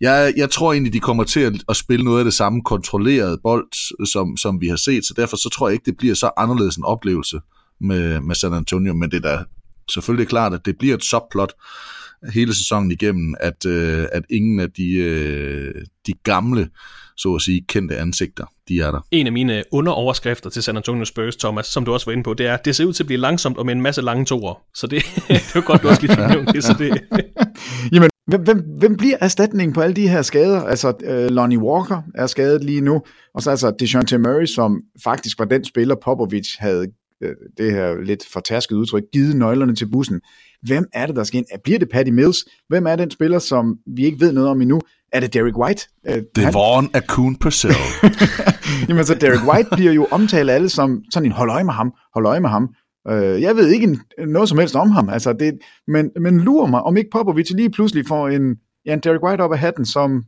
Jeg, 0.00 0.32
jeg 0.36 0.50
tror 0.50 0.72
egentlig, 0.72 0.92
de 0.92 1.00
kommer 1.00 1.24
til 1.24 1.40
at, 1.40 1.52
at 1.68 1.76
spille 1.76 2.04
noget 2.04 2.18
af 2.18 2.24
det 2.24 2.34
samme 2.34 2.62
kontrolleret 2.62 3.40
bold, 3.42 4.06
som, 4.06 4.36
som 4.36 4.60
vi 4.60 4.68
har 4.68 4.76
set, 4.76 5.06
så 5.06 5.14
derfor 5.16 5.36
så 5.36 5.50
tror 5.52 5.68
jeg 5.68 5.72
ikke, 5.72 5.86
det 5.86 5.96
bliver 5.96 6.14
så 6.14 6.30
anderledes 6.36 6.76
en 6.76 6.84
oplevelse 6.84 7.40
med, 7.80 8.20
med 8.20 8.34
San 8.34 8.52
Antonio, 8.52 8.94
men 8.94 9.10
det 9.10 9.24
er 9.24 9.36
da 9.36 9.44
selvfølgelig 9.90 10.28
klart, 10.28 10.54
at 10.54 10.60
det 10.64 10.78
bliver 10.78 10.94
et 10.96 11.04
subplot 11.04 11.52
hele 12.34 12.54
sæsonen 12.54 12.90
igennem, 12.90 13.34
at, 13.40 13.66
øh, 13.66 14.06
at 14.12 14.22
ingen 14.30 14.60
af 14.60 14.70
de, 14.70 14.94
øh, 14.94 15.74
de 16.06 16.12
gamle, 16.24 16.68
så 17.16 17.34
at 17.34 17.42
sige, 17.42 17.64
kendte 17.68 17.96
ansigter, 17.96 18.44
de 18.68 18.80
er 18.80 18.90
der. 18.90 19.00
En 19.10 19.26
af 19.26 19.32
mine 19.32 19.64
underoverskrifter 19.72 20.50
til 20.50 20.62
San 20.62 20.76
Antonio 20.76 21.04
Spurs, 21.04 21.36
Thomas, 21.36 21.66
som 21.66 21.84
du 21.84 21.92
også 21.92 22.06
var 22.06 22.12
inde 22.12 22.22
på, 22.22 22.34
det 22.34 22.46
er, 22.46 22.54
at 22.54 22.64
det 22.64 22.76
ser 22.76 22.84
ud 22.84 22.92
til 22.92 23.02
at 23.02 23.06
blive 23.06 23.20
langsomt 23.20 23.58
og 23.58 23.66
med 23.66 23.74
en 23.74 23.80
masse 23.80 24.02
lange 24.02 24.24
toer. 24.24 24.62
Så 24.74 24.86
det, 24.86 25.02
det 25.28 25.56
er 25.56 25.60
godt, 25.60 25.82
du 25.82 25.88
også 25.88 26.02
lige 26.02 26.28
nævnt 26.28 26.52
det. 26.52 26.64
Så 26.64 26.74
det. 26.78 27.00
Jamen, 27.92 28.10
hvem, 28.28 28.42
hvem, 28.42 28.64
hvem 28.78 28.96
bliver 28.96 29.16
erstatningen 29.20 29.74
på 29.74 29.80
alle 29.80 29.96
de 29.96 30.08
her 30.08 30.22
skader? 30.22 30.62
Altså, 30.62 30.88
uh, 30.88 31.34
Lonnie 31.34 31.58
Walker 31.58 32.02
er 32.14 32.26
skadet 32.26 32.64
lige 32.64 32.80
nu, 32.80 33.02
og 33.34 33.42
så 33.42 33.50
altså 33.50 33.72
DeJounte 33.80 34.18
Murray, 34.18 34.46
som 34.46 34.80
faktisk 35.04 35.38
var 35.38 35.44
den 35.44 35.64
spiller, 35.64 35.94
Popovic 36.04 36.48
havde 36.58 36.86
uh, 37.24 37.30
det 37.58 37.72
her 37.72 38.04
lidt 38.04 38.22
fortasket 38.32 38.76
udtryk, 38.76 39.02
givet 39.12 39.36
nøglerne 39.36 39.74
til 39.74 39.90
bussen. 39.90 40.20
Hvem 40.62 40.86
er 40.92 41.06
det, 41.06 41.16
der 41.16 41.24
skal 41.24 41.38
ind? 41.38 41.46
Bliver 41.64 41.78
det 41.78 41.88
Patty 41.92 42.10
Mills? 42.10 42.44
Hvem 42.68 42.86
er 42.86 42.96
den 42.96 43.10
spiller, 43.10 43.38
som 43.38 43.76
vi 43.96 44.04
ikke 44.04 44.20
ved 44.20 44.32
noget 44.32 44.48
om 44.48 44.60
endnu? 44.60 44.80
Er 45.12 45.20
det 45.20 45.34
Derek 45.34 45.58
White? 45.58 45.88
Uh, 46.08 46.14
det 46.14 46.44
er 46.44 46.52
Vaughn 46.52 46.90
Akun 46.94 47.36
Purcell. 47.36 47.74
Jamen 48.88 49.04
så 49.04 49.14
Derek 49.14 49.48
White 49.52 49.68
bliver 49.72 49.92
jo 49.92 50.06
omtalt 50.10 50.50
alle 50.50 50.68
som 50.68 51.02
sådan 51.10 51.26
en 51.26 51.32
hold 51.32 51.50
øje 51.50 51.64
med 51.64 51.72
ham, 51.72 51.92
hold 52.14 52.26
øje 52.26 52.40
med 52.40 52.50
ham. 52.50 52.68
Øh, 53.08 53.42
jeg 53.42 53.56
ved 53.56 53.68
ikke 53.68 53.98
noget 54.26 54.48
som 54.48 54.58
helst 54.58 54.76
om 54.76 54.90
ham, 54.90 55.08
altså 55.08 55.32
det, 55.32 55.58
men, 55.86 56.10
men 56.20 56.40
lurer 56.40 56.66
mig, 56.66 56.82
om 56.82 56.96
ikke 56.96 57.10
Popovic 57.10 57.50
lige 57.50 57.70
pludselig 57.70 58.06
får 58.06 58.28
en, 58.28 58.56
ja, 58.86 58.92
en 58.92 59.00
Derek 59.00 59.22
White 59.22 59.40
op 59.40 59.52
af 59.52 59.58
hatten, 59.58 59.84
som, 59.84 60.24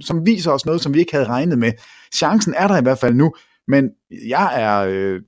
som 0.00 0.26
viser 0.26 0.50
os 0.52 0.66
noget, 0.66 0.80
som 0.80 0.94
vi 0.94 0.98
ikke 0.98 1.12
havde 1.12 1.28
regnet 1.28 1.58
med. 1.58 1.72
Chancen 2.14 2.54
er 2.56 2.68
der 2.68 2.78
i 2.78 2.82
hvert 2.82 2.98
fald 2.98 3.14
nu, 3.14 3.34
men 3.68 3.90
jeg 4.28 4.62
er, 4.62 4.78
øh, 4.88 5.22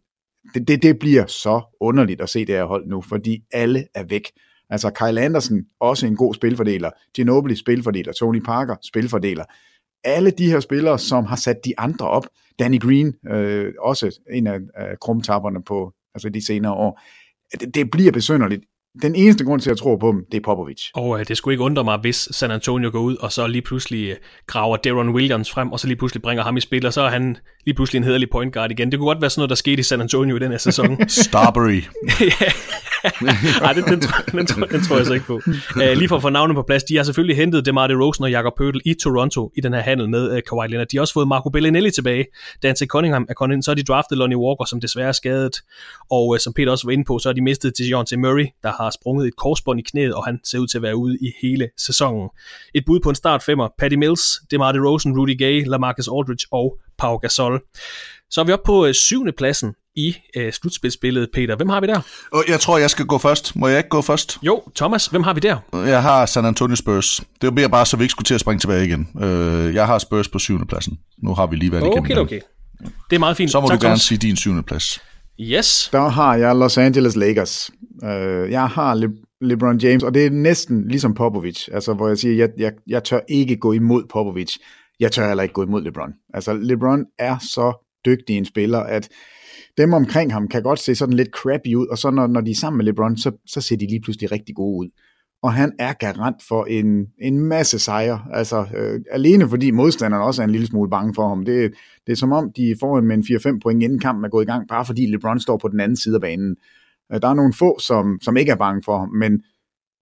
det, 0.54 0.68
det, 0.68 0.82
det 0.82 0.98
bliver 0.98 1.26
så 1.26 1.76
underligt 1.80 2.20
at 2.20 2.28
se 2.28 2.38
det 2.38 2.54
her 2.54 2.64
hold 2.64 2.86
nu, 2.86 3.00
fordi 3.00 3.44
alle 3.52 3.86
er 3.94 4.04
væk. 4.04 4.30
Altså 4.70 4.90
Kyle 4.90 5.20
Anderson, 5.20 5.62
også 5.80 6.06
en 6.06 6.16
god 6.16 6.34
spilfordeler. 6.34 6.90
Ginobili 7.14 7.56
spilfordeler. 7.56 8.12
Tony 8.12 8.40
Parker 8.40 8.76
spilfordeler. 8.82 9.44
Alle 10.04 10.30
de 10.30 10.50
her 10.50 10.60
spillere, 10.60 10.98
som 10.98 11.24
har 11.24 11.36
sat 11.36 11.56
de 11.64 11.74
andre 11.78 12.08
op. 12.08 12.26
Danny 12.58 12.80
Green, 12.80 13.14
øh, 13.28 13.74
også 13.80 14.18
en 14.30 14.46
af, 14.46 14.58
af 14.74 15.00
krumtapperne 15.00 15.62
på 15.62 15.92
altså 16.14 16.28
de 16.28 16.46
senere 16.46 16.72
år. 16.72 17.00
Det, 17.60 17.74
det 17.74 17.90
bliver 17.90 18.12
besynderligt. 18.12 18.64
Den 19.02 19.14
eneste 19.14 19.44
grund 19.44 19.60
til, 19.60 19.70
at 19.70 19.74
jeg 19.74 19.78
tror 19.78 19.96
på 19.96 20.12
dem, 20.12 20.24
det 20.32 20.38
er 20.38 20.42
Popovic. 20.44 20.82
Og 20.94 21.20
øh, 21.20 21.26
det 21.28 21.36
skulle 21.36 21.54
ikke 21.54 21.64
undre 21.64 21.84
mig, 21.84 21.98
hvis 21.98 22.28
San 22.30 22.50
Antonio 22.50 22.90
går 22.92 23.00
ud, 23.00 23.16
og 23.16 23.32
så 23.32 23.46
lige 23.46 23.62
pludselig 23.62 24.10
øh, 24.10 24.16
graver 24.46 24.76
Deron 24.76 25.08
Williams 25.08 25.50
frem, 25.50 25.72
og 25.72 25.80
så 25.80 25.86
lige 25.86 25.96
pludselig 25.96 26.22
bringer 26.22 26.44
ham 26.44 26.56
i 26.56 26.60
spil, 26.60 26.86
og 26.86 26.92
så 26.92 27.00
er 27.00 27.10
han 27.10 27.36
lige 27.66 27.74
pludselig 27.74 27.98
en 27.98 28.04
hederlig 28.04 28.30
point 28.30 28.54
guard 28.54 28.70
igen. 28.70 28.90
Det 28.90 28.98
kunne 28.98 29.08
godt 29.08 29.20
være 29.20 29.30
sådan 29.30 29.40
noget, 29.40 29.50
der 29.50 29.56
skete 29.56 29.80
i 29.80 29.82
San 29.82 30.00
Antonio 30.00 30.36
i 30.36 30.38
den 30.38 30.50
her 30.50 30.58
sæson. 30.58 31.08
Starbury. 31.24 31.80
Nej, 33.60 33.72
den, 33.72 33.84
den, 33.84 34.00
den, 34.00 34.38
den, 34.38 34.46
tror, 34.46 34.66
den 34.66 34.82
tror 34.82 34.96
jeg 34.96 35.06
så 35.06 35.12
ikke 35.12 35.26
på. 35.26 35.40
Uh, 35.76 35.92
lige 35.96 36.08
for 36.08 36.16
at 36.16 36.22
få 36.22 36.28
navnet 36.28 36.54
på 36.54 36.62
plads, 36.62 36.84
de 36.84 36.96
har 36.96 37.04
selvfølgelig 37.04 37.36
hentet 37.36 37.66
DeMar 37.66 37.86
DeRozan 37.86 38.24
og 38.24 38.30
Jakob 38.30 38.52
Pøtel 38.58 38.80
i 38.84 38.94
Toronto 39.02 39.50
i 39.56 39.60
den 39.60 39.72
her 39.72 39.80
handel 39.80 40.08
med 40.08 40.32
uh, 40.32 40.38
Kawhi 40.48 40.68
Leonard. 40.68 40.88
De 40.88 40.96
har 40.96 41.00
også 41.00 41.14
fået 41.14 41.28
Marco 41.28 41.48
Bellinelli 41.48 41.90
tilbage. 41.90 42.26
Dante 42.62 42.86
Cunningham 42.86 43.26
er 43.28 43.34
kommet 43.34 43.56
ind, 43.56 43.62
så 43.62 43.70
har 43.70 43.74
de 43.74 43.82
draftet 43.82 44.18
Lonnie 44.18 44.38
Walker, 44.38 44.64
som 44.64 44.80
desværre 44.80 45.08
er 45.08 45.12
skadet. 45.12 45.56
Og 46.10 46.28
uh, 46.28 46.38
som 46.38 46.52
Peter 46.52 46.70
også 46.70 46.86
var 46.86 46.92
inde 46.92 47.04
på, 47.04 47.18
så 47.18 47.28
har 47.28 47.34
de 47.34 47.42
mistet 47.42 47.74
til 47.74 47.86
John 47.86 48.06
T. 48.06 48.18
Murray, 48.18 48.46
der 48.62 48.72
har 48.72 48.81
sprunget 48.90 49.26
et 49.28 49.36
korsbånd 49.36 49.80
i 49.80 49.82
knæet, 49.82 50.14
og 50.14 50.24
han 50.24 50.40
ser 50.44 50.58
ud 50.58 50.66
til 50.66 50.78
at 50.78 50.82
være 50.82 50.96
ude 50.96 51.18
i 51.20 51.32
hele 51.42 51.68
sæsonen. 51.78 52.28
Et 52.74 52.84
bud 52.86 53.00
på 53.00 53.08
en 53.08 53.14
start 53.14 53.42
femmer. 53.42 53.68
Patty 53.78 53.96
Mills, 53.96 54.22
DeMar 54.50 54.72
DeRozan, 54.72 55.18
Rudy 55.18 55.38
Gay, 55.38 55.64
LaMarcus 55.66 56.08
Aldridge 56.08 56.46
og 56.50 56.78
Pau 56.98 57.16
Gasol. 57.16 57.62
Så 58.30 58.40
er 58.40 58.44
vi 58.44 58.52
oppe 58.52 58.66
på 58.66 58.86
øh, 58.86 58.94
syvende 58.94 59.32
pladsen 59.32 59.74
i 59.96 60.16
øh, 60.36 60.52
slutspilsbilledet, 60.52 61.28
Peter. 61.34 61.56
Hvem 61.56 61.68
har 61.68 61.80
vi 61.80 61.86
der? 61.86 62.00
Jeg 62.48 62.60
tror, 62.60 62.78
jeg 62.78 62.90
skal 62.90 63.06
gå 63.06 63.18
først. 63.18 63.56
Må 63.56 63.68
jeg 63.68 63.78
ikke 63.78 63.88
gå 63.88 64.02
først? 64.02 64.38
Jo, 64.42 64.62
Thomas, 64.76 65.06
hvem 65.06 65.22
har 65.22 65.34
vi 65.34 65.40
der? 65.40 65.56
Jeg 65.72 66.02
har 66.02 66.26
San 66.26 66.44
Antonio 66.44 66.76
Spurs. 66.76 67.20
Det 67.42 67.54
bliver 67.54 67.68
bare, 67.68 67.86
så 67.86 67.96
vi 67.96 68.04
ikke 68.04 68.10
skulle 68.10 68.26
til 68.26 68.34
at 68.34 68.40
springe 68.40 68.60
tilbage 68.60 68.84
igen. 68.84 69.08
Øh, 69.22 69.74
jeg 69.74 69.86
har 69.86 69.98
Spurs 69.98 70.28
på 70.28 70.38
syvende 70.38 70.66
pladsen. 70.66 70.98
Nu 71.22 71.34
har 71.34 71.46
vi 71.46 71.56
lige 71.56 71.72
været 71.72 71.84
okay, 71.84 71.92
igennem 71.92 72.24
Okay, 72.24 72.36
okay. 72.36 72.40
Det 73.10 73.16
er 73.16 73.20
meget 73.20 73.36
fint. 73.36 73.50
Så 73.50 73.60
må 73.60 73.68
tak, 73.68 73.80
du 73.80 73.84
gerne 73.84 73.90
Thomas. 73.90 74.00
sige 74.00 74.18
din 74.18 74.36
syvende 74.36 74.62
plads. 74.62 75.00
Yes. 75.42 75.88
Der 75.92 76.08
har 76.08 76.36
jeg 76.36 76.56
Los 76.56 76.78
Angeles 76.78 77.16
Lakers. 77.16 77.70
Uh, 78.02 78.50
jeg 78.50 78.66
har 78.66 78.94
Le- 78.94 79.22
LeBron 79.40 79.78
James, 79.78 80.02
og 80.02 80.14
det 80.14 80.26
er 80.26 80.30
næsten 80.30 80.88
ligesom 80.88 81.14
Popovic, 81.14 81.68
altså 81.72 81.94
hvor 81.94 82.08
jeg 82.08 82.18
siger, 82.18 82.36
jeg, 82.36 82.48
jeg, 82.58 82.72
jeg 82.86 83.04
tør 83.04 83.20
ikke 83.28 83.56
gå 83.56 83.72
imod 83.72 84.04
Popovic. 84.12 84.56
Jeg 85.00 85.12
tør 85.12 85.26
heller 85.26 85.42
ikke 85.42 85.52
gå 85.52 85.62
imod 85.62 85.82
LeBron. 85.82 86.12
Altså 86.34 86.52
LeBron 86.54 87.04
er 87.18 87.36
så 87.38 87.86
dygtig 88.06 88.36
en 88.36 88.44
spiller, 88.44 88.78
at 88.78 89.08
dem 89.78 89.92
omkring 89.92 90.32
ham 90.32 90.48
kan 90.48 90.62
godt 90.62 90.78
se 90.78 90.94
sådan 90.94 91.16
lidt 91.16 91.28
crappy 91.28 91.74
ud, 91.74 91.86
og 91.86 91.98
så 91.98 92.10
når, 92.10 92.26
når 92.26 92.40
de 92.40 92.50
er 92.50 92.54
sammen 92.54 92.76
med 92.76 92.84
LeBron, 92.84 93.16
så, 93.16 93.32
så 93.46 93.60
ser 93.60 93.76
de 93.76 93.86
lige 93.86 94.00
pludselig 94.00 94.32
rigtig 94.32 94.54
gode 94.54 94.78
ud. 94.78 94.88
Og 95.42 95.52
han 95.52 95.72
er 95.78 95.92
garant 95.92 96.42
for 96.48 96.64
en, 96.64 97.06
en 97.18 97.40
masse 97.40 97.78
sejre, 97.78 98.24
altså 98.32 98.66
øh, 98.76 99.00
alene 99.10 99.48
fordi 99.48 99.70
modstanderen 99.70 100.22
også 100.22 100.42
er 100.42 100.44
en 100.44 100.52
lille 100.52 100.66
smule 100.66 100.90
bange 100.90 101.14
for 101.14 101.28
ham. 101.28 101.44
Det, 101.44 101.72
det 102.06 102.12
er 102.12 102.16
som 102.16 102.32
om, 102.32 102.52
de 102.52 102.76
får 102.80 102.98
en 102.98 103.06
med 103.06 103.16
en 103.16 103.56
4-5 103.56 103.58
point 103.62 103.82
inden 103.82 103.98
kampen 103.98 104.24
er 104.24 104.28
gået 104.28 104.44
i 104.44 104.46
gang, 104.46 104.68
bare 104.68 104.84
fordi 104.84 105.06
LeBron 105.06 105.40
står 105.40 105.56
på 105.56 105.68
den 105.68 105.80
anden 105.80 105.96
side 105.96 106.14
af 106.14 106.20
banen. 106.20 106.56
Øh, 107.12 107.22
der 107.22 107.28
er 107.28 107.34
nogle 107.34 107.52
få, 107.52 107.78
som, 107.78 108.18
som 108.22 108.36
ikke 108.36 108.52
er 108.52 108.56
bange 108.56 108.82
for 108.84 108.98
ham, 108.98 109.08
men 109.08 109.42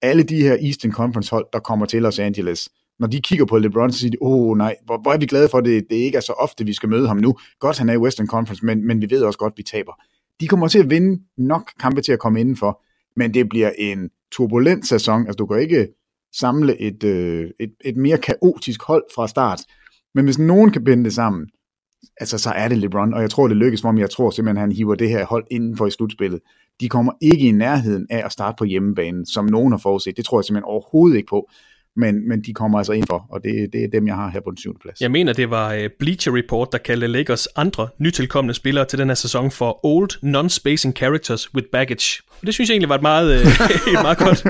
alle 0.02 0.22
de 0.22 0.42
her 0.42 0.56
Eastern 0.60 0.92
Conference 0.92 1.30
hold, 1.30 1.46
der 1.52 1.58
kommer 1.58 1.86
til 1.86 2.02
Los 2.02 2.18
Angeles, 2.18 2.68
når 2.98 3.06
de 3.06 3.20
kigger 3.20 3.44
på 3.44 3.58
LeBron, 3.58 3.92
så 3.92 3.98
siger 3.98 4.10
de, 4.10 4.16
åh 4.20 4.50
oh, 4.50 4.58
nej, 4.58 4.76
hvor, 4.84 4.98
hvor 5.02 5.12
er 5.12 5.18
vi 5.18 5.26
glade 5.26 5.48
for, 5.48 5.58
at 5.58 5.64
det, 5.64 5.86
det 5.90 5.96
ikke 5.96 6.16
er 6.16 6.20
så 6.20 6.32
ofte, 6.32 6.64
vi 6.64 6.72
skal 6.72 6.88
møde 6.88 7.08
ham 7.08 7.16
nu. 7.16 7.36
Godt, 7.58 7.78
han 7.78 7.88
er 7.88 7.92
i 7.92 7.98
Western 7.98 8.26
Conference, 8.26 8.66
men, 8.66 8.86
men 8.86 9.00
vi 9.00 9.10
ved 9.10 9.22
også 9.22 9.38
godt, 9.38 9.52
at 9.52 9.58
vi 9.58 9.62
taber. 9.62 9.92
De 10.40 10.48
kommer 10.48 10.68
til 10.68 10.78
at 10.78 10.90
vinde 10.90 11.22
nok 11.38 11.70
kampe 11.80 12.00
til 12.00 12.12
at 12.12 12.18
komme 12.18 12.40
indenfor, 12.40 12.82
men 13.16 13.34
det 13.34 13.48
bliver 13.48 13.70
en 13.78 14.10
turbulent 14.32 14.86
sæson. 14.86 15.26
Altså, 15.26 15.36
du 15.36 15.46
kan 15.46 15.60
ikke 15.60 15.88
samle 16.38 16.80
et, 16.80 17.04
øh, 17.04 17.50
et, 17.60 17.72
et 17.84 17.96
mere 17.96 18.18
kaotisk 18.18 18.82
hold 18.82 19.04
fra 19.14 19.28
start. 19.28 19.60
Men 20.14 20.24
hvis 20.24 20.38
nogen 20.38 20.70
kan 20.70 20.84
binde 20.84 21.04
det 21.04 21.12
sammen, 21.12 21.46
altså 22.20 22.38
så 22.38 22.50
er 22.50 22.68
det 22.68 22.78
LeBron, 22.78 23.14
og 23.14 23.22
jeg 23.22 23.30
tror, 23.30 23.48
det 23.48 23.56
lykkes 23.56 23.80
for 23.80 23.88
ham. 23.88 23.98
Jeg 23.98 24.10
tror 24.10 24.30
simpelthen, 24.30 24.60
han 24.60 24.72
hiver 24.72 24.94
det 24.94 25.08
her 25.08 25.26
hold 25.26 25.46
indenfor 25.50 25.86
i 25.86 25.90
slutspillet. 25.90 26.40
De 26.80 26.88
kommer 26.88 27.12
ikke 27.20 27.48
i 27.48 27.52
nærheden 27.52 28.06
af 28.10 28.24
at 28.24 28.32
starte 28.32 28.56
på 28.58 28.64
hjemmebanen, 28.64 29.26
som 29.26 29.44
nogen 29.44 29.72
har 29.72 29.78
forudset. 29.78 30.16
Det 30.16 30.24
tror 30.24 30.40
jeg 30.40 30.44
simpelthen 30.44 30.64
overhovedet 30.64 31.16
ikke 31.16 31.28
på 31.30 31.50
men, 31.96 32.28
men 32.28 32.42
de 32.42 32.54
kommer 32.54 32.78
altså 32.78 32.92
ind 32.92 33.06
for, 33.06 33.26
og 33.30 33.44
det, 33.44 33.72
det 33.72 33.84
er 33.84 33.88
dem, 33.88 34.06
jeg 34.06 34.14
har 34.14 34.30
her 34.30 34.40
på 34.40 34.50
den 34.50 34.56
syvende 34.56 34.80
plads. 34.82 35.00
Jeg 35.00 35.10
mener, 35.10 35.32
det 35.32 35.50
var 35.50 35.72
øh, 35.74 35.90
Bleacher 35.98 36.36
Report, 36.36 36.68
der 36.72 36.78
kaldte 36.78 37.06
Lakers 37.06 37.46
andre 37.46 37.88
nytilkommende 37.98 38.54
spillere 38.54 38.84
til 38.84 38.98
den 38.98 39.08
her 39.08 39.14
sæson 39.14 39.50
for 39.50 39.80
Old 39.86 40.10
Non-Spacing 40.10 40.92
Characters 40.92 41.54
with 41.54 41.68
Baggage. 41.72 42.22
Og 42.40 42.46
det 42.46 42.54
synes 42.54 42.68
jeg 42.68 42.74
egentlig 42.74 42.88
var 42.88 42.94
et 42.94 43.02
meget, 43.02 43.40
øh, 43.40 43.46
meget, 44.06 44.18
godt, 44.18 44.44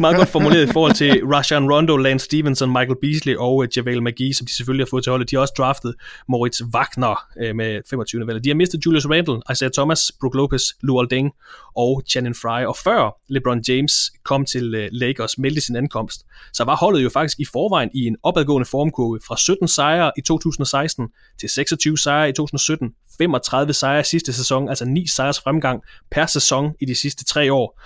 meget 0.00 0.16
godt 0.16 0.28
formuleret 0.28 0.68
i 0.68 0.72
forhold 0.72 0.94
til 0.94 1.20
Rajon 1.24 1.72
Rondo, 1.72 1.96
Lance 1.96 2.24
Stevenson, 2.24 2.68
Michael 2.68 2.96
Beasley 3.02 3.36
og 3.36 3.62
øh, 3.62 3.68
JaVale 3.76 4.00
McGee, 4.00 4.34
som 4.34 4.46
de 4.46 4.56
selvfølgelig 4.56 4.86
har 4.86 4.90
fået 4.90 5.02
til 5.04 5.10
holdet. 5.10 5.30
De 5.30 5.36
har 5.36 5.40
også 5.40 5.54
draftet 5.58 5.94
Moritz 6.28 6.62
Wagner 6.74 7.26
øh, 7.42 7.56
med 7.56 7.80
25. 7.90 8.26
valg. 8.26 8.44
De 8.44 8.48
har 8.48 8.54
mistet 8.54 8.86
Julius 8.86 9.06
Randle, 9.06 9.40
Isaiah 9.52 9.72
Thomas, 9.72 10.12
Brook 10.20 10.34
Lopez, 10.34 10.62
Luol 10.82 11.10
Deng 11.10 11.30
og 11.76 12.02
Channing 12.10 12.36
Frye. 12.36 12.68
Og 12.68 12.76
før 12.76 13.20
LeBron 13.28 13.62
James 13.68 13.92
kom 14.24 14.44
til 14.44 14.74
øh, 14.74 14.88
Lakers, 14.92 15.38
meldte 15.38 15.60
sin 15.60 15.76
ankomst, 15.76 16.26
så 16.52 16.64
var 16.64 16.76
holdet 16.76 17.02
jo 17.02 17.08
faktisk 17.08 17.40
i 17.40 17.44
forvejen 17.52 17.90
i 17.94 18.06
en 18.06 18.16
opadgående 18.22 18.68
formkurve 18.68 19.18
fra 19.26 19.36
17 19.36 19.68
sejre 19.68 20.12
i 20.18 20.20
2016 20.20 21.08
til 21.40 21.48
26 21.48 21.98
sejre 21.98 22.28
i 22.28 22.32
2017, 22.32 22.90
35 23.20 23.72
sejre 23.72 24.04
sidste 24.04 24.32
sæson, 24.32 24.68
altså 24.68 24.84
9 24.84 25.06
sejres 25.06 25.40
fremgang 25.40 25.82
per 26.10 26.26
sæson 26.26 26.72
i 26.80 26.84
de 26.84 26.94
sidste 26.94 27.24
tre 27.24 27.52
år. 27.52 27.80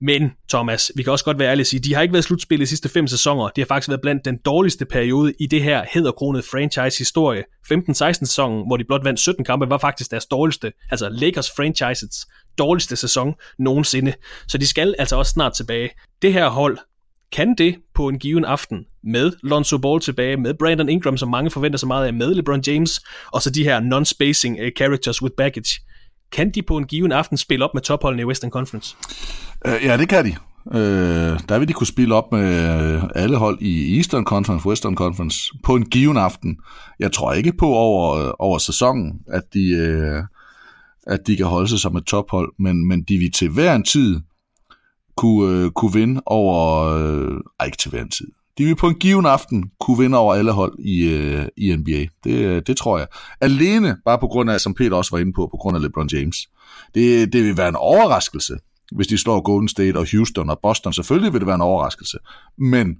Men, 0.00 0.32
Thomas, 0.48 0.92
vi 0.96 1.02
kan 1.02 1.12
også 1.12 1.24
godt 1.24 1.38
være 1.38 1.50
ærlige 1.50 1.62
og 1.62 1.66
sige, 1.66 1.80
de 1.80 1.94
har 1.94 2.02
ikke 2.02 2.12
været 2.12 2.24
slutspil 2.24 2.60
i 2.60 2.62
de 2.62 2.66
sidste 2.66 2.88
fem 2.88 3.06
sæsoner. 3.06 3.48
Det 3.48 3.64
har 3.64 3.66
faktisk 3.66 3.88
været 3.88 4.00
blandt 4.00 4.24
den 4.24 4.38
dårligste 4.44 4.84
periode 4.84 5.32
i 5.40 5.46
det 5.46 5.62
her 5.62 5.84
hedderkronede 5.92 6.42
franchise-historie. 6.50 7.44
15-16 7.72 8.12
sæsonen, 8.12 8.66
hvor 8.66 8.76
de 8.76 8.84
blot 8.84 9.04
vandt 9.04 9.20
17 9.20 9.44
kampe, 9.44 9.70
var 9.70 9.78
faktisk 9.78 10.10
deres 10.10 10.26
dårligste, 10.26 10.72
altså 10.90 11.08
Lakers 11.08 11.50
franchises 11.56 12.26
dårligste 12.58 12.96
sæson 12.96 13.34
nogensinde. 13.58 14.12
Så 14.48 14.58
de 14.58 14.66
skal 14.66 14.94
altså 14.98 15.16
også 15.16 15.32
snart 15.32 15.52
tilbage. 15.52 15.90
Det 16.22 16.32
her 16.32 16.48
hold 16.48 16.78
kan 17.34 17.54
det 17.58 17.76
på 17.94 18.08
en 18.08 18.18
given 18.18 18.44
aften 18.44 18.78
med 19.04 19.32
Lonzo 19.42 19.78
Ball 19.78 20.00
tilbage, 20.00 20.36
med 20.36 20.54
Brandon 20.54 20.88
Ingram, 20.88 21.16
som 21.16 21.28
mange 21.28 21.50
forventer 21.50 21.78
så 21.78 21.86
meget 21.86 22.06
af, 22.06 22.14
med 22.14 22.34
LeBron 22.34 22.62
James, 22.66 23.00
og 23.32 23.42
så 23.42 23.50
de 23.50 23.64
her 23.64 23.80
non-spacing 23.80 24.62
uh, 24.62 24.68
characters 24.76 25.22
with 25.22 25.34
baggage. 25.36 25.80
Kan 26.32 26.50
de 26.50 26.62
på 26.62 26.76
en 26.76 26.84
given 26.84 27.12
aften 27.12 27.38
spille 27.38 27.64
op 27.64 27.74
med 27.74 27.82
topholdene 27.82 28.22
i 28.22 28.24
Western 28.24 28.50
Conference? 28.50 28.96
Uh, 29.68 29.84
ja, 29.84 29.96
det 29.96 30.08
kan 30.08 30.24
de. 30.24 30.34
Uh, 30.66 31.38
der 31.48 31.58
vil 31.58 31.68
de 31.68 31.72
kunne 31.72 31.86
spille 31.86 32.14
op 32.14 32.32
med 32.32 32.94
øh, 32.94 33.02
alle 33.14 33.36
hold 33.36 33.58
i 33.60 33.96
Eastern 33.96 34.24
Conference, 34.24 34.66
Western 34.66 34.94
Conference, 34.94 35.52
på 35.64 35.74
en 35.74 35.84
given 35.84 36.16
aften. 36.16 36.56
Jeg 36.98 37.12
tror 37.12 37.32
ikke 37.32 37.52
på 37.58 37.66
over, 37.66 38.32
over 38.42 38.58
sæsonen, 38.58 39.12
at 39.28 39.42
de, 39.54 39.60
uh, 40.18 40.24
at 41.14 41.20
de 41.26 41.36
kan 41.36 41.46
holde 41.46 41.68
sig 41.68 41.78
som 41.78 41.96
et 41.96 42.04
tophold, 42.04 42.52
men, 42.58 42.88
men 42.88 43.02
de 43.02 43.18
vil 43.18 43.32
til 43.32 43.48
hver 43.48 43.74
en 43.74 43.84
tid 43.84 44.20
kunne, 45.16 45.64
øh, 45.64 45.70
kunne 45.70 45.92
vinde 45.92 46.22
over... 46.26 46.84
Øh, 46.84 47.40
ej, 47.60 47.66
ikke 47.66 47.78
til 47.78 47.90
hver 47.90 48.02
en 48.02 48.10
tid. 48.10 48.26
De 48.58 48.64
vil 48.64 48.76
på 48.76 48.88
en 48.88 48.94
given 48.94 49.26
aften 49.26 49.70
kunne 49.80 49.98
vinde 49.98 50.18
over 50.18 50.34
alle 50.34 50.52
hold 50.52 50.78
i, 50.78 51.08
øh, 51.08 51.46
i 51.56 51.76
NBA. 51.76 52.06
Det, 52.24 52.44
øh, 52.44 52.62
det 52.66 52.76
tror 52.76 52.98
jeg. 52.98 53.06
Alene, 53.40 53.96
bare 54.04 54.18
på 54.18 54.26
grund 54.26 54.50
af, 54.50 54.60
som 54.60 54.74
Peter 54.74 54.96
også 54.96 55.10
var 55.10 55.18
inde 55.18 55.32
på, 55.32 55.48
på 55.50 55.56
grund 55.56 55.76
af 55.76 55.82
LeBron 55.82 56.08
James. 56.12 56.36
Det, 56.94 57.32
det 57.32 57.44
vil 57.44 57.56
være 57.56 57.68
en 57.68 57.76
overraskelse, 57.76 58.54
hvis 58.92 59.06
de 59.06 59.18
slår 59.18 59.40
Golden 59.40 59.68
State 59.68 59.96
og 59.96 60.06
Houston 60.12 60.50
og 60.50 60.58
Boston. 60.62 60.92
Selvfølgelig 60.92 61.32
vil 61.32 61.40
det 61.40 61.46
være 61.46 61.54
en 61.54 61.60
overraskelse. 61.60 62.18
Men 62.58 62.96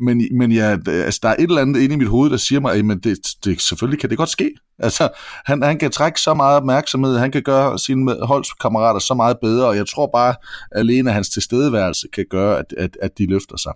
men, 0.00 0.38
men 0.38 0.52
ja, 0.52 0.76
altså, 0.86 1.20
der 1.22 1.28
er 1.28 1.34
et 1.38 1.42
eller 1.42 1.62
andet 1.62 1.80
inde 1.80 1.94
i 1.94 1.98
mit 1.98 2.08
hoved, 2.08 2.30
der 2.30 2.36
siger 2.36 2.60
mig, 2.60 2.74
at 2.74 3.04
det, 3.04 3.18
det, 3.44 3.60
selvfølgelig 3.60 4.00
kan 4.00 4.10
det 4.10 4.18
godt 4.18 4.28
ske. 4.28 4.50
Altså, 4.78 5.08
han, 5.46 5.62
han 5.62 5.78
kan 5.78 5.90
trække 5.90 6.20
så 6.20 6.34
meget 6.34 6.56
opmærksomhed, 6.56 7.18
han 7.18 7.32
kan 7.32 7.42
gøre 7.42 7.78
sine 7.78 8.26
holdskammerater 8.26 9.00
så 9.00 9.14
meget 9.14 9.36
bedre, 9.42 9.66
og 9.66 9.76
jeg 9.76 9.86
tror 9.86 10.10
bare, 10.12 10.34
at 10.72 10.80
alene 10.80 11.12
hans 11.12 11.28
tilstedeværelse 11.28 12.08
kan 12.12 12.24
gøre, 12.30 12.58
at, 12.58 12.74
at, 12.78 12.96
at 13.02 13.18
de 13.18 13.26
løfter 13.26 13.56
sig. 13.56 13.72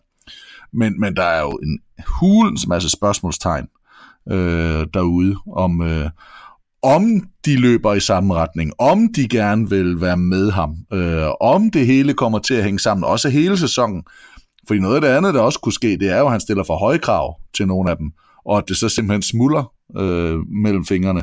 Men, 0.73 1.01
men 1.01 1.17
der 1.17 1.25
er 1.25 1.41
jo 1.41 1.51
en 1.51 1.81
hulens 2.07 2.67
masse 2.67 2.91
spørgsmålstegn 2.91 3.67
øh, 4.31 4.87
derude 4.95 5.37
om, 5.57 5.83
øh, 5.83 6.11
om 6.83 7.03
de 7.45 7.57
løber 7.57 7.95
i 7.95 8.01
samme 8.01 8.35
retning, 8.35 8.73
om 8.79 9.13
de 9.17 9.29
gerne 9.29 9.71
vil 9.71 10.01
være 10.01 10.17
med 10.17 10.51
ham, 10.51 10.77
øh, 10.93 11.27
om 11.41 11.71
det 11.71 11.87
hele 11.87 12.15
kommer 12.15 12.39
til 12.39 12.55
at 12.55 12.65
hænge 12.65 12.79
sammen, 12.79 13.05
også 13.05 13.29
hele 13.29 13.59
sæsonen. 13.59 14.03
Fordi 14.69 14.81
noget 14.81 14.95
af 14.95 15.01
det 15.01 15.09
andet, 15.09 15.35
der 15.35 15.41
også 15.41 15.61
kunne 15.61 15.73
ske, 15.73 15.97
det 15.97 16.11
er 16.11 16.19
jo, 16.19 16.25
at 16.25 16.31
han 16.31 16.41
stiller 16.41 16.65
for 16.65 16.77
høje 16.77 16.99
krav 16.99 17.41
til 17.55 17.67
nogle 17.67 17.91
af 17.91 17.97
dem, 17.97 18.13
og 18.45 18.59
at 18.59 18.65
det 18.69 18.77
så 18.77 18.89
simpelthen 18.89 19.23
smuldrer 19.23 19.73
øh, 19.97 20.39
mellem 20.49 20.85
fingrene 20.85 21.23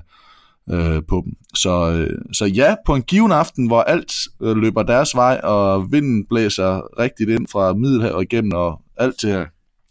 øh, 0.70 1.02
på 1.08 1.22
dem. 1.26 1.34
Så, 1.56 1.92
øh, 1.92 2.22
så 2.34 2.46
ja, 2.46 2.76
på 2.86 2.96
en 2.96 3.02
given 3.02 3.32
aften, 3.32 3.68
hvor 3.68 3.82
alt 3.82 4.14
øh, 4.42 4.58
løber 4.58 4.84
deres 4.84 5.16
vej, 5.16 5.40
og 5.44 5.92
vinden 5.92 6.26
blæser 6.30 7.00
rigtigt 7.00 7.30
ind 7.30 7.48
fra 7.48 7.74
Middelhavet 7.74 8.24
igennem, 8.24 8.52
og 8.56 8.82
alt 8.98 9.22
det 9.22 9.30
her 9.30 9.46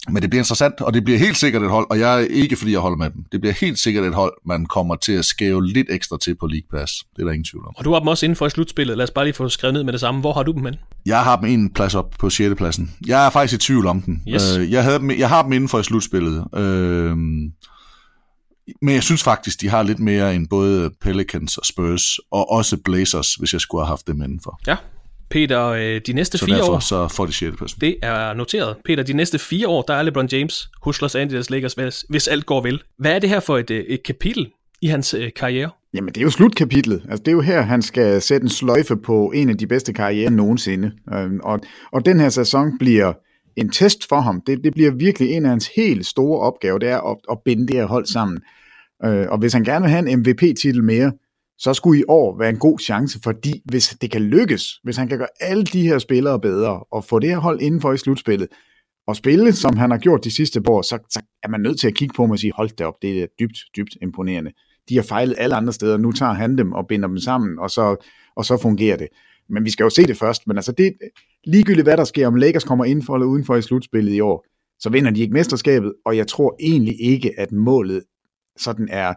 men 0.09 0.23
det 0.23 0.31
bliver 0.31 0.41
interessant, 0.41 0.81
og 0.81 0.95
det 0.95 1.05
bliver 1.05 1.19
helt 1.19 1.37
sikkert 1.37 1.63
et 1.63 1.71
hold, 1.71 1.87
og 1.91 1.99
jeg 1.99 2.23
er 2.23 2.27
ikke 2.27 2.57
fordi 2.57 2.73
jeg 2.73 2.81
holder 2.81 2.97
med 2.97 3.11
dem. 3.11 3.25
Det 3.33 3.41
bliver 3.41 3.55
helt 3.55 3.79
sikkert 3.79 4.05
et 4.05 4.15
hold, 4.15 4.33
man 4.47 4.67
kommer 4.67 4.97
til 4.97 5.13
at 5.13 5.25
skæve 5.25 5.67
lidt 5.67 5.87
ekstra 5.91 6.19
til 6.19 6.35
på 6.35 6.47
League 6.47 6.69
Pass. 6.71 6.93
Det 7.17 7.23
er 7.23 7.27
der 7.27 7.33
ingen 7.33 7.45
tvivl 7.45 7.67
om. 7.67 7.75
Og 7.77 7.85
du 7.85 7.93
har 7.93 7.99
dem 7.99 8.09
også 8.09 8.27
inden 8.27 8.37
for 8.37 8.47
i 8.47 8.51
slutspillet. 8.51 8.97
Lad 8.97 9.05
os 9.05 9.11
bare 9.11 9.25
lige 9.25 9.35
få 9.35 9.49
skrevet 9.49 9.75
ned 9.75 9.85
med 9.85 9.93
det 9.93 10.01
samme. 10.01 10.21
Hvor 10.21 10.33
har 10.33 10.43
du 10.43 10.53
dem 10.53 10.65
hen? 10.65 10.75
Jeg 11.07 11.25
har 11.25 11.37
dem 11.37 11.49
en 11.49 11.71
plads 11.73 11.95
op 11.95 12.11
på 12.19 12.31
6. 12.31 12.55
pladsen. 12.57 12.95
Jeg 13.07 13.27
er 13.27 13.31
faktisk 13.31 13.63
i 13.63 13.67
tvivl 13.67 13.87
om 13.87 14.03
den. 14.03 14.23
Yes. 14.29 14.57
Øh, 14.57 14.73
jeg, 14.73 14.85
havde 14.85 14.99
dem, 14.99 15.11
jeg 15.11 15.29
har 15.29 15.43
dem 15.43 15.53
inden 15.53 15.69
for 15.69 15.79
i 15.79 15.83
slutspillet. 15.85 16.45
Øh, 16.55 17.17
men 18.83 18.95
jeg 18.95 19.03
synes 19.03 19.23
faktisk, 19.23 19.61
de 19.61 19.69
har 19.69 19.83
lidt 19.83 19.99
mere 19.99 20.35
end 20.35 20.49
både 20.49 20.91
Pelicans 21.01 21.59
og 21.59 21.67
Spurs, 21.67 22.03
og 22.31 22.51
også 22.51 22.77
Blazers, 22.85 23.35
hvis 23.35 23.53
jeg 23.53 23.61
skulle 23.61 23.85
have 23.85 23.89
haft 23.89 24.07
dem 24.07 24.23
indenfor. 24.23 24.61
Ja, 24.67 24.77
Peter, 25.31 25.65
øh, 25.65 26.01
de 26.07 26.13
næste 26.13 26.39
så 26.39 26.45
fire 26.45 26.57
derfor, 26.57 26.73
år... 26.73 26.79
så 26.79 27.09
får 27.09 27.27
de 27.27 27.33
6. 27.33 27.57
pladsen. 27.57 27.81
Det 27.81 27.97
er 28.03 28.35
noteret. 28.35 28.77
Peter, 28.85 29.03
de 29.03 29.13
næste 29.13 29.39
fire 29.39 29.69
år, 29.69 29.83
der 29.83 29.95
er 29.95 30.03
LeBron 30.03 30.29
James 30.33 30.69
hos 30.83 31.01
Los 31.01 31.15
Angeles 31.15 31.51
Lakers, 31.51 31.73
hvis, 31.73 32.05
hvis 32.09 32.29
alt 32.29 32.47
går 32.47 32.63
vel. 32.63 32.83
Hvad 32.99 33.15
er 33.15 33.19
det 33.19 33.29
her 33.29 33.41
for 33.41 33.59
et, 33.59 33.71
øh, 33.71 33.85
et 33.89 34.03
kapitel 34.03 34.47
i 34.83 34.87
hans 34.87 35.15
øh, 35.15 35.31
karriere? 35.37 35.71
Jamen, 35.95 36.09
det 36.09 36.17
er 36.17 36.23
jo 36.23 36.31
slutkapitlet. 36.31 37.03
Altså, 37.11 37.23
det 37.23 37.29
er 37.29 37.33
jo 37.33 37.41
her, 37.41 37.63
han 37.63 37.83
skal 37.83 38.23
sætte 38.23 38.45
en 38.45 38.51
sløjfe 38.51 38.97
på 38.97 39.33
en 39.35 39.51
af 39.51 39.57
de 39.57 39.67
bedste 39.67 39.93
karrierer 39.93 40.31
nogensinde. 40.31 40.93
Øhm, 41.15 41.41
og, 41.43 41.61
og 41.93 42.07
den 42.07 42.21
her 42.21 42.29
sæson 42.29 42.79
bliver 42.79 43.13
en 43.57 43.71
test 43.71 44.09
for 44.09 44.21
ham. 44.21 44.43
Det, 44.47 44.65
det 44.65 44.75
bliver 44.75 44.91
virkelig 44.91 45.31
en 45.31 45.45
af 45.45 45.51
hans 45.51 45.71
helt 45.77 46.07
store 46.07 46.41
opgaver, 46.41 46.79
det 46.79 46.89
er 46.89 47.11
at, 47.11 47.17
at 47.31 47.39
binde 47.45 47.67
det 47.67 47.77
her 47.77 47.87
hold 47.87 48.07
sammen. 48.07 48.39
Øh, 49.05 49.27
og 49.29 49.39
hvis 49.39 49.53
han 49.53 49.65
gerne 49.65 49.83
vil 49.83 49.91
have 49.91 50.11
en 50.11 50.19
MVP-titel 50.19 50.85
mere, 50.85 51.13
så 51.59 51.75
skulle 51.75 52.01
i 52.01 52.05
år 52.09 52.39
være 52.39 52.51
en 52.51 52.59
god 52.59 52.79
chance, 52.79 53.21
fordi 53.23 53.63
hvis 53.65 53.97
det 54.01 54.11
kan 54.11 54.23
lykkes, 54.23 54.65
hvis 54.85 54.97
han 54.97 55.09
kan 55.09 55.19
gøre 55.19 55.29
alle 55.41 55.65
de 55.65 55.83
her 55.83 55.99
spillere 55.99 56.41
bedre, 56.41 56.85
og 56.93 57.05
få 57.05 57.19
det 57.19 57.31
her 57.31 57.39
hold 57.39 57.61
indenfor 57.61 57.93
i 57.93 57.99
slutspillet, 57.99 58.49
og 59.07 59.17
spille, 59.17 59.53
som 59.53 59.77
han 59.77 59.91
har 59.91 59.99
gjort 59.99 60.25
de 60.25 60.31
sidste 60.31 60.63
år, 60.69 60.83
så, 60.83 60.99
så 61.11 61.21
er 61.43 61.49
man 61.49 61.61
nødt 61.61 61.81
til 61.81 61.89
at 61.89 61.95
kigge 61.95 62.15
på 62.17 62.23
ham 62.23 62.31
og 62.31 62.39
sige, 62.39 62.53
hold 62.57 62.71
det 62.71 62.87
op, 62.87 62.95
det 63.03 63.23
er 63.23 63.27
dybt, 63.41 63.59
dybt 63.77 63.97
imponerende. 64.03 64.51
De 64.89 64.97
har 64.97 65.03
fejlet 65.03 65.35
alle 65.39 65.57
andre 65.57 65.73
steder, 65.73 65.97
nu 65.97 66.13
tager 66.13 66.33
han 66.33 66.59
dem 66.59 66.73
og 66.73 66.87
binder 66.87 67.09
dem 67.09 67.19
sammen, 67.19 67.59
og 67.59 67.71
så, 67.71 67.97
og 68.37 68.45
så 68.45 68.57
fungerer 68.57 68.97
det. 68.97 69.09
Men 69.49 69.65
vi 69.65 69.71
skal 69.71 69.85
jo 69.85 69.91
se 69.91 70.03
det 70.03 70.17
først, 70.17 70.47
men 70.47 70.57
altså 70.57 70.73
det, 70.73 70.95
ligegyldigt 71.47 71.85
hvad 71.85 71.97
der 71.97 72.05
sker, 72.05 72.27
om 72.27 72.35
Lakers 72.35 72.65
kommer 72.65 72.85
indenfor 72.85 73.15
eller 73.15 73.27
udenfor 73.27 73.57
i 73.57 73.63
slutspillet 73.63 74.13
i 74.13 74.21
år, 74.21 74.47
så 74.81 74.91
vinder 74.91 75.11
de 75.11 75.21
ikke 75.21 75.33
mesterskabet, 75.33 75.93
og 76.07 76.17
jeg 76.17 76.27
tror 76.27 76.57
egentlig 76.61 77.01
ikke, 77.01 77.33
at 77.39 77.53
målet 77.53 78.03
sådan 78.57 78.89
er, 78.91 79.15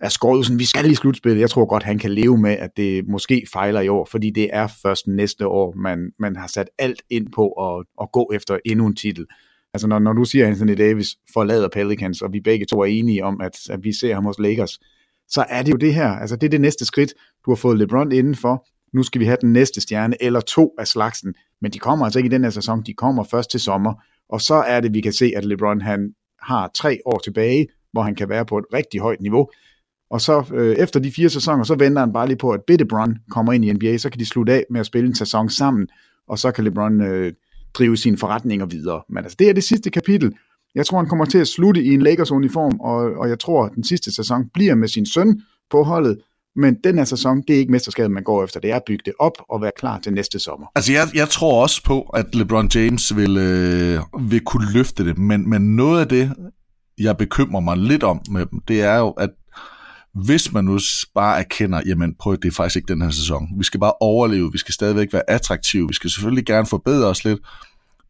er 0.00 0.08
skåret 0.08 0.46
sådan, 0.46 0.58
vi 0.58 0.64
skal 0.64 0.90
i 0.90 0.94
slutspillet. 0.94 1.40
Jeg 1.40 1.50
tror 1.50 1.66
godt, 1.66 1.82
han 1.82 1.98
kan 1.98 2.10
leve 2.10 2.38
med, 2.38 2.50
at 2.50 2.70
det 2.76 3.08
måske 3.08 3.46
fejler 3.52 3.80
i 3.80 3.88
år, 3.88 4.08
fordi 4.10 4.30
det 4.30 4.50
er 4.52 4.66
først 4.82 5.06
næste 5.06 5.46
år, 5.46 5.74
man, 5.76 6.10
man 6.18 6.36
har 6.36 6.46
sat 6.46 6.66
alt 6.78 7.02
ind 7.10 7.26
på 7.34 7.48
at, 7.48 7.84
at 8.02 8.08
gå 8.12 8.30
efter 8.34 8.58
endnu 8.64 8.86
en 8.86 8.96
titel. 8.96 9.26
Altså 9.74 9.86
når, 9.86 9.98
når 9.98 10.12
du 10.12 10.24
siger, 10.24 10.44
at 10.44 10.50
Anthony 10.50 10.78
Davis 10.78 11.08
forlader 11.32 11.68
Pelicans, 11.68 12.22
og 12.22 12.32
vi 12.32 12.40
begge 12.40 12.66
to 12.66 12.80
er 12.80 12.84
enige 12.84 13.24
om, 13.24 13.40
at, 13.40 13.56
at 13.70 13.84
vi 13.84 13.92
ser 13.92 14.14
ham 14.14 14.24
hos 14.24 14.38
Lakers, 14.38 14.78
så 15.28 15.44
er 15.48 15.62
det 15.62 15.72
jo 15.72 15.76
det 15.76 15.94
her. 15.94 16.08
Altså 16.08 16.36
det 16.36 16.46
er 16.46 16.50
det 16.50 16.60
næste 16.60 16.84
skridt. 16.84 17.14
Du 17.44 17.50
har 17.50 17.56
fået 17.56 17.78
LeBron 17.78 18.12
indenfor. 18.12 18.66
Nu 18.92 19.02
skal 19.02 19.20
vi 19.20 19.24
have 19.24 19.38
den 19.40 19.52
næste 19.52 19.80
stjerne, 19.80 20.22
eller 20.22 20.40
to 20.40 20.74
af 20.78 20.86
slagsen. 20.86 21.34
Men 21.60 21.72
de 21.72 21.78
kommer 21.78 22.04
altså 22.04 22.18
ikke 22.18 22.26
i 22.26 22.30
den 22.30 22.44
her 22.44 22.50
sæson. 22.50 22.82
De 22.82 22.94
kommer 22.94 23.24
først 23.24 23.50
til 23.50 23.60
sommer. 23.60 23.94
Og 24.28 24.40
så 24.40 24.54
er 24.54 24.80
det, 24.80 24.94
vi 24.94 25.00
kan 25.00 25.12
se, 25.12 25.32
at 25.36 25.44
LeBron 25.44 25.80
han 25.80 26.14
har 26.42 26.70
tre 26.74 26.98
år 27.06 27.18
tilbage, 27.18 27.66
hvor 27.92 28.02
han 28.02 28.14
kan 28.14 28.28
være 28.28 28.46
på 28.46 28.58
et 28.58 28.64
rigtig 28.74 29.00
højt 29.00 29.20
niveau. 29.20 29.50
Og 30.10 30.20
så 30.20 30.44
øh, 30.54 30.76
efter 30.76 31.00
de 31.00 31.12
fire 31.12 31.28
sæsoner, 31.28 31.64
så 31.64 31.74
venter 31.74 32.00
han 32.00 32.12
bare 32.12 32.26
lige 32.26 32.36
på, 32.36 32.50
at 32.50 32.60
LeBron 32.68 33.16
kommer 33.30 33.52
ind 33.52 33.64
i 33.64 33.72
NBA, 33.72 33.98
så 33.98 34.10
kan 34.10 34.20
de 34.20 34.26
slutte 34.26 34.52
af 34.52 34.64
med 34.70 34.80
at 34.80 34.86
spille 34.86 35.08
en 35.08 35.14
sæson 35.14 35.48
sammen, 35.48 35.88
og 36.28 36.38
så 36.38 36.50
kan 36.50 36.64
LeBron 36.64 37.00
øh, 37.00 37.32
drive 37.74 37.96
sine 37.96 38.18
forretninger 38.18 38.66
videre. 38.66 39.02
Men 39.08 39.18
altså, 39.18 39.36
det 39.38 39.48
er 39.48 39.52
det 39.52 39.64
sidste 39.64 39.90
kapitel, 39.90 40.32
Jeg 40.74 40.86
tror, 40.86 40.98
han 40.98 41.08
kommer 41.08 41.24
til 41.24 41.38
at 41.38 41.48
slutte 41.48 41.82
i 41.84 41.88
en 41.88 42.02
Lakers-uniform, 42.02 42.80
og, 42.80 42.96
og 42.96 43.28
jeg 43.28 43.38
tror, 43.38 43.64
at 43.64 43.72
den 43.74 43.84
sidste 43.84 44.14
sæson 44.14 44.48
bliver 44.54 44.74
med 44.74 44.88
sin 44.88 45.06
søn 45.06 45.42
på 45.70 45.82
holdet, 45.82 46.18
men 46.56 46.76
den 46.84 46.98
her 46.98 47.04
sæson, 47.04 47.42
det 47.48 47.54
er 47.54 47.58
ikke 47.58 47.72
mesterskabet, 47.72 48.10
man 48.10 48.22
går 48.22 48.44
efter. 48.44 48.60
Det 48.60 48.70
er 48.70 48.76
at 48.76 48.82
bygge 48.86 49.02
det 49.04 49.12
op 49.18 49.32
og 49.48 49.62
være 49.62 49.70
klar 49.78 49.98
til 49.98 50.12
næste 50.12 50.38
sommer. 50.38 50.66
Altså, 50.74 50.92
jeg, 50.92 51.08
jeg 51.14 51.28
tror 51.28 51.62
også 51.62 51.82
på, 51.84 52.02
at 52.02 52.34
LeBron 52.34 52.70
James 52.74 53.16
vil, 53.16 53.36
øh, 53.36 54.30
vil 54.30 54.40
kunne 54.40 54.72
løfte 54.72 55.04
det, 55.04 55.18
men, 55.18 55.50
men 55.50 55.76
noget 55.76 56.00
af 56.00 56.08
det, 56.08 56.32
jeg 56.98 57.16
bekymrer 57.16 57.60
mig 57.60 57.76
lidt 57.76 58.02
om 58.02 58.20
med 58.30 58.46
dem, 58.46 58.60
det 58.68 58.82
er 58.82 58.98
jo, 58.98 59.10
at 59.10 59.30
hvis 60.14 60.52
man 60.52 60.64
nu 60.64 60.78
bare 61.14 61.38
erkender, 61.38 61.82
jamen 61.86 62.14
prøv, 62.18 62.36
det 62.36 62.48
er 62.48 62.52
faktisk 62.52 62.76
ikke 62.76 62.92
den 62.92 63.02
her 63.02 63.10
sæson. 63.10 63.48
Vi 63.58 63.64
skal 63.64 63.80
bare 63.80 63.92
overleve, 64.00 64.52
vi 64.52 64.58
skal 64.58 64.74
stadigvæk 64.74 65.12
være 65.12 65.30
attraktive, 65.30 65.88
vi 65.88 65.94
skal 65.94 66.10
selvfølgelig 66.10 66.46
gerne 66.46 66.66
forbedre 66.66 67.06
os 67.06 67.24
lidt, 67.24 67.40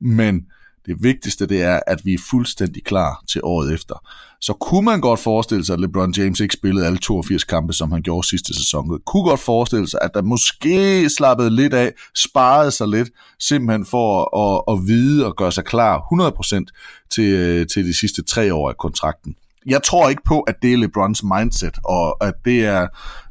men 0.01 0.43
det 0.87 0.97
vigtigste 1.03 1.47
det 1.47 1.63
er, 1.63 1.81
at 1.87 2.05
vi 2.05 2.15
er 2.15 2.19
fuldstændig 2.31 2.85
klar 2.85 3.23
til 3.29 3.41
året 3.45 3.75
efter. 3.75 3.95
Så 4.41 4.53
kunne 4.53 4.85
man 4.85 5.01
godt 5.01 5.21
forestille 5.21 5.65
sig, 5.65 5.73
at 5.73 5.81
LeBron 5.81 6.15
James 6.17 6.41
ikke 6.41 6.55
spillede 6.55 6.87
alle 6.87 6.99
82 6.99 7.45
kampe, 7.45 7.73
som 7.73 7.93
han 7.93 8.03
gjorde 8.03 8.29
sidste 8.29 8.55
sæson. 8.55 8.89
Man 8.89 9.01
kunne 9.07 9.23
godt 9.23 9.41
forestille 9.41 9.89
sig, 9.89 10.01
at 10.03 10.11
der 10.15 10.23
måske 10.23 11.11
slappede 11.11 11.51
lidt 11.51 11.75
af, 11.75 11.93
sparede 12.15 12.71
sig 12.71 12.89
lidt, 12.89 13.11
simpelthen 13.41 13.87
for 13.87 14.37
at, 14.39 14.75
at 14.75 14.87
vide 14.87 15.27
og 15.27 15.37
gøre 15.37 15.53
sig 15.53 15.65
klar 15.65 15.99
100% 15.99 17.07
til, 17.11 17.25
øh, 17.25 17.67
til 17.67 17.85
de 17.85 17.99
sidste 17.99 18.23
tre 18.23 18.55
år 18.55 18.69
af 18.69 18.77
kontrakten. 18.77 19.35
Jeg 19.67 19.83
tror 19.83 20.09
ikke 20.09 20.23
på, 20.27 20.41
at 20.41 20.55
det 20.63 20.73
er 20.73 20.77
LeBrons 20.77 21.23
mindset, 21.23 21.75
og 21.85 22.27
at 22.27 22.35
det 22.45 22.65
er 22.65 22.87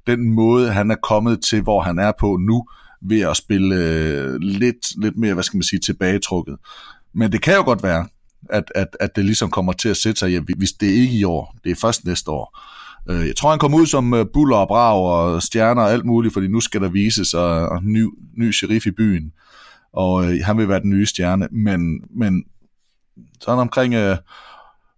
den 0.08 0.30
måde, 0.30 0.72
han 0.72 0.92
er 0.92 0.96
kommet 1.04 1.44
til, 1.44 1.62
hvor 1.62 1.82
han 1.82 2.00
er 2.00 2.12
på 2.20 2.38
nu, 2.38 2.66
ved 3.02 3.22
at 3.22 3.38
spille 3.38 3.76
øh, 3.76 4.36
lidt, 4.40 5.02
lidt 5.02 5.18
mere, 5.18 5.34
hvad 5.34 5.44
skal 5.44 5.58
man 5.58 5.64
sige, 5.64 5.80
tilbagetrukket. 5.80 6.58
Men 7.14 7.32
det 7.32 7.42
kan 7.42 7.56
jo 7.56 7.64
godt 7.64 7.84
være, 7.84 8.08
at, 8.50 8.64
at, 8.76 8.88
at 9.00 9.16
det 9.16 9.26
ligesom 9.26 9.52
kommer 9.52 9.74
til 9.74 9.90
at 9.90 9.98
sætte 9.98 10.20
sig, 10.20 10.32
ja, 10.32 10.40
hvis 10.58 10.72
det 10.72 10.90
er 10.90 11.02
ikke 11.02 11.16
i 11.16 11.24
år, 11.24 11.56
det 11.64 11.72
er 11.72 11.76
først 11.82 12.06
næste 12.06 12.32
år. 12.32 12.60
Øh, 13.10 13.28
jeg 13.28 13.36
tror, 13.36 13.50
han 13.50 13.60
kommer 13.60 13.78
ud 13.78 13.86
som 13.86 14.14
øh, 14.14 14.26
buller 14.34 14.58
og 14.58 14.68
brag 14.68 15.02
og 15.02 15.42
stjerner 15.42 15.82
og 15.82 15.92
alt 15.92 16.06
muligt, 16.06 16.34
fordi 16.34 16.48
nu 16.48 16.60
skal 16.60 16.82
der 16.82 16.90
vises 16.90 17.34
og, 17.34 17.70
og 17.70 17.84
ny, 17.84 18.08
ny 18.38 18.52
sheriff 18.52 18.86
i 18.86 18.92
byen, 18.92 19.32
og 19.94 20.26
øh, 20.26 20.40
han 20.44 20.58
vil 20.58 20.70
være 20.70 20.80
den 20.80 20.90
nye 20.90 21.06
stjerne, 21.06 21.48
men, 21.52 22.02
men 22.16 22.44
sådan 23.42 23.60
omkring 23.60 23.94
øh, 23.94 24.18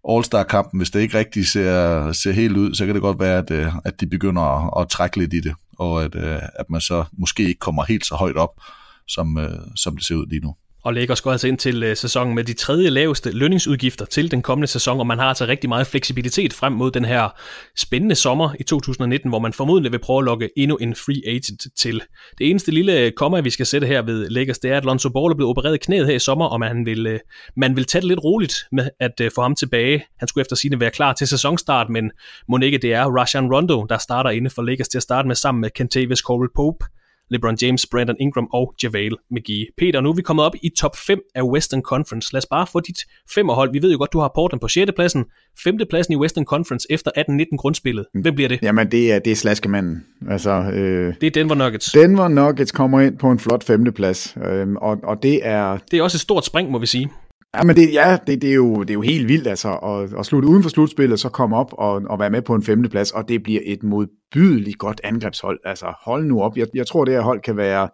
All-Star-kampen, 0.10 0.80
hvis 0.80 0.90
det 0.90 1.00
ikke 1.00 1.18
rigtig 1.18 1.48
ser, 1.48 2.12
ser 2.12 2.32
helt 2.32 2.58
ud, 2.58 2.74
så 2.74 2.86
kan 2.86 2.96
det 2.96 3.02
godt 3.02 3.20
være, 3.20 3.38
at, 3.38 3.52
øh, 3.52 3.74
at 3.86 4.02
de 4.02 4.08
begynder 4.08 4.42
at, 4.42 4.82
at 4.82 4.90
trække 4.90 5.18
lidt 5.18 5.34
i 5.34 5.40
det, 5.40 5.56
og 5.80 6.04
at, 6.04 6.16
øh, 6.16 6.40
at 6.60 6.70
man 6.70 6.82
så 6.82 7.06
måske 7.14 7.44
ikke 7.44 7.60
kommer 7.60 7.84
helt 7.84 8.06
så 8.06 8.16
højt 8.16 8.36
op, 8.36 8.62
som, 9.08 9.38
øh, 9.38 9.60
som 9.76 9.98
det 9.98 10.06
ser 10.06 10.16
ud 10.16 10.28
lige 10.28 10.42
nu 10.42 10.56
og 10.86 10.94
lægger 10.94 11.22
går 11.24 11.32
altså 11.32 11.48
ind 11.48 11.58
til 11.58 11.84
øh, 11.84 11.96
sæsonen 11.96 12.36
med 12.36 12.44
de 12.44 12.54
tredje 12.54 12.90
laveste 12.90 13.32
lønningsudgifter 13.32 14.06
til 14.06 14.32
den 14.32 14.42
kommende 14.42 14.68
sæson, 14.68 15.00
og 15.00 15.08
man 15.08 15.20
har 15.20 15.26
altså 15.26 15.46
rigtig 15.46 15.70
meget 15.70 15.88
fleksibilitet 15.88 16.54
frem 16.54 16.74
mod 16.74 16.92
den 16.92 17.06
her 17.06 17.30
spændende 17.78 18.16
sommer 18.16 18.56
i 18.60 18.64
2019, 18.64 19.30
hvor 19.30 19.40
man 19.40 19.54
formodentlig 19.54 19.92
vil 19.92 20.00
prøve 20.00 20.20
at 20.20 20.26
lokke 20.26 20.50
endnu 20.58 20.78
en 20.78 20.96
free 20.96 21.22
agent 21.28 21.62
til. 21.78 22.02
Det 22.38 22.50
eneste 22.50 22.72
lille 22.72 23.00
øh, 23.00 23.12
komma, 23.12 23.40
vi 23.40 23.50
skal 23.50 23.66
sætte 23.66 23.88
her 23.88 24.02
ved 24.02 24.30
Lakers, 24.30 24.60
det 24.60 24.72
er, 24.72 24.78
at 24.78 24.86
Lonzo 24.86 25.10
Ball 25.10 25.32
er 25.32 25.36
blevet 25.36 25.50
opereret 25.50 25.76
i 25.76 25.78
knæet 25.78 26.08
her 26.08 26.16
i 26.16 26.20
sommer, 26.20 26.46
og 26.46 26.60
man 26.60 26.86
vil, 26.86 27.08
øh, 27.08 27.20
man 27.58 27.76
vil 27.76 27.86
tage 27.86 28.02
det 28.02 28.08
lidt 28.08 28.24
roligt 28.24 28.56
med 28.72 28.90
at 29.00 29.22
øh, 29.22 29.32
få 29.36 29.42
ham 29.42 29.56
tilbage. 29.56 30.04
Han 30.20 30.28
skulle 30.28 30.42
efter 30.42 30.56
sine 30.56 30.80
være 30.80 30.92
klar 30.92 31.14
til 31.14 31.28
sæsonstart, 31.28 31.90
men 31.90 32.12
må 32.50 32.58
ikke 32.58 32.78
det 32.78 32.94
er 32.94 33.06
Rajan 33.06 33.54
Rondo, 33.54 33.86
der 33.90 33.98
starter 33.98 34.30
inde 34.30 34.50
for 34.50 34.62
Lakers 34.62 34.88
til 34.88 34.98
at 34.98 35.04
starte 35.04 35.28
med 35.28 35.36
sammen 35.36 35.62
med 35.62 35.70
Kentavious 35.70 36.20
Caldwell 36.20 36.52
Pope, 36.56 36.86
LeBron 37.30 37.58
James, 37.62 37.86
Brandon 37.92 38.16
Ingram 38.20 38.48
og 38.54 38.74
JaVale 38.84 39.16
McGee. 39.32 39.66
Peter, 39.78 40.02
nu 40.02 40.10
er 40.10 40.14
vi 40.14 40.22
kommet 40.22 40.46
op 40.46 40.56
i 40.64 40.70
top 40.78 40.96
5 41.08 41.20
af 41.36 41.42
Western 41.44 41.82
Conference. 41.82 42.34
Lad 42.34 42.38
os 42.38 42.46
bare 42.46 42.68
få 42.68 42.80
dit 42.80 43.00
femmerhold. 43.36 43.72
Vi 43.72 43.82
ved 43.82 43.92
jo 43.92 43.98
godt, 43.98 44.14
du 44.14 44.20
har 44.20 44.32
Portland 44.36 44.62
på 44.62 44.68
6. 44.68 44.92
pladsen. 44.96 45.26
5. 45.64 45.78
pladsen 45.90 46.14
i 46.14 46.18
Western 46.18 46.46
Conference 46.46 46.88
efter 46.90 47.12
18-19 47.52 47.58
grundspillet. 47.58 48.06
Hvem 48.14 48.36
bliver 48.36 48.50
det? 48.50 48.60
Jamen, 48.62 48.92
det 48.92 49.12
er, 49.12 49.20
det 49.20 49.32
er 49.32 49.36
slaskemanden. 49.36 50.06
Altså, 50.30 50.52
øh, 50.52 51.14
det 51.22 51.28
er 51.28 51.32
Denver 51.32 51.56
Nuggets. 51.56 51.92
Denver 51.92 52.28
Nuggets 52.28 52.72
kommer 52.72 53.02
ind 53.02 53.18
på 53.18 53.32
en 53.32 53.40
flot 53.40 53.64
5. 53.64 53.94
plads. 53.94 54.38
Øh, 54.46 54.68
og, 54.82 54.98
og 55.04 55.24
det 55.24 55.40
er... 55.44 55.78
Det 55.92 56.00
er 56.00 56.04
også 56.04 56.16
et 56.16 56.22
stort 56.22 56.46
spring, 56.46 56.72
må 56.72 56.80
vi 56.80 56.86
sige. 56.86 57.10
Ja, 57.56 57.64
men 57.64 57.76
det, 57.76 57.94
ja, 57.94 58.18
det, 58.28 58.42
det, 58.42 58.50
er 58.50 58.54
jo, 58.54 58.82
det 58.82 58.90
er 58.90 58.94
jo 58.94 59.02
helt 59.02 59.28
vildt 59.28 59.48
altså, 59.48 59.74
at, 59.74 60.20
at 60.20 60.26
slutte 60.26 60.48
uden 60.48 60.64
for 60.64 60.70
slutspillet, 60.70 61.20
så 61.20 61.30
komme 61.30 61.58
op 61.58 61.74
og, 61.74 62.02
og 62.10 62.20
være 62.20 62.30
med 62.30 62.42
på 62.42 62.56
en 62.56 62.64
femteplads, 62.64 63.12
og 63.12 63.28
det 63.28 63.44
bliver 63.44 63.62
et 63.66 63.84
modbydeligt 63.84 64.78
godt 64.78 65.02
angrebshold. 65.04 65.60
Altså 65.66 65.94
hold 66.02 66.26
nu 66.26 66.42
op, 66.42 66.58
jeg, 66.58 66.68
jeg 66.74 66.88
tror 66.88 67.06
det 67.06 67.14
her 67.14 67.22
hold 67.22 67.42
kan 67.42 67.58
være, 67.58 67.90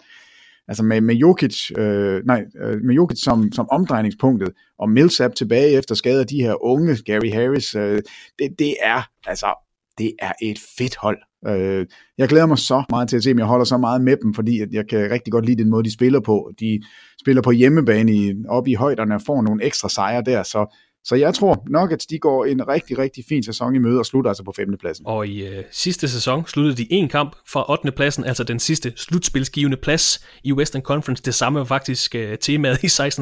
altså 0.68 0.84
med, 0.84 1.02
med 1.02 1.16
Jokic, 1.16 1.72
øh, 1.78 2.22
nej, 2.26 2.44
øh, 2.64 2.82
med 2.82 2.96
Jokic 2.96 3.20
som, 3.20 3.52
som 3.52 3.68
omdrejningspunktet, 3.72 4.54
og 4.80 4.90
Millsap 4.90 5.36
tilbage 5.36 5.78
efter 5.78 5.96
skader, 5.96 6.24
de 6.24 6.42
her 6.42 6.64
unge, 6.64 6.98
Gary 7.06 7.32
Harris, 7.34 7.76
øh, 7.76 8.02
det, 8.40 8.50
det 8.60 8.76
er, 8.82 9.02
altså, 9.28 9.54
det 9.98 10.14
er 10.20 10.32
et 10.42 10.60
fedt 10.78 10.96
hold. 10.96 11.18
Øh, 11.48 11.86
jeg 12.18 12.30
glæder 12.30 12.46
mig 12.46 12.58
så 12.58 12.84
meget 12.90 13.10
til 13.10 13.18
at 13.18 13.24
se, 13.24 13.32
om 13.32 13.40
jeg 13.40 13.46
holder 13.46 13.66
så 13.66 13.78
meget 13.78 14.02
med 14.02 14.18
dem, 14.24 14.34
fordi 14.34 14.62
jeg 14.72 14.88
kan 14.88 15.12
rigtig 15.12 15.32
godt 15.32 15.46
lide 15.46 15.64
den 15.64 15.70
måde, 15.70 15.84
de 15.84 15.94
spiller 15.94 16.20
på. 16.20 16.52
De 16.60 16.82
spiller 17.22 17.42
på 17.42 17.52
hjemmebane 17.52 18.14
i, 18.14 18.34
oppe 18.50 18.72
i 18.72 18.74
højderne 18.74 19.16
og 19.16 19.22
får 19.26 19.42
nogle 19.42 19.64
ekstra 19.64 19.90
sejre 19.90 20.24
der, 20.26 20.44
så 20.44 20.76
så 21.04 21.16
jeg 21.16 21.34
tror, 21.34 21.64
nok, 21.70 21.92
at 21.92 22.06
de 22.10 22.20
går 22.20 22.46
en 22.46 22.68
rigtig, 22.68 22.98
rigtig 22.98 23.24
fin 23.30 23.44
sæson 23.44 23.76
i 23.76 23.78
møde 23.78 24.00
og 24.00 24.06
slutter 24.06 24.30
altså 24.30 24.44
på 24.44 24.54
femtepladsen. 24.56 25.08
Og 25.08 25.28
i 25.28 25.48
øh, 25.48 25.64
sidste 25.72 26.08
sæson 26.08 26.48
sluttede 26.48 26.78
de 26.78 26.88
en 26.94 27.10
kamp 27.10 27.36
fra 27.52 27.72
8. 27.72 27.92
pladsen, 27.92 28.26
altså 28.26 28.44
den 28.44 28.60
sidste 28.60 28.94
slutspilsgivende 28.96 29.78
plads 29.78 30.26
i 30.44 30.54
Western 30.54 30.82
Conference. 30.82 31.24
Det 31.24 31.36
samme 31.36 31.60
var 31.60 31.66
faktisk 31.66 32.16
øh, 32.16 32.38
temaet 32.38 32.84
i 32.84 32.88
16-17. 32.88 32.90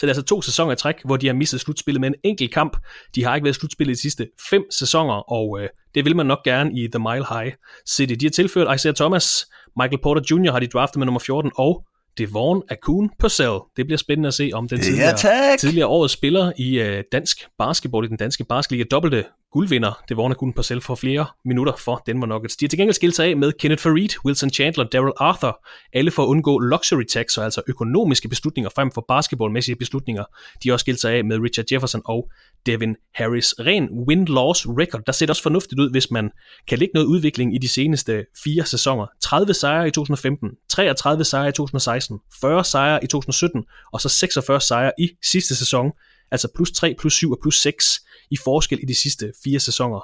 det 0.00 0.02
er 0.02 0.06
altså 0.06 0.22
to 0.22 0.42
sæsoner 0.42 0.72
i 0.72 0.76
træk, 0.76 0.94
hvor 1.04 1.16
de 1.16 1.26
har 1.26 1.34
misset 1.34 1.60
slutspillet 1.60 2.00
med 2.00 2.08
en 2.08 2.14
enkelt 2.24 2.54
kamp. 2.54 2.76
De 3.14 3.24
har 3.24 3.34
ikke 3.34 3.44
været 3.44 3.56
slutspillet 3.56 3.96
de 3.96 4.00
sidste 4.00 4.28
fem 4.50 4.62
sæsoner, 4.70 5.32
og 5.32 5.60
øh, 5.60 5.68
det 5.94 6.04
vil 6.04 6.16
man 6.16 6.26
nok 6.26 6.44
gerne 6.44 6.72
i 6.72 6.88
The 6.88 6.98
Mile 6.98 7.26
High 7.28 7.52
City. 7.88 8.14
De 8.14 8.26
har 8.26 8.30
tilført 8.30 8.74
Isaiah 8.74 8.94
Thomas, 8.94 9.46
Michael 9.76 10.00
Porter 10.02 10.22
Jr. 10.30 10.52
har 10.52 10.60
de 10.60 10.66
draftet 10.66 10.98
med 10.98 11.06
nummer 11.06 11.20
14, 11.20 11.52
og 11.56 11.84
Devon 12.18 12.62
Akun 12.70 13.10
Purcell. 13.18 13.58
Det 13.76 13.86
bliver 13.86 13.98
spændende 13.98 14.26
at 14.26 14.34
se, 14.34 14.50
om 14.54 14.68
den 14.68 14.80
tidligere, 14.80 15.14
ja, 15.24 15.56
tidligere 15.56 15.86
årets 15.86 16.14
spiller 16.14 16.52
i 16.58 16.80
uh, 16.82 17.00
dansk 17.12 17.46
basketball, 17.58 18.04
i 18.04 18.08
den 18.08 18.16
danske 18.16 18.44
basketliga, 18.44 18.84
dobbelte 18.90 19.24
guldvinder, 19.52 20.02
Devon 20.08 20.30
Akun 20.30 20.52
Purcell, 20.52 20.80
for 20.80 20.94
flere 20.94 21.26
minutter 21.44 21.72
for 21.76 22.02
Denver 22.06 22.26
Nuggets. 22.26 22.56
De 22.56 22.64
har 22.64 22.68
til 22.68 22.78
gengæld 22.78 22.94
skilt 22.94 23.16
sig 23.16 23.26
af 23.26 23.36
med 23.36 23.52
Kenneth 23.52 23.82
Farid, 23.82 24.08
Wilson 24.24 24.50
Chandler, 24.50 24.84
Daryl 24.84 25.12
Arthur, 25.16 25.66
alle 25.92 26.10
for 26.10 26.22
at 26.22 26.26
undgå 26.26 26.58
luxury 26.58 27.04
tax, 27.12 27.38
og 27.38 27.44
altså 27.44 27.62
økonomiske 27.66 28.28
beslutninger 28.28 28.70
frem 28.74 28.90
for 28.90 29.04
basketballmæssige 29.08 29.76
beslutninger. 29.76 30.24
De 30.62 30.68
har 30.68 30.72
også 30.72 30.84
skilt 30.84 31.00
sig 31.00 31.12
af 31.12 31.24
med 31.24 31.38
Richard 31.38 31.66
Jefferson 31.72 32.02
og 32.04 32.30
Devin 32.66 32.96
Harris. 33.14 33.54
Ren 33.58 33.84
win-loss 33.84 34.66
record, 34.80 35.02
der 35.06 35.12
ser 35.12 35.26
det 35.26 35.30
også 35.30 35.42
fornuftigt 35.42 35.80
ud, 35.80 35.90
hvis 35.90 36.10
man 36.10 36.30
kan 36.68 36.78
lægge 36.78 36.92
noget 36.94 37.06
udvikling 37.06 37.54
i 37.54 37.58
de 37.58 37.68
seneste 37.68 38.24
fire 38.44 38.64
sæsoner. 38.64 39.06
30 39.22 39.54
sejre 39.54 39.88
i 39.88 39.90
2015, 39.90 40.48
33 40.68 41.24
sejre 41.24 41.48
i 41.48 41.52
2016, 41.52 41.99
40 42.40 42.64
sejre 42.64 43.04
i 43.04 43.06
2017, 43.06 43.64
og 43.92 44.00
så 44.00 44.08
46 44.08 44.60
sejre 44.60 44.92
i 44.98 45.10
sidste 45.30 45.56
sæson. 45.56 45.92
Altså 46.30 46.48
plus 46.54 46.70
3, 46.70 46.94
plus 46.98 47.14
7 47.14 47.30
og 47.30 47.38
plus 47.42 47.60
6 47.60 48.00
i 48.30 48.36
forskel 48.44 48.78
i 48.82 48.86
de 48.86 48.94
sidste 48.94 49.32
fire 49.44 49.60
sæsoner. 49.60 50.00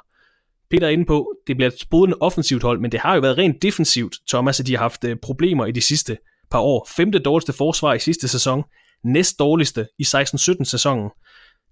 Peter 0.70 0.86
er 0.86 0.90
inde 0.90 1.07
på, 1.07 1.32
det 1.47 1.57
bliver 1.57 1.70
et 1.70 1.80
spodende 1.80 2.16
offensivt 2.20 2.62
hold, 2.62 2.80
men 2.80 2.92
det 2.92 3.01
har 3.01 3.14
jo 3.14 3.20
været 3.20 3.38
rent 3.38 3.62
defensivt, 3.62 4.16
Thomas, 4.28 4.61
at 4.61 4.66
de 4.66 4.72
har 4.72 4.82
haft 4.82 5.05
øh, 5.05 5.16
problemer 5.22 5.66
i 5.66 5.72
de 5.72 5.80
sidste 5.80 6.16
par 6.51 6.59
år. 6.59 6.88
Femte 6.97 7.18
dårligste 7.18 7.53
forsvar 7.53 7.94
i 7.94 7.99
sidste 7.99 8.28
sæson, 8.28 8.64
næst 9.05 9.38
dårligste 9.38 9.86
i 9.99 10.03
16-17 10.03 10.64
sæsonen 10.64 11.11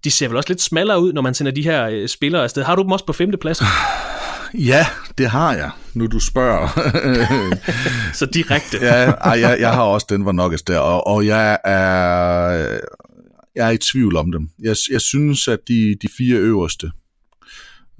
de 0.05 0.11
ser 0.11 0.27
vel 0.27 0.37
også 0.37 0.49
lidt 0.49 0.61
smallere 0.61 1.01
ud, 1.01 1.13
når 1.13 1.21
man 1.21 1.33
sender 1.33 1.51
de 1.51 1.63
her 1.63 1.85
øh, 1.85 2.07
spillere 2.07 2.43
afsted. 2.43 2.63
Har 2.63 2.75
du 2.75 2.83
dem 2.83 2.91
også 2.91 3.05
på 3.05 3.13
femte 3.13 3.37
plads? 3.37 3.61
Ja, 4.57 4.85
det 5.17 5.29
har 5.29 5.53
jeg, 5.53 5.69
nu 5.93 6.07
du 6.07 6.19
spørger. 6.19 6.67
så 8.19 8.25
direkte. 8.25 8.77
ja, 8.81 9.11
ej, 9.11 9.39
jeg, 9.39 9.57
jeg 9.59 9.73
har 9.73 9.83
også 9.83 10.07
den 10.09 10.25
var 10.25 10.31
Nuggets 10.31 10.63
der, 10.63 10.79
og, 10.79 11.07
og 11.07 11.25
jeg 11.25 11.57
er 11.63 12.79
jeg 13.55 13.67
er 13.67 13.71
i 13.71 13.77
tvivl 13.77 14.15
om 14.15 14.31
dem. 14.31 14.49
Jeg, 14.59 14.75
jeg 14.91 15.01
synes, 15.01 15.47
at 15.47 15.59
de, 15.67 15.95
de 16.01 16.07
fire 16.17 16.37
øverste, 16.37 16.91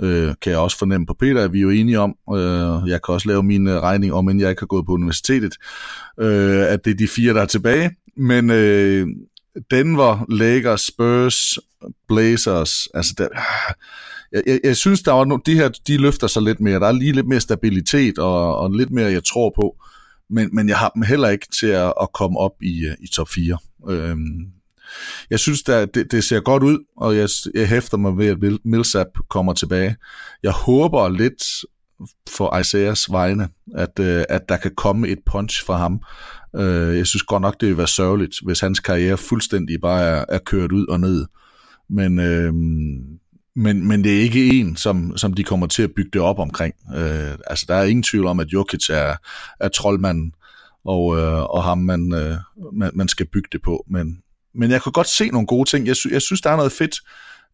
øh, 0.02 0.34
kan 0.42 0.52
jeg 0.52 0.60
også 0.60 0.78
fornemme 0.78 1.06
på 1.06 1.14
Peter, 1.20 1.44
at 1.44 1.54
vi 1.54 1.58
er 1.58 1.62
jo 1.62 1.70
enige 1.70 2.00
om, 2.00 2.16
øh, 2.36 2.90
jeg 2.90 3.02
kan 3.04 3.14
også 3.14 3.28
lave 3.28 3.44
min 3.44 3.68
øh, 3.68 3.82
regning 3.82 4.14
om, 4.14 4.30
end 4.30 4.40
jeg 4.40 4.50
ikke 4.50 4.62
har 4.62 4.68
gået 4.68 4.86
på 4.86 4.92
universitetet, 4.92 5.56
øh, 6.20 6.66
at 6.66 6.86
det 6.86 6.92
er 6.92 6.98
de 6.98 7.08
fire, 7.08 7.34
der 7.34 7.42
er 7.42 7.46
tilbage. 7.46 7.92
Men 8.18 8.50
øh, 8.50 9.08
Denver, 9.72 10.26
Lakers, 10.30 10.82
Spurs, 10.82 11.60
Blazers, 12.08 12.88
altså 12.94 13.14
der, 13.18 13.28
jeg, 14.36 14.44
jeg, 14.48 14.60
jeg 14.64 14.76
synes, 14.76 15.02
der 15.02 15.12
var 15.12 15.26
no, 15.26 15.38
de 15.46 15.56
her, 15.56 15.70
de 15.88 15.98
løfter 15.98 16.28
sig 16.28 16.42
lidt 16.42 16.60
mere. 16.60 16.80
Der 16.80 16.88
er 16.88 16.92
lige 16.92 17.12
lidt 17.12 17.28
mere 17.28 17.40
stabilitet 17.40 18.20
og, 18.20 18.58
og 18.58 18.72
lidt 18.72 18.92
mere, 18.92 19.12
jeg 19.12 19.24
tror 19.24 19.54
på. 19.56 19.76
Men, 20.30 20.50
men 20.54 20.70
jeg 20.70 20.78
har 20.78 20.90
dem 20.90 21.02
heller 21.02 21.30
ikke 21.30 21.48
til 21.60 21.68
at, 21.68 21.94
at 22.02 22.14
komme 22.14 22.40
op 22.40 22.52
i, 22.62 22.86
øh, 22.86 22.96
i 23.00 23.08
top 23.08 23.30
4. 23.30 23.58
Øhm, 23.90 24.48
jeg 25.30 25.40
synes, 25.40 25.64
der, 25.64 25.86
det, 25.86 26.12
det 26.12 26.24
ser 26.24 26.40
godt 26.40 26.64
ud, 26.64 26.80
og 26.98 27.18
jeg, 27.18 27.30
jeg 27.54 27.70
hæfter 27.70 27.98
mig 27.98 28.18
ved, 28.18 28.28
at 28.28 28.60
Millsap 28.66 29.08
kommer 29.30 29.54
tilbage. 29.54 29.96
Jeg 30.44 30.52
håber 30.52 31.10
lidt 31.10 31.44
for 32.30 32.58
Isaias 32.58 33.12
vegne, 33.12 33.50
at, 33.76 34.00
øh, 34.00 34.24
at 34.30 34.42
der 34.50 34.58
kan 34.58 34.72
komme 34.76 35.08
et 35.08 35.20
punch 35.26 35.66
fra 35.66 35.78
ham. 35.78 36.00
Øh, 36.56 36.98
jeg 36.98 37.08
synes 37.08 37.24
godt 37.24 37.42
nok, 37.42 37.62
det 37.62 37.70
vil 37.70 37.78
være 37.78 37.88
sørgeligt, 37.88 38.36
hvis 38.46 38.60
hans 38.60 38.80
karriere 38.80 39.18
fuldstændig 39.18 39.82
bare 39.82 40.04
er, 40.04 40.26
er 40.30 40.40
kørt 40.40 40.72
ud 40.72 40.88
og 40.88 41.00
ned. 41.00 41.26
Men, 41.90 42.20
øh, 42.20 42.54
men, 43.56 43.88
men 43.88 44.04
det 44.04 44.18
er 44.18 44.22
ikke 44.22 44.60
en, 44.60 44.76
som, 44.76 45.18
som 45.18 45.34
de 45.34 45.44
kommer 45.44 45.68
til 45.68 45.84
at 45.84 45.92
bygge 45.96 46.10
det 46.14 46.22
op 46.22 46.40
omkring. 46.40 46.76
Øh, 46.96 47.32
altså, 47.48 47.66
der 47.68 47.76
er 47.76 47.84
ingen 47.84 48.04
tvivl 48.04 48.26
om, 48.26 48.40
at 48.40 48.48
Jokic 48.48 48.90
er, 48.90 49.16
er 49.60 49.68
troldmanden, 49.68 50.34
og, 50.86 51.18
øh, 51.18 51.44
og 51.44 51.64
ham 51.64 51.78
man, 51.78 52.14
øh, 52.14 52.38
man, 52.74 52.92
man 52.94 53.08
skal 53.08 53.26
bygge 53.26 53.50
det 53.52 53.62
på. 53.62 53.86
Men, 53.90 54.18
men 54.56 54.72
jeg 54.72 54.82
kan 54.82 54.92
godt 54.92 55.08
se 55.08 55.30
nogle 55.30 55.48
gode 55.48 55.70
ting. 55.70 55.88
Jeg, 55.88 55.96
sy- 55.96 56.12
jeg 56.12 56.22
synes, 56.22 56.42
der 56.42 56.50
er 56.50 56.56
noget 56.56 56.72
fedt 56.72 56.96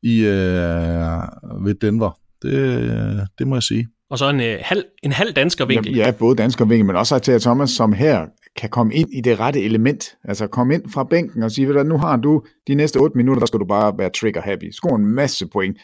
i 0.03 0.19
øh, 0.19 1.65
ved 1.65 1.73
Denver. 1.81 2.19
Det, 2.41 3.27
det 3.39 3.47
må 3.47 3.55
jeg 3.55 3.63
sige. 3.63 3.87
Og 4.09 4.17
så 4.17 4.29
en, 4.29 4.41
øh, 4.41 4.59
halv, 4.61 4.83
en 5.03 5.11
halv 5.11 5.33
dansker 5.33 5.65
vinkel. 5.65 5.95
Ja, 5.95 6.05
ja, 6.05 6.11
både 6.11 6.35
dansker 6.35 6.65
vinkel, 6.65 6.85
men 6.85 6.95
også 6.95 7.19
til 7.19 7.41
Thomas, 7.41 7.69
som 7.69 7.93
her 7.93 8.25
kan 8.55 8.69
komme 8.69 8.93
ind 8.93 9.09
i 9.13 9.21
det 9.21 9.39
rette 9.39 9.61
element. 9.63 10.17
Altså 10.23 10.47
komme 10.47 10.73
ind 10.73 10.89
fra 10.89 11.03
bænken 11.03 11.43
og 11.43 11.51
sige, 11.51 11.67
ved 11.67 11.75
du, 11.75 11.83
nu 11.83 11.97
har 11.97 12.17
du 12.17 12.43
de 12.67 12.75
næste 12.75 12.97
8 12.97 13.17
minutter, 13.17 13.39
der 13.39 13.45
skal 13.45 13.59
du 13.59 13.65
bare 13.65 13.97
være 13.97 14.09
trigger 14.09 14.41
happy. 14.41 14.71
Score 14.71 14.95
en 14.95 15.05
masse 15.05 15.47
point. 15.47 15.77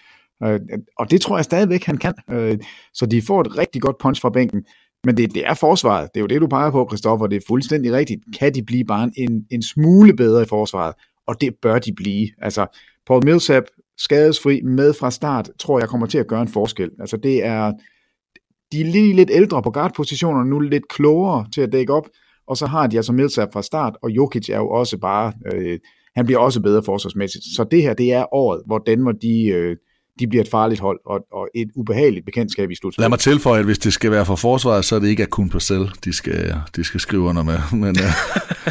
Øh, 0.44 0.60
og 1.00 1.12
det 1.12 1.22
tror 1.22 1.38
jeg 1.38 1.46
stadigvæk, 1.46 1.84
han 1.84 1.98
kan. 1.98 2.14
Øh, 2.32 2.58
så 2.94 3.06
de 3.06 3.22
får 3.22 3.42
et 3.42 3.58
rigtig 3.58 3.82
godt 3.82 3.98
punch 3.98 4.22
fra 4.22 4.30
bænken. 4.30 4.66
Men 5.04 5.18
det, 5.18 5.36
det 5.36 5.48
er 5.48 5.54
forsvaret. 5.54 6.10
Det 6.14 6.20
er 6.20 6.22
jo 6.22 6.28
det, 6.28 6.42
du 6.42 6.48
peger 6.48 6.72
på, 6.72 6.88
Christoffer. 6.90 7.28
Det 7.28 7.36
er 7.36 7.46
fuldstændig 7.48 7.94
rigtigt. 7.94 8.22
Kan 8.40 8.54
de 8.54 8.64
blive 8.64 8.86
bare 8.86 9.12
en, 9.18 9.46
en 9.52 9.62
smule 9.62 10.16
bedre 10.16 10.42
i 10.42 10.46
forsvaret? 10.46 10.94
Og 11.28 11.42
det 11.42 11.56
bør 11.62 11.80
de 11.80 11.94
blive. 11.94 12.30
Altså, 12.42 12.80
Paul 13.08 13.26
Millsap, 13.26 13.64
skadesfri, 13.98 14.62
med 14.62 14.94
fra 14.94 15.12
start, 15.12 15.50
tror 15.60 15.80
jeg 15.80 15.90
kommer 15.90 16.08
til 16.08 16.18
at 16.18 16.28
gøre 16.28 16.42
en 16.42 16.48
forskel. 16.48 16.90
Altså, 17.00 17.18
det 17.18 17.46
er... 17.46 17.74
De 18.72 18.82
er 18.82 18.86
lige 18.86 19.14
lidt 19.14 19.30
ældre 19.34 19.62
på 19.64 19.72
guardpositionerne, 19.72 20.50
nu 20.50 20.60
lidt 20.60 20.88
klogere 20.88 21.48
til 21.54 21.62
at 21.62 21.72
dække 21.72 21.94
op, 21.94 22.08
og 22.48 22.58
så 22.58 22.66
har 22.66 22.88
de 22.88 22.98
altså 22.98 23.14
Millsap 23.14 23.54
fra 23.54 23.62
start, 23.62 23.96
og 24.04 24.10
Jokic 24.10 24.50
er 24.50 24.58
jo 24.58 24.70
også 24.70 24.98
bare... 24.98 25.34
Øh, 25.54 25.80
han 26.16 26.26
bliver 26.26 26.40
også 26.40 26.62
bedre 26.62 26.84
forsvarsmæssigt. 26.84 27.44
Så 27.56 27.66
det 27.72 27.82
her, 27.82 27.94
det 27.94 28.14
er 28.14 28.34
året, 28.34 28.62
hvor 28.66 28.78
Danmark, 28.88 29.16
de, 29.22 29.48
øh, 29.48 29.76
de 30.20 30.28
bliver 30.28 30.44
et 30.44 30.50
farligt 30.50 30.82
hold 30.82 31.00
og, 31.06 31.20
og 31.32 31.48
et 31.56 31.68
ubehageligt 31.76 32.26
bekendtskab 32.26 32.72
i 32.72 32.76
slutspillet. 32.76 33.04
Lad 33.04 33.10
mig 33.10 33.20
tilføje, 33.20 33.60
at 33.60 33.66
hvis 33.66 33.80
det 33.80 33.94
skal 33.94 34.12
være 34.12 34.26
for 34.26 34.36
forsvaret, 34.36 34.86
så 34.86 34.96
er 34.96 35.00
det 35.00 35.08
ikke 35.08 35.26
kun 35.26 35.50
på 35.50 35.60
selv, 35.60 35.88
de 36.06 36.14
skal, 36.14 36.56
de 36.76 36.84
skal 36.84 37.00
skrive 37.00 37.22
under 37.22 37.44
med. 37.44 37.60
Men 37.72 37.90
øh, 37.90 38.12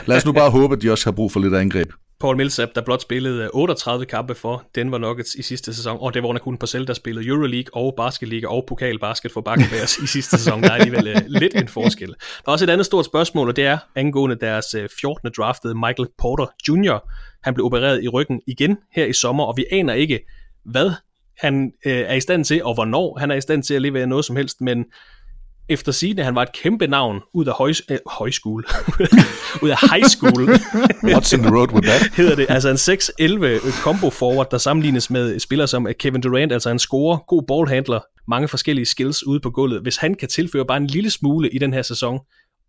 lad 0.07 0.17
os 0.17 0.27
nu 0.27 0.33
bare 0.33 0.51
håbe, 0.51 0.75
at 0.75 0.83
de 0.83 0.91
også 0.91 1.07
har 1.07 1.13
brug 1.13 1.33
for 1.33 1.41
lidt 1.41 1.55
angreb. 1.55 1.93
Paul 2.21 2.37
Millsap, 2.37 2.69
der 2.75 2.81
blot 2.81 3.03
spillede 3.03 3.43
øh, 3.43 3.49
38 3.53 4.07
kampe 4.07 4.35
for 4.35 4.65
Denver 4.75 4.99
Nuggets 4.99 5.35
i 5.35 5.43
sidste 5.43 5.75
sæson, 5.75 5.97
og 6.01 6.15
det 6.15 6.23
var 6.23 6.29
under 6.29 6.41
kun 6.41 6.59
Parcell, 6.59 6.87
der 6.87 6.95
spillede 6.95 7.27
Euroleague 7.27 7.75
og 7.75 7.95
Basketliga 7.97 8.47
og 8.47 8.65
Pokalbasket 8.69 9.33
for 9.33 9.41
Bakken 9.41 9.67
i 10.03 10.07
sidste 10.07 10.39
sæson. 10.39 10.63
Der 10.63 10.71
er 10.71 10.75
alligevel 10.75 11.09
øh, 11.09 11.17
lidt 11.27 11.55
en 11.55 11.69
forskel. 11.69 12.09
Der 12.09 12.15
er 12.47 12.53
også 12.53 12.65
et 12.65 12.71
andet 12.71 12.87
stort 12.87 13.05
spørgsmål, 13.05 13.49
og 13.49 13.57
det 13.57 13.67
er 13.67 13.79
angående 13.95 14.37
deres 14.37 14.75
øh, 14.75 14.89
14. 15.01 15.31
draftede 15.37 15.75
Michael 15.75 16.09
Porter 16.19 16.47
Jr. 16.69 16.99
Han 17.45 17.55
blev 17.55 17.67
opereret 17.67 18.05
i 18.05 18.09
ryggen 18.09 18.41
igen 18.47 18.77
her 18.93 19.05
i 19.05 19.13
sommer, 19.13 19.45
og 19.45 19.57
vi 19.57 19.65
aner 19.73 19.95
ikke, 19.95 20.21
hvad 20.65 20.91
han 21.39 21.73
øh, 21.87 21.93
er 21.93 22.15
i 22.15 22.21
stand 22.21 22.45
til, 22.45 22.65
og 22.65 22.75
hvornår 22.75 23.19
han 23.19 23.31
er 23.31 23.35
i 23.35 23.41
stand 23.41 23.63
til 23.63 23.75
at 23.75 23.83
levere 23.83 24.07
noget 24.07 24.25
som 24.25 24.37
helst, 24.37 24.61
men 24.61 24.85
efter 25.69 25.93
sigende, 25.93 26.25
han 26.25 26.35
var 26.35 26.43
et 26.43 26.53
kæmpe 26.53 26.87
navn 26.87 27.21
ud 27.35 27.47
af 27.47 27.53
høj, 27.55 27.73
øh, 27.91 27.99
højskole, 28.07 28.65
ud 29.63 29.69
af 29.69 29.91
high 29.91 30.05
school. 30.05 30.51
What's 31.15 31.35
in 31.37 31.43
the 31.43 31.57
road 31.57 31.73
with 31.73 31.89
that? 31.89 32.11
hedder 32.17 32.37
det. 32.37 32.47
Altså 32.49 32.69
en 32.69 32.77
6-11 32.77 33.83
combo 33.83 34.11
forward, 34.11 34.51
der 34.51 34.59
sammenlignes 34.59 35.11
med 35.11 35.39
spillere 35.39 35.69
som 35.69 35.87
Kevin 35.99 36.21
Durant, 36.21 36.53
altså 36.53 36.71
en 36.71 36.79
scorer, 36.79 37.19
god 37.29 37.43
ballhandler, 37.43 38.01
mange 38.29 38.49
forskellige 38.49 38.87
skills 38.87 39.27
ude 39.27 39.41
på 39.41 39.51
gulvet. 39.51 39.83
Hvis 39.83 39.97
han 39.97 40.15
kan 40.15 40.29
tilføre 40.29 40.65
bare 40.67 40.77
en 40.77 40.87
lille 40.87 41.11
smule 41.11 41.51
i 41.51 41.59
den 41.59 41.73
her 41.73 41.83
sæson, 41.83 42.19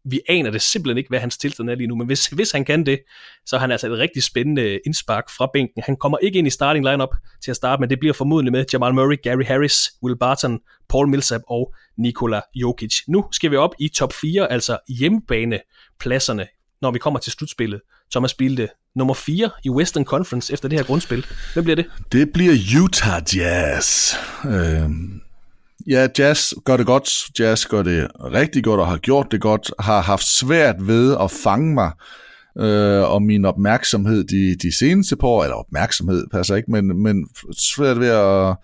vi 0.09 0.21
aner 0.29 0.51
det 0.51 0.61
simpelthen 0.61 0.97
ikke, 0.97 1.09
hvad 1.09 1.19
hans 1.19 1.37
tilstand 1.37 1.69
er 1.69 1.75
lige 1.75 1.87
nu, 1.87 1.95
men 1.95 2.07
hvis, 2.07 2.27
hvis 2.27 2.51
han 2.51 2.65
kan 2.65 2.85
det, 2.85 2.99
så 3.45 3.55
er 3.55 3.59
han 3.59 3.71
altså 3.71 3.93
et 3.93 3.99
rigtig 3.99 4.23
spændende 4.23 4.79
indspark 4.85 5.29
fra 5.37 5.49
bænken. 5.53 5.83
Han 5.85 5.95
kommer 5.95 6.17
ikke 6.17 6.39
ind 6.39 6.47
i 6.47 6.49
starting 6.49 6.85
lineup 6.85 7.15
til 7.43 7.51
at 7.51 7.55
starte, 7.57 7.79
men 7.79 7.89
det 7.89 7.99
bliver 7.99 8.13
formodentlig 8.13 8.51
med 8.51 8.65
Jamal 8.73 8.93
Murray, 8.93 9.17
Gary 9.23 9.43
Harris, 9.43 9.91
Will 10.03 10.17
Barton, 10.17 10.59
Paul 10.89 11.07
Millsap 11.07 11.41
og 11.47 11.73
Nikola 11.97 12.41
Jokic. 12.55 12.93
Nu 13.07 13.25
skal 13.31 13.51
vi 13.51 13.55
op 13.55 13.75
i 13.79 13.87
top 13.87 14.13
4, 14.13 14.51
altså 14.51 14.77
hjemmebanepladserne, 14.89 16.47
når 16.81 16.91
vi 16.91 16.99
kommer 16.99 17.19
til 17.19 17.31
slutspillet. 17.31 17.81
Thomas 18.11 18.33
Bilde, 18.33 18.67
nummer 18.95 19.13
4 19.13 19.49
i 19.63 19.69
Western 19.69 20.05
Conference 20.05 20.53
efter 20.53 20.69
det 20.69 20.79
her 20.79 20.85
grundspil. 20.85 21.25
Hvem 21.53 21.63
bliver 21.63 21.75
det? 21.75 21.85
Det 22.11 22.33
bliver 22.33 22.53
Utah 22.83 23.21
Jazz. 23.35 24.13
Øh, 24.45 24.89
ja, 25.87 26.07
Jazz 26.17 26.53
gør 26.65 26.77
det 26.77 26.85
godt. 26.85 27.39
Jazz 27.39 27.65
gør 27.65 27.83
det 27.83 28.07
rigtig 28.19 28.63
godt 28.63 28.79
og 28.79 28.87
har 28.87 28.97
gjort 28.97 29.31
det 29.31 29.41
godt. 29.41 29.71
Har 29.79 30.01
haft 30.01 30.27
svært 30.27 30.75
ved 30.87 31.17
at 31.19 31.31
fange 31.31 31.73
mig 31.73 31.91
øh, 32.59 33.11
og 33.11 33.21
min 33.21 33.45
opmærksomhed 33.45 34.23
de, 34.23 34.55
de 34.55 34.77
seneste 34.77 35.15
par 35.15 35.27
år, 35.27 35.43
eller 35.43 35.55
opmærksomhed 35.55 36.27
passer 36.31 36.55
ikke, 36.55 36.71
men, 36.71 37.03
men 37.03 37.27
svært 37.57 37.99
ved 37.99 38.07
at, 38.07 38.55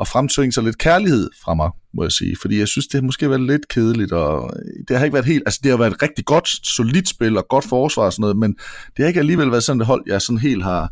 at 0.00 0.08
fremtvinge 0.08 0.52
sig 0.52 0.62
lidt 0.62 0.78
kærlighed 0.78 1.30
fra 1.44 1.54
mig, 1.54 1.70
må 1.94 2.02
jeg 2.02 2.12
sige. 2.12 2.36
Fordi 2.40 2.58
jeg 2.58 2.68
synes, 2.68 2.86
det 2.86 2.94
har 2.94 3.02
måske 3.02 3.30
været 3.30 3.40
lidt 3.40 3.68
kedeligt, 3.68 4.12
og 4.12 4.52
det 4.88 4.98
har 4.98 5.04
ikke 5.04 5.14
været 5.14 5.26
helt, 5.26 5.42
altså 5.46 5.60
det 5.62 5.70
har 5.70 5.78
været 5.78 5.92
et 5.92 6.02
rigtig 6.02 6.24
godt, 6.24 6.48
solidt 6.66 7.08
spil 7.08 7.36
og 7.36 7.46
godt 7.48 7.64
forsvar 7.64 8.04
og 8.04 8.12
sådan 8.12 8.20
noget, 8.20 8.36
men 8.36 8.50
det 8.96 8.98
har 8.98 9.06
ikke 9.06 9.20
alligevel 9.20 9.50
været 9.50 9.62
sådan 9.62 9.80
et 9.80 9.86
hold, 9.86 10.02
jeg 10.06 10.22
sådan 10.22 10.38
helt 10.38 10.64
har, 10.64 10.88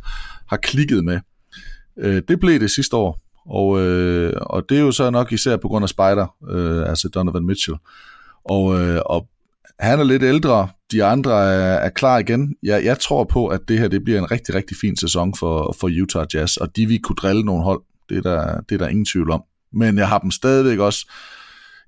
har 0.49 0.57
klikket 0.57 1.05
med. 1.05 1.21
Øh, 1.99 2.23
det 2.29 2.41
blev 2.41 2.61
det 2.61 2.71
sidste 2.71 2.97
år, 2.97 3.22
og, 3.47 3.81
øh, 3.81 4.33
og 4.41 4.63
det 4.69 4.77
er 4.77 4.83
jo 4.83 4.93
så 4.93 5.11
nok 5.11 5.33
især 5.33 5.57
på 5.57 5.69
grund 5.69 5.83
af 5.83 5.89
Spider, 5.89 6.35
øh, 6.51 6.89
altså 6.89 7.09
Donovan 7.09 7.47
Mitchell. 7.47 7.77
Og, 8.45 8.81
øh, 8.81 9.01
og 9.07 9.29
han 9.79 10.01
er 10.01 10.05
lidt 10.05 10.23
ældre, 10.23 10.69
de 10.93 11.05
andre 11.05 11.33
er, 11.33 11.75
er 11.75 11.89
klar 11.89 12.19
igen. 12.19 12.55
Jeg, 12.63 12.85
jeg 12.85 12.99
tror 12.99 13.25
på, 13.25 13.47
at 13.47 13.61
det 13.69 13.79
her 13.79 13.89
det 13.89 14.05
bliver 14.05 14.19
en 14.19 14.31
rigtig, 14.31 14.55
rigtig 14.55 14.77
fin 14.81 14.97
sæson 14.97 15.35
for, 15.39 15.77
for 15.81 16.03
Utah 16.03 16.27
Jazz, 16.35 16.57
og 16.57 16.77
de 16.77 16.87
vil 16.87 17.03
kunne 17.03 17.17
drille 17.17 17.43
nogle 17.43 17.65
hold. 17.65 17.83
Det 18.09 18.17
er, 18.17 18.23
der, 18.23 18.61
det 18.61 18.75
er 18.75 18.79
der 18.79 18.89
ingen 18.89 19.05
tvivl 19.05 19.31
om. 19.31 19.43
Men 19.73 19.99
jeg 19.99 20.09
har 20.09 20.19
dem 20.19 20.31
stadigvæk 20.31 20.79
også 20.79 21.07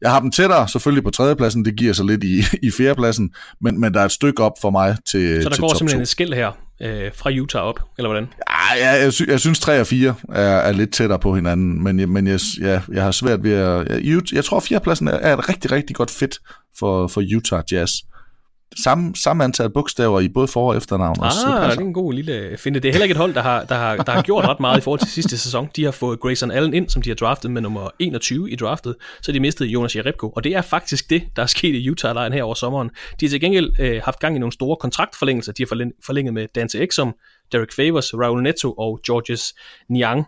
jeg 0.00 0.12
har 0.12 0.20
dem 0.20 0.30
tættere 0.30 0.68
selvfølgelig 0.68 1.05
på 1.05 1.11
tredjepladsen, 1.11 1.64
det 1.64 1.76
giver 1.76 1.92
sig 1.92 2.07
lidt 2.07 2.24
i, 2.24 2.38
i 2.66 2.70
fjerdepladsen, 2.70 3.34
men, 3.61 3.80
men 3.80 3.94
der 3.94 4.00
er 4.00 4.05
et 4.05 4.12
stykke 4.12 4.42
op 4.42 4.52
for 4.61 4.70
mig 4.70 4.96
til 5.11 5.42
Så 5.42 5.48
der 5.48 5.55
til 5.55 5.61
går 5.61 5.74
simpelthen 5.74 5.98
2. 5.98 6.02
et 6.02 6.09
skæld 6.09 6.34
her 6.34 6.63
øh, 6.82 7.10
fra 7.14 7.30
Utah 7.30 7.62
op, 7.62 7.80
eller 7.98 8.08
hvordan? 8.08 8.28
Ja, 8.50 8.86
jeg, 8.90 9.02
jeg, 9.02 9.12
sy- 9.12 9.28
jeg 9.28 9.40
synes 9.40 9.60
3 9.60 9.80
og 9.80 9.86
4 9.86 10.14
er, 10.28 10.40
er 10.40 10.72
lidt 10.72 10.92
tættere 10.92 11.18
på 11.18 11.34
hinanden, 11.34 11.82
men, 11.84 12.00
jeg- 12.00 12.08
men 12.08 12.26
jeg, 12.26 12.40
ja, 12.60 12.80
jeg 12.92 13.02
har 13.02 13.10
svært 13.10 13.42
ved 13.44 13.52
at... 13.52 13.88
Jeg, 14.04 14.22
jeg, 14.32 14.44
tror, 14.44 14.60
at 14.76 14.82
pladsen 14.82 15.08
er, 15.08 15.12
er 15.12 15.36
et 15.36 15.48
rigtig, 15.48 15.72
rigtig 15.72 15.96
godt 15.96 16.10
fit 16.10 16.38
for, 16.78 17.06
for 17.08 17.22
Utah 17.36 17.62
Jazz. 17.72 17.92
Samme, 18.82 19.16
samme 19.16 19.44
antal 19.44 19.70
bogstaver 19.70 20.20
i 20.20 20.28
både 20.28 20.48
for- 20.48 20.70
og 20.70 20.76
efternavn. 20.76 21.16
også, 21.20 21.38
Ah, 21.46 21.52
det 21.52 21.60
passer. 21.62 21.80
er 21.80 21.84
en 21.86 21.92
god 21.94 22.12
lille 22.12 22.56
finde. 22.58 22.80
Det 22.80 22.88
er 22.88 22.92
heller 22.92 23.04
ikke 23.04 23.12
et 23.12 23.16
hold, 23.18 23.34
der 23.34 23.42
har, 23.42 23.64
der, 23.64 23.74
har, 23.74 23.96
der 23.96 24.12
har 24.12 24.22
gjort 24.22 24.44
ret 24.44 24.60
meget 24.60 24.78
i 24.78 24.80
forhold 24.80 25.00
til 25.00 25.08
sidste 25.10 25.38
sæson. 25.38 25.68
De 25.76 25.84
har 25.84 25.90
fået 25.90 26.20
Grayson 26.20 26.50
Allen 26.50 26.74
ind, 26.74 26.88
som 26.88 27.02
de 27.02 27.10
har 27.10 27.14
draftet 27.14 27.50
med 27.50 27.62
nummer 27.62 27.90
21 27.98 28.50
i 28.50 28.56
draftet, 28.56 28.94
så 29.22 29.32
de 29.32 29.40
mistede 29.40 29.68
Jonas 29.68 29.96
Jerebko. 29.96 30.28
Og 30.36 30.44
det 30.44 30.54
er 30.54 30.62
faktisk 30.62 31.10
det, 31.10 31.22
der 31.36 31.42
er 31.42 31.46
sket 31.46 31.74
i 31.74 31.90
Utah-lejen 31.90 32.32
her 32.32 32.42
over 32.42 32.54
sommeren. 32.54 32.90
De 33.20 33.26
har 33.26 33.30
til 33.30 33.40
gengæld 33.40 33.70
øh, 33.80 34.00
haft 34.04 34.18
gang 34.18 34.36
i 34.36 34.38
nogle 34.38 34.52
store 34.52 34.76
kontraktforlængelser. 34.80 35.52
De 35.52 35.62
har 35.62 35.66
forlæng- 35.76 36.00
forlænget 36.06 36.34
med 36.34 36.46
Dante 36.54 36.82
Exum, 36.82 37.14
Derek 37.52 37.72
Favors, 37.76 38.14
Raul 38.14 38.42
Neto 38.42 38.72
og 38.72 39.00
Georges 39.06 39.54
Niang. 39.88 40.26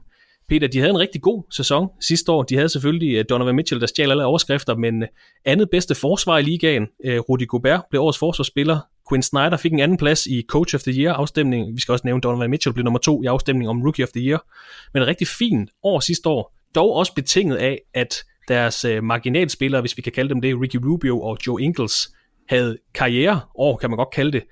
Peter, 0.49 0.69
de 0.69 0.79
havde 0.79 0.91
en 0.91 0.99
rigtig 0.99 1.23
god 1.23 1.43
sæson 1.51 1.89
sidste 2.01 2.33
år. 2.33 2.43
De 2.43 2.55
havde 2.55 2.69
selvfølgelig 2.69 3.15
øh, 3.15 3.25
Donovan 3.29 3.55
Mitchell, 3.55 3.81
der 3.81 3.87
stjal 3.87 4.11
alle 4.11 4.25
overskrifter, 4.25 4.77
men 4.77 5.03
øh, 5.03 5.09
andet 5.45 5.71
bedste 5.71 5.95
forsvar 5.95 6.39
i 6.39 6.43
ligaen. 6.43 6.87
Øh, 7.05 7.21
Rudy 7.21 7.47
Gobert 7.49 7.83
blev 7.91 8.03
årets 8.03 8.19
forsvarsspiller. 8.19 8.79
Quinn 9.09 9.23
Snyder 9.23 9.57
fik 9.57 9.73
en 9.73 9.81
anden 9.81 9.99
plads 9.99 10.27
i 10.27 10.43
Coach 10.49 10.75
of 10.75 10.83
the 10.83 11.03
Year 11.03 11.15
afstemningen. 11.15 11.77
Vi 11.77 11.81
skal 11.81 11.93
også 11.93 12.03
nævne, 12.05 12.21
Donovan 12.21 12.51
Mitchell 12.51 12.75
blev 12.75 12.85
nummer 12.85 12.99
to 12.99 13.23
i 13.23 13.27
afstemningen 13.27 13.71
om 13.71 13.83
Rookie 13.83 14.05
of 14.05 14.09
the 14.09 14.23
Year. 14.29 14.47
Men 14.95 15.03
et 15.03 15.09
rigtig 15.09 15.29
fint 15.29 15.71
år 15.83 16.01
sidste 16.01 16.29
år. 16.29 16.55
Dog 16.75 16.93
også 16.93 17.15
betinget 17.15 17.57
af, 17.57 17.81
at 17.95 18.15
deres 18.49 18.87
marginalspillere, 19.03 19.81
hvis 19.81 19.97
vi 19.97 20.03
kan 20.03 20.13
kalde 20.13 20.29
dem 20.29 20.41
det, 20.41 20.61
Ricky 20.61 20.77
Rubio 20.77 21.21
og 21.21 21.39
Joe 21.47 21.63
Ingles, 21.63 22.09
havde 22.49 22.79
karriereår, 22.95 23.77
kan 23.77 23.91
man 23.91 23.97
godt 23.97 24.11
kalde 24.11 24.33
det, 24.33 24.43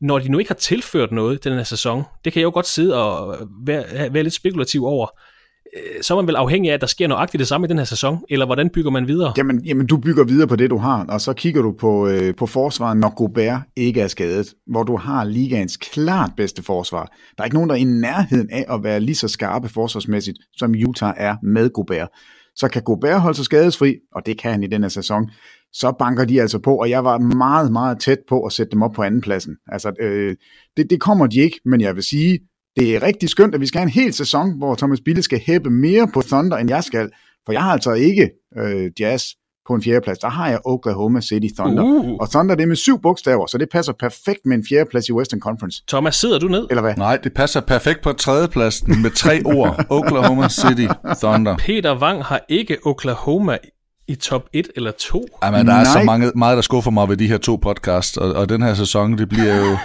når 0.00 0.18
de 0.18 0.28
nu 0.28 0.38
ikke 0.38 0.50
har 0.50 0.54
tilført 0.54 1.12
noget 1.12 1.44
den 1.44 1.52
her 1.52 1.62
sæson, 1.62 2.02
det 2.24 2.32
kan 2.32 2.40
jeg 2.40 2.44
jo 2.44 2.50
godt 2.50 2.66
sidde 2.66 3.04
og 3.04 3.36
være, 3.66 4.12
være 4.12 4.22
lidt 4.22 4.34
spekulativ 4.34 4.84
over, 4.84 5.06
øh, 5.76 6.02
så 6.02 6.14
er 6.14 6.18
man 6.18 6.26
vel 6.26 6.36
afhængig 6.36 6.70
af, 6.70 6.74
at 6.74 6.80
der 6.80 6.86
sker 6.86 7.06
nøjagtigt 7.06 7.38
det 7.38 7.48
samme 7.48 7.66
i 7.66 7.68
den 7.68 7.78
her 7.78 7.84
sæson, 7.84 8.18
eller 8.28 8.46
hvordan 8.46 8.70
bygger 8.70 8.90
man 8.90 9.08
videre? 9.08 9.32
Jamen, 9.36 9.64
jamen, 9.64 9.86
du 9.86 9.96
bygger 9.96 10.24
videre 10.24 10.48
på 10.48 10.56
det, 10.56 10.70
du 10.70 10.78
har, 10.78 11.04
og 11.08 11.20
så 11.20 11.32
kigger 11.32 11.62
du 11.62 11.72
på, 11.80 12.08
øh, 12.08 12.34
på 12.34 12.46
forsvaret, 12.46 12.96
når 12.96 13.14
Gobert 13.14 13.60
ikke 13.76 14.00
er 14.00 14.08
skadet, 14.08 14.54
hvor 14.66 14.82
du 14.82 14.96
har 14.96 15.24
ligaens 15.24 15.76
klart 15.76 16.30
bedste 16.36 16.62
forsvar. 16.62 17.04
Der 17.36 17.42
er 17.42 17.44
ikke 17.44 17.56
nogen, 17.56 17.70
der 17.70 17.76
er 17.76 17.80
i 17.80 17.84
nærheden 17.84 18.50
af 18.50 18.74
at 18.74 18.82
være 18.82 19.00
lige 19.00 19.16
så 19.16 19.28
skarpe 19.28 19.68
forsvarsmæssigt, 19.68 20.38
som 20.56 20.74
Utah 20.88 21.14
er 21.16 21.36
med 21.42 21.70
Gobert. 21.70 22.08
Så 22.56 22.68
kan 22.68 22.82
Gobert 22.82 23.20
holde 23.20 23.36
sig 23.36 23.44
skadesfri, 23.44 23.94
og 24.14 24.26
det 24.26 24.38
kan 24.38 24.50
han 24.50 24.62
i 24.62 24.66
den 24.66 24.82
her 24.82 24.88
sæson, 24.88 25.30
så 25.78 25.92
banker 25.98 26.24
de 26.24 26.40
altså 26.40 26.58
på, 26.58 26.76
og 26.76 26.90
jeg 26.90 27.04
var 27.04 27.18
meget, 27.18 27.72
meget 27.72 28.00
tæt 28.00 28.18
på 28.28 28.42
at 28.42 28.52
sætte 28.52 28.70
dem 28.70 28.82
op 28.82 28.92
på 28.92 29.02
andenpladsen. 29.02 29.56
Altså, 29.66 29.92
øh, 30.00 30.36
det, 30.76 30.90
det 30.90 31.00
kommer 31.00 31.26
de 31.26 31.40
ikke, 31.40 31.60
men 31.64 31.80
jeg 31.80 31.94
vil 31.94 32.02
sige, 32.02 32.38
det 32.76 32.96
er 32.96 33.02
rigtig 33.02 33.28
skønt, 33.28 33.54
at 33.54 33.60
vi 33.60 33.66
skal 33.66 33.78
have 33.78 33.86
en 33.86 34.02
hel 34.02 34.12
sæson, 34.12 34.58
hvor 34.58 34.74
Thomas 34.74 35.00
Bille 35.00 35.22
skal 35.22 35.40
hæppe 35.46 35.70
mere 35.70 36.08
på 36.14 36.20
Thunder, 36.20 36.56
end 36.56 36.70
jeg 36.70 36.84
skal, 36.84 37.10
for 37.46 37.52
jeg 37.52 37.62
har 37.62 37.72
altså 37.72 37.92
ikke 37.92 38.30
øh, 38.58 38.90
Jazz 39.00 39.24
på 39.68 39.74
en 39.74 39.82
fjerdeplads, 39.82 40.18
der 40.18 40.28
har 40.28 40.48
jeg 40.48 40.58
Oklahoma 40.64 41.20
City 41.20 41.54
Thunder. 41.58 41.82
Uh. 41.82 42.16
Og 42.20 42.30
Thunder 42.30 42.54
det 42.54 42.62
er 42.62 42.66
med 42.66 42.76
syv 42.76 43.00
bogstaver, 43.02 43.46
så 43.46 43.58
det 43.58 43.68
passer 43.72 43.92
perfekt 43.92 44.40
med 44.44 44.56
en 44.56 44.64
fjerdeplads 44.68 45.08
i 45.08 45.12
Western 45.12 45.40
Conference. 45.40 45.82
Thomas, 45.88 46.16
sidder 46.16 46.38
du 46.38 46.48
ned? 46.48 46.66
Eller 46.70 46.82
hvad? 46.82 46.94
Nej, 46.96 47.16
det 47.16 47.34
passer 47.34 47.60
perfekt 47.60 48.02
på 48.02 48.12
tredjepladsen 48.12 49.02
med 49.02 49.10
tre 49.10 49.42
ord. 49.44 49.84
Oklahoma 49.98 50.48
City 50.48 50.86
Thunder. 51.22 51.56
Peter 51.56 51.98
Wang 51.98 52.24
har 52.24 52.40
ikke 52.48 52.76
Oklahoma 52.84 53.58
i 54.08 54.14
top 54.14 54.48
1 54.52 54.68
eller 54.76 54.90
2. 54.90 55.26
Jamen, 55.44 55.66
der 55.66 55.72
er 55.72 55.84
Nej. 55.84 55.92
så 55.92 56.02
mange, 56.04 56.32
meget, 56.34 56.56
der 56.56 56.62
skuffer 56.62 56.90
mig 56.90 57.08
ved 57.08 57.16
de 57.16 57.28
her 57.28 57.38
to 57.38 57.56
podcasts, 57.56 58.16
og, 58.16 58.32
og 58.32 58.48
den 58.48 58.62
her 58.62 58.74
sæson, 58.74 59.18
det 59.18 59.28
bliver 59.28 59.56
jo... 59.56 59.78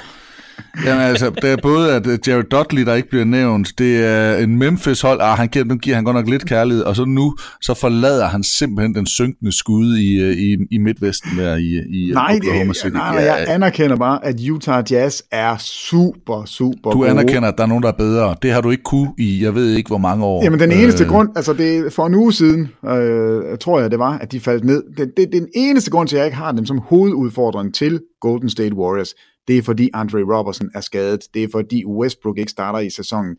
Jamen 0.85 1.01
altså, 1.01 1.30
det 1.30 1.51
er 1.51 1.57
både, 1.63 1.93
at 1.95 2.07
øh, 2.07 2.19
Jared 2.27 2.43
Dudley, 2.43 2.85
der 2.85 2.93
ikke 2.93 3.09
bliver 3.09 3.25
nævnt, 3.25 3.69
det 3.77 4.05
er 4.05 4.38
en 4.38 4.57
Memphis-hold, 4.57 5.19
ah, 5.21 5.38
han 5.38 5.47
giver, 5.47 5.65
nu 5.65 5.75
giver 5.75 5.95
han 5.95 6.03
godt 6.05 6.15
nok 6.15 6.30
lidt 6.30 6.45
kærlighed, 6.45 6.84
og 6.84 6.95
så 6.95 7.05
nu, 7.05 7.35
så 7.61 7.73
forlader 7.73 8.27
han 8.27 8.43
simpelthen 8.43 8.95
den 8.95 9.05
synkende 9.05 9.57
skud 9.57 9.97
i, 9.97 10.13
øh, 10.21 10.31
i, 10.38 10.57
i 10.71 10.77
Midtvesten 10.77 11.38
der 11.38 11.55
i, 11.55 11.61
i 11.99 12.11
Nej, 12.13 12.35
Oklahoma 12.41 12.67
det, 12.67 12.75
City. 12.75 12.93
nej, 12.95 13.15
nej, 13.15 13.23
jeg 13.23 13.45
anerkender 13.47 13.95
bare, 13.95 14.25
at 14.25 14.35
Utah 14.51 14.84
Jazz 14.91 15.21
er 15.31 15.57
super, 15.57 16.45
super 16.45 16.89
Du 16.91 16.97
gode. 16.97 17.09
anerkender, 17.09 17.47
at 17.49 17.57
der 17.57 17.63
er 17.63 17.67
nogen, 17.67 17.84
der 17.84 17.89
er 17.89 17.97
bedre. 17.97 18.35
Det 18.41 18.51
har 18.51 18.61
du 18.61 18.69
ikke 18.71 18.84
kunne 18.84 19.13
i, 19.17 19.43
jeg 19.43 19.55
ved 19.55 19.69
ikke, 19.73 19.88
hvor 19.88 19.97
mange 19.97 20.25
år. 20.25 20.43
Jamen 20.43 20.59
den 20.59 20.71
eneste 20.71 21.03
Øh, 21.03 21.09
grund, 21.09 21.30
altså 21.35 21.53
det 21.53 21.77
er 21.77 21.89
for 21.89 22.05
en 22.07 22.15
uge 22.15 22.34
siden, 22.34 22.61
øh, 22.85 23.57
tror 23.61 23.80
jeg 23.81 23.91
det 23.91 23.99
var, 23.99 24.17
at 24.17 24.31
de 24.31 24.39
faldt 24.39 24.63
ned. 24.63 24.84
Det, 24.97 25.11
det, 25.17 25.30
den 25.34 25.47
eneste 25.55 25.91
grund 25.91 26.07
til, 26.07 26.15
at 26.15 26.19
jeg 26.19 26.27
ikke 26.27 26.38
har 26.38 26.51
dem 26.51 26.65
som 26.65 26.77
hovedudfordring 26.80 27.73
til 27.75 27.99
Golden 28.21 28.49
State 28.49 28.75
Warriors, 28.75 29.13
det 29.48 29.57
er 29.57 29.61
fordi 29.61 29.90
Andre 29.94 30.20
Robertson 30.20 30.70
er 30.76 30.82
skadet. 30.82 31.24
Det 31.34 31.44
er 31.44 31.48
fordi 31.52 31.86
Westbrook 31.86 32.38
ikke 32.38 32.52
starter 32.52 32.80
i 32.80 32.90
sæsonen. 32.90 33.38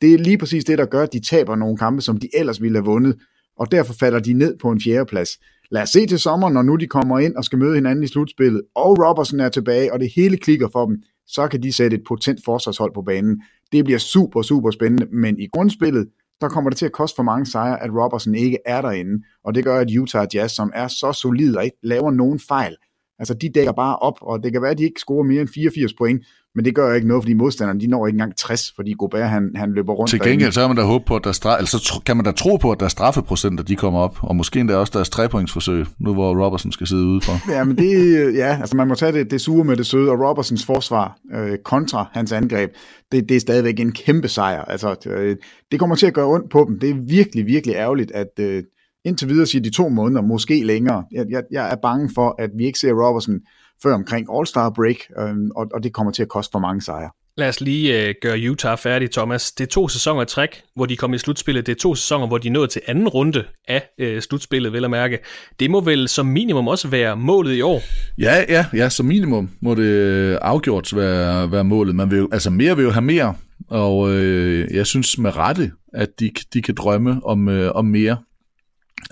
Det 0.00 0.14
er 0.14 0.18
lige 0.18 0.38
præcis 0.38 0.64
det, 0.64 0.78
der 0.78 0.86
gør, 0.86 1.02
at 1.02 1.12
de 1.12 1.20
taber 1.20 1.56
nogle 1.56 1.76
kampe, 1.76 2.02
som 2.02 2.16
de 2.16 2.28
ellers 2.34 2.62
ville 2.62 2.78
have 2.78 2.84
vundet. 2.84 3.16
Og 3.56 3.72
derfor 3.72 3.94
falder 3.94 4.18
de 4.18 4.32
ned 4.32 4.56
på 4.58 4.70
en 4.70 4.80
fjerdeplads. 4.80 5.30
Lad 5.70 5.82
os 5.82 5.88
se 5.88 6.06
til 6.06 6.18
sommer, 6.18 6.48
når 6.48 6.62
nu 6.62 6.76
de 6.76 6.86
kommer 6.86 7.18
ind 7.18 7.36
og 7.36 7.44
skal 7.44 7.58
møde 7.58 7.74
hinanden 7.74 8.04
i 8.04 8.06
slutspillet, 8.06 8.62
og 8.74 8.98
Robertson 9.08 9.40
er 9.40 9.48
tilbage, 9.48 9.92
og 9.92 10.00
det 10.00 10.12
hele 10.16 10.36
klikker 10.36 10.68
for 10.72 10.86
dem, 10.86 11.02
så 11.26 11.48
kan 11.48 11.62
de 11.62 11.72
sætte 11.72 11.96
et 11.96 12.02
potent 12.08 12.40
forsvarshold 12.44 12.94
på 12.94 13.02
banen. 13.02 13.42
Det 13.72 13.84
bliver 13.84 13.98
super, 13.98 14.42
super 14.42 14.70
spændende, 14.70 15.06
men 15.12 15.40
i 15.40 15.46
grundspillet, 15.46 16.08
der 16.40 16.48
kommer 16.48 16.70
det 16.70 16.78
til 16.78 16.86
at 16.86 16.92
koste 16.92 17.16
for 17.16 17.22
mange 17.22 17.46
sejre, 17.46 17.82
at 17.82 17.90
Robertson 17.90 18.34
ikke 18.34 18.58
er 18.66 18.82
derinde. 18.82 19.24
Og 19.44 19.54
det 19.54 19.64
gør, 19.64 19.80
at 19.80 19.90
Utah 20.00 20.26
Jazz, 20.34 20.54
som 20.54 20.72
er 20.74 20.88
så 20.88 21.12
solid 21.12 21.56
og 21.56 21.64
ikke 21.64 21.76
laver 21.82 22.10
nogen 22.10 22.40
fejl, 22.40 22.76
altså 23.18 23.34
de 23.34 23.48
dækker 23.54 23.72
bare 23.72 23.96
op, 23.96 24.18
og 24.20 24.42
det 24.42 24.52
kan 24.52 24.62
være, 24.62 24.70
at 24.70 24.78
de 24.78 24.84
ikke 24.84 25.00
scorer 25.00 25.22
mere 25.22 25.40
end 25.40 25.48
84 25.54 25.92
point, 25.94 26.22
men 26.54 26.64
det 26.64 26.74
gør 26.74 26.88
jo 26.88 26.94
ikke 26.94 27.08
noget, 27.08 27.22
fordi 27.22 27.34
modstanderne, 27.34 27.80
de 27.80 27.86
når 27.86 28.06
ikke 28.06 28.14
engang 28.14 28.36
60, 28.36 28.72
fordi 28.76 28.94
Gobert, 28.98 29.28
han, 29.28 29.50
han 29.56 29.72
løber 29.72 29.92
rundt 29.92 30.10
Til 30.10 30.18
derinde. 30.18 30.32
gengæld 30.32 30.52
så 30.52 30.60
kan 30.60 30.68
man 30.68 30.76
da 30.76 30.82
håbe 30.82 31.04
på, 31.04 31.16
at 31.16 31.24
der 31.24 31.32
straf, 31.32 31.58
altså, 31.58 31.78
så 31.78 32.02
kan 32.06 32.16
man 32.16 32.24
da 32.24 32.32
tro 32.32 32.56
på, 32.56 32.72
at 32.72 32.80
der 32.80 32.84
er 32.84 32.90
straffeprocenter, 32.90 33.64
de 33.64 33.76
kommer 33.76 34.00
op, 34.00 34.18
og 34.22 34.36
måske 34.36 34.60
endda 34.60 34.76
også 34.76 34.90
deres 34.94 35.10
trepointsforsøg, 35.10 35.86
nu 35.98 36.14
hvor 36.14 36.44
Robertson 36.44 36.72
skal 36.72 36.86
sidde 36.86 37.04
udefor. 37.04 37.52
Ja, 37.52 37.64
men 37.64 37.78
det, 37.78 38.34
ja, 38.34 38.58
altså 38.60 38.76
man 38.76 38.88
må 38.88 38.94
tage 38.94 39.12
det, 39.12 39.30
det 39.30 39.40
sure 39.40 39.64
med 39.64 39.76
det 39.76 39.86
søde, 39.86 40.10
og 40.10 40.28
Robertsons 40.28 40.64
forsvar 40.66 41.16
øh, 41.34 41.58
kontra 41.64 42.08
hans 42.12 42.32
angreb, 42.32 42.70
det, 43.12 43.28
det 43.28 43.36
er 43.36 43.40
stadigvæk 43.40 43.80
en 43.80 43.92
kæmpe 43.92 44.28
sejr. 44.28 44.62
Altså, 44.62 44.96
øh, 45.06 45.36
det 45.70 45.80
kommer 45.80 45.96
til 45.96 46.06
at 46.06 46.14
gøre 46.14 46.26
ondt 46.26 46.50
på 46.50 46.64
dem. 46.68 46.80
Det 46.80 46.90
er 46.90 46.94
virkelig, 47.08 47.46
virkelig 47.46 47.76
ærgerligt, 47.76 48.10
at 48.10 48.30
øh, 48.40 48.62
indtil 49.04 49.28
videre 49.28 49.46
siger 49.46 49.62
de 49.62 49.70
to 49.70 49.88
måneder, 49.88 50.22
måske 50.22 50.64
længere. 50.64 51.04
Jeg, 51.12 51.26
jeg, 51.30 51.42
jeg 51.50 51.70
er 51.70 51.76
bange 51.82 52.10
for, 52.14 52.34
at 52.38 52.50
vi 52.58 52.64
ikke 52.64 52.78
ser 52.78 52.92
Robertson 52.92 53.40
før 53.82 53.94
omkring 53.94 54.30
All-Star 54.30 54.70
break, 54.70 54.96
øh, 55.18 55.34
og, 55.56 55.66
og 55.74 55.82
det 55.82 55.92
kommer 55.92 56.12
til 56.12 56.22
at 56.22 56.28
koste 56.28 56.52
for 56.52 56.58
mange 56.58 56.82
sejre. 56.82 57.10
Lad 57.36 57.48
os 57.48 57.60
lige 57.60 58.08
øh, 58.08 58.14
gøre 58.22 58.50
Utah 58.50 58.78
færdig, 58.78 59.10
Thomas. 59.10 59.52
Det 59.52 59.64
er 59.64 59.68
to 59.68 59.88
sæsoner 59.88 60.22
i 60.22 60.26
træk, 60.26 60.62
hvor 60.76 60.86
de 60.86 60.96
kom 60.96 61.14
i 61.14 61.18
slutspillet. 61.18 61.66
Det 61.66 61.72
er 61.72 61.80
to 61.80 61.94
sæsoner, 61.94 62.26
hvor 62.26 62.38
de 62.38 62.48
nåede 62.48 62.68
til 62.68 62.80
anden 62.86 63.08
runde 63.08 63.44
af 63.68 63.82
øh, 63.98 64.22
slutspillet, 64.22 64.72
vel 64.72 64.84
at 64.84 64.90
mærke. 64.90 65.18
Det 65.60 65.70
må 65.70 65.80
vel 65.80 66.08
som 66.08 66.26
minimum 66.26 66.68
også 66.68 66.88
være 66.88 67.16
målet 67.16 67.54
i 67.54 67.60
år. 67.60 67.80
Ja, 68.18 68.44
ja, 68.48 68.66
ja, 68.74 68.88
som 68.88 69.06
minimum 69.06 69.50
må 69.60 69.74
det 69.74 69.82
øh, 69.82 70.38
afgjort 70.42 70.96
være, 70.96 71.52
være 71.52 71.64
målet. 71.64 71.94
Man 71.94 72.10
vil 72.10 72.18
jo, 72.18 72.28
altså 72.32 72.50
mere 72.50 72.76
vil 72.76 72.84
jo 72.84 72.90
have 72.90 73.02
mere, 73.02 73.34
og 73.68 74.12
øh, 74.12 74.74
jeg 74.74 74.86
synes 74.86 75.18
med 75.18 75.36
rette, 75.36 75.72
at 75.94 76.20
de, 76.20 76.30
de 76.54 76.62
kan 76.62 76.74
drømme 76.74 77.20
om, 77.24 77.48
øh, 77.48 77.72
om 77.74 77.84
mere. 77.84 78.16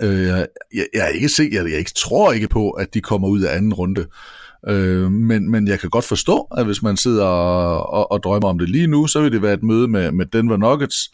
Øh, 0.01 0.27
jeg, 0.27 0.47
jeg, 0.73 0.87
er 0.93 1.07
ikke 1.07 1.29
se, 1.29 1.49
jeg, 1.51 1.65
jeg 1.69 1.79
ikke, 1.79 1.91
tror 1.95 2.31
ikke 2.31 2.47
på, 2.47 2.69
at 2.69 2.93
de 2.93 3.01
kommer 3.01 3.27
ud 3.27 3.41
af 3.41 3.57
anden 3.57 3.73
runde. 3.73 4.05
Øh, 4.67 5.11
men, 5.11 5.51
men 5.51 5.67
jeg 5.67 5.79
kan 5.79 5.89
godt 5.89 6.05
forstå, 6.05 6.47
at 6.57 6.65
hvis 6.65 6.83
man 6.83 6.97
sidder 6.97 7.25
og, 7.25 7.93
og, 7.93 8.11
og 8.11 8.23
drømmer 8.23 8.49
om 8.49 8.59
det 8.59 8.69
lige 8.69 8.87
nu, 8.87 9.07
så 9.07 9.21
vil 9.21 9.31
det 9.31 9.41
være 9.41 9.53
et 9.53 9.63
møde 9.63 9.87
med, 9.87 10.11
med 10.11 10.25
Denver 10.25 10.57
Nuggets, 10.57 11.11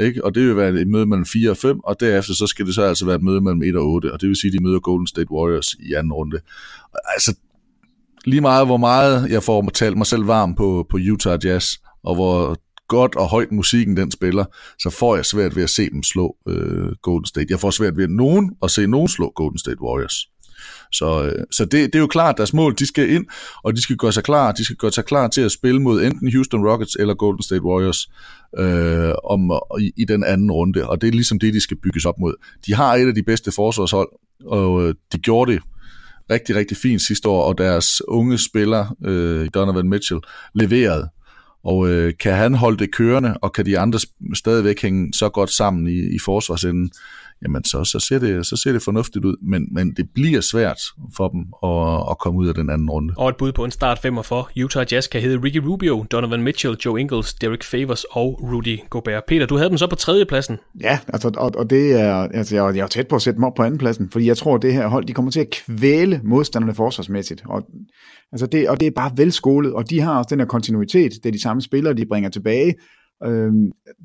ikke? 0.00 0.24
og 0.24 0.34
det 0.34 0.46
vil 0.46 0.56
være 0.56 0.68
et 0.68 0.88
møde 0.88 1.06
mellem 1.06 1.26
4 1.26 1.50
og 1.50 1.56
5, 1.56 1.80
og 1.84 2.00
derefter 2.00 2.34
så 2.34 2.46
skal 2.46 2.66
det 2.66 2.74
så 2.74 2.82
altså 2.82 3.06
være 3.06 3.16
et 3.16 3.22
møde 3.22 3.40
mellem 3.40 3.62
1 3.62 3.76
og 3.76 3.86
8, 3.86 4.12
og 4.12 4.20
det 4.20 4.28
vil 4.28 4.36
sige, 4.36 4.48
at 4.48 4.58
de 4.58 4.64
møder 4.64 4.80
Golden 4.80 5.06
State 5.06 5.32
Warriors 5.32 5.74
i 5.74 5.92
anden 5.92 6.12
runde. 6.12 6.40
Altså, 7.14 7.36
lige 8.24 8.40
meget 8.40 8.66
hvor 8.66 8.76
meget 8.76 9.30
jeg 9.30 9.42
får 9.42 9.70
talt 9.74 9.96
mig 9.96 10.06
selv 10.06 10.26
varm 10.26 10.54
på, 10.54 10.86
på 10.90 10.98
Utah 11.12 11.38
Jazz, 11.44 11.74
og 12.04 12.14
hvor 12.14 12.56
godt 12.88 13.16
og 13.16 13.28
højt 13.28 13.52
musikken 13.52 13.96
den 13.96 14.10
spiller, 14.10 14.44
så 14.78 14.90
får 14.90 15.16
jeg 15.16 15.24
svært 15.24 15.56
ved 15.56 15.62
at 15.62 15.70
se 15.70 15.90
dem 15.90 16.02
slå 16.02 16.36
øh, 16.48 16.88
Golden 17.02 17.26
State. 17.26 17.46
Jeg 17.50 17.60
får 17.60 17.70
svært 17.70 17.96
ved 17.96 18.04
at 18.04 18.10
nogen 18.10 18.52
at 18.62 18.70
se 18.70 18.86
nogen 18.86 19.08
slå 19.08 19.32
Golden 19.36 19.58
State 19.58 19.82
Warriors. 19.82 20.28
Så, 20.92 21.24
øh, 21.24 21.44
så 21.50 21.64
det, 21.64 21.72
det 21.72 21.94
er 21.94 21.98
jo 21.98 22.06
klart, 22.06 22.34
at 22.34 22.36
deres 22.36 22.52
mål, 22.52 22.74
de 22.78 22.86
skal 22.86 23.10
ind, 23.10 23.26
og 23.64 23.76
de 23.76 23.80
skal 23.80 23.96
gøre 23.96 24.12
sig 24.12 24.24
klar, 24.24 24.52
de 24.52 24.64
skal 24.64 24.76
gøre 24.76 24.92
sig 24.92 25.04
klar 25.04 25.28
til 25.28 25.40
at 25.40 25.52
spille 25.52 25.80
mod 25.80 26.02
enten 26.02 26.32
Houston 26.32 26.66
Rockets 26.68 26.96
eller 27.00 27.14
Golden 27.14 27.42
State 27.42 27.62
Warriors 27.62 28.10
øh, 28.58 29.14
om, 29.24 29.60
i, 29.80 29.92
i 29.96 30.04
den 30.04 30.24
anden 30.24 30.50
runde, 30.50 30.88
og 30.88 31.00
det 31.00 31.08
er 31.08 31.12
ligesom 31.12 31.38
det, 31.38 31.54
de 31.54 31.60
skal 31.60 31.76
bygges 31.82 32.04
op 32.04 32.18
mod. 32.20 32.34
De 32.66 32.74
har 32.74 32.94
et 32.94 33.08
af 33.08 33.14
de 33.14 33.22
bedste 33.22 33.52
forsvarshold, 33.52 34.08
og 34.46 34.82
øh, 34.82 34.94
de 35.12 35.18
gjorde 35.18 35.52
det 35.52 35.62
rigtig, 36.30 36.56
rigtig 36.56 36.76
fint 36.76 37.02
sidste 37.02 37.28
år, 37.28 37.42
og 37.42 37.58
deres 37.58 38.02
unge 38.08 38.38
spiller, 38.38 38.96
øh, 39.04 39.48
Donovan 39.54 39.88
Mitchell, 39.88 40.20
leverede. 40.54 41.08
Og 41.66 41.88
øh, 41.88 42.14
kan 42.20 42.34
han 42.34 42.54
holde 42.54 42.78
det 42.78 42.94
kørende, 42.94 43.36
og 43.42 43.52
kan 43.52 43.66
de 43.66 43.78
andre 43.78 43.98
stadigvæk 44.34 44.82
hænge 44.82 45.12
så 45.12 45.28
godt 45.28 45.50
sammen 45.50 45.86
i, 45.86 46.14
i 46.14 46.18
forsvarsenden, 46.24 46.90
jamen 47.42 47.64
så, 47.64 47.84
så, 47.84 48.00
ser 48.08 48.18
det, 48.18 48.46
så 48.46 48.56
ser 48.56 48.72
det 48.72 48.82
fornuftigt 48.82 49.24
ud. 49.24 49.36
Men, 49.42 49.68
men 49.72 49.94
det 49.96 50.08
bliver 50.14 50.40
svært 50.40 50.80
for 51.16 51.28
dem 51.28 51.40
at, 51.64 52.10
at 52.10 52.18
komme 52.18 52.40
ud 52.40 52.48
af 52.48 52.54
den 52.54 52.70
anden 52.70 52.90
runde. 52.90 53.14
Og 53.16 53.28
et 53.28 53.36
bud 53.36 53.52
på 53.52 53.64
en 53.64 53.70
start 53.70 53.98
femmer 53.98 54.22
for 54.22 54.50
Utah 54.64 54.86
Jazz 54.92 55.08
kan 55.08 55.20
hedde 55.20 55.42
Ricky 55.42 55.56
Rubio, 55.56 56.04
Donovan 56.10 56.42
Mitchell, 56.42 56.76
Joe 56.84 57.00
Ingles, 57.00 57.34
Derek 57.34 57.64
Favors 57.64 58.04
og 58.04 58.40
Rudy 58.52 58.78
Gobert. 58.90 59.22
Peter, 59.28 59.46
du 59.46 59.56
havde 59.56 59.70
dem 59.70 59.78
så 59.78 59.86
på 59.86 59.96
tredjepladsen. 59.96 60.58
Ja, 60.80 60.98
altså, 61.08 61.30
og, 61.36 61.52
og 61.56 61.70
det 61.70 62.00
er, 62.00 62.14
altså, 62.14 62.56
jeg, 62.56 62.76
jeg 62.76 62.82
er 62.82 62.86
tæt 62.86 63.08
på 63.08 63.16
at 63.16 63.22
sætte 63.22 63.36
dem 63.36 63.44
op 63.44 63.54
på 63.54 63.62
andenpladsen, 63.62 64.10
fordi 64.10 64.26
jeg 64.26 64.36
tror, 64.36 64.54
at 64.54 64.62
det 64.62 64.72
her 64.72 64.86
hold, 64.86 65.04
de 65.04 65.12
kommer 65.12 65.30
til 65.30 65.40
at 65.40 65.50
kvæle 65.50 66.20
modstanderne 66.24 66.74
forsvarsmæssigt. 66.74 67.42
Og, 67.48 67.62
altså 68.32 68.46
det, 68.46 68.68
og 68.68 68.80
det 68.80 68.86
er 68.86 68.92
bare 68.96 69.10
velskolet, 69.16 69.72
og 69.72 69.90
de 69.90 70.00
har 70.00 70.18
også 70.18 70.28
den 70.30 70.40
her 70.40 70.46
kontinuitet. 70.46 71.12
Det 71.12 71.26
er 71.26 71.32
de 71.32 71.42
samme 71.42 71.62
spillere, 71.62 71.94
de 71.94 72.06
bringer 72.06 72.30
tilbage. 72.30 72.74
Øh, 73.24 73.52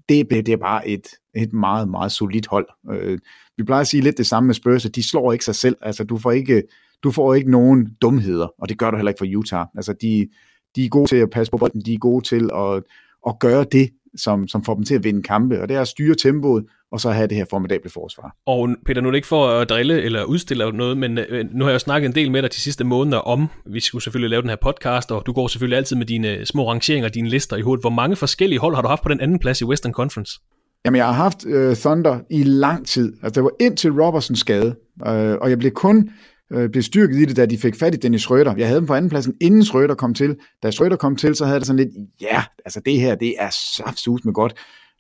det, 0.10 0.30
det 0.30 0.50
er 0.50 0.58
bare 0.58 0.88
et, 0.88 1.08
et 1.36 1.54
meget, 1.54 1.90
meget 1.90 2.12
solidt 2.12 2.48
hold. 2.48 2.68
Øh, 2.92 3.20
vi 3.58 3.64
plejer 3.64 3.82
at 3.82 3.88
sige 3.88 4.04
lidt 4.04 4.18
det 4.18 4.28
samme 4.28 4.48
med 4.48 4.56
Spurs, 4.56 4.86
at 4.86 4.96
de 4.96 5.10
slår 5.10 5.34
ikke 5.34 5.46
sig 5.46 5.56
selv. 5.56 5.76
Altså, 5.82 6.04
du 6.04 6.18
får 6.18 6.32
ikke, 6.32 6.64
du 7.04 7.12
får 7.12 7.34
ikke 7.34 7.52
nogen 7.52 7.98
dumheder, 8.02 8.48
og 8.58 8.70
det 8.70 8.78
gør 8.78 8.92
du 8.92 8.98
heller 8.98 9.12
ikke 9.12 9.20
for 9.20 9.38
Utah. 9.38 9.66
Altså, 9.76 9.94
de, 10.02 10.28
de 10.76 10.86
er 10.86 10.90
gode 10.90 11.10
til 11.10 11.16
at 11.16 11.30
passe 11.30 11.52
på 11.52 11.58
bolden, 11.58 11.82
de 11.82 11.94
er 11.94 11.98
gode 11.98 12.26
til 12.26 12.50
at, 12.54 12.84
at 13.28 13.40
gøre 13.40 13.66
det, 13.72 13.90
som, 14.16 14.48
som 14.48 14.64
får 14.64 14.76
dem 14.76 14.84
til 14.84 14.96
at 14.96 15.04
vinde 15.04 15.24
kampe, 15.24 15.62
og 15.62 15.70
det 15.70 15.78
er 15.78 15.82
at 15.82 15.88
styre 15.88 16.16
tempoet, 16.16 16.66
og 16.92 17.00
så 17.00 17.12
have 17.12 17.28
det 17.28 17.38
her 17.38 17.46
formidable 17.50 17.90
forsvar. 17.90 18.36
Og 18.46 18.70
Peter, 18.86 19.02
nu 19.02 19.08
er 19.08 19.12
det 19.12 19.18
ikke 19.18 19.28
for 19.28 19.48
at 19.48 19.70
drille 19.70 20.02
eller 20.02 20.24
udstille 20.24 20.72
noget, 20.72 20.98
men 20.98 21.18
øh, 21.18 21.46
nu 21.54 21.64
har 21.64 21.70
jeg 21.70 21.74
jo 21.74 21.80
snakket 21.80 22.10
en 22.10 22.16
del 22.16 22.32
med 22.32 22.42
dig 22.42 22.52
de 22.52 22.60
sidste 22.60 22.84
måneder 22.84 23.18
om, 23.18 23.50
vi 23.66 23.80
skulle 23.80 24.04
selvfølgelig 24.04 24.30
lave 24.30 24.42
den 24.42 24.50
her 24.50 24.58
podcast, 24.62 25.12
og 25.12 25.24
du 25.26 25.32
går 25.32 25.48
selvfølgelig 25.48 25.78
altid 25.78 25.96
med 25.96 26.06
dine 26.06 26.46
små 26.46 26.70
rangeringer, 26.70 27.10
dine 27.10 27.30
lister 27.30 27.56
i 27.58 27.62
hovedet. 27.62 27.84
Hvor 27.84 27.90
mange 27.90 28.16
forskellige 28.16 28.60
hold 28.60 28.76
har 28.76 28.82
du 28.82 28.88
haft 28.88 29.04
på 29.04 29.10
den 29.10 29.20
anden 29.20 29.40
plads 29.40 29.62
i 29.62 29.66
Western 29.66 29.94
Conference? 29.94 30.40
Jamen, 30.86 30.98
jeg 30.98 31.06
har 31.06 31.14
haft 31.14 31.46
øh, 31.46 31.76
Thunder 31.76 32.20
i 32.30 32.44
lang 32.44 32.88
tid. 32.88 33.14
Altså, 33.24 33.42
det 33.42 33.44
var 33.44 33.52
indtil 33.60 33.92
Robertsons 33.92 34.40
skade, 34.40 34.76
øh, 35.08 35.38
og 35.42 35.50
jeg 35.50 35.60
blev 35.60 35.72
kun 35.72 36.10
øh, 36.54 36.70
blev 36.70 36.84
styrket 36.84 37.16
i 37.16 37.26
det, 37.26 37.38
da 37.38 37.46
de 37.46 37.58
fik 37.58 37.76
fat 37.76 37.94
i 37.94 37.98
Dennis 37.98 38.26
Schröder. 38.26 38.56
Jeg 38.58 38.68
havde 38.68 38.80
dem 38.80 38.88
på 38.88 38.94
andenpladsen, 38.94 39.34
inden 39.42 39.62
Schröder 39.62 39.96
kom 39.96 40.14
til. 40.14 40.36
Da 40.64 40.70
Schröder 40.70 40.96
kom 40.96 41.16
til, 41.16 41.36
så 41.36 41.46
havde 41.46 41.60
det 41.60 41.68
sådan 41.68 41.78
lidt, 41.78 41.90
ja, 42.22 42.44
altså 42.66 42.82
det 42.86 43.00
her, 43.00 43.16
det 43.16 43.36
er 43.40 43.50
saftsus 43.50 44.26
med 44.26 44.34
godt. 44.34 44.54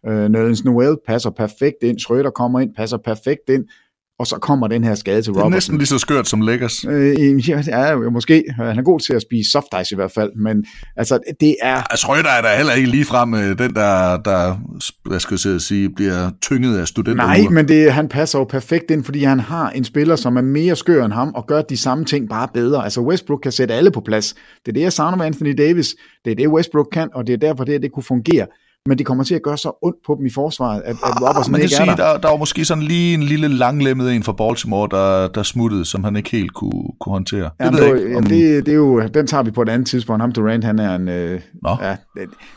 Øh, 0.07 0.29
Nerlens 0.29 0.63
Noel 0.65 0.97
passer 1.07 1.29
perfekt 1.29 1.77
ind, 1.83 1.99
Schröder 1.99 2.31
kommer 2.31 2.59
ind, 2.59 2.75
passer 2.75 2.97
perfekt 2.97 3.49
ind, 3.49 3.65
og 4.22 4.27
så 4.27 4.35
kommer 4.35 4.68
den 4.68 4.84
her 4.84 4.95
skade 4.95 5.22
til 5.22 5.23
Det 5.23 5.30
er 5.30 5.34
Robertson. 5.43 5.52
næsten 5.52 5.77
lige 5.77 5.88
så 5.88 5.98
skørt 5.98 6.27
som 6.27 6.41
Lakers. 6.41 6.85
Øh, 6.89 7.49
ja, 7.49 7.61
ja, 7.68 7.95
måske. 7.95 8.43
Han 8.56 8.80
er 8.80 8.81
god 8.84 8.99
til 8.99 9.14
at 9.14 9.22
spise 9.22 9.52
soft 9.52 9.68
ice 9.81 9.93
i 9.93 9.95
hvert 9.95 10.11
fald, 10.11 10.31
men 10.35 10.65
altså, 10.98 11.19
det 11.39 11.56
er... 11.61 11.76
Altså, 11.76 12.07
Røder 12.10 12.30
er 12.30 12.41
der 12.41 12.57
heller 12.57 12.73
ikke 12.73 12.89
ligefrem 12.89 13.34
øh, 13.34 13.57
den, 13.57 13.73
der, 13.76 14.18
der 14.18 14.57
hvad 15.06 15.19
skal 15.19 15.38
jeg 15.45 15.61
sige, 15.61 15.89
bliver 15.95 16.31
tynget 16.41 16.77
af 16.77 16.88
studenter. 16.88 17.26
Nej, 17.26 17.41
men 17.52 17.68
det, 17.68 17.93
han 17.93 18.07
passer 18.07 18.39
jo 18.39 18.45
perfekt 18.45 18.91
ind, 18.91 19.03
fordi 19.03 19.23
han 19.23 19.39
har 19.39 19.69
en 19.69 19.84
spiller, 19.84 20.15
som 20.15 20.38
er 20.38 20.41
mere 20.41 20.76
skør 20.76 21.06
end 21.06 21.14
ham, 21.14 21.31
og 21.35 21.48
gør 21.48 21.61
de 21.61 21.77
samme 21.77 22.06
ting 22.06 22.30
bare 22.30 22.48
bedre. 22.53 22.84
Altså 22.84 23.02
Westbrook 23.02 23.39
kan 23.43 23.52
sætte 23.52 23.73
alle 23.73 23.91
på 23.91 24.02
plads. 24.02 24.34
Det 24.34 24.72
er 24.72 24.73
det, 24.73 24.81
jeg 24.81 24.93
savner 24.93 25.18
med 25.18 25.26
Anthony 25.26 25.53
Davis. 25.57 25.95
Det 26.26 26.31
er 26.31 26.35
det, 26.35 26.48
Westbrook 26.48 26.88
kan, 26.91 27.10
og 27.14 27.27
det 27.27 27.34
er 27.34 27.38
derfor, 27.38 27.64
det, 27.64 27.81
det 27.81 27.91
kunne 27.91 28.03
fungere. 28.03 28.45
Men 28.87 28.97
det 28.97 29.05
kommer 29.05 29.23
til 29.23 29.35
at 29.35 29.41
gøre 29.43 29.57
så 29.57 29.79
ondt 29.83 29.97
på 30.07 30.15
dem 30.19 30.25
i 30.25 30.29
forsvaret, 30.29 30.81
at, 30.85 30.95
at 31.03 31.21
Robertson 31.21 31.51
man 31.51 31.61
ikke 31.61 31.75
kan 31.75 31.81
er 31.81 31.85
sige, 31.93 31.97
der. 32.03 32.11
der, 32.13 32.19
der 32.19 32.29
var 32.29 32.37
måske 32.37 32.65
sådan 32.65 32.83
lige 32.83 33.13
en 33.13 33.23
lille 33.23 33.47
langlemmet 33.47 34.15
en 34.15 34.23
fra 34.23 34.31
Baltimore, 34.31 34.87
der, 34.91 35.27
der 35.27 35.43
smuttede, 35.43 35.85
som 35.85 36.03
han 36.03 36.15
ikke 36.15 36.29
helt 36.31 36.53
kunne, 36.53 36.83
kunne 36.99 37.13
håndtere. 37.13 37.43
Det 37.43 37.51
Jamen, 37.65 37.79
ved 37.79 37.85
jeg 37.85 37.95
det, 37.95 38.01
ikke. 38.01 38.11
jamen, 38.13 38.29
det, 38.29 38.65
det 38.65 38.71
er 38.71 38.75
jo, 38.75 39.01
den 39.13 39.27
tager 39.27 39.43
vi 39.43 39.51
på 39.51 39.61
et 39.61 39.69
andet 39.69 39.87
tidspunkt. 39.87 40.21
Ham 40.21 40.31
Durant, 40.31 40.63
han 40.63 40.79
er 40.79 40.95
en, 40.95 41.07
øh, 41.09 41.39
Nå. 41.63 41.77
ja, 41.83 41.95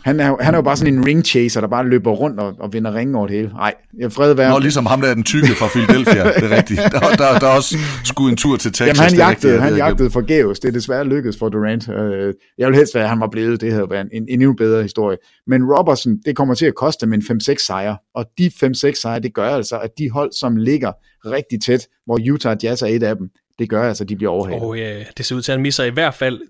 han, 0.04 0.20
er, 0.20 0.36
han 0.40 0.54
er 0.54 0.58
jo 0.58 0.62
bare 0.62 0.76
sådan 0.76 0.94
en 0.94 1.06
ring 1.06 1.24
chaser, 1.24 1.60
der 1.60 1.68
bare 1.68 1.86
løber 1.88 2.10
rundt 2.12 2.40
og, 2.40 2.54
og 2.60 2.72
vinder 2.72 2.94
ringe 2.94 3.18
over 3.18 3.26
det 3.26 3.36
hele. 3.36 3.48
Nej, 3.48 3.74
jeg 4.00 4.12
fred 4.12 4.34
være. 4.34 4.50
Nå, 4.52 4.58
ligesom 4.58 4.86
ham 4.86 5.00
der 5.00 5.08
er 5.08 5.14
den 5.14 5.22
tykke 5.24 5.48
fra 5.48 5.66
Philadelphia, 5.68 6.24
det 6.40 6.52
er 6.52 6.56
rigtigt. 6.56 6.80
Der, 6.92 7.00
der, 7.00 7.38
der 7.38 7.46
er 7.46 7.56
også 7.56 7.76
skudt 8.04 8.30
en 8.30 8.36
tur 8.36 8.56
til 8.56 8.72
Texas. 8.72 8.86
Jamen, 8.86 8.96
han 8.96 9.04
rigtigt, 9.04 9.20
jagtede, 9.20 9.54
ja, 9.54 9.60
han 9.60 9.76
jagtede 9.76 10.10
forgæves. 10.10 10.60
Det 10.60 10.68
er 10.68 10.72
desværre 10.72 11.04
lykkedes 11.04 11.38
for 11.38 11.48
Durant. 11.48 11.88
Øh, 11.88 12.34
Jeg 12.58 12.68
vil 12.68 12.76
helst 12.76 12.94
være, 12.94 13.04
at 13.04 13.10
han 13.10 13.20
var 13.20 13.28
blevet. 13.32 13.60
Det 13.60 13.72
havde 13.72 13.86
været 13.90 14.00
en, 14.12 14.22
en 14.22 14.24
endnu 14.28 14.52
bedre 14.52 14.82
historie. 14.82 15.16
Men 15.46 15.62
Robertson, 15.64 16.18
det 16.24 16.36
kommer 16.36 16.54
til 16.54 16.66
at 16.66 16.74
koste 16.74 17.06
dem 17.06 17.12
en 17.12 17.22
5-6 17.22 17.66
sejre. 17.66 17.96
Og 18.14 18.26
de 18.38 18.46
5-6 18.46 18.92
sejre, 18.94 19.20
det 19.20 19.34
gør 19.34 19.48
altså, 19.48 19.78
at 19.78 19.90
de 19.98 20.10
hold, 20.10 20.32
som 20.32 20.56
ligger 20.56 20.92
rigtig 21.24 21.62
tæt, 21.62 21.88
hvor 22.06 22.20
Utah 22.32 22.56
Jazz 22.62 22.82
er 22.82 22.86
et 22.86 23.02
af 23.02 23.16
dem, 23.16 23.30
det 23.58 23.70
gør 23.70 23.88
altså, 23.88 24.04
at 24.04 24.08
de 24.08 24.16
bliver 24.16 24.32
overhalet. 24.32 24.62
Og 24.62 24.78
øh, 24.78 25.06
det 25.16 25.26
ser 25.26 25.36
ud 25.36 25.42
til, 25.42 25.52
at 25.52 25.56
han 25.56 25.62
misser 25.62 25.84
i 25.84 25.90
hvert 25.90 26.14
fald 26.14 26.40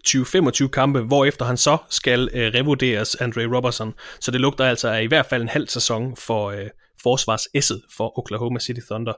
20-25 0.66 0.68
kampe, 0.68 1.00
hvorefter 1.00 1.44
han 1.44 1.56
så 1.56 1.76
skal 1.90 2.28
øh, 2.34 2.52
revurderes 2.54 3.14
Andre 3.14 3.56
Robertson. 3.56 3.94
Så 4.20 4.30
det 4.30 4.40
lugter 4.40 4.64
altså 4.64 4.88
af 4.88 5.02
i 5.02 5.06
hvert 5.06 5.26
fald 5.26 5.42
en 5.42 5.48
halv 5.48 5.68
sæson 5.68 6.16
for 6.16 6.50
øh, 6.50 6.66
forsvarsesset 7.02 7.82
for 7.96 8.18
Oklahoma 8.18 8.58
City 8.58 8.80
Thunder. 8.90 9.12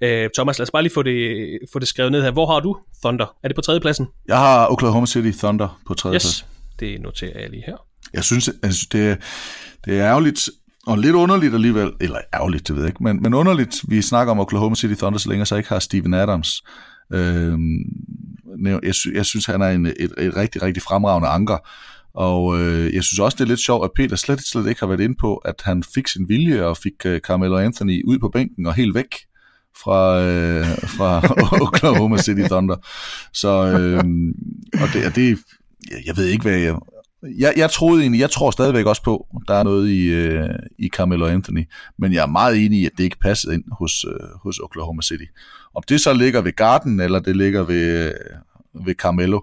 Øh, 0.00 0.30
Thomas, 0.36 0.58
lad 0.58 0.62
os 0.62 0.70
bare 0.70 0.82
lige 0.82 0.94
få 0.94 1.02
det, 1.02 1.58
få 1.72 1.78
det 1.78 1.88
skrevet 1.88 2.12
ned 2.12 2.22
her. 2.22 2.30
Hvor 2.30 2.46
har 2.46 2.60
du 2.60 2.76
Thunder? 3.04 3.36
Er 3.42 3.48
det 3.48 3.54
på 3.54 3.60
tredjepladsen? 3.60 4.06
Jeg 4.28 4.38
har 4.38 4.72
Oklahoma 4.72 5.06
City 5.06 5.38
Thunder 5.38 5.80
på 5.86 5.94
tredje 5.94 6.14
plads. 6.14 6.24
Yes, 6.24 6.46
det 6.80 7.00
noterer 7.00 7.40
jeg 7.40 7.50
lige 7.50 7.64
her. 7.66 7.89
Jeg 8.14 8.24
synes, 8.24 8.50
altså, 8.62 8.86
det, 8.92 9.08
er- 9.10 9.16
det 9.84 9.98
er 10.00 10.06
ærgerligt, 10.06 10.50
og 10.86 10.98
lidt 10.98 11.14
underligt 11.14 11.54
alligevel, 11.54 11.90
eller 12.00 12.18
ærgerligt, 12.34 12.68
det 12.68 12.76
ved 12.76 12.82
jeg 12.82 12.90
ikke, 12.90 13.02
men, 13.02 13.22
men 13.22 13.34
underligt, 13.34 13.80
vi 13.88 14.02
snakker 14.02 14.30
om 14.30 14.40
Oklahoma 14.40 14.74
City 14.74 14.94
Thunder, 14.94 15.18
så 15.18 15.28
længe 15.28 15.46
så 15.46 15.56
ikke 15.56 15.68
har 15.68 15.78
Steven 15.78 16.14
Adams. 16.14 16.62
Øh, 17.12 17.58
jeg, 18.82 18.94
sy- 18.94 19.14
jeg 19.14 19.26
synes, 19.26 19.46
han 19.46 19.62
er 19.62 19.68
en, 19.68 19.86
et, 19.86 20.12
et 20.18 20.36
rigtig, 20.36 20.62
rigtig 20.62 20.82
fremragende 20.82 21.28
anker, 21.28 21.58
og 22.14 22.60
øh, 22.60 22.94
jeg 22.94 23.04
synes 23.04 23.18
også, 23.18 23.36
det 23.38 23.44
er 23.44 23.48
lidt 23.48 23.60
sjovt, 23.60 23.84
at 23.84 23.90
Peter 23.96 24.16
slet, 24.16 24.40
slet 24.46 24.68
ikke 24.68 24.80
har 24.80 24.86
været 24.86 25.00
inde 25.00 25.14
på, 25.20 25.34
at 25.36 25.54
han 25.64 25.82
fik 25.94 26.08
sin 26.08 26.28
vilje 26.28 26.64
og 26.64 26.76
fik 26.76 26.92
øh, 27.06 27.20
Carmelo 27.20 27.58
Anthony 27.58 28.02
ud 28.06 28.18
på 28.18 28.28
bænken 28.28 28.66
og 28.66 28.74
helt 28.74 28.94
væk 28.94 29.14
fra, 29.82 30.22
øh, 30.22 30.66
fra 30.66 31.22
Oklahoma 31.66 32.18
City 32.18 32.40
Thunder. 32.42 32.76
Så, 33.32 33.48
øh, 33.78 33.98
og 34.82 34.88
det, 34.92 35.06
og 35.06 35.14
det, 35.14 35.28
jeg, 35.90 35.98
jeg 36.06 36.16
ved 36.16 36.26
ikke, 36.26 36.42
hvad 36.42 36.58
jeg... 36.58 36.74
Jeg, 37.22 37.52
jeg 37.56 37.70
troede 37.70 38.02
egentlig, 38.02 38.20
jeg 38.20 38.30
tror 38.30 38.50
stadigvæk 38.50 38.86
også 38.86 39.02
på, 39.02 39.26
der 39.48 39.54
er 39.54 39.62
noget 39.62 39.88
i, 39.88 40.04
øh, 40.06 40.48
i 40.78 40.88
Carmelo 40.88 41.26
Anthony, 41.26 41.68
men 41.98 42.12
jeg 42.12 42.22
er 42.22 42.26
meget 42.26 42.64
enig 42.64 42.80
i, 42.80 42.86
at 42.86 42.92
det 42.98 43.04
ikke 43.04 43.18
passede 43.18 43.54
ind 43.54 43.64
hos, 43.72 44.04
øh, 44.04 44.28
hos 44.42 44.58
Oklahoma 44.58 45.02
City. 45.02 45.24
Om 45.74 45.82
det 45.88 46.00
så 46.00 46.12
ligger 46.12 46.40
ved 46.40 46.52
Garden, 46.52 47.00
eller 47.00 47.18
det 47.18 47.36
ligger 47.36 47.62
ved, 47.62 48.06
øh, 48.06 48.86
ved 48.86 48.94
Carmelo, 48.94 49.40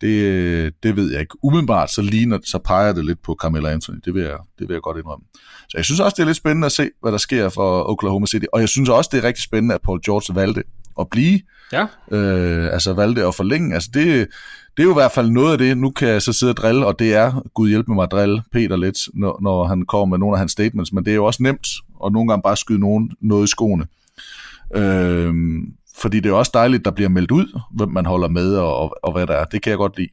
det, 0.00 0.22
øh, 0.22 0.72
det 0.82 0.96
ved 0.96 1.10
jeg 1.10 1.20
ikke. 1.20 1.36
Umiddelbart 1.42 1.90
så 1.90 2.02
ligner 2.02 2.38
så 2.44 2.58
peger 2.58 2.92
det 2.92 3.04
lidt 3.04 3.22
på 3.22 3.36
Carmelo 3.42 3.68
Anthony, 3.68 3.98
det 4.04 4.14
vil, 4.14 4.22
jeg, 4.22 4.38
det 4.58 4.68
vil 4.68 4.74
jeg 4.74 4.82
godt 4.82 4.98
indrømme. 4.98 5.24
Så 5.68 5.72
jeg 5.78 5.84
synes 5.84 6.00
også, 6.00 6.14
det 6.14 6.22
er 6.22 6.26
lidt 6.26 6.36
spændende 6.36 6.66
at 6.66 6.72
se, 6.72 6.90
hvad 7.02 7.12
der 7.12 7.18
sker 7.18 7.48
for 7.48 7.90
Oklahoma 7.90 8.26
City, 8.26 8.46
og 8.52 8.60
jeg 8.60 8.68
synes 8.68 8.88
også, 8.88 9.10
det 9.12 9.18
er 9.18 9.24
rigtig 9.24 9.44
spændende, 9.44 9.74
at 9.74 9.82
Paul 9.82 10.00
George 10.04 10.34
valgte 10.34 10.62
at 11.00 11.08
blive, 11.10 11.40
Ja, 11.72 11.86
øh, 12.10 12.72
altså 12.72 12.92
valgte 12.92 13.24
at 13.24 13.34
forlænge. 13.34 13.74
Altså 13.74 13.90
det, 13.94 14.28
det 14.76 14.82
er 14.82 14.84
jo 14.84 14.90
i 14.90 15.00
hvert 15.00 15.12
fald 15.12 15.30
noget 15.30 15.52
af 15.52 15.58
det, 15.58 15.78
nu 15.78 15.90
kan 15.90 16.08
jeg 16.08 16.22
så 16.22 16.32
sidde 16.32 16.52
og 16.52 16.56
drille, 16.56 16.86
og 16.86 16.98
det 16.98 17.14
er, 17.14 17.42
Gud 17.54 17.68
hjælpe 17.68 17.92
mig 17.92 18.02
at 18.02 18.10
drille 18.10 18.42
Peter 18.52 18.76
lidt, 18.76 18.98
når, 19.14 19.38
når 19.42 19.64
han 19.64 19.86
kommer 19.86 20.06
med 20.06 20.18
nogle 20.18 20.34
af 20.34 20.38
hans 20.38 20.52
statements, 20.52 20.92
men 20.92 21.04
det 21.04 21.10
er 21.10 21.14
jo 21.14 21.24
også 21.24 21.42
nemt 21.42 21.66
at 22.04 22.12
nogle 22.12 22.28
gange 22.28 22.42
bare 22.42 22.56
skyde 22.56 22.80
nogen 22.80 23.10
noget 23.20 23.44
i 23.44 23.50
skoene. 23.50 23.86
Øh, 24.74 25.34
fordi 25.98 26.16
det 26.16 26.26
er 26.26 26.30
jo 26.30 26.38
også 26.38 26.50
dejligt, 26.54 26.84
der 26.84 26.90
bliver 26.90 27.08
meldt 27.08 27.30
ud, 27.30 27.60
hvem 27.74 27.88
man 27.88 28.06
holder 28.06 28.28
med 28.28 28.56
og, 28.56 28.76
og, 28.76 28.96
og 29.02 29.12
hvad 29.12 29.26
der 29.26 29.34
er. 29.34 29.44
Det 29.44 29.62
kan 29.62 29.70
jeg 29.70 29.78
godt 29.78 29.96
lide. 29.98 30.08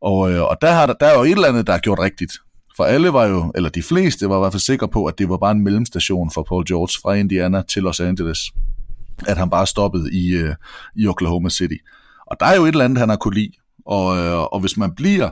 Og, 0.00 0.32
øh, 0.32 0.42
og 0.42 0.56
der, 0.60 0.72
har, 0.72 0.86
der, 0.86 0.94
der 0.94 1.06
er 1.06 1.18
jo 1.18 1.22
et 1.22 1.30
eller 1.30 1.48
andet, 1.48 1.66
der 1.66 1.72
er 1.72 1.78
gjort 1.78 1.98
rigtigt. 1.98 2.32
For 2.76 2.84
alle 2.84 3.12
var 3.12 3.26
jo, 3.26 3.52
eller 3.54 3.70
de 3.70 3.82
fleste 3.82 4.28
var 4.28 4.36
i 4.36 4.40
hvert 4.40 4.52
fald 4.52 4.60
sikre 4.60 4.88
på, 4.88 5.04
at 5.06 5.18
det 5.18 5.28
var 5.28 5.36
bare 5.36 5.52
en 5.52 5.64
mellemstation 5.64 6.30
for 6.30 6.42
Paul 6.42 6.64
George 6.68 7.00
fra 7.02 7.14
Indiana 7.14 7.62
til 7.62 7.82
Los 7.82 8.00
Angeles. 8.00 8.38
At 9.26 9.36
han 9.36 9.50
bare 9.50 9.66
stoppede 9.66 10.12
i, 10.12 10.32
øh, 10.32 10.54
i 10.96 11.06
Oklahoma 11.06 11.48
City. 11.48 11.76
Og 12.26 12.36
der 12.40 12.46
er 12.46 12.56
jo 12.56 12.64
et 12.64 12.68
eller 12.68 12.84
andet, 12.84 12.98
han 12.98 13.08
har 13.08 13.16
kunne 13.16 13.34
lide. 13.34 13.52
Og, 13.86 14.18
øh, 14.18 14.40
og 14.40 14.60
hvis 14.60 14.76
man 14.76 14.94
bliver... 14.94 15.30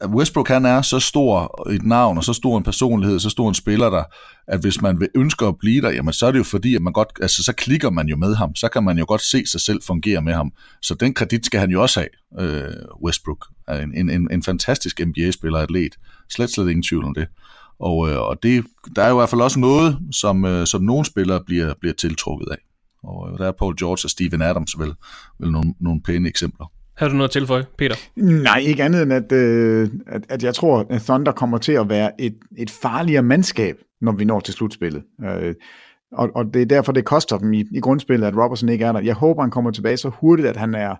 at 0.00 0.10
Westbrook 0.10 0.48
han 0.48 0.64
er 0.64 0.82
så 0.82 1.00
stor 1.00 1.68
et 1.70 1.82
navn, 1.82 2.18
og 2.18 2.24
så 2.24 2.32
stor 2.32 2.58
en 2.58 2.64
personlighed, 2.64 3.20
så 3.20 3.30
stor 3.30 3.48
en 3.48 3.54
spiller 3.54 3.90
der, 3.90 4.04
at 4.48 4.60
hvis 4.60 4.82
man 4.82 5.00
vil 5.00 5.08
ønsker 5.14 5.48
at 5.48 5.58
blive 5.58 5.82
der, 5.82 5.90
jamen 5.90 6.12
så 6.12 6.26
er 6.26 6.30
det 6.30 6.38
jo 6.38 6.44
fordi, 6.44 6.74
at 6.74 6.82
man 6.82 6.92
godt, 6.92 7.08
altså 7.22 7.42
så 7.42 7.52
klikker 7.52 7.90
man 7.90 8.08
jo 8.08 8.16
med 8.16 8.34
ham, 8.34 8.54
så 8.54 8.68
kan 8.68 8.84
man 8.84 8.98
jo 8.98 9.04
godt 9.08 9.22
se 9.22 9.46
sig 9.46 9.60
selv 9.60 9.82
fungere 9.82 10.22
med 10.22 10.32
ham. 10.32 10.52
Så 10.82 10.94
den 10.94 11.14
kredit 11.14 11.46
skal 11.46 11.60
han 11.60 11.70
jo 11.70 11.82
også 11.82 12.00
have, 12.00 12.48
øh, 12.48 12.74
Westbrook. 13.04 13.46
En, 13.68 13.94
en, 13.94 14.10
en, 14.10 14.28
en 14.32 14.42
fantastisk 14.42 15.00
NBA-spiller 15.06 15.58
atlet. 15.58 15.94
Slet, 16.30 16.50
slet 16.50 16.68
ingen 16.68 16.82
tvivl 16.82 17.04
om 17.04 17.14
det. 17.14 17.26
Og, 17.80 18.10
øh, 18.10 18.18
og 18.18 18.42
det, 18.42 18.64
der 18.96 19.02
er 19.02 19.08
jo 19.08 19.14
i 19.14 19.18
hvert 19.18 19.28
fald 19.28 19.40
også 19.40 19.58
noget, 19.58 19.98
som, 20.12 20.44
øh, 20.44 20.66
som 20.66 20.82
nogle 20.82 21.04
spillere 21.04 21.40
bliver, 21.46 21.74
bliver 21.80 21.94
tiltrukket 21.94 22.48
af. 22.50 22.58
Og 23.02 23.30
øh, 23.32 23.38
der 23.38 23.46
er 23.46 23.52
Paul 23.52 23.76
George 23.78 24.06
og 24.06 24.10
Steven 24.10 24.42
Adams 24.42 24.78
vel, 24.78 24.94
vel 25.40 25.52
nogle, 25.52 25.74
nogle 25.80 26.02
pæne 26.02 26.28
eksempler 26.28 26.66
har 26.96 27.08
du 27.08 27.14
noget 27.14 27.28
at 27.28 27.32
tilføje, 27.32 27.64
Peter? 27.78 27.94
Nej, 28.16 28.58
ikke 28.58 28.84
andet 28.84 29.02
end, 29.02 29.12
at, 29.12 29.32
øh, 29.32 29.88
at, 30.06 30.22
at 30.28 30.42
jeg 30.42 30.54
tror, 30.54 30.86
at 30.90 31.02
Thunder 31.02 31.32
kommer 31.32 31.58
til 31.58 31.72
at 31.72 31.88
være 31.88 32.20
et, 32.20 32.38
et 32.58 32.70
farligere 32.70 33.22
mandskab, 33.22 33.76
når 34.00 34.12
vi 34.12 34.24
når 34.24 34.40
til 34.40 34.54
slutspillet. 34.54 35.02
Øh, 35.24 35.54
og, 36.12 36.30
og 36.34 36.54
det 36.54 36.62
er 36.62 36.66
derfor, 36.66 36.92
det 36.92 37.04
koster 37.04 37.38
dem 37.38 37.52
i, 37.52 37.64
i 37.72 37.80
grundspillet, 37.80 38.26
at 38.26 38.36
Robertson 38.36 38.68
ikke 38.68 38.84
er 38.84 38.92
der. 38.92 39.00
Jeg 39.00 39.14
håber, 39.14 39.42
han 39.42 39.50
kommer 39.50 39.70
tilbage 39.70 39.96
så 39.96 40.08
hurtigt, 40.08 40.48
at 40.48 40.56
han 40.56 40.74
er, 40.74 40.96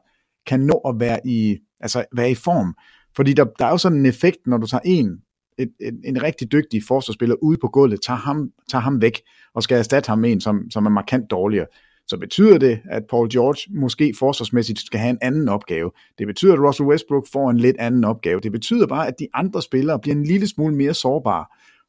kan 0.47 0.61
nå 0.61 0.81
at 0.89 0.95
være 1.01 1.19
i, 1.25 1.59
altså 1.81 2.05
være 2.17 2.31
i 2.31 2.35
form. 2.35 2.75
Fordi 3.17 3.33
der, 3.33 3.45
der 3.59 3.67
er 3.67 3.71
jo 3.71 3.79
sådan 3.79 3.99
en 3.99 4.07
effekt, 4.07 4.39
når 4.47 4.59
du 4.59 4.67
tager 4.67 4.81
en, 4.85 5.19
et, 5.59 5.71
et, 5.81 6.01
en 6.05 6.23
rigtig 6.23 6.53
dygtig 6.53 6.83
forsvarsspiller 6.89 7.37
ude 7.43 7.59
på 7.61 7.69
gulvet, 7.69 8.01
tager 8.03 8.19
ham, 8.19 8.51
tager 8.71 8.83
ham 8.83 9.03
væk 9.03 9.21
og 9.55 9.63
skal 9.63 9.79
erstatte 9.79 10.09
ham 10.09 10.19
med 10.19 10.33
en, 10.33 10.41
som, 10.41 10.71
som 10.71 10.87
er 10.87 10.91
markant 10.91 11.31
dårligere 11.31 11.67
så 12.09 12.17
betyder 12.17 12.59
det, 12.59 12.81
at 12.91 13.03
Paul 13.11 13.33
George 13.33 13.81
måske 13.81 14.15
forsvarsmæssigt 14.19 14.81
skal 14.81 15.01
have 15.01 15.11
en 15.11 15.19
anden 15.23 15.49
opgave. 15.49 15.91
Det 16.19 16.27
betyder, 16.27 16.53
at 16.53 16.61
Russell 16.61 16.89
Westbrook 16.89 17.27
får 17.33 17.51
en 17.51 17.57
lidt 17.57 17.77
anden 17.79 18.05
opgave. 18.05 18.41
Det 18.41 18.53
betyder 18.53 18.87
bare, 18.87 19.07
at 19.07 19.15
de 19.19 19.29
andre 19.35 19.63
spillere 19.63 19.99
bliver 19.99 20.15
en 20.17 20.25
lille 20.25 20.49
smule 20.49 20.75
mere 20.75 20.95
sårbare. 20.95 21.45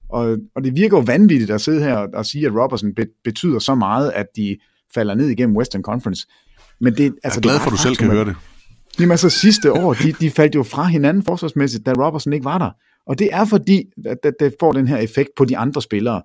Og, 0.09 0.37
og 0.55 0.63
det 0.63 0.75
virker 0.75 0.97
jo 0.97 1.03
vanvittigt 1.07 1.51
at 1.51 1.61
sidde 1.61 1.83
her 1.83 1.95
og, 1.95 2.09
og 2.13 2.25
sige, 2.25 2.45
at 2.45 2.55
Robertson 2.55 2.95
be, 2.95 3.05
betyder 3.23 3.59
så 3.59 3.75
meget, 3.75 4.11
at 4.11 4.25
de 4.35 4.57
falder 4.93 5.13
ned 5.15 5.27
igennem 5.27 5.57
Western 5.57 5.81
Conference. 5.81 6.27
Men 6.79 6.93
det, 6.93 7.03
altså, 7.03 7.17
Jeg 7.23 7.37
er 7.37 7.41
glad 7.41 7.53
det 7.53 7.61
for, 7.61 7.69
at 7.69 7.71
du 7.71 7.77
selv 7.77 7.95
kan 7.95 8.09
høre 8.11 8.25
det. 8.25 8.35
Jamen 8.99 9.11
altså 9.11 9.29
sidste 9.29 9.73
år, 9.73 9.93
de, 9.93 10.11
de 10.11 10.29
faldt 10.29 10.55
jo 10.55 10.63
fra 10.63 10.83
hinanden 10.83 11.23
forsvarsmæssigt, 11.23 11.85
da 11.85 11.93
Robertson 11.93 12.33
ikke 12.33 12.45
var 12.45 12.57
der. 12.57 12.71
Og 13.07 13.19
det 13.19 13.29
er 13.31 13.45
fordi, 13.45 13.83
at 14.05 14.33
det 14.39 14.55
får 14.59 14.71
den 14.71 14.87
her 14.87 14.97
effekt 14.97 15.29
på 15.37 15.45
de 15.45 15.57
andre 15.57 15.81
spillere. 15.81 16.21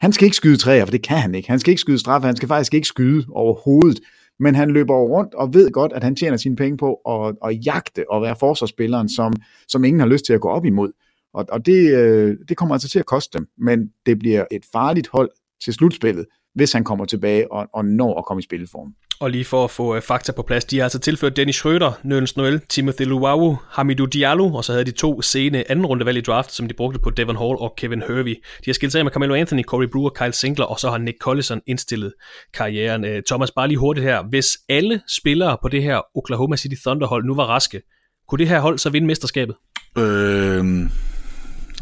Han 0.00 0.12
skal 0.12 0.24
ikke 0.24 0.36
skyde 0.36 0.56
træer, 0.56 0.84
for 0.84 0.90
det 0.90 1.02
kan 1.02 1.18
han 1.18 1.34
ikke. 1.34 1.48
Han 1.48 1.58
skal 1.58 1.70
ikke 1.70 1.80
skyde 1.80 1.98
straffe, 1.98 2.26
han 2.26 2.36
skal 2.36 2.48
faktisk 2.48 2.74
ikke 2.74 2.86
skyde 2.86 3.26
overhovedet. 3.30 4.00
Men 4.40 4.54
han 4.54 4.70
løber 4.70 4.94
rundt 4.94 5.34
og 5.34 5.54
ved 5.54 5.70
godt, 5.70 5.92
at 5.92 6.04
han 6.04 6.16
tjener 6.16 6.36
sine 6.36 6.56
penge 6.56 6.76
på 6.76 6.94
at, 6.94 7.36
at 7.44 7.66
jagte 7.66 8.10
og 8.10 8.22
være 8.22 8.36
forsvarsspilleren, 8.40 9.08
som, 9.08 9.32
som 9.68 9.84
ingen 9.84 10.00
har 10.00 10.06
lyst 10.06 10.24
til 10.24 10.32
at 10.32 10.40
gå 10.40 10.48
op 10.48 10.64
imod. 10.64 10.92
Og, 11.34 11.46
og 11.48 11.66
det, 11.66 11.94
øh, 11.94 12.36
det 12.48 12.56
kommer 12.56 12.74
altså 12.74 12.88
til 12.88 12.98
at 12.98 13.06
koste 13.06 13.38
dem. 13.38 13.48
Men 13.58 13.90
det 14.06 14.18
bliver 14.18 14.44
et 14.50 14.62
farligt 14.72 15.08
hold 15.12 15.30
til 15.64 15.72
slutspillet, 15.72 16.26
hvis 16.54 16.72
han 16.72 16.84
kommer 16.84 17.04
tilbage 17.04 17.52
og, 17.52 17.68
og 17.72 17.84
når 17.84 18.18
at 18.18 18.24
komme 18.24 18.40
i 18.40 18.42
spilleform. 18.42 18.94
Og 19.20 19.30
lige 19.30 19.44
for 19.44 19.64
at 19.64 19.70
få 19.70 19.96
øh, 19.96 20.02
fakta 20.02 20.32
på 20.32 20.42
plads, 20.42 20.64
de 20.64 20.76
har 20.76 20.84
altså 20.84 20.98
tilført 20.98 21.36
Dennis 21.36 21.64
Schröder, 21.64 21.92
Nørens 22.02 22.36
Noel, 22.36 22.60
Timothy 22.68 23.02
Luau, 23.02 23.58
Hamidou 23.68 24.06
Diallo, 24.06 24.54
og 24.54 24.64
så 24.64 24.72
havde 24.72 24.84
de 24.84 24.90
to 24.90 25.22
sene 25.22 25.70
anden 25.70 25.86
runde 25.86 26.06
valg 26.06 26.18
i 26.18 26.20
draft, 26.20 26.52
som 26.52 26.68
de 26.68 26.74
brugte 26.74 26.98
på 26.98 27.10
Devon 27.10 27.36
Hall 27.36 27.56
og 27.58 27.74
Kevin 27.76 28.02
Hervey. 28.02 28.34
De 28.34 28.64
har 28.66 28.72
skilt 28.72 28.92
sig 28.92 28.98
af 28.98 29.04
med 29.04 29.12
Carmelo 29.12 29.34
Anthony, 29.34 29.62
Corey 29.62 29.86
Brewer, 29.92 30.10
Kyle 30.10 30.32
Singler, 30.32 30.64
og 30.64 30.80
så 30.80 30.90
har 30.90 30.98
Nick 30.98 31.18
Collison 31.20 31.60
indstillet 31.66 32.12
karrieren. 32.54 33.04
Øh, 33.04 33.22
Thomas, 33.26 33.50
bare 33.50 33.68
lige 33.68 33.78
hurtigt 33.78 34.06
her. 34.06 34.22
Hvis 34.28 34.58
alle 34.68 35.00
spillere 35.08 35.56
på 35.62 35.68
det 35.68 35.82
her 35.82 36.00
Oklahoma 36.14 36.56
City 36.56 36.76
Thunder 36.86 37.06
hold 37.06 37.24
nu 37.24 37.34
var 37.34 37.44
raske, 37.44 37.82
kunne 38.28 38.38
det 38.38 38.48
her 38.48 38.60
hold 38.60 38.78
så 38.78 38.90
vinde 38.90 39.06
mesterskabet? 39.06 39.54
Øh, 39.98 40.64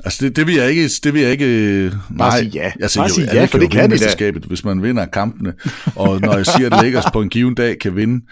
altså 0.05 0.25
det, 0.25 0.37
det 0.37 0.47
vil 0.47 0.55
jeg 0.55 0.71
ikke, 0.71 0.89
det 1.05 1.15
vil 1.15 1.23
jeg 1.23 1.31
ikke, 1.33 1.93
nej, 2.11 2.39
sige 2.39 2.51
ja. 2.55 2.73
altså, 2.83 2.99
Bare 2.99 3.09
jo, 3.09 3.15
sige 3.15 3.35
ja, 3.35 3.45
for 3.45 3.59
det 3.59 3.71
kan 3.71 3.83
vinde 3.83 3.95
de 3.95 3.99
da. 4.01 4.05
mesterskabet, 4.05 4.45
hvis 4.45 4.65
man 4.65 4.83
vinder 4.83 5.07
kampene, 5.07 5.53
og 5.97 6.21
når 6.21 6.37
jeg 6.37 6.47
siger, 6.47 6.67
at 6.77 6.85
Lakers 6.85 7.05
på 7.13 7.23
en 7.23 7.29
given 7.29 7.55
dag 7.55 7.79
kan 7.79 7.97
vinde, 7.97 8.25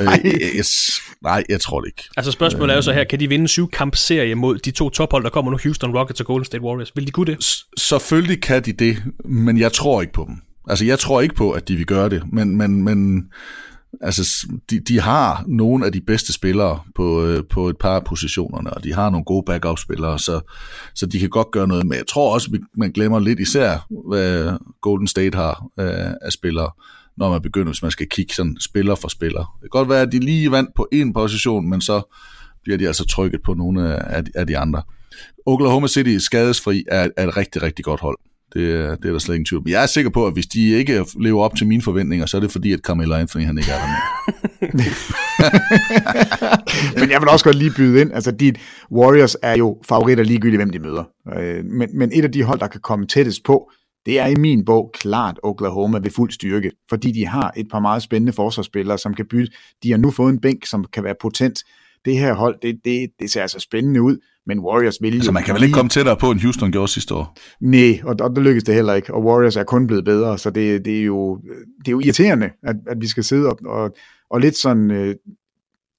øh, 0.00 0.06
jeg, 0.24 0.40
jeg, 0.56 0.64
nej, 1.22 1.44
jeg 1.48 1.60
tror 1.60 1.80
det 1.80 1.88
ikke. 1.88 2.08
Altså 2.16 2.32
spørgsmålet 2.32 2.72
er 2.72 2.76
jo 2.76 2.82
så 2.82 2.92
her, 2.92 3.04
kan 3.04 3.20
de 3.20 3.28
vinde 3.28 3.48
syv 3.48 3.70
kampserie 3.70 4.34
mod 4.34 4.58
de 4.58 4.70
to 4.70 4.90
tophold, 4.90 5.24
der 5.24 5.30
kommer 5.30 5.50
nu, 5.50 5.58
Houston 5.62 5.96
Rockets 5.96 6.20
og 6.20 6.26
Golden 6.26 6.44
State 6.44 6.62
Warriors? 6.62 6.92
Vil 6.96 7.06
de 7.06 7.10
kunne 7.12 7.26
det? 7.32 7.44
S- 7.44 7.64
Selvfølgelig 7.78 8.42
kan 8.42 8.62
de 8.62 8.72
det, 8.72 8.96
men 9.24 9.58
jeg 9.58 9.72
tror 9.72 10.00
ikke 10.00 10.12
på 10.12 10.24
dem. 10.28 10.36
Altså, 10.68 10.84
jeg 10.84 10.98
tror 10.98 11.20
ikke 11.20 11.34
på, 11.34 11.50
at 11.50 11.68
de 11.68 11.76
vil 11.76 11.86
gøre 11.86 12.08
det, 12.08 12.22
men, 12.32 12.56
men, 12.56 12.84
men 12.84 13.24
altså, 14.00 14.46
de, 14.70 14.80
de 14.80 15.00
har 15.00 15.44
nogle 15.46 15.86
af 15.86 15.92
de 15.92 16.00
bedste 16.00 16.32
spillere 16.32 16.80
på, 16.94 17.24
øh, 17.24 17.44
på 17.50 17.68
et 17.68 17.78
par 17.78 17.94
af 17.96 18.04
positionerne, 18.04 18.74
og 18.74 18.84
de 18.84 18.94
har 18.94 19.10
nogle 19.10 19.24
gode 19.24 19.42
backup-spillere, 19.46 20.18
så, 20.18 20.40
så 20.94 21.06
de 21.06 21.18
kan 21.18 21.30
godt 21.30 21.50
gøre 21.50 21.68
noget 21.68 21.86
med. 21.86 21.96
Jeg 21.96 22.06
tror 22.06 22.34
også, 22.34 22.58
man 22.76 22.92
glemmer 22.92 23.18
lidt 23.18 23.40
især, 23.40 23.86
hvad 24.08 24.58
Golden 24.80 25.06
State 25.06 25.36
har 25.36 25.66
øh, 25.80 26.12
af 26.22 26.32
spillere, 26.32 26.70
når 27.16 27.30
man 27.30 27.42
begynder, 27.42 27.72
hvis 27.72 27.82
man 27.82 27.90
skal 27.90 28.08
kigge 28.08 28.34
sådan 28.34 28.56
spiller 28.60 28.94
for 28.94 29.08
spiller. 29.08 29.40
Det 29.40 29.62
kan 29.72 29.78
godt 29.78 29.88
være, 29.88 30.02
at 30.02 30.12
de 30.12 30.18
lige 30.18 30.50
vandt 30.50 30.70
på 30.76 30.88
en 30.92 31.12
position, 31.12 31.70
men 31.70 31.80
så 31.80 32.14
bliver 32.62 32.78
de 32.78 32.86
altså 32.86 33.04
trykket 33.06 33.40
på 33.44 33.54
nogle 33.54 33.96
af 33.96 34.24
de, 34.24 34.30
af 34.34 34.46
de 34.46 34.58
andre. 34.58 34.82
Oklahoma 35.46 35.88
City 35.88 36.16
skadesfri 36.18 36.84
er, 36.88 37.08
er 37.16 37.28
et 37.28 37.36
rigtig, 37.36 37.62
rigtig 37.62 37.84
godt 37.84 38.00
hold. 38.00 38.18
Det, 38.54 38.62
det 39.02 39.08
er 39.08 39.12
der 39.12 39.18
slet 39.18 39.34
ingen 39.34 39.46
tvivl. 39.46 39.62
Men 39.64 39.72
jeg 39.72 39.82
er 39.82 39.86
sikker 39.86 40.10
på, 40.10 40.26
at 40.26 40.32
hvis 40.32 40.46
de 40.46 40.70
ikke 40.70 41.04
lever 41.20 41.42
op 41.42 41.56
til 41.56 41.66
mine 41.66 41.82
forventninger, 41.82 42.26
så 42.26 42.36
er 42.36 42.40
det 42.40 42.50
fordi, 42.50 42.72
at 42.72 42.80
Carmelo 42.80 43.14
Anthony 43.14 43.44
han 43.44 43.58
ikke 43.58 43.70
er 43.70 43.78
der 43.78 43.86
mere. 43.86 44.90
men 47.00 47.10
jeg 47.10 47.20
vil 47.20 47.28
også 47.28 47.44
godt 47.44 47.56
lige 47.56 47.72
byde 47.76 48.00
ind. 48.00 48.12
Altså, 48.12 48.30
de 48.30 48.54
Warriors 48.92 49.36
er 49.42 49.56
jo 49.56 49.82
favoritter 49.88 50.24
ligegyldigt, 50.24 50.58
hvem 50.58 50.70
de 50.70 50.78
møder. 50.78 51.04
Øh, 51.38 51.64
men, 51.64 51.98
men 51.98 52.10
et 52.12 52.24
af 52.24 52.32
de 52.32 52.42
hold, 52.42 52.60
der 52.60 52.66
kan 52.66 52.80
komme 52.80 53.06
tættest 53.06 53.44
på, 53.44 53.70
det 54.06 54.18
er 54.20 54.26
i 54.26 54.34
min 54.34 54.64
bog 54.64 54.90
klart 54.94 55.40
Oklahoma 55.42 55.98
ved 55.98 56.10
fuld 56.10 56.30
styrke, 56.30 56.72
fordi 56.88 57.12
de 57.12 57.26
har 57.26 57.52
et 57.56 57.66
par 57.70 57.80
meget 57.80 58.02
spændende 58.02 58.32
forsvarsspillere, 58.32 58.98
som 58.98 59.14
kan 59.14 59.26
bytte. 59.26 59.52
De 59.82 59.90
har 59.90 59.98
nu 59.98 60.10
fået 60.10 60.32
en 60.32 60.40
bænk, 60.40 60.66
som 60.66 60.84
kan 60.92 61.04
være 61.04 61.14
potent. 61.20 61.58
Det 62.04 62.18
her 62.18 62.34
hold, 62.34 62.56
det, 62.62 62.80
det, 62.84 63.10
det 63.20 63.30
ser 63.30 63.42
altså 63.42 63.58
spændende 63.58 64.02
ud, 64.02 64.18
men 64.46 64.58
Warriors 64.58 64.98
vil 65.00 65.14
Altså 65.14 65.32
man 65.32 65.42
kan 65.42 65.54
vel 65.54 65.62
ikke 65.62 65.74
komme 65.74 65.88
tættere 65.88 66.16
på, 66.16 66.30
end 66.30 66.40
Houston 66.40 66.72
gjorde 66.72 66.88
sidste 66.88 67.14
år? 67.14 67.36
Nej, 67.60 68.00
og, 68.04 68.16
og 68.20 68.30
det 68.36 68.44
lykkedes 68.44 68.64
det 68.64 68.74
heller 68.74 68.94
ikke, 68.94 69.14
og 69.14 69.24
Warriors 69.24 69.56
er 69.56 69.64
kun 69.64 69.86
blevet 69.86 70.04
bedre, 70.04 70.38
så 70.38 70.50
det, 70.50 70.84
det, 70.84 71.00
er, 71.00 71.04
jo, 71.04 71.40
det 71.78 71.88
er 71.88 71.92
jo 71.92 72.00
irriterende, 72.00 72.50
at, 72.62 72.76
at 72.86 72.96
vi 73.00 73.06
skal 73.06 73.24
sidde 73.24 73.48
og, 73.48 73.58
og, 73.66 73.96
og 74.30 74.40
lidt 74.40 74.56
sådan 74.56 74.90
øh, 74.90 75.14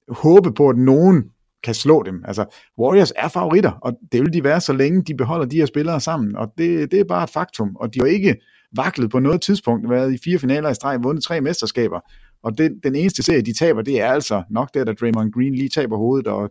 håbe 0.08 0.52
på, 0.52 0.68
at 0.68 0.76
nogen 0.76 1.24
kan 1.64 1.74
slå 1.74 2.02
dem. 2.02 2.22
Altså, 2.24 2.44
Warriors 2.78 3.12
er 3.16 3.28
favoritter, 3.28 3.70
og 3.70 3.92
det 4.12 4.20
vil 4.20 4.32
de 4.32 4.44
være, 4.44 4.60
så 4.60 4.72
længe 4.72 5.02
de 5.02 5.14
beholder 5.14 5.46
de 5.46 5.56
her 5.56 5.66
spillere 5.66 6.00
sammen, 6.00 6.36
og 6.36 6.52
det, 6.58 6.90
det 6.90 7.00
er 7.00 7.04
bare 7.04 7.24
et 7.24 7.30
faktum, 7.30 7.76
og 7.76 7.94
de 7.94 8.00
har 8.00 8.06
ikke 8.06 8.36
vaklet 8.76 9.10
på 9.10 9.18
noget 9.18 9.40
tidspunkt, 9.40 9.90
været 9.90 10.14
i 10.14 10.18
fire 10.24 10.38
finaler 10.38 10.70
i 10.70 10.74
streg, 10.74 10.98
vundet 11.02 11.24
tre 11.24 11.40
mesterskaber, 11.40 12.00
og 12.42 12.58
det, 12.58 12.80
den 12.84 12.94
eneste 12.94 13.22
serie, 13.22 13.42
de 13.42 13.58
taber, 13.58 13.82
det 13.82 14.00
er 14.00 14.06
altså 14.06 14.42
nok 14.50 14.74
det, 14.74 14.88
at 14.88 15.00
Draymond 15.00 15.32
Green 15.32 15.54
lige 15.54 15.68
taber 15.68 15.96
hovedet 15.96 16.26
og, 16.26 16.50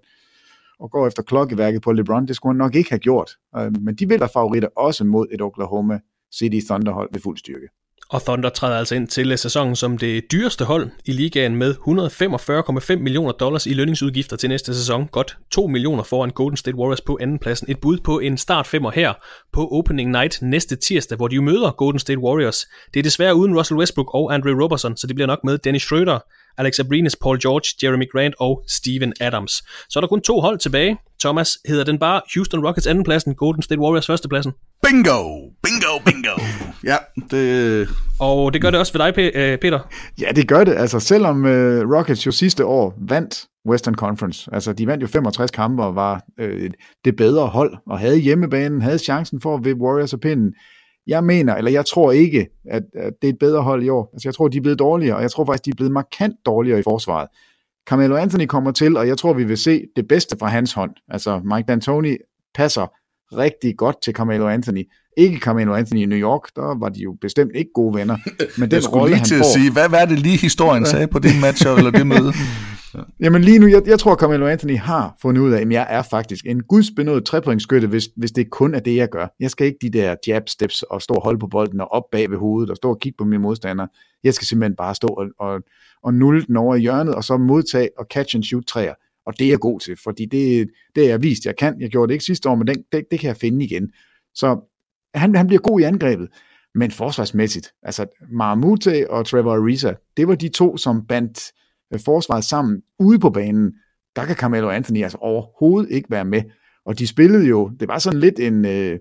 og 0.79 0.91
går 0.91 1.07
efter 1.07 1.23
klokkeværket 1.23 1.81
på 1.81 1.91
LeBron. 1.91 2.27
Det 2.27 2.35
skulle 2.35 2.53
han 2.53 2.57
nok 2.57 2.75
ikke 2.75 2.89
have 2.89 2.99
gjort. 2.99 3.31
Øh, 3.57 3.81
men 3.81 3.95
de 3.95 4.07
vil 4.07 4.19
være 4.19 4.29
favoritter 4.33 4.69
også 4.75 5.03
mod 5.03 5.27
et 5.31 5.41
Oklahoma 5.41 5.99
City 6.39 6.67
Thunderhold 6.67 7.09
ved 7.11 7.21
fuld 7.21 7.37
styrke. 7.37 7.67
Og 8.09 8.21
Thunder 8.21 8.49
træder 8.49 8.77
altså 8.77 8.95
ind 8.95 9.07
til 9.07 9.37
sæsonen 9.37 9.75
som 9.75 9.97
det 9.97 10.31
dyreste 10.31 10.65
hold 10.65 10.89
i 11.05 11.11
ligaen 11.11 11.55
med 11.55 11.75
145,5 12.93 12.95
millioner 12.95 13.31
dollars 13.31 13.65
i 13.65 13.73
lønningsudgifter 13.73 14.37
til 14.37 14.49
næste 14.49 14.75
sæson. 14.75 15.07
Godt 15.07 15.37
2 15.51 15.67
millioner 15.67 16.03
foran 16.03 16.29
Golden 16.29 16.57
State 16.57 16.77
Warriors 16.77 17.01
på 17.01 17.17
andenpladsen. 17.21 17.71
Et 17.71 17.79
bud 17.79 17.97
på 17.97 18.19
en 18.19 18.37
start 18.37 18.67
femmer 18.67 18.91
her 18.91 19.13
på 19.53 19.67
opening 19.71 20.11
night 20.11 20.41
næste 20.41 20.75
tirsdag, 20.75 21.15
hvor 21.15 21.27
de 21.27 21.35
jo 21.35 21.41
møder 21.41 21.71
Golden 21.71 21.99
State 21.99 22.19
Warriors. 22.19 22.65
Det 22.93 22.99
er 22.99 23.03
desværre 23.03 23.35
uden 23.35 23.57
Russell 23.57 23.79
Westbrook 23.79 24.13
og 24.13 24.33
Andre 24.33 24.63
Robertson, 24.63 24.97
så 24.97 25.07
det 25.07 25.15
bliver 25.15 25.27
nok 25.27 25.39
med 25.43 25.57
Dennis 25.57 25.91
Schröder, 25.91 26.19
Alex 26.57 26.79
Abrinas, 26.79 27.15
Paul 27.15 27.39
George, 27.39 27.67
Jeremy 27.83 28.11
Grant 28.11 28.35
og 28.39 28.63
Steven 28.67 29.13
Adams. 29.19 29.51
Så 29.89 29.99
er 29.99 30.01
der 30.01 30.07
kun 30.07 30.21
to 30.21 30.39
hold 30.39 30.59
tilbage. 30.59 30.97
Thomas, 31.19 31.57
hedder 31.67 31.83
den 31.83 31.99
bare 31.99 32.21
Houston 32.35 32.65
Rockets 32.65 32.87
andenpladsen, 32.87 33.35
Golden 33.35 33.63
State 33.63 33.81
Warriors 33.81 34.07
førstepladsen? 34.07 34.53
Bingo! 34.85 35.21
Bingo, 35.63 35.99
bingo! 36.05 36.41
ja, 36.91 36.97
det... 37.31 37.89
Og 38.19 38.53
det 38.53 38.61
gør 38.61 38.69
det 38.69 38.79
også 38.79 38.91
for 38.91 38.97
dig, 38.97 39.31
øh, 39.35 39.57
Peter? 39.57 39.79
Ja, 40.21 40.31
det 40.35 40.47
gør 40.47 40.63
det. 40.63 40.75
Altså, 40.75 40.99
selvom 40.99 41.45
uh, 41.45 41.51
Rockets 41.95 42.25
jo 42.25 42.31
sidste 42.31 42.65
år 42.65 42.93
vandt 43.09 43.45
Western 43.69 43.95
Conference, 43.95 44.49
altså 44.53 44.73
de 44.73 44.87
vandt 44.87 45.01
jo 45.01 45.07
65 45.07 45.51
kampe 45.51 45.83
og 45.83 45.95
var 45.95 46.21
øh, 46.39 46.69
det 47.05 47.15
bedre 47.15 47.47
hold, 47.47 47.77
og 47.87 47.99
havde 47.99 48.17
hjemmebanen, 48.17 48.81
havde 48.81 48.99
chancen 48.99 49.41
for 49.41 49.55
at 49.55 49.65
vippe 49.65 49.81
Warriors 49.81 50.13
af 50.13 50.19
pinden, 50.19 50.53
jeg 51.07 51.23
mener, 51.23 51.55
eller 51.55 51.71
jeg 51.71 51.85
tror 51.85 52.11
ikke, 52.11 52.47
at, 52.69 52.83
at 52.95 53.13
det 53.21 53.27
er 53.27 53.33
et 53.33 53.39
bedre 53.39 53.61
hold 53.61 53.83
i 53.83 53.89
år. 53.89 54.09
Altså, 54.13 54.29
jeg 54.29 54.33
tror, 54.35 54.47
de 54.47 54.57
er 54.57 54.61
blevet 54.61 54.79
dårligere, 54.79 55.15
og 55.15 55.21
jeg 55.21 55.31
tror 55.31 55.45
faktisk, 55.45 55.65
de 55.65 55.69
er 55.69 55.75
blevet 55.75 55.91
markant 55.91 56.35
dårligere 56.45 56.79
i 56.79 56.83
forsvaret. 56.83 57.27
Carmelo 57.89 58.15
Anthony 58.15 58.45
kommer 58.45 58.71
til, 58.71 58.97
og 58.97 59.07
jeg 59.07 59.17
tror, 59.17 59.33
vi 59.33 59.43
vil 59.43 59.57
se 59.57 59.81
det 59.95 60.07
bedste 60.07 60.35
fra 60.39 60.47
hans 60.47 60.73
hånd. 60.73 60.91
Altså, 61.09 61.39
Mike 61.39 61.73
D'Antoni 61.73 62.15
passer 62.55 62.87
rigtig 63.37 63.77
godt 63.77 64.01
til 64.03 64.13
Carmelo 64.13 64.47
Anthony. 64.47 64.83
Ikke 65.17 65.37
Carmelo 65.37 65.75
Anthony 65.75 65.99
i 65.99 66.05
New 66.05 66.17
York, 66.19 66.41
der 66.55 66.79
var 66.79 66.89
de 66.89 66.99
jo 66.99 67.17
bestemt 67.21 67.51
ikke 67.55 67.71
gode 67.73 67.95
venner. 67.95 68.17
Men 68.59 68.71
den 68.71 68.87
rolle, 68.87 69.15
lige 69.15 69.25
til 69.25 69.37
får, 69.37 69.45
at 69.45 69.51
sige, 69.51 69.71
hvad, 69.71 69.89
er 70.01 70.05
det 70.05 70.19
lige 70.19 70.37
historien 70.37 70.85
sagde 70.85 71.07
på 71.07 71.19
det 71.19 71.31
match 71.41 71.67
eller 71.67 71.91
det 71.91 72.07
møde? 72.07 72.33
Jamen 73.19 73.41
lige 73.41 73.59
nu, 73.59 73.67
jeg, 73.67 73.81
jeg 73.85 73.99
tror, 73.99 74.15
Carmelo 74.15 74.47
Anthony 74.47 74.77
har 74.77 75.15
fundet 75.21 75.41
ud 75.41 75.51
af, 75.51 75.61
at 75.61 75.71
jeg 75.71 75.87
er 75.89 76.01
faktisk 76.01 76.45
en 76.45 76.63
gudsbenået 76.63 77.25
trepointskytte, 77.25 77.87
hvis, 77.87 78.09
hvis 78.15 78.31
det 78.31 78.49
kun 78.49 78.75
er 78.75 78.79
det, 78.79 78.95
jeg 78.95 79.09
gør. 79.09 79.27
Jeg 79.39 79.51
skal 79.51 79.67
ikke 79.67 79.77
de 79.81 79.89
der 79.89 80.15
jab 80.27 80.49
steps 80.49 80.83
og 80.83 81.01
stå 81.01 81.13
og 81.13 81.23
holde 81.23 81.39
på 81.39 81.47
bolden 81.47 81.81
og 81.81 81.91
op 81.91 82.03
bag 82.11 82.31
ved 82.31 82.37
hovedet 82.37 82.69
og 82.69 82.75
stå 82.75 82.89
og 82.89 82.99
kigge 82.99 83.17
på 83.17 83.23
mine 83.23 83.41
modstandere. 83.41 83.87
Jeg 84.23 84.33
skal 84.33 84.47
simpelthen 84.47 84.75
bare 84.75 84.95
stå 84.95 85.07
og, 85.07 85.27
og, 85.39 85.61
og 86.03 86.13
nulle 86.13 86.45
den 86.45 86.57
over 86.57 86.75
i 86.75 86.79
hjørnet, 86.79 87.15
og 87.15 87.23
så 87.23 87.37
modtage 87.37 87.89
og 87.97 88.05
catch 88.13 88.35
and 88.35 88.43
shoot 88.43 88.65
træer. 88.65 88.93
Og 89.25 89.39
det 89.39 89.45
er 89.45 89.49
jeg 89.49 89.59
god 89.59 89.79
til, 89.79 89.97
fordi 90.03 90.25
det, 90.25 90.69
det 90.95 91.03
er 91.03 91.09
jeg 91.09 91.23
vist, 91.23 91.45
jeg 91.45 91.55
kan. 91.55 91.81
Jeg 91.81 91.89
gjorde 91.89 92.07
det 92.07 92.13
ikke 92.13 92.25
sidste 92.25 92.49
år, 92.49 92.55
men 92.55 92.67
det, 92.67 92.83
det, 92.91 93.03
det 93.11 93.19
kan 93.19 93.27
jeg 93.27 93.37
finde 93.37 93.65
igen. 93.65 93.91
Så 94.35 94.59
han, 95.13 95.35
han 95.35 95.47
bliver 95.47 95.61
god 95.61 95.79
i 95.79 95.83
angrebet. 95.83 96.27
Men 96.75 96.91
forsvarsmæssigt, 96.91 97.73
altså 97.83 98.05
Maramute 98.31 99.11
og 99.11 99.25
Trevor 99.25 99.53
Ariza, 99.53 99.93
det 100.17 100.27
var 100.27 100.35
de 100.35 100.49
to, 100.49 100.77
som 100.77 101.05
bandt 101.05 101.39
Øh, 101.93 101.99
forsvaret 102.05 102.43
sammen 102.43 102.81
ude 102.99 103.19
på 103.19 103.29
banen, 103.29 103.73
der 104.15 104.25
kan 104.25 104.35
Carmelo 104.35 104.69
Anthony 104.69 105.03
altså 105.03 105.17
overhovedet 105.17 105.91
ikke 105.91 106.11
være 106.11 106.25
med. 106.25 106.41
Og 106.85 106.99
de 106.99 107.07
spillede 107.07 107.47
jo, 107.47 107.71
det 107.79 107.87
var 107.87 107.99
sådan 107.99 108.19
lidt 108.19 108.39
en, 108.39 108.65
øh, 108.65 108.99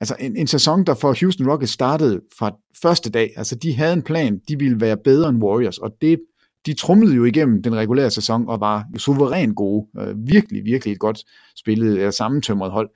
altså 0.00 0.16
en, 0.20 0.36
en 0.36 0.46
sæson, 0.46 0.84
der 0.84 0.94
for 0.94 1.16
Houston 1.20 1.50
Rockets 1.50 1.72
startede 1.72 2.20
fra 2.38 2.56
første 2.82 3.10
dag. 3.10 3.32
Altså 3.36 3.54
de 3.54 3.76
havde 3.76 3.92
en 3.92 4.02
plan, 4.02 4.40
de 4.48 4.58
ville 4.58 4.80
være 4.80 4.96
bedre 4.96 5.28
end 5.28 5.42
Warriors, 5.42 5.78
og 5.78 5.90
det, 6.00 6.20
de 6.66 6.74
trumlede 6.74 7.14
jo 7.14 7.24
igennem 7.24 7.62
den 7.62 7.74
regulære 7.74 8.10
sæson 8.10 8.48
og 8.48 8.60
var 8.60 8.84
jo 8.94 8.98
suverænt 8.98 9.56
gode. 9.56 9.86
Øh, 10.00 10.26
virkelig, 10.26 10.64
virkelig 10.64 10.92
et 10.92 10.98
godt 10.98 11.24
spillet, 11.56 11.92
eller 11.92 12.10
sammentømret 12.10 12.70
hold. 12.70 12.90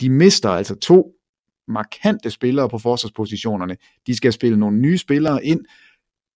De 0.00 0.10
mister 0.10 0.50
altså 0.50 0.74
to 0.74 1.12
markante 1.68 2.30
spillere 2.30 2.68
på 2.68 2.78
forsvarspositionerne. 2.78 3.76
De 4.06 4.16
skal 4.16 4.32
spille 4.32 4.58
nogle 4.58 4.78
nye 4.78 4.98
spillere 4.98 5.44
ind, 5.44 5.60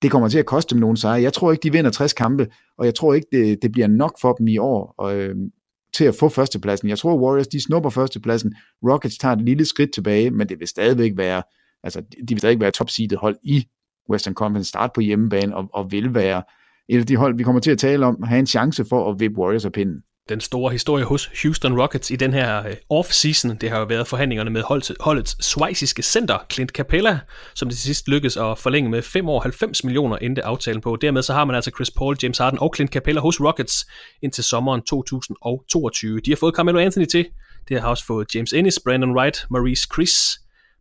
det 0.04 0.10
kommer 0.10 0.28
til 0.28 0.38
at 0.38 0.46
koste 0.46 0.74
dem 0.74 0.80
nogle 0.80 0.96
sejre. 0.96 1.22
Jeg 1.22 1.32
tror 1.32 1.52
ikke, 1.52 1.62
de 1.62 1.72
vinder 1.72 1.90
60 1.90 2.12
kampe, 2.12 2.46
og 2.78 2.86
jeg 2.86 2.94
tror 2.94 3.14
ikke, 3.14 3.26
det, 3.32 3.58
det 3.62 3.72
bliver 3.72 3.86
nok 3.86 4.20
for 4.20 4.32
dem 4.32 4.48
i 4.48 4.58
år 4.58 4.94
og, 4.98 5.16
øh, 5.16 5.36
til 5.94 6.04
at 6.04 6.14
få 6.14 6.28
førstepladsen. 6.28 6.88
Jeg 6.88 6.98
tror, 6.98 7.18
Warriors 7.18 7.48
de 7.48 7.60
snupper 7.60 7.90
førstepladsen. 7.90 8.54
Rockets 8.90 9.18
tager 9.18 9.36
et 9.36 9.42
lille 9.42 9.64
skridt 9.64 9.94
tilbage, 9.94 10.30
men 10.30 10.48
det 10.48 10.60
vil 10.60 10.68
stadigvæk 10.68 11.12
være, 11.16 11.42
altså, 11.82 12.00
de 12.00 12.34
vil 12.34 12.38
stadigvæk 12.38 12.60
være 12.60 12.70
topseedet 12.70 13.18
hold 13.18 13.36
i 13.42 13.64
Western 14.10 14.34
Conference, 14.34 14.68
start 14.68 14.90
på 14.94 15.00
hjemmebane 15.00 15.56
og, 15.56 15.68
og 15.74 15.92
vil 15.92 16.14
være 16.14 16.42
et 16.88 16.98
af 16.98 17.06
de 17.06 17.16
hold, 17.16 17.36
vi 17.36 17.42
kommer 17.42 17.60
til 17.60 17.70
at 17.70 17.78
tale 17.78 18.06
om, 18.06 18.22
have 18.22 18.38
en 18.38 18.46
chance 18.46 18.84
for 18.84 19.10
at 19.10 19.20
vippe 19.20 19.38
Warriors 19.38 19.64
af 19.64 19.72
pinden 19.72 20.02
den 20.28 20.40
store 20.40 20.72
historie 20.72 21.04
hos 21.04 21.30
Houston 21.42 21.80
Rockets 21.80 22.10
i 22.10 22.16
den 22.16 22.32
her 22.32 22.66
øh, 22.66 22.76
off-season. 22.92 23.56
Det 23.58 23.70
har 23.70 23.78
jo 23.78 23.84
været 23.84 24.06
forhandlingerne 24.06 24.50
med 24.50 24.62
holdets 25.00 25.44
svejsiske 25.44 26.02
center, 26.02 26.38
Clint 26.52 26.70
Capella, 26.70 27.18
som 27.54 27.68
det 27.68 27.78
til 27.78 27.84
sidst 27.84 28.08
lykkedes 28.08 28.36
at 28.36 28.58
forlænge 28.58 28.90
med 28.90 29.02
5 29.02 29.28
år 29.28 29.40
90 29.40 29.84
millioner 29.84 30.16
endte 30.16 30.44
aftalen 30.44 30.80
på. 30.80 30.96
Dermed 31.00 31.22
så 31.22 31.32
har 31.32 31.44
man 31.44 31.56
altså 31.56 31.70
Chris 31.76 31.90
Paul, 31.90 32.16
James 32.22 32.38
Harden 32.38 32.58
og 32.58 32.72
Clint 32.74 32.92
Capella 32.92 33.20
hos 33.20 33.40
Rockets 33.40 33.86
indtil 34.22 34.44
sommeren 34.44 34.82
2022. 34.82 36.20
De 36.20 36.30
har 36.30 36.36
fået 36.36 36.54
Carmelo 36.54 36.78
Anthony 36.78 37.06
til. 37.06 37.26
Det 37.68 37.80
har 37.80 37.88
også 37.88 38.06
fået 38.06 38.34
James 38.34 38.52
Ennis, 38.52 38.80
Brandon 38.84 39.16
Wright, 39.16 39.46
Maurice 39.50 39.88
Chris, 39.94 40.12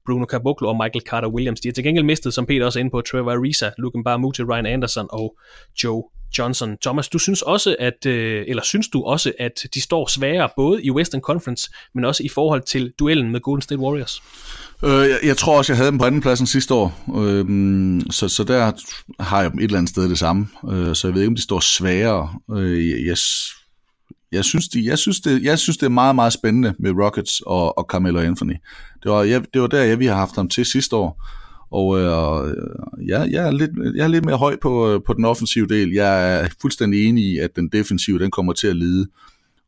Bruno 0.06 0.26
Caboclo 0.26 0.70
og 0.70 0.76
Michael 0.76 1.04
Carter 1.10 1.28
Williams. 1.28 1.62
De 1.62 1.68
har 1.68 1.74
til 1.74 1.84
gengæld 1.84 2.06
mistet, 2.06 2.34
som 2.34 2.46
Peter 2.46 2.66
også 2.66 2.80
er 2.80 2.82
inde 2.82 2.92
på, 2.92 3.02
Trevor 3.02 3.32
Ariza, 3.32 3.72
Luke 3.78 4.00
Mbamute, 4.00 4.44
Ryan 4.44 4.66
Anderson 4.66 5.08
og 5.12 5.38
Joe 5.84 6.04
Johnson. 6.38 6.78
Thomas, 6.82 7.10
du 7.10 7.20
synes 7.20 7.42
også, 7.42 7.76
at, 7.80 8.06
øh, 8.06 8.46
eller 8.48 8.64
synes 8.64 8.88
du 8.88 9.04
også, 9.04 9.32
at 9.40 9.66
de 9.74 9.82
står 9.82 10.08
svagere 10.08 10.50
både 10.56 10.84
i 10.84 10.92
Western 10.92 11.22
Conference, 11.22 11.72
men 11.96 12.06
også 12.06 12.24
i 12.24 12.30
forhold 12.30 12.62
til 12.62 12.94
duellen 13.00 13.32
med 13.32 13.40
Golden 13.40 13.62
State 13.62 13.80
Warriors? 13.80 14.24
Øh, 14.84 15.10
jeg, 15.10 15.20
jeg 15.24 15.38
tror 15.38 15.58
også, 15.58 15.74
jeg 15.74 15.78
havde 15.78 15.92
dem 15.92 15.98
på 15.98 16.06
andenpladsen 16.06 16.48
sidste 16.48 16.74
år, 16.74 17.04
øh, 17.18 18.02
så, 18.12 18.28
så 18.28 18.44
der 18.44 18.72
har 19.24 19.42
jeg 19.42 19.52
dem 19.52 19.60
et 19.60 19.64
eller 19.64 19.78
andet 19.78 19.90
sted 19.90 20.10
det 20.10 20.20
samme. 20.20 20.48
Øh, 20.72 20.96
så 20.96 21.08
jeg 21.08 21.14
ved 21.14 21.22
ikke, 21.22 21.30
om 21.30 21.36
de 21.36 21.42
står 21.42 21.60
svagere. 21.60 22.30
Øh, 22.58 23.08
jeg, 23.08 23.18
jeg, 24.32 24.46
synes, 24.46 24.68
de, 24.68 24.86
jeg, 24.86 24.98
synes 24.98 25.20
det, 25.20 25.44
jeg 25.44 25.60
synes, 25.60 25.78
det 25.78 25.86
er 25.86 25.90
meget, 25.90 26.16
meget 26.16 26.34
spændende 26.34 26.74
med 26.80 26.92
Rockets 26.92 27.42
og, 27.46 27.78
og 27.78 27.86
Carmelo 27.90 28.20
Anthony. 28.20 28.56
Det 29.04 29.12
var, 29.12 29.24
jeg, 29.24 29.44
det 29.54 29.62
var 29.62 29.68
der, 29.68 29.84
jeg, 29.84 30.00
vi 30.00 30.06
har 30.06 30.16
haft 30.16 30.36
ham 30.36 30.50
til 30.50 30.66
sidste 30.66 30.96
år. 30.96 31.24
Og 31.74 32.00
øh, 32.00 32.56
ja, 33.08 33.22
jeg, 33.22 33.48
er 33.48 33.52
lidt, 33.52 33.72
jeg 33.96 34.04
er 34.04 34.08
lidt 34.08 34.26
mere 34.26 34.38
høj 34.38 34.58
på, 34.62 34.94
øh, 34.94 35.02
på 35.06 35.14
den 35.14 35.26
offensive 35.26 35.68
del. 35.68 35.92
Jeg 35.92 36.42
er 36.42 36.48
fuldstændig 36.62 37.06
enig 37.06 37.24
i, 37.24 37.38
at 37.38 37.56
den 37.56 37.70
defensive 37.70 38.20
den 38.20 38.32
kommer 38.32 38.54
til 38.54 38.68
at 38.68 38.76
lide 38.76 39.08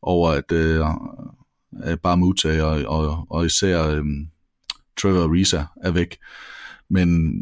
over, 0.02 0.30
at 0.30 0.52
øh, 0.52 0.80
bare 2.02 2.16
Muta 2.16 2.62
og, 2.62 2.82
og, 2.86 3.26
og 3.30 3.46
især 3.46 3.88
øh, 3.88 4.04
Trevor 5.00 5.28
Ariza 5.28 5.64
er 5.82 5.90
væk. 5.90 6.16
Men 6.90 7.40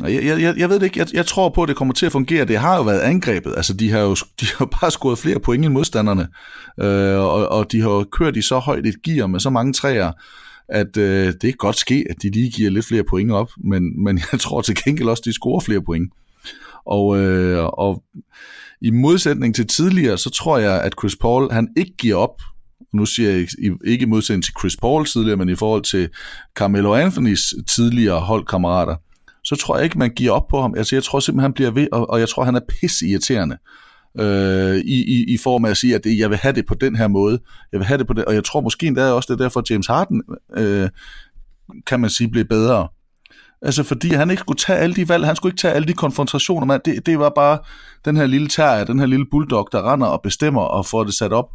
Jeg, 0.00 0.24
jeg, 0.24 0.54
jeg 0.58 0.68
ved 0.68 0.78
det 0.80 0.86
ikke. 0.86 0.98
Jeg, 0.98 1.14
jeg 1.14 1.26
tror 1.26 1.48
på, 1.48 1.62
at 1.62 1.68
det 1.68 1.76
kommer 1.76 1.94
til 1.94 2.06
at 2.06 2.12
fungere. 2.12 2.44
Det 2.44 2.58
har 2.58 2.76
jo 2.76 2.82
været 2.82 3.00
angrebet. 3.00 3.54
Altså, 3.56 3.74
de 3.74 3.90
har 3.90 4.00
jo 4.00 4.14
de 4.40 4.46
har 4.58 4.64
bare 4.80 4.90
scoret 4.90 5.18
flere 5.18 5.40
point 5.40 5.64
end 5.64 5.72
modstanderne. 5.72 6.28
Øh, 6.80 7.18
og, 7.20 7.48
og 7.48 7.72
de 7.72 7.80
har 7.80 7.90
jo 7.90 8.04
kørt 8.04 8.36
i 8.36 8.42
så 8.42 8.58
højt 8.58 8.86
et 8.86 9.02
gear 9.02 9.26
med 9.26 9.40
så 9.40 9.50
mange 9.50 9.72
træer, 9.72 10.12
at 10.68 10.96
øh, 10.96 11.26
det 11.26 11.42
kan 11.42 11.54
godt 11.58 11.76
ske, 11.76 12.04
at 12.10 12.16
de 12.22 12.30
lige 12.30 12.50
giver 12.50 12.70
lidt 12.70 12.86
flere 12.86 13.04
point 13.04 13.32
op. 13.32 13.50
Men, 13.64 14.04
men 14.04 14.20
jeg 14.32 14.40
tror 14.44 14.60
til 14.60 14.74
gengæld 14.84 15.08
også, 15.08 15.20
at 15.20 15.24
de 15.24 15.32
scorer 15.32 15.60
flere 15.60 15.82
point. 15.82 16.12
Og, 16.86 17.18
øh, 17.18 17.64
og 17.64 18.02
i 18.80 18.90
modsætning 18.90 19.54
til 19.54 19.66
tidligere, 19.66 20.18
så 20.18 20.30
tror 20.30 20.58
jeg, 20.58 20.82
at 20.82 20.94
Chris 21.00 21.16
Paul, 21.16 21.52
han 21.52 21.68
ikke 21.76 21.92
giver 21.98 22.16
op. 22.16 22.42
Nu 22.94 23.06
siger 23.06 23.30
jeg 23.30 23.46
ikke 23.84 24.02
i 24.02 24.08
modsætning 24.08 24.44
til 24.44 24.54
Chris 24.60 24.76
Paul 24.76 25.06
tidligere, 25.06 25.36
men 25.36 25.48
i 25.48 25.54
forhold 25.54 25.82
til 25.82 26.08
Carmelo 26.54 26.94
Anthonys 26.94 27.54
tidligere 27.68 28.20
holdkammerater, 28.20 28.96
så 29.44 29.56
tror 29.56 29.76
jeg 29.76 29.84
ikke, 29.84 29.98
man 29.98 30.14
giver 30.14 30.32
op 30.32 30.48
på 30.50 30.60
ham. 30.60 30.74
Altså, 30.76 30.96
jeg 30.96 31.04
tror 31.04 31.20
simpelthen, 31.20 31.42
han 31.42 31.52
bliver 31.52 31.70
ved, 31.70 31.88
og, 31.92 32.10
og 32.10 32.20
jeg 32.20 32.28
tror, 32.28 32.44
han 32.44 32.54
er 32.54 32.60
pisse 32.68 33.06
irriterende. 33.06 33.56
Øh, 34.20 34.76
i, 34.76 35.04
i, 35.04 35.34
i 35.34 35.38
form 35.38 35.64
af 35.64 35.70
at 35.70 35.76
sige, 35.76 35.94
at 35.94 36.04
det, 36.04 36.18
jeg 36.18 36.30
vil 36.30 36.38
have 36.38 36.54
det 36.54 36.66
på 36.66 36.74
den 36.74 36.96
her 36.96 37.08
måde. 37.08 37.38
Jeg 37.72 37.80
vil 37.80 37.86
have 37.86 37.98
det 37.98 38.06
på 38.06 38.12
det, 38.12 38.24
og 38.24 38.34
jeg 38.34 38.44
tror 38.44 38.60
måske 38.60 38.86
endda 38.86 39.10
også, 39.10 39.26
det 39.32 39.40
er 39.40 39.44
derfor, 39.44 39.62
James 39.70 39.86
Harden, 39.86 40.22
øh, 40.56 40.88
kan 41.86 42.00
man 42.00 42.10
sige, 42.10 42.30
blev 42.30 42.44
bedre. 42.44 42.88
Altså 43.62 43.82
fordi 43.82 44.08
han 44.08 44.30
ikke 44.30 44.40
skulle 44.40 44.58
tage 44.58 44.78
alle 44.78 44.96
de 44.96 45.08
valg, 45.08 45.26
han 45.26 45.36
skulle 45.36 45.52
ikke 45.52 45.60
tage 45.60 45.74
alle 45.74 45.88
de 45.88 45.92
konfrontationer 45.92 46.66
med, 46.66 46.78
det, 46.84 47.06
det 47.06 47.18
var 47.18 47.32
bare 47.34 47.58
den 48.04 48.16
her 48.16 48.26
lille 48.26 48.48
terrier, 48.48 48.84
den 48.84 48.98
her 48.98 49.06
lille 49.06 49.26
bulldog, 49.30 49.68
der 49.72 49.92
render 49.92 50.06
og 50.06 50.22
bestemmer 50.22 50.62
og 50.62 50.86
får 50.86 51.04
det 51.04 51.14
sat 51.14 51.32
op. 51.32 51.50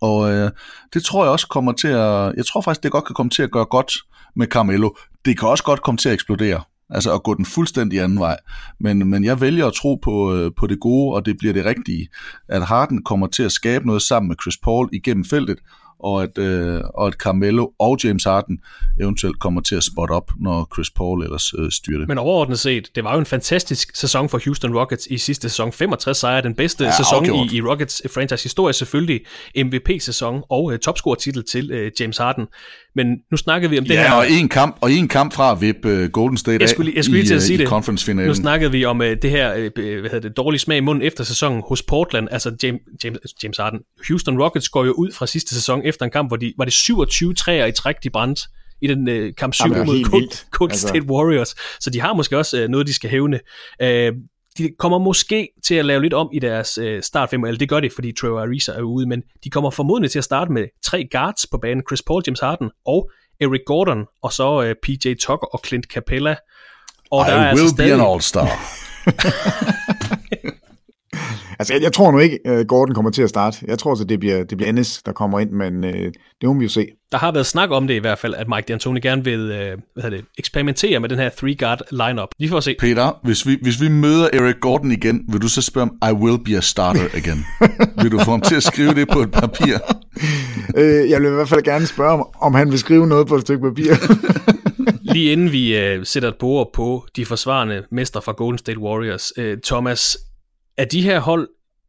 Og 0.00 0.32
øh, 0.32 0.50
det 0.94 1.04
tror 1.04 1.24
jeg 1.24 1.32
også 1.32 1.48
kommer 1.48 1.72
til 1.72 1.88
at, 1.88 2.32
jeg 2.36 2.46
tror 2.46 2.60
faktisk, 2.60 2.82
det 2.82 2.92
godt 2.92 3.04
kan 3.04 3.14
komme 3.14 3.30
til 3.30 3.42
at 3.42 3.50
gøre 3.50 3.64
godt 3.64 3.92
med 4.36 4.46
Carmelo. 4.46 4.90
Det 5.24 5.38
kan 5.38 5.48
også 5.48 5.64
godt 5.64 5.82
komme 5.82 5.98
til 5.98 6.08
at 6.08 6.12
eksplodere. 6.12 6.62
Altså 6.90 7.14
at 7.14 7.22
gå 7.22 7.34
den 7.34 7.44
fuldstændig 7.44 8.00
anden 8.00 8.18
vej. 8.18 8.36
Men, 8.80 9.10
men 9.10 9.24
jeg 9.24 9.40
vælger 9.40 9.66
at 9.66 9.72
tro 9.72 9.94
på, 9.94 10.34
øh, 10.34 10.50
på 10.58 10.66
det 10.66 10.80
gode, 10.80 11.14
og 11.14 11.26
det 11.26 11.36
bliver 11.38 11.52
det 11.52 11.64
rigtige. 11.64 12.08
At 12.48 12.66
Harden 12.66 13.02
kommer 13.02 13.26
til 13.26 13.42
at 13.42 13.52
skabe 13.52 13.86
noget 13.86 14.02
sammen 14.02 14.28
med 14.28 14.36
Chris 14.42 14.56
Paul 14.56 14.88
igennem 14.92 15.24
feltet, 15.24 15.58
og 16.04 16.22
at, 16.22 16.38
øh, 16.38 16.80
og 16.94 17.06
at 17.06 17.14
Carmelo 17.14 17.66
og 17.78 17.98
James 18.04 18.24
Harden 18.24 18.58
eventuelt 19.00 19.38
kommer 19.38 19.60
til 19.60 19.76
at 19.76 19.84
spotte 19.84 20.12
op, 20.12 20.30
når 20.40 20.68
Chris 20.74 20.90
Paul 20.90 21.22
ellers 21.22 21.54
øh, 21.58 21.70
styrer 21.70 21.98
det. 21.98 22.08
Men 22.08 22.18
overordnet 22.18 22.58
set, 22.58 22.90
det 22.94 23.04
var 23.04 23.12
jo 23.12 23.18
en 23.18 23.26
fantastisk 23.26 23.96
sæson 23.96 24.28
for 24.28 24.40
Houston 24.44 24.76
Rockets 24.78 25.06
i 25.06 25.18
sidste 25.18 25.48
sæson. 25.48 25.72
65 25.72 26.18
sejre, 26.18 26.42
den 26.42 26.54
bedste 26.54 26.84
ja, 26.84 26.96
sæson 26.96 27.24
i, 27.26 27.56
i 27.56 27.62
Rockets 27.62 28.02
franchise 28.14 28.42
historie, 28.42 28.72
selvfølgelig 28.72 29.20
MVP-sæson 29.56 30.42
og 30.50 30.64
uh, 30.64 30.76
topscore-titel 30.76 31.44
til 31.44 31.72
uh, 31.72 32.00
James 32.00 32.18
Harden. 32.18 32.46
Men 32.96 33.06
nu 33.30 33.36
snakkede 33.36 33.70
vi 33.70 33.78
om 33.78 33.84
det 33.84 33.94
ja, 33.94 34.08
her... 34.08 34.12
og 34.12 34.30
en 34.30 34.48
kamp, 34.48 34.76
og 34.80 34.92
en 34.92 35.08
kamp 35.08 35.32
fra 35.32 35.54
VIP 35.54 35.84
uh, 35.84 36.04
Golden 36.04 36.36
State 36.36 36.58
jeg 36.60 36.68
skulle, 36.68 36.92
jeg 36.96 37.04
skulle 37.04 37.20
lige 37.20 37.28
til 37.28 37.34
at 37.34 37.42
sige 37.42 37.58
det. 37.58 37.68
conference-finalen. 37.68 38.28
Nu 38.28 38.34
snakkede 38.34 38.72
vi 38.72 38.84
om 38.84 39.00
uh, 39.00 39.06
det 39.06 39.30
her 39.30 39.70
hvad 40.00 40.10
hedder 40.10 40.28
det, 40.28 40.36
dårlige 40.36 40.60
smag 40.60 40.76
i 40.76 40.80
munden 40.80 41.02
efter 41.02 41.24
sæsonen 41.24 41.62
hos 41.68 41.82
Portland. 41.82 42.28
Altså 42.30 42.56
James, 42.62 42.80
James, 43.04 43.18
James 43.42 43.56
Harden. 43.56 43.80
Houston 44.08 44.42
Rockets 44.42 44.68
går 44.68 44.84
jo 44.84 44.92
ud 44.92 45.12
fra 45.12 45.26
sidste 45.26 45.54
sæson 45.54 45.82
efter 45.94 46.04
en 46.04 46.10
kamp, 46.10 46.30
hvor 46.30 46.36
de, 46.36 46.54
var 46.58 46.64
det 46.64 46.72
27 46.72 47.34
træer 47.34 47.66
i 47.66 47.72
træk, 47.72 47.94
de 48.02 48.10
brændte 48.10 48.42
i 48.82 48.86
den 48.86 49.08
uh, 49.08 49.34
kamp 49.38 49.54
7 49.54 49.68
mod 49.68 50.10
Golden 50.10 50.72
altså. 50.72 50.88
State 50.88 51.06
Warriors. 51.06 51.54
Så 51.80 51.90
de 51.90 52.00
har 52.00 52.14
måske 52.14 52.38
også 52.38 52.64
uh, 52.64 52.68
noget, 52.68 52.86
de 52.86 52.94
skal 52.94 53.10
hævne. 53.10 53.40
Uh, 53.82 54.16
de 54.58 54.70
kommer 54.78 54.98
måske 54.98 55.48
til 55.64 55.74
at 55.74 55.84
lave 55.84 56.02
lidt 56.02 56.14
om 56.14 56.30
i 56.32 56.38
deres 56.38 56.78
uh, 56.78 57.00
startfem, 57.02 57.44
eller 57.44 57.58
det 57.58 57.68
gør 57.68 57.80
de, 57.80 57.90
fordi 57.94 58.12
Trevor 58.12 58.40
Ariza 58.40 58.72
er 58.72 58.82
ude, 58.82 59.08
men 59.08 59.22
de 59.44 59.50
kommer 59.50 59.70
formodentlig 59.70 60.10
til 60.10 60.18
at 60.18 60.24
starte 60.24 60.52
med 60.52 60.66
tre 60.84 61.08
guards 61.10 61.46
på 61.46 61.58
banen, 61.58 61.82
Chris 61.88 62.02
Paul, 62.02 62.22
James 62.26 62.40
Harden 62.40 62.70
og 62.86 63.10
Eric 63.40 63.60
Gordon, 63.66 64.04
og 64.22 64.32
så 64.32 64.60
uh, 64.60 64.72
PJ 64.82 65.14
Tucker 65.20 65.46
og 65.54 65.60
Clint 65.66 65.86
Capella. 65.86 66.36
Og 67.10 67.26
I 67.26 67.30
der 67.30 67.36
er 67.36 67.54
will 67.54 67.60
altså 67.62 67.68
stadig... 67.68 67.96
be 67.96 68.02
an 68.02 68.10
all-star. 68.10 68.48
Altså, 71.58 71.74
jeg, 71.74 71.82
jeg 71.82 71.92
tror 71.92 72.10
nu 72.10 72.18
ikke, 72.18 72.38
at 72.44 72.66
Gordon 72.66 72.94
kommer 72.94 73.10
til 73.10 73.22
at 73.22 73.28
starte. 73.28 73.58
Jeg 73.68 73.78
tror 73.78 73.94
så, 73.94 74.04
det 74.04 74.20
bliver, 74.20 74.44
det 74.44 74.58
bliver 74.58 74.68
Ennis, 74.68 75.02
der 75.06 75.12
kommer 75.12 75.40
ind, 75.40 75.50
men 75.50 75.84
øh, 75.84 76.12
det 76.40 76.48
må 76.48 76.54
vi 76.54 76.64
jo 76.64 76.68
se. 76.68 76.86
Der 77.12 77.18
har 77.18 77.32
været 77.32 77.46
snak 77.46 77.70
om 77.70 77.86
det 77.86 77.94
i 77.94 77.98
hvert 77.98 78.18
fald, 78.18 78.34
at 78.34 78.46
Mike 78.48 78.74
D'Antoni 78.74 78.98
gerne 78.98 79.24
vil 79.24 79.40
øh, 79.40 79.78
hvad 79.94 80.10
det, 80.10 80.24
eksperimentere 80.38 81.00
med 81.00 81.08
den 81.08 81.18
her 81.18 81.30
three-guard 81.30 81.80
lineup. 81.90 82.28
Vi 82.38 82.48
får 82.48 82.60
se. 82.60 82.76
Peter, 82.80 83.20
hvis 83.22 83.46
vi, 83.46 83.58
hvis 83.62 83.80
vi 83.80 83.88
møder 83.88 84.28
Eric 84.32 84.56
Gordon 84.60 84.92
igen, 84.92 85.24
vil 85.28 85.42
du 85.42 85.48
så 85.48 85.62
spørge 85.62 85.90
om, 85.90 86.10
I 86.10 86.12
will 86.12 86.44
be 86.44 86.56
a 86.56 86.60
starter 86.60 87.04
again? 87.14 87.44
vil 88.02 88.12
du 88.12 88.18
få 88.18 88.30
ham 88.30 88.40
til 88.40 88.54
at 88.54 88.62
skrive 88.62 88.94
det 88.94 89.08
på 89.08 89.18
et 89.18 89.30
papir? 89.30 89.74
øh, 90.78 91.10
jeg 91.10 91.20
vil 91.20 91.28
i 91.28 91.34
hvert 91.34 91.48
fald 91.48 91.62
gerne 91.62 91.86
spørge, 91.86 92.12
om, 92.12 92.26
om 92.40 92.54
han 92.54 92.70
vil 92.70 92.78
skrive 92.78 93.06
noget 93.06 93.26
på 93.26 93.34
et 93.34 93.40
stykke 93.40 93.62
papir. 93.62 93.92
Lige 95.14 95.32
inden 95.32 95.52
vi 95.52 95.78
øh, 95.78 96.06
sætter 96.06 96.28
et 96.28 96.36
bord 96.38 96.70
på 96.74 97.06
de 97.16 97.26
forsvarende 97.26 97.82
mester 97.90 98.20
fra 98.20 98.32
Golden 98.32 98.58
State 98.58 98.78
Warriors, 98.78 99.32
øh, 99.36 99.58
Thomas, 99.64 100.16
af 100.76 100.88
de 100.88 101.02
her 101.02 101.20
hold, 101.20 101.48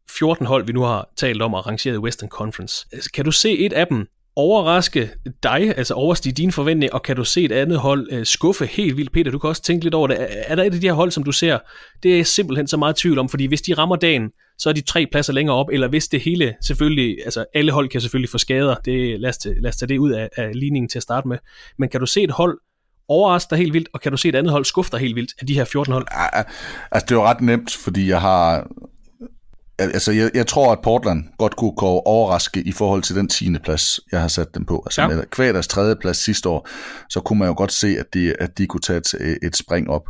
14 0.09 0.45
hold, 0.45 0.65
vi 0.65 0.73
nu 0.73 0.81
har 0.81 1.09
talt 1.17 1.41
om 1.41 1.53
og 1.53 1.67
rangeret 1.67 1.95
i 1.95 1.97
Western 1.97 2.29
Conference, 2.29 2.87
altså, 2.91 3.11
kan 3.11 3.25
du 3.25 3.31
se 3.31 3.59
et 3.59 3.73
af 3.73 3.87
dem 3.87 4.07
overraske 4.35 5.11
dig, 5.43 5.77
altså 5.77 5.93
overstige 5.93 6.33
dine 6.33 6.51
forventninger, 6.51 6.93
og 6.93 7.03
kan 7.03 7.15
du 7.15 7.23
se 7.23 7.43
et 7.43 7.51
andet 7.51 7.79
hold 7.79 8.07
øh, 8.11 8.25
skuffe 8.25 8.65
helt 8.65 8.97
vildt? 8.97 9.11
Peter, 9.11 9.31
du 9.31 9.39
kan 9.39 9.47
også 9.47 9.61
tænke 9.61 9.85
lidt 9.85 9.93
over 9.93 10.07
det. 10.07 10.17
Er 10.29 10.55
der 10.55 10.63
et 10.63 10.73
af 10.73 10.81
de 10.81 10.87
her 10.87 10.93
hold, 10.93 11.11
som 11.11 11.23
du 11.23 11.31
ser, 11.31 11.59
det 12.03 12.11
er 12.11 12.15
jeg 12.15 12.27
simpelthen 12.27 12.67
så 12.67 12.77
meget 12.77 12.95
tvivl 12.95 13.19
om, 13.19 13.29
fordi 13.29 13.45
hvis 13.45 13.61
de 13.61 13.73
rammer 13.73 13.95
dagen, 13.95 14.31
så 14.57 14.69
er 14.69 14.73
de 14.73 14.81
tre 14.81 15.07
pladser 15.11 15.33
længere 15.33 15.55
op, 15.55 15.69
eller 15.71 15.87
hvis 15.87 16.07
det 16.07 16.21
hele 16.21 16.55
selvfølgelig, 16.65 17.17
altså 17.25 17.45
alle 17.53 17.71
hold 17.71 17.89
kan 17.89 18.01
selvfølgelig 18.01 18.29
få 18.29 18.37
skader, 18.37 18.75
det, 18.75 19.19
lad, 19.19 19.29
os, 19.29 19.37
lad 19.45 19.69
os 19.69 19.75
tage 19.75 19.89
det 19.89 19.97
ud 19.97 20.11
af, 20.11 20.29
af 20.35 20.51
ligningen 20.53 20.89
til 20.89 20.99
at 20.99 21.03
starte 21.03 21.27
med, 21.27 21.37
men 21.77 21.89
kan 21.89 21.99
du 21.99 22.05
se 22.05 22.23
et 22.23 22.31
hold 22.31 22.59
overraske 23.09 23.49
dig 23.49 23.57
helt 23.57 23.73
vildt, 23.73 23.89
og 23.93 24.01
kan 24.01 24.11
du 24.11 24.17
se 24.17 24.29
et 24.29 24.35
andet 24.35 24.51
hold 24.51 24.65
skuffe 24.65 24.91
dig 24.91 24.99
helt 24.99 25.15
vildt 25.15 25.33
af 25.39 25.47
de 25.47 25.53
her 25.53 25.65
14 25.65 25.93
hold? 25.93 26.05
Ja, 26.11 26.43
altså 26.91 27.05
det 27.05 27.11
er 27.11 27.15
jo 27.15 27.25
ret 27.25 27.41
nemt, 27.41 27.75
fordi 27.83 28.09
jeg 28.09 28.21
har 28.21 28.67
Altså, 29.79 30.11
jeg, 30.11 30.31
jeg 30.33 30.47
tror, 30.47 30.71
at 30.71 30.79
Portland 30.83 31.23
godt 31.37 31.55
kunne 31.55 31.75
gå 31.77 31.87
overraske 31.87 32.61
i 32.61 32.71
forhold 32.71 33.01
til 33.01 33.15
den 33.15 33.27
10. 33.27 33.57
plads, 33.63 33.99
jeg 34.11 34.21
har 34.21 34.27
sat 34.27 34.55
dem 34.55 34.65
på. 34.65 34.83
Altså, 34.85 35.01
ja. 35.01 35.07
med 35.07 35.23
kvæg 35.31 35.53
deres 35.53 35.67
tredje 35.67 35.95
plads 35.95 36.17
sidste 36.17 36.49
år, 36.49 36.69
så 37.09 37.19
kunne 37.19 37.39
man 37.39 37.47
jo 37.47 37.53
godt 37.57 37.71
se, 37.71 37.87
at 37.99 38.13
de, 38.13 38.33
at 38.39 38.57
de 38.57 38.67
kunne 38.67 38.81
tage 38.81 38.97
et, 38.97 39.37
et 39.43 39.57
spring 39.57 39.89
op. 39.89 40.09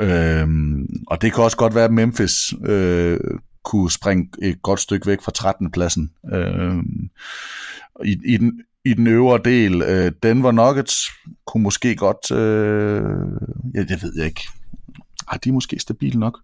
Øhm, 0.00 0.86
og 1.06 1.22
det 1.22 1.32
kan 1.32 1.44
også 1.44 1.56
godt 1.56 1.74
være, 1.74 1.84
at 1.84 1.92
Memphis 1.92 2.54
øh, 2.66 3.20
kunne 3.64 3.90
springe 3.90 4.28
et 4.42 4.62
godt 4.62 4.80
stykke 4.80 5.06
væk 5.06 5.22
fra 5.22 5.32
13. 5.32 5.70
pladsen. 5.70 6.10
Øhm, 6.34 7.08
i, 8.04 8.16
i, 8.26 8.36
den, 8.36 8.60
i 8.84 8.94
den 8.94 9.06
øvre 9.06 9.40
del, 9.44 9.82
øh, 9.82 10.12
Denver 10.22 10.52
Nuggets 10.52 11.10
kunne 11.46 11.62
måske 11.62 11.96
godt, 11.96 12.30
øh, 12.30 13.02
ja, 13.74 13.80
det 13.80 14.02
ved 14.02 14.12
jeg 14.16 14.26
ikke, 14.26 14.48
ah, 15.28 15.38
de 15.44 15.48
er 15.48 15.52
måske 15.52 15.78
stabile 15.78 16.20
nok. 16.20 16.38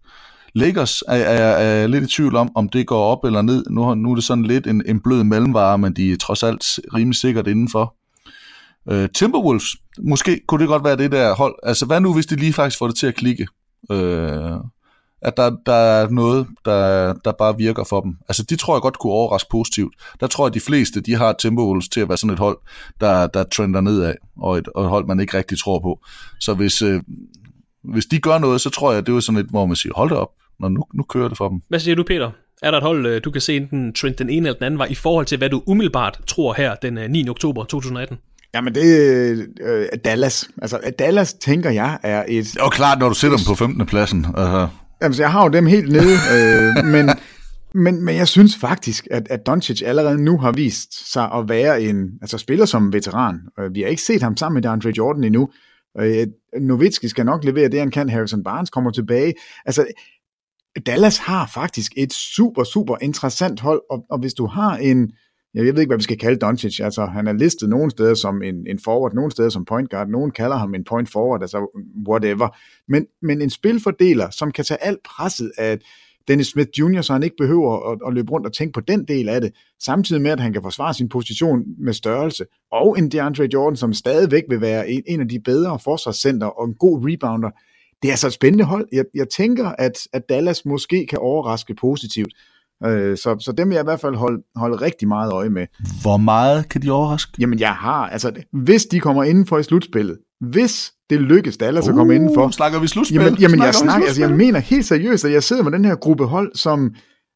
Lakers 0.54 1.02
er, 1.08 1.14
er, 1.14 1.52
er 1.52 1.86
lidt 1.86 2.04
i 2.04 2.16
tvivl 2.16 2.36
om, 2.36 2.52
om 2.54 2.68
det 2.68 2.86
går 2.86 3.04
op 3.04 3.24
eller 3.24 3.42
ned. 3.42 3.64
Nu, 3.70 3.94
nu 3.94 4.10
er 4.10 4.14
det 4.14 4.24
sådan 4.24 4.44
lidt 4.44 4.66
en, 4.66 4.82
en 4.86 5.00
blød 5.00 5.24
mellemvare, 5.24 5.78
men 5.78 5.92
de 5.92 6.12
er 6.12 6.16
trods 6.16 6.42
alt 6.42 6.64
rimelig 6.94 7.16
sikkert 7.16 7.46
indenfor. 7.46 7.96
Øh, 8.90 9.08
Timberwolves, 9.14 9.76
måske 10.02 10.40
kunne 10.48 10.60
det 10.60 10.68
godt 10.68 10.84
være 10.84 10.96
det 10.96 11.12
der 11.12 11.34
hold. 11.34 11.54
Altså 11.62 11.86
hvad 11.86 12.00
nu, 12.00 12.14
hvis 12.14 12.26
de 12.26 12.36
lige 12.36 12.52
faktisk 12.52 12.78
får 12.78 12.86
det 12.86 12.96
til 12.96 13.06
at 13.06 13.14
klikke? 13.14 13.46
Øh, 13.92 14.56
at 15.22 15.36
der, 15.36 15.51
der 15.66 15.72
er 15.72 16.09
noget, 16.09 16.47
der, 16.64 17.12
der 17.24 17.32
bare 17.32 17.56
virker 17.56 17.84
for 17.84 18.01
dem. 18.01 18.16
Altså 18.28 18.42
de 18.42 18.56
tror 18.56 18.74
jeg 18.74 18.82
godt 18.82 18.98
kunne 18.98 19.12
overraske 19.12 19.48
positivt. 19.51 19.94
Der 20.20 20.26
tror 20.26 20.44
jeg, 20.44 20.51
at 20.51 20.55
de 20.55 20.60
fleste, 20.60 21.01
de 21.01 21.14
har 21.14 21.32
Timberwolves 21.32 21.88
til 21.88 22.01
at 22.01 22.09
være 22.09 22.18
sådan 22.18 22.32
et 22.32 22.38
hold, 22.38 22.59
der, 23.01 23.26
der 23.26 23.44
trender 23.44 23.80
nedad, 23.80 24.14
og 24.36 24.59
et, 24.59 24.68
og 24.68 24.84
et 24.84 24.90
hold, 24.90 25.06
man 25.06 25.20
ikke 25.20 25.38
rigtig 25.38 25.59
tror 25.59 25.78
på. 25.78 26.01
Så 26.40 26.55
hvis, 26.55 26.82
uh, 26.82 27.01
hvis 27.84 28.06
de 28.06 28.18
gør 28.18 28.38
noget, 28.38 28.60
så 28.60 28.70
tror 28.70 28.92
jeg, 28.92 29.06
det 29.06 29.16
er 29.16 29.20
sådan 29.20 29.40
et, 29.40 29.47
hvor 29.47 29.66
man 29.66 29.76
siger, 29.76 29.92
hold 29.97 30.10
det 30.10 30.18
op, 30.18 30.30
når 30.60 30.68
nu, 30.68 30.84
nu 30.94 31.02
kører 31.02 31.28
det 31.28 31.36
for 31.36 31.48
dem. 31.48 31.62
Hvad 31.68 31.78
siger 31.78 31.94
du, 31.94 32.02
Peter? 32.02 32.30
Er 32.62 32.70
der 32.70 32.78
et 32.78 32.84
hold, 32.84 33.06
øh, 33.06 33.20
du 33.24 33.30
kan 33.30 33.40
se 33.40 33.56
enten 33.56 33.92
trend 33.92 34.14
den 34.14 34.30
ene 34.30 34.48
eller 34.48 34.59
den 34.59 34.64
anden 34.64 34.78
vej, 34.78 34.86
i 34.90 34.94
forhold 34.94 35.26
til, 35.26 35.38
hvad 35.38 35.51
du 35.51 35.62
umiddelbart 35.66 36.20
tror 36.26 36.55
her 36.56 36.74
den 36.74 37.10
9. 37.10 37.22
Øh, 37.22 37.30
oktober 37.30 37.64
2018? 37.64 38.18
Jamen 38.55 38.74
det 38.74 38.84
er 39.30 39.44
øh, 39.60 39.86
Dallas. 40.05 40.48
Altså 40.62 40.80
Dallas, 40.98 41.34
tænker 41.34 41.70
jeg, 41.70 41.98
er 42.02 42.24
et... 42.28 42.44
Det 42.44 42.56
er 42.56 42.64
jo 42.64 42.68
klart, 42.68 42.98
når 42.98 43.09
du 43.09 43.14
sætter 43.14 43.36
dem 43.36 43.44
på 43.47 43.55
15. 43.55 43.86
pladsen. 43.86 44.26
Altså. 44.36 44.68
Jamen, 45.02 45.14
så 45.14 45.22
jeg 45.22 45.32
har 45.32 45.43
jo 45.43 45.48
dem 45.48 45.66
helt 45.66 45.93
nede, 45.93 46.16
øh, 46.35 46.85
men, 46.85 47.10
men, 47.74 48.05
men 48.05 48.16
jeg 48.16 48.28
synes 48.28 48.56
faktisk, 48.56 49.09
at, 49.10 49.27
at 49.31 49.47
Doncic 49.47 49.82
allerede 49.82 50.24
nu 50.24 50.39
har 50.39 50.52
vist 50.52 51.12
sig 51.12 51.32
at 51.32 51.48
være 51.48 51.82
en 51.82 52.10
altså 52.22 52.39
spiller 52.39 52.64
som 52.64 52.93
veteran. 52.93 53.40
Vi 53.72 53.81
har 53.81 53.89
ikke 53.89 54.02
set 54.02 54.22
ham 54.22 54.36
sammen 54.36 54.55
med 54.55 54.62
DeAndre 54.62 54.93
Jordan 54.97 55.24
endnu, 55.24 55.48
Øh, 55.98 56.27
Novitski 56.60 57.09
skal 57.09 57.27
nok 57.27 57.44
levere 57.44 57.68
det, 57.68 57.78
han 57.78 57.90
kan. 57.90 58.09
Harrison 58.09 58.44
Barnes 58.44 58.70
kommer 58.70 58.90
tilbage. 58.90 59.35
Altså, 59.66 59.86
Dallas 60.86 61.18
har 61.18 61.51
faktisk 61.55 61.93
et 61.97 62.12
super, 62.12 62.64
super 62.64 62.97
interessant 63.02 63.60
hold, 63.60 63.82
og, 63.90 64.05
og 64.10 64.18
hvis 64.18 64.35
du 64.35 64.47
har 64.47 64.77
en, 64.77 65.12
jeg 65.55 65.64
ved 65.64 65.81
ikke, 65.81 65.90
hvad 65.90 65.98
vi 65.98 66.02
skal 66.02 66.18
kalde 66.18 66.39
Doncic, 66.39 66.81
altså 66.81 67.05
han 67.05 67.27
er 67.27 67.32
listet 67.32 67.68
nogle 67.68 67.90
steder 67.90 68.14
som 68.14 68.43
en, 68.43 68.66
en 68.66 68.78
forward, 68.85 69.14
nogle 69.14 69.31
steder 69.31 69.48
som 69.48 69.64
point 69.64 69.90
guard, 69.90 70.09
nogen 70.09 70.31
kalder 70.31 70.56
ham 70.56 70.74
en 70.74 70.85
point 70.85 71.10
forward, 71.10 71.43
altså 71.43 71.82
whatever, 72.09 72.56
men, 72.89 73.06
men 73.22 73.43
en 73.43 73.51
spilfordeler, 73.51 74.31
som 74.31 74.52
kan 74.52 74.64
tage 74.64 74.85
alt 74.85 75.02
presset 75.02 75.52
af 75.59 75.78
Dennis 76.28 76.47
Smith 76.47 76.70
Jr., 76.78 77.01
så 77.01 77.12
han 77.12 77.22
ikke 77.22 77.36
behøver 77.36 77.93
at, 77.93 77.98
at 78.06 78.14
løbe 78.14 78.32
rundt 78.32 78.47
og 78.47 78.52
tænke 78.52 78.72
på 78.72 78.81
den 78.81 79.05
del 79.05 79.28
af 79.28 79.40
det, 79.40 79.52
samtidig 79.82 80.22
med, 80.22 80.31
at 80.31 80.40
han 80.40 80.52
kan 80.52 80.62
forsvare 80.62 80.94
sin 80.94 81.09
position 81.09 81.64
med 81.78 81.93
størrelse, 81.93 82.44
og 82.72 82.98
en 82.98 83.09
DeAndre 83.09 83.48
Jordan, 83.52 83.77
som 83.77 83.93
stadigvæk 83.93 84.43
vil 84.48 84.60
være 84.60 84.90
en, 84.90 85.02
en 85.06 85.20
af 85.20 85.28
de 85.28 85.40
bedre 85.40 85.78
forsvarscenter 85.78 86.47
og 86.47 86.68
en 86.68 86.74
god 86.74 87.09
rebounder, 87.09 87.51
det 88.02 88.09
er 88.09 88.12
altså 88.12 88.27
et 88.27 88.32
spændende 88.32 88.64
hold. 88.64 88.89
Jeg, 88.93 89.05
jeg 89.14 89.28
tænker, 89.28 89.68
at, 89.68 89.98
at 90.12 90.28
Dallas 90.28 90.64
måske 90.64 91.06
kan 91.06 91.18
overraske 91.18 91.74
positivt. 91.74 92.32
Øh, 92.86 93.16
så, 93.16 93.36
så 93.40 93.52
dem 93.52 93.69
vil 93.69 93.74
jeg 93.74 93.82
i 93.82 93.85
hvert 93.85 94.01
fald 94.01 94.15
holde, 94.15 94.43
holde 94.57 94.77
rigtig 94.77 95.09
meget 95.09 95.32
øje 95.32 95.51
med. 95.51 95.66
Hvor 96.02 96.16
meget 96.16 96.69
kan 96.69 96.82
de 96.82 96.90
overraske? 96.90 97.32
Jamen 97.39 97.61
jeg 97.61 97.74
har, 97.74 98.09
altså 98.09 98.32
hvis 98.52 98.86
de 98.86 99.01
kommer 99.01 99.24
indenfor 99.24 99.59
i 99.59 99.62
slutspillet, 99.62 100.19
hvis 100.40 100.93
det 101.11 101.20
lykkes 101.20 101.57
Dallas 101.57 101.85
uh, 101.85 101.90
at 101.90 101.97
komme 101.97 102.15
indenfor. 102.15 102.51
Snakker 102.51 102.81
vi 102.81 102.86
slutspil? 102.86 103.16
Jamen, 103.16 103.35
jamen 103.35 103.57
snakker 103.57 103.66
jeg, 103.66 103.74
snakker, 103.74 104.07
altså, 104.07 104.23
jeg 104.23 104.36
mener 104.36 104.59
helt 104.59 104.86
seriøst, 104.86 105.24
at 105.24 105.32
jeg 105.32 105.43
sidder 105.43 105.62
med 105.62 105.73
den 105.73 105.85
her 105.85 105.94
gruppe 105.94 106.24
hold, 106.24 106.55
som, 106.55 106.94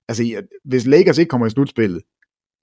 altså 0.09 0.43
hvis 0.65 0.87
Lakers 0.87 1.19
ikke 1.19 1.29
kommer 1.29 1.47
i 1.47 1.51
slutspillet, 1.51 2.03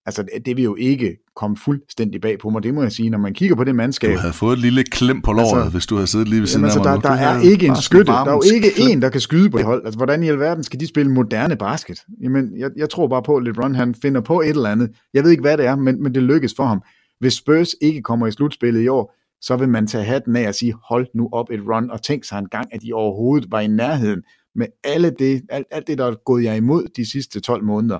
altså 0.06 0.26
det 0.46 0.58
vil 0.58 0.64
jo 0.64 0.76
ikke 0.76 1.18
komme 1.36 1.58
fuldstændig 1.58 2.22
bag 2.22 2.40
på 2.40 2.50
mig, 2.50 2.64
det 2.64 2.74
må 2.74 2.82
jeg 2.82 2.92
sige, 2.92 3.10
når 3.10 3.18
man 3.18 3.34
kigger 3.34 3.56
på 3.56 3.64
det 3.64 3.76
mandskab. 3.76 4.14
Du 4.14 4.20
havde 4.20 4.34
fået 4.34 4.54
et 4.54 4.60
lille 4.60 4.84
klem 4.84 5.22
på 5.22 5.34
låret, 5.34 5.58
altså, 5.58 5.70
hvis 5.70 5.86
du 5.86 5.96
havde 5.96 6.08
siddet 6.08 6.28
lige 6.28 6.40
ved 6.40 6.48
siden 6.48 6.66
altså, 6.66 6.80
af 6.80 6.86
mig. 6.86 7.04
Der, 7.04 7.10
der 7.10 7.16
er 7.16 7.42
ikke 7.42 7.68
en 7.68 7.76
skytte, 7.76 8.06
der 8.06 8.26
er 8.26 8.32
jo 8.32 8.44
ikke 8.54 8.72
en, 8.92 9.02
der 9.02 9.10
kan 9.10 9.22
skyde 9.22 9.50
på 9.50 9.58
det 9.58 9.66
hold. 9.66 9.86
Altså, 9.86 9.98
hvordan 9.98 10.24
i 10.24 10.28
alverden 10.28 10.64
skal 10.64 10.80
de 10.80 10.88
spille 10.88 11.12
moderne 11.12 11.56
basket? 11.56 12.00
Jamen, 12.22 12.58
jeg, 12.58 12.70
jeg 12.78 12.90
tror 12.90 13.08
bare 13.08 13.24
på, 13.24 13.36
at 13.38 13.44
LeBron 13.44 13.76
han 13.76 13.96
finder 14.02 14.22
på 14.22 14.42
et 14.42 14.50
eller 14.50 14.70
andet. 14.70 14.92
Jeg 15.14 15.24
ved 15.24 15.32
ikke, 15.32 15.42
hvad 15.42 15.58
det 15.58 15.66
er, 15.66 15.76
men, 15.76 16.04
men 16.04 16.16
det 16.16 16.24
lykkes 16.24 16.54
for 16.58 16.66
ham. 16.66 16.82
Hvis 17.20 17.34
Spurs 17.34 17.76
ikke 17.82 18.02
kommer 18.02 18.28
i 18.28 18.32
slutspillet 18.32 18.82
i 18.82 18.88
år, 18.88 19.16
så 19.42 19.56
vil 19.56 19.70
man 19.70 19.88
tage 19.88 20.04
hatten 20.04 20.36
af 20.36 20.48
og 20.48 20.56
sige, 20.56 20.74
hold 20.90 21.08
nu 21.16 21.30
op 21.32 21.52
et 21.52 21.60
run, 21.68 21.92
og 21.92 22.02
tænk 22.04 22.24
sig 22.24 22.40
en 22.40 22.48
gang, 22.48 22.68
at 22.74 22.82
de 22.82 22.94
overhovedet 22.94 23.52
var 23.52 23.60
i 23.60 23.68
nærheden 23.68 24.22
med 24.56 24.68
alle 24.84 25.10
det, 25.20 25.42
alt, 25.50 25.68
alt 25.72 25.88
det, 25.88 25.98
der 25.98 26.06
er 26.06 26.16
gået 26.26 26.44
jer 26.44 26.54
imod 26.54 26.88
de 26.96 27.12
sidste 27.12 27.40
12 27.40 27.64
måneder. 27.64 28.00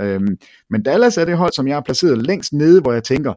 Øhm, 0.00 0.38
men 0.70 0.82
Dallas 0.82 1.16
er 1.16 1.24
det 1.24 1.36
hold, 1.36 1.52
som 1.52 1.68
jeg 1.68 1.76
har 1.76 1.80
placeret 1.80 2.26
længst 2.26 2.52
nede, 2.52 2.80
hvor 2.80 2.92
jeg 2.92 3.04
tænker, 3.04 3.34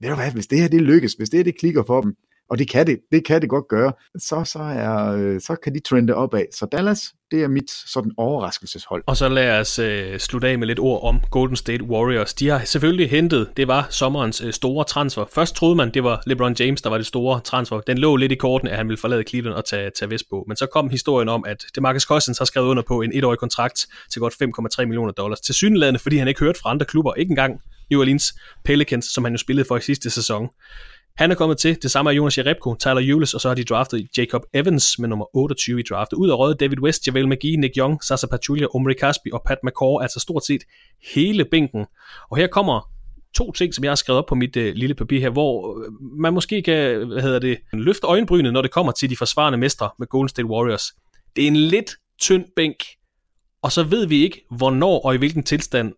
ved 0.00 0.08
du 0.08 0.14
hvad, 0.14 0.32
hvis 0.32 0.46
det 0.46 0.60
her 0.60 0.68
det 0.68 0.80
lykkes, 0.80 1.12
hvis 1.12 1.30
det 1.30 1.38
her 1.38 1.44
det 1.44 1.58
klikker 1.58 1.82
for 1.86 2.00
dem, 2.00 2.16
og 2.52 2.58
det 2.58 2.70
kan 2.70 2.86
det, 2.86 2.98
det 3.12 3.24
kan 3.26 3.40
det 3.40 3.48
godt 3.48 3.68
gøre, 3.68 3.92
så, 4.18 4.44
så, 4.44 4.58
er, 4.58 5.12
øh, 5.12 5.40
så 5.40 5.56
kan 5.62 5.74
de 5.74 5.80
trende 5.80 6.14
opad. 6.14 6.44
Så 6.54 6.66
Dallas, 6.72 7.14
det 7.30 7.42
er 7.42 7.48
mit 7.48 7.70
sådan 7.70 8.12
overraskelseshold. 8.16 9.02
Og 9.06 9.16
så 9.16 9.28
lad 9.28 9.60
os 9.60 9.78
øh, 9.78 10.18
slutte 10.18 10.48
af 10.48 10.58
med 10.58 10.66
lidt 10.66 10.78
ord 10.78 11.02
om 11.02 11.20
Golden 11.30 11.56
State 11.56 11.84
Warriors. 11.84 12.34
De 12.34 12.48
har 12.48 12.64
selvfølgelig 12.64 13.10
hentet, 13.10 13.50
det 13.56 13.68
var 13.68 13.86
sommerens 13.90 14.40
øh, 14.40 14.52
store 14.52 14.84
transfer. 14.84 15.24
Først 15.34 15.56
troede 15.56 15.76
man, 15.76 15.90
det 15.94 16.04
var 16.04 16.22
LeBron 16.26 16.56
James, 16.60 16.82
der 16.82 16.90
var 16.90 16.96
det 16.96 17.06
store 17.06 17.40
transfer. 17.40 17.80
Den 17.80 17.98
lå 17.98 18.16
lidt 18.16 18.32
i 18.32 18.34
korten, 18.34 18.68
at 18.68 18.76
han 18.76 18.88
ville 18.88 19.00
forlade 19.00 19.22
Cleveland 19.28 19.56
og 19.56 19.64
tage, 19.64 19.90
tage 19.98 20.18
på. 20.30 20.44
Men 20.48 20.56
så 20.56 20.66
kom 20.66 20.90
historien 20.90 21.28
om, 21.28 21.44
at 21.46 21.64
DeMarcus 21.74 22.02
Cousins 22.02 22.38
har 22.38 22.44
skrevet 22.44 22.66
under 22.66 22.82
på 22.82 23.00
en 23.00 23.12
etårig 23.14 23.38
kontrakt 23.38 23.86
til 24.12 24.20
godt 24.20 24.34
5,3 24.78 24.84
millioner 24.84 25.12
dollars. 25.12 25.40
Til 25.40 25.54
synlædende, 25.54 26.00
fordi 26.00 26.16
han 26.16 26.28
ikke 26.28 26.40
hørte 26.40 26.60
fra 26.62 26.70
andre 26.70 26.86
klubber, 26.86 27.14
ikke 27.14 27.30
engang 27.30 27.60
New 27.90 28.00
Orleans 28.00 28.34
Pelicans, 28.64 29.04
som 29.04 29.24
han 29.24 29.32
jo 29.32 29.38
spillede 29.38 29.68
for 29.68 29.76
i 29.76 29.80
sidste 29.80 30.10
sæson. 30.10 30.48
Han 31.16 31.30
er 31.30 31.34
kommet 31.34 31.58
til, 31.58 31.82
det 31.82 31.90
samme 31.90 32.10
er 32.10 32.14
Jonas 32.14 32.38
Jerebko, 32.38 32.74
Tyler 32.74 33.00
Eulis, 33.00 33.34
og 33.34 33.40
så 33.40 33.48
har 33.48 33.54
de 33.54 33.64
draftet 33.64 34.08
Jacob 34.18 34.42
Evans 34.54 34.98
med 34.98 35.08
nummer 35.08 35.36
28 35.36 35.80
i 35.80 35.82
draftet. 35.82 36.16
Ud 36.16 36.30
af 36.30 36.38
røde 36.38 36.54
David 36.54 36.80
West, 36.80 37.06
Javel 37.06 37.28
McGee, 37.28 37.56
Nick 37.56 37.76
Young, 37.76 38.04
Sasa 38.04 38.26
Pachulia, 38.26 38.66
Omri 38.74 38.94
Kaspi 38.94 39.30
og 39.32 39.42
Pat 39.46 39.58
McCaw, 39.64 39.98
altså 39.98 40.20
stort 40.20 40.46
set 40.46 40.62
hele 41.14 41.44
bænken. 41.44 41.86
Og 42.30 42.36
her 42.36 42.46
kommer 42.46 42.90
to 43.34 43.52
ting, 43.52 43.74
som 43.74 43.84
jeg 43.84 43.90
har 43.90 43.96
skrevet 43.96 44.18
op 44.18 44.26
på 44.26 44.34
mit 44.34 44.56
øh, 44.56 44.74
lille 44.74 44.94
papir 44.94 45.20
her, 45.20 45.30
hvor 45.30 45.84
øh, 45.84 45.92
man 46.20 46.32
måske 46.32 46.62
kan, 46.62 47.06
hvad 47.06 47.22
hedder 47.22 47.38
det, 47.38 47.58
løfte 47.72 48.06
øjenbrynet, 48.06 48.52
når 48.52 48.62
det 48.62 48.70
kommer 48.70 48.92
til 48.92 49.10
de 49.10 49.16
forsvarende 49.16 49.58
mestre 49.58 49.90
med 49.98 50.06
Golden 50.06 50.28
State 50.28 50.46
Warriors. 50.46 50.92
Det 51.36 51.44
er 51.44 51.48
en 51.48 51.56
lidt 51.56 51.90
tynd 52.20 52.44
bænk, 52.56 52.76
og 53.62 53.72
så 53.72 53.82
ved 53.82 54.06
vi 54.06 54.22
ikke, 54.22 54.44
hvornår 54.50 55.00
og 55.00 55.14
i 55.14 55.18
hvilken 55.18 55.42
tilstand 55.42 55.92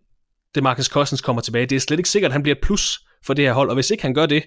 det 0.55 0.63
Marcus 0.63 0.85
Cousins 0.85 1.21
kommer 1.21 1.41
tilbage. 1.41 1.65
Det 1.65 1.75
er 1.75 1.79
slet 1.79 1.99
ikke 1.99 2.09
sikkert, 2.09 2.29
at 2.29 2.33
han 2.33 2.43
bliver 2.43 2.55
et 2.55 2.61
plus 2.63 2.99
for 3.25 3.33
det 3.33 3.45
her 3.45 3.53
hold, 3.53 3.69
og 3.69 3.75
hvis 3.75 3.91
ikke 3.91 4.03
han 4.03 4.13
gør 4.13 4.25
det, 4.25 4.43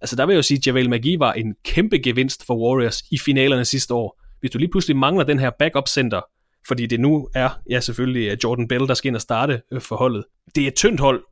Altså 0.00 0.16
der 0.16 0.26
vil 0.26 0.32
jeg 0.32 0.36
jo 0.36 0.42
sige, 0.42 0.58
at 0.58 0.66
Javel 0.66 0.90
McGee 0.90 1.18
var 1.18 1.32
en 1.32 1.54
kæmpe 1.64 1.98
gevinst 1.98 2.46
for 2.46 2.56
Warriors 2.56 3.02
i 3.10 3.18
finalerne 3.18 3.64
sidste 3.64 3.94
år. 3.94 4.20
Hvis 4.40 4.50
du 4.50 4.58
lige 4.58 4.70
pludselig 4.70 4.96
mangler 4.96 5.24
den 5.24 5.38
her 5.38 5.50
backup 5.58 5.88
center, 5.88 6.20
fordi 6.68 6.86
det 6.86 7.00
nu 7.00 7.28
er, 7.34 7.48
ja 7.70 7.80
selvfølgelig 7.80 8.30
øh, 8.30 8.36
Jordan 8.44 8.68
Bell, 8.68 8.88
der 8.88 8.94
skal 8.94 9.08
ind 9.08 9.16
og 9.16 9.22
starte 9.22 9.62
øh, 9.72 9.80
for 9.80 9.96
holdet. 9.96 10.24
Det 10.54 10.62
er 10.64 10.68
et 10.68 10.74
tyndt 10.74 11.00
hold, 11.00 11.22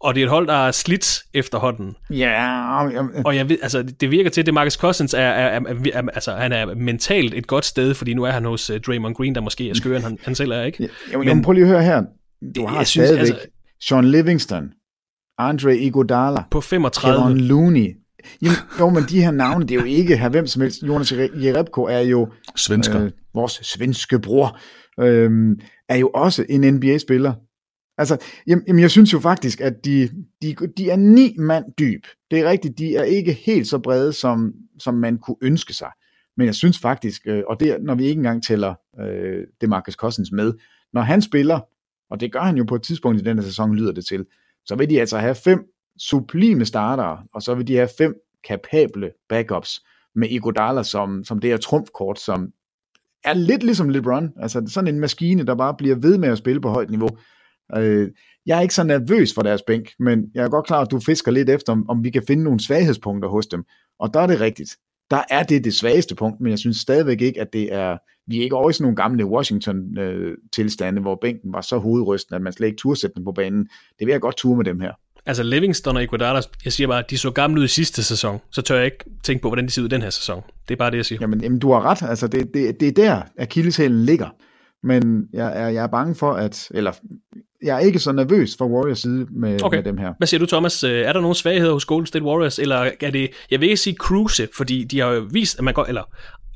og 0.00 0.14
det 0.14 0.20
er 0.20 0.24
et 0.24 0.30
hold, 0.30 0.46
der 0.46 0.66
er 0.66 0.70
slidt 0.70 1.22
efterhånden. 1.34 1.94
Ja. 2.10 2.16
Yeah, 2.16 3.24
og 3.24 3.36
jeg 3.36 3.48
ved, 3.48 3.58
altså, 3.62 3.82
det 3.82 4.10
virker 4.10 4.30
til, 4.30 4.42
at 4.42 4.46
det 4.46 4.54
Marcus 4.54 4.72
Cousins 4.72 5.14
er, 5.14 5.18
er, 5.20 5.60
er, 5.60 5.74
er, 5.94 6.02
altså, 6.14 6.32
han 6.32 6.52
er 6.52 6.74
mentalt 6.74 7.34
et 7.34 7.46
godt 7.46 7.64
sted, 7.64 7.94
fordi 7.94 8.14
nu 8.14 8.24
er 8.24 8.30
han 8.30 8.44
hos 8.44 8.70
uh, 8.70 8.76
Draymond 8.76 9.14
Green, 9.14 9.34
der 9.34 9.40
måske 9.40 9.70
er 9.70 9.74
skøren, 9.74 10.02
han, 10.02 10.18
han 10.22 10.34
selv 10.34 10.52
er, 10.52 10.62
ikke? 10.62 10.82
Ja, 10.82 10.88
jamen, 11.12 11.26
men, 11.26 11.42
prøv 11.42 11.52
lige 11.52 11.64
at 11.64 11.70
høre 11.70 11.82
her. 11.82 12.02
Du 12.56 12.66
har 12.66 12.84
stadigvæk 12.84 13.18
synes, 13.18 13.30
altså, 13.30 13.48
Sean 13.80 14.04
Livingston, 14.04 14.72
Andre 15.38 15.76
Iguodala, 15.76 16.44
på 16.50 16.60
35. 16.60 17.22
Kevin 17.22 17.40
Looney, 17.40 17.96
Jamen, 18.42 18.56
jo, 18.80 18.90
men 18.90 19.02
de 19.02 19.22
her 19.22 19.30
navne, 19.30 19.66
det 19.66 19.74
er 19.74 19.80
jo 19.80 19.86
ikke 19.86 20.16
her 20.16 20.28
hvem 20.28 20.46
som 20.46 20.62
helst. 20.62 20.82
Jonas 20.82 21.12
Jerebko 21.12 21.82
er 21.82 21.98
jo 21.98 22.28
Svensker. 22.56 23.04
Øh, 23.04 23.10
vores 23.34 23.52
svenske 23.52 24.18
bror, 24.18 24.58
øh, 25.00 25.56
er 25.88 25.96
jo 25.96 26.10
også 26.14 26.46
en 26.48 26.74
NBA-spiller. 26.74 27.34
Altså, 27.98 28.16
jamen, 28.46 28.78
jeg 28.78 28.90
synes 28.90 29.12
jo 29.12 29.20
faktisk, 29.20 29.60
at 29.60 29.84
de, 29.84 30.08
de, 30.42 30.56
de 30.76 30.90
er 30.90 30.96
ni 30.96 31.34
mand 31.38 31.64
dyb. 31.78 32.04
Det 32.30 32.40
er 32.40 32.50
rigtigt, 32.50 32.78
de 32.78 32.96
er 32.96 33.02
ikke 33.02 33.32
helt 33.32 33.66
så 33.66 33.78
brede, 33.78 34.12
som, 34.12 34.52
som 34.78 34.94
man 34.94 35.18
kunne 35.18 35.36
ønske 35.42 35.74
sig. 35.74 35.90
Men 36.36 36.46
jeg 36.46 36.54
synes 36.54 36.78
faktisk, 36.78 37.22
øh, 37.26 37.42
og 37.48 37.60
det 37.60 37.76
når 37.80 37.94
vi 37.94 38.04
ikke 38.04 38.18
engang 38.18 38.44
tæller 38.44 38.74
øh, 39.00 39.46
det 39.60 39.68
Marcus 39.68 39.94
Cousins 39.94 40.32
med, 40.32 40.52
når 40.92 41.00
han 41.00 41.22
spiller, 41.22 41.60
og 42.10 42.20
det 42.20 42.32
gør 42.32 42.40
han 42.40 42.56
jo 42.56 42.64
på 42.64 42.74
et 42.74 42.82
tidspunkt 42.82 43.20
i 43.20 43.24
denne 43.24 43.42
sæson, 43.42 43.74
lyder 43.74 43.92
det 43.92 44.06
til, 44.06 44.24
så 44.68 44.74
vil 44.76 44.90
de 44.90 45.00
altså 45.00 45.18
have 45.18 45.34
fem 45.34 45.58
sublime 45.98 46.64
starter, 46.64 47.16
og 47.34 47.42
så 47.42 47.54
vil 47.54 47.66
de 47.66 47.76
have 47.76 47.88
fem 47.98 48.14
kapable 48.48 49.12
backups 49.28 49.80
med 50.14 50.28
Iguodala 50.28 50.82
som, 50.82 51.24
som 51.24 51.38
det 51.38 51.50
her 51.50 51.56
trumfkort, 51.56 52.20
som 52.20 52.48
er 53.24 53.34
lidt 53.34 53.62
ligesom 53.62 53.88
LeBron, 53.88 54.30
altså 54.36 54.62
sådan 54.66 54.94
en 54.94 55.00
maskine, 55.00 55.46
der 55.46 55.54
bare 55.54 55.74
bliver 55.78 55.96
ved 55.96 56.18
med 56.18 56.28
at 56.28 56.38
spille 56.38 56.60
på 56.60 56.68
højt 56.68 56.90
niveau. 56.90 57.08
Øh, 57.76 58.10
jeg 58.46 58.58
er 58.58 58.62
ikke 58.62 58.74
så 58.74 58.84
nervøs 58.84 59.34
for 59.34 59.42
deres 59.42 59.62
bænk, 59.66 59.90
men 59.98 60.30
jeg 60.34 60.44
er 60.44 60.48
godt 60.48 60.66
klar, 60.66 60.80
at 60.80 60.90
du 60.90 61.00
fisker 61.00 61.30
lidt 61.30 61.50
efter, 61.50 61.72
om, 61.72 61.90
om 61.90 62.04
vi 62.04 62.10
kan 62.10 62.22
finde 62.26 62.44
nogle 62.44 62.60
svaghedspunkter 62.60 63.28
hos 63.28 63.46
dem. 63.46 63.64
Og 63.98 64.14
der 64.14 64.20
er 64.20 64.26
det 64.26 64.40
rigtigt. 64.40 64.76
Der 65.10 65.22
er 65.30 65.42
det 65.42 65.64
det 65.64 65.74
svageste 65.74 66.14
punkt, 66.14 66.40
men 66.40 66.50
jeg 66.50 66.58
synes 66.58 66.76
stadigvæk 66.76 67.20
ikke, 67.20 67.40
at 67.40 67.52
det 67.52 67.74
er, 67.74 67.96
vi 68.26 68.38
er 68.38 68.42
ikke 68.42 68.56
over 68.56 68.70
i 68.70 68.72
sådan 68.72 68.82
nogle 68.82 68.96
gamle 68.96 69.26
Washington-tilstande, 69.26 70.98
øh, 70.98 71.02
hvor 71.02 71.18
bænken 71.20 71.52
var 71.52 71.60
så 71.60 71.78
hovedrystende, 71.78 72.36
at 72.36 72.42
man 72.42 72.52
slet 72.52 72.66
ikke 72.66 72.78
turde 72.78 73.00
sætte 73.00 73.14
dem 73.14 73.24
på 73.24 73.32
banen. 73.32 73.68
Det 73.98 74.06
vil 74.06 74.12
jeg 74.12 74.20
godt 74.20 74.36
ture 74.36 74.56
med 74.56 74.64
dem 74.64 74.80
her. 74.80 74.92
Altså 75.26 75.42
Livingston 75.42 75.96
og 75.96 76.02
Iguodala, 76.02 76.40
jeg 76.64 76.72
siger 76.72 76.88
bare, 76.88 76.98
at 76.98 77.10
de 77.10 77.18
så 77.18 77.30
gamle 77.30 77.60
ud 77.60 77.64
i 77.64 77.68
sidste 77.68 78.02
sæson, 78.02 78.40
så 78.50 78.62
tør 78.62 78.76
jeg 78.76 78.84
ikke 78.84 79.04
tænke 79.22 79.42
på, 79.42 79.48
hvordan 79.48 79.66
de 79.66 79.70
ser 79.70 79.82
ud 79.82 79.86
i 79.86 79.90
den 79.90 80.02
her 80.02 80.10
sæson. 80.10 80.42
Det 80.68 80.74
er 80.74 80.78
bare 80.78 80.90
det, 80.90 80.96
jeg 80.96 81.04
siger. 81.04 81.18
Jamen, 81.20 81.40
jamen 81.40 81.58
du 81.58 81.72
har 81.72 81.82
ret. 81.82 82.02
Altså, 82.08 82.26
det, 82.26 82.54
det, 82.54 82.80
det 82.80 82.88
er 82.88 82.92
der, 82.92 83.22
akilleshælen 83.38 84.04
ligger. 84.04 84.28
Men 84.82 85.28
jeg 85.32 85.62
er, 85.62 85.68
jeg 85.68 85.82
er 85.82 85.88
bange 85.88 86.14
for, 86.14 86.32
at... 86.32 86.68
Eller, 86.70 86.92
jeg 87.62 87.76
er 87.76 87.80
ikke 87.80 87.98
så 87.98 88.12
nervøs 88.12 88.56
for 88.58 88.66
Warriors 88.66 88.98
side 88.98 89.26
med, 89.30 89.62
okay. 89.62 89.76
med 89.76 89.84
dem 89.84 89.98
her. 89.98 90.12
Hvad 90.18 90.26
siger 90.26 90.38
du, 90.38 90.46
Thomas? 90.46 90.84
Øh, 90.84 91.00
er 91.00 91.12
der 91.12 91.20
nogle 91.20 91.36
svagheder 91.36 91.72
hos 91.72 91.84
Golden 91.84 92.06
State 92.06 92.24
Warriors, 92.24 92.58
eller 92.58 92.90
er 93.00 93.10
det... 93.10 93.30
Jeg 93.50 93.60
vil 93.60 93.68
ikke 93.68 93.76
sige 93.80 93.96
cruise, 93.96 94.48
fordi 94.56 94.84
de 94.84 95.00
har 95.00 95.08
jo 95.08 95.28
vist, 95.32 95.58
at 95.58 95.64
man 95.64 95.74
godt... 95.74 95.88
Eller 95.88 96.02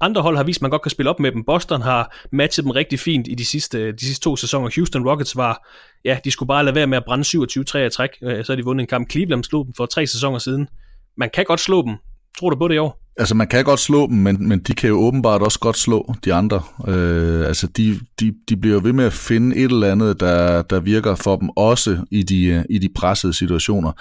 andre 0.00 0.22
hold 0.22 0.36
har 0.36 0.44
vist, 0.44 0.58
at 0.58 0.62
man 0.62 0.70
godt 0.70 0.82
kan 0.82 0.90
spille 0.90 1.10
op 1.10 1.20
med 1.20 1.32
dem. 1.32 1.44
Boston 1.44 1.82
har 1.82 2.16
matchet 2.32 2.64
dem 2.64 2.70
rigtig 2.70 2.98
fint 2.98 3.28
i 3.28 3.34
de 3.34 3.46
sidste, 3.46 3.92
de 3.92 4.04
sidste 4.06 4.24
to 4.24 4.36
sæsoner. 4.36 4.70
Houston 4.76 5.08
Rockets 5.08 5.36
var, 5.36 5.68
ja, 6.04 6.18
de 6.24 6.30
skulle 6.30 6.46
bare 6.46 6.64
lade 6.64 6.74
være 6.74 6.86
med 6.86 6.96
at 6.96 7.04
brænde 7.04 7.24
27-3 7.24 7.78
i 7.78 7.90
træk. 7.90 8.10
Øh, 8.22 8.44
så 8.44 8.52
har 8.52 8.56
de 8.56 8.64
vundet 8.64 8.82
en 8.82 8.86
kamp. 8.88 9.10
Cleveland 9.10 9.44
slog 9.44 9.64
dem 9.64 9.74
for 9.76 9.86
tre 9.86 10.06
sæsoner 10.06 10.38
siden. 10.38 10.68
Man 11.16 11.30
kan 11.34 11.44
godt 11.44 11.60
slå 11.60 11.82
dem. 11.82 11.96
Tror 12.38 12.50
du 12.50 12.56
på 12.56 12.68
det 12.68 12.74
i 12.74 12.78
år? 12.78 13.01
Altså, 13.22 13.34
man 13.34 13.46
kan 13.46 13.64
godt 13.64 13.80
slå 13.80 14.06
dem, 14.06 14.16
men, 14.16 14.48
men 14.48 14.58
de 14.58 14.74
kan 14.74 14.88
jo 14.88 14.98
åbenbart 14.98 15.42
også 15.42 15.58
godt 15.58 15.78
slå 15.78 16.14
de 16.24 16.34
andre. 16.34 16.62
Øh, 16.88 17.46
altså, 17.46 17.66
de, 17.66 18.00
de, 18.20 18.34
de 18.48 18.56
bliver 18.56 18.80
ved 18.80 18.92
med 18.92 19.04
at 19.04 19.12
finde 19.12 19.56
et 19.56 19.70
eller 19.70 19.92
andet, 19.92 20.20
der, 20.20 20.62
der 20.62 20.80
virker 20.80 21.14
for 21.14 21.36
dem, 21.36 21.48
også 21.48 21.98
i 22.10 22.22
de, 22.22 22.44
øh, 22.44 22.64
i 22.70 22.78
de 22.78 22.88
pressede 22.94 23.32
situationer. 23.32 23.92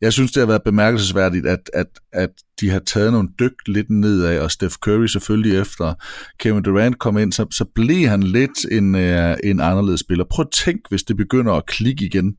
Jeg 0.00 0.12
synes, 0.12 0.32
det 0.32 0.40
har 0.40 0.46
været 0.46 0.62
bemærkelsesværdigt, 0.62 1.46
at, 1.46 1.70
at, 1.74 1.86
at 2.12 2.30
de 2.60 2.70
har 2.70 2.78
taget 2.78 3.12
nogle 3.12 3.28
dyk 3.38 3.52
lidt 3.66 3.90
nedad, 3.90 4.38
og 4.38 4.50
Steph 4.50 4.74
Curry 4.74 5.06
selvfølgelig 5.06 5.58
efter 5.58 5.94
Kevin 6.38 6.62
Durant 6.62 6.98
kom 6.98 7.18
ind, 7.18 7.32
så, 7.32 7.46
så 7.50 7.64
blev 7.74 8.08
han 8.08 8.22
lidt 8.22 8.64
en, 8.70 8.94
øh, 8.94 9.36
en 9.44 9.60
anderledes 9.60 10.00
spiller. 10.00 10.24
Prøv 10.30 10.42
at 10.42 10.64
tænk, 10.64 10.80
hvis 10.88 11.02
det 11.02 11.16
begynder 11.16 11.52
at 11.52 11.66
klikke 11.66 12.04
igen. 12.04 12.34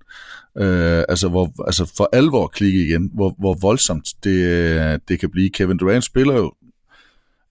Øh, 0.57 1.03
altså, 1.09 1.29
hvor, 1.29 1.65
altså 1.67 1.93
for 1.97 2.09
alvor 2.13 2.47
klikke 2.47 2.85
igen, 2.85 3.09
hvor, 3.13 3.35
hvor 3.39 3.57
voldsomt 3.61 4.07
det, 4.23 4.45
øh, 4.45 4.99
det 5.07 5.19
kan 5.19 5.29
blive. 5.31 5.49
Kevin 5.49 5.77
Durant 5.77 6.03
spiller 6.03 6.30
jo, 6.37 6.53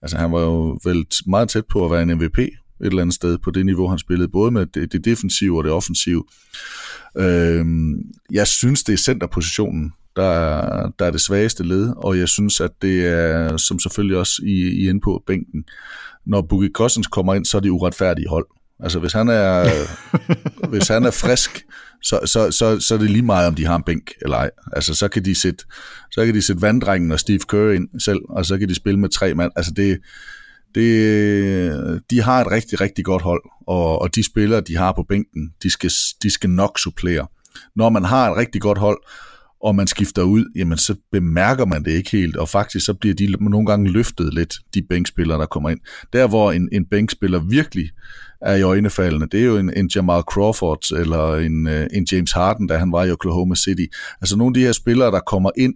altså 0.01 0.17
han 0.17 0.31
var 0.31 0.41
jo 0.41 0.79
vel 0.83 1.05
meget 1.27 1.49
tæt 1.49 1.65
på 1.65 1.85
at 1.85 1.91
være 1.91 2.01
en 2.01 2.15
MVP 2.17 2.39
et 2.81 2.87
eller 2.87 3.01
andet 3.01 3.15
sted 3.15 3.37
på 3.37 3.51
det 3.51 3.65
niveau, 3.65 3.87
han 3.87 3.99
spillede, 3.99 4.29
både 4.29 4.51
med 4.51 4.65
det, 4.65 4.91
det 4.91 5.05
defensive 5.05 5.57
og 5.57 5.63
det 5.63 5.71
offensive. 5.71 6.23
Øhm, 7.17 7.93
jeg 8.31 8.47
synes, 8.47 8.83
det 8.83 8.93
er 8.93 8.97
centerpositionen, 8.97 9.93
der 10.15 10.23
er, 10.23 10.91
der 10.99 11.05
er 11.05 11.11
det 11.11 11.21
svageste 11.21 11.63
led, 11.63 11.93
og 11.97 12.17
jeg 12.17 12.29
synes, 12.29 12.61
at 12.61 12.71
det 12.81 13.07
er, 13.07 13.57
som 13.57 13.79
selvfølgelig 13.79 14.17
også 14.17 14.41
I, 14.45 14.51
I 14.51 14.89
inde 14.89 15.01
på 15.01 15.23
bænken, 15.27 15.65
når 16.25 16.41
Boogie 16.41 16.71
Cousins 16.73 17.07
kommer 17.07 17.33
ind, 17.33 17.45
så 17.45 17.57
er 17.57 17.61
det 17.61 17.69
uretfærdige 17.69 18.29
hold. 18.29 18.47
Altså 18.81 18.99
hvis 18.99 19.13
han 19.13 19.29
er, 19.29 19.69
hvis 20.71 20.87
han 20.87 21.05
er 21.05 21.11
frisk, 21.11 21.65
så, 22.03 22.19
så, 22.25 22.51
så, 22.51 22.79
så 22.79 22.93
er 22.93 22.97
det 22.97 23.09
lige 23.09 23.21
meget, 23.21 23.47
om 23.47 23.55
de 23.55 23.65
har 23.65 23.75
en 23.75 23.83
bænk 23.83 24.11
eller 24.21 24.37
ej. 24.37 24.49
Altså 24.73 24.93
så 24.93 25.07
kan 25.07 25.25
de 25.25 25.41
sætte, 25.41 25.65
så 26.11 26.25
kan 26.25 26.35
de 26.35 26.41
sætte 26.41 26.61
vanddrengen 26.61 27.11
og 27.11 27.19
Steve 27.19 27.39
Kerr 27.49 27.71
ind 27.71 27.99
selv, 27.99 28.19
og 28.29 28.45
så 28.45 28.57
kan 28.57 28.69
de 28.69 28.75
spille 28.75 28.99
med 28.99 29.09
tre 29.09 29.33
mand. 29.33 29.51
Altså 29.55 29.71
det, 29.75 29.99
det, 30.75 32.01
de 32.09 32.21
har 32.21 32.41
et 32.41 32.51
rigtig, 32.51 32.81
rigtig 32.81 33.05
godt 33.05 33.21
hold, 33.21 33.43
og, 33.67 34.01
og 34.01 34.15
de 34.15 34.25
spillere, 34.25 34.61
de 34.61 34.77
har 34.77 34.91
på 34.91 35.03
bænken, 35.09 35.53
de 35.63 35.69
skal, 35.69 35.91
de 36.23 36.33
skal 36.33 36.49
nok 36.49 36.79
supplere. 36.79 37.27
Når 37.75 37.89
man 37.89 38.03
har 38.03 38.31
et 38.31 38.37
rigtig 38.37 38.61
godt 38.61 38.77
hold, 38.77 38.97
og 39.63 39.75
man 39.75 39.87
skifter 39.87 40.23
ud, 40.23 40.45
jamen 40.55 40.77
så 40.77 40.95
bemærker 41.11 41.65
man 41.65 41.83
det 41.83 41.91
ikke 41.91 42.11
helt, 42.11 42.37
og 42.37 42.49
faktisk 42.49 42.85
så 42.85 42.93
bliver 42.93 43.15
de 43.15 43.27
nogle 43.39 43.65
gange 43.65 43.91
løftet 43.91 44.33
lidt, 44.33 44.53
de 44.73 44.81
bænkspillere, 44.81 45.39
der 45.39 45.45
kommer 45.45 45.69
ind. 45.69 45.79
Der 46.13 46.27
hvor 46.27 46.51
en, 46.51 46.69
en 46.71 46.85
bænkspiller 46.85 47.39
virkelig 47.39 47.89
er 48.41 48.55
i 48.55 48.61
øjnefaldene, 48.61 49.27
det 49.31 49.39
er 49.39 49.45
jo 49.45 49.57
en, 49.57 49.73
en 49.77 49.89
Jamal 49.95 50.21
Crawford, 50.21 50.91
eller 50.91 51.35
en, 51.35 51.67
øh, 51.67 51.87
en 51.93 52.07
James 52.11 52.31
Harden, 52.31 52.67
da 52.67 52.77
han 52.77 52.91
var 52.91 53.05
i 53.05 53.11
Oklahoma 53.11 53.55
City. 53.55 53.85
Altså 54.21 54.37
nogle 54.37 54.49
af 54.49 54.53
de 54.53 54.65
her 54.65 54.71
spillere, 54.71 55.11
der 55.11 55.19
kommer 55.19 55.51
ind, 55.57 55.73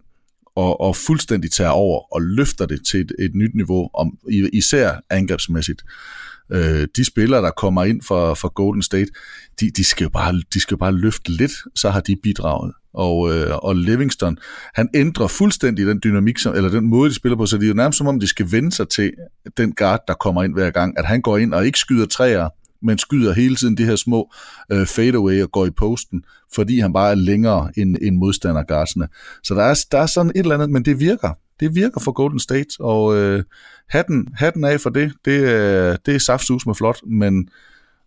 og, 0.55 0.81
og 0.81 0.95
fuldstændig 0.95 1.51
tager 1.51 1.69
over 1.69 2.15
og 2.15 2.21
løfter 2.21 2.65
det 2.65 2.79
til 2.91 2.99
et, 2.99 3.11
et 3.19 3.31
nyt 3.35 3.55
niveau, 3.55 3.89
om, 3.93 4.17
især 4.53 4.91
angrebsmæssigt. 5.09 5.83
Øh, 6.51 6.87
de 6.95 7.05
spillere, 7.05 7.41
der 7.41 7.51
kommer 7.51 7.83
ind 7.83 8.01
for, 8.01 8.33
for 8.33 8.53
Golden 8.53 8.83
State, 8.83 9.11
de, 9.59 9.71
de, 9.77 9.83
skal 9.83 10.03
jo 10.03 10.09
bare, 10.09 10.41
de 10.53 10.59
skal 10.59 10.75
jo 10.75 10.77
bare 10.77 10.91
løfte 10.91 11.31
lidt, 11.31 11.51
så 11.75 11.89
har 11.89 11.99
de 11.99 12.15
bidraget. 12.23 12.73
Og, 12.93 13.35
øh, 13.35 13.57
og 13.57 13.75
Livingston, 13.75 14.37
han 14.73 14.89
ændrer 14.93 15.27
fuldstændig 15.27 15.85
den 15.85 15.99
dynamik, 16.03 16.37
som, 16.37 16.55
eller 16.55 16.69
den 16.69 16.87
måde, 16.87 17.09
de 17.09 17.15
spiller 17.15 17.37
på, 17.37 17.45
så 17.45 17.57
det 17.57 17.63
er 17.63 17.67
jo 17.67 17.73
nærmest 17.73 17.97
som 17.97 18.07
om, 18.07 18.19
de 18.19 18.27
skal 18.27 18.51
vende 18.51 18.71
sig 18.71 18.89
til 18.89 19.11
den 19.57 19.75
guard, 19.75 19.99
der 20.07 20.13
kommer 20.13 20.43
ind 20.43 20.53
hver 20.53 20.71
gang, 20.71 20.99
at 20.99 21.05
han 21.05 21.21
går 21.21 21.37
ind 21.37 21.53
og 21.53 21.65
ikke 21.65 21.79
skyder 21.79 22.05
træer, 22.05 22.49
men 22.81 22.97
skyder 22.97 23.33
hele 23.33 23.55
tiden 23.55 23.77
de 23.77 23.85
her 23.85 23.95
små 23.95 24.31
øh, 24.71 24.85
fadeaway 24.85 25.43
og 25.43 25.51
går 25.51 25.65
i 25.65 25.71
posten, 25.71 26.23
fordi 26.55 26.79
han 26.79 26.93
bare 26.93 27.11
er 27.11 27.15
længere 27.15 27.71
end, 27.77 27.97
end 28.01 28.17
modstandergarsene. 28.17 29.07
Så 29.43 29.55
der 29.55 29.63
er, 29.63 29.85
der 29.91 29.97
er 29.97 30.05
sådan 30.05 30.31
et 30.35 30.39
eller 30.39 30.55
andet, 30.55 30.69
men 30.69 30.85
det 30.85 30.99
virker. 30.99 31.29
Det 31.59 31.75
virker 31.75 31.99
for 31.99 32.11
Golden 32.11 32.39
State, 32.39 32.69
og 32.79 33.15
øh, 33.15 33.43
hatten, 33.89 34.27
hatten 34.35 34.65
af 34.65 34.81
for 34.81 34.89
det, 34.89 35.13
det, 35.25 35.39
øh, 35.39 35.97
det 36.05 36.15
er 36.15 36.19
saftsus 36.19 36.65
med 36.65 36.75
flot, 36.75 36.99
men 37.07 37.49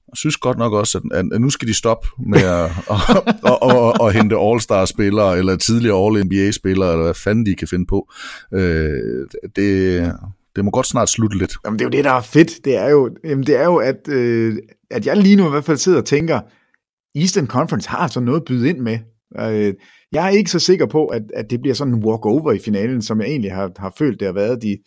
jeg 0.09 0.17
synes 0.17 0.37
godt 0.37 0.59
nok 0.59 0.73
også, 0.73 1.01
at, 1.13 1.25
at 1.33 1.41
nu 1.41 1.51
skal 1.51 1.69
de 1.69 1.75
stoppe 1.75 2.09
med 2.19 2.43
at, 2.43 2.65
at, 2.91 3.01
at, 3.45 3.59
at, 3.63 4.07
at 4.07 4.15
hente 4.15 4.37
All-Star-spillere, 4.37 5.39
eller 5.39 5.57
tidligere 5.57 6.07
All-NBA-spillere, 6.07 6.93
eller 6.93 7.05
hvad 7.05 7.15
fanden 7.15 7.47
de 7.47 7.55
kan 7.55 7.69
finde 7.69 7.87
på. 7.87 8.13
Øh, 8.53 9.27
det, 9.57 10.01
det 10.59 10.65
må 10.65 10.71
godt 10.71 10.87
snart 10.87 11.09
slutte 11.09 11.39
lidt. 11.39 11.53
Jamen, 11.65 11.79
det 11.79 11.85
er 11.85 11.87
jo 11.87 11.91
det, 11.91 12.05
der 12.05 12.13
er 12.13 12.21
fedt. 12.21 12.65
Det 12.65 12.77
er 12.77 12.89
jo, 12.89 13.11
jamen, 13.25 13.47
det 13.47 13.57
er 13.57 13.65
jo 13.65 13.77
at, 13.77 14.09
øh, 14.09 14.57
at 14.91 15.07
jeg 15.07 15.17
lige 15.17 15.37
nu 15.37 15.47
i 15.47 15.51
hvert 15.51 15.65
fald 15.65 15.77
sidder 15.77 15.99
og 15.99 16.05
tænker, 16.05 16.41
Eastern 17.15 17.47
Conference 17.47 17.89
har 17.89 17.99
altså 17.99 18.21
noget 18.21 18.41
at 18.41 18.45
byde 18.45 18.69
ind 18.69 18.79
med. 18.79 18.99
Øh, 19.41 19.75
jeg 20.13 20.27
er 20.27 20.29
ikke 20.29 20.51
så 20.51 20.59
sikker 20.59 20.87
på, 20.87 21.07
at, 21.07 21.23
at 21.35 21.51
det 21.51 21.61
bliver 21.61 21.75
sådan 21.75 21.95
en 21.95 22.05
walk-over 22.05 22.53
i 22.53 22.59
finalen, 22.59 23.03
som 23.03 23.21
jeg 23.21 23.29
egentlig 23.29 23.53
har, 23.53 23.71
har 23.77 23.95
følt, 23.99 24.21
det 24.21 24.27
har 24.27 24.33
været 24.33 24.63
de, 24.63 24.79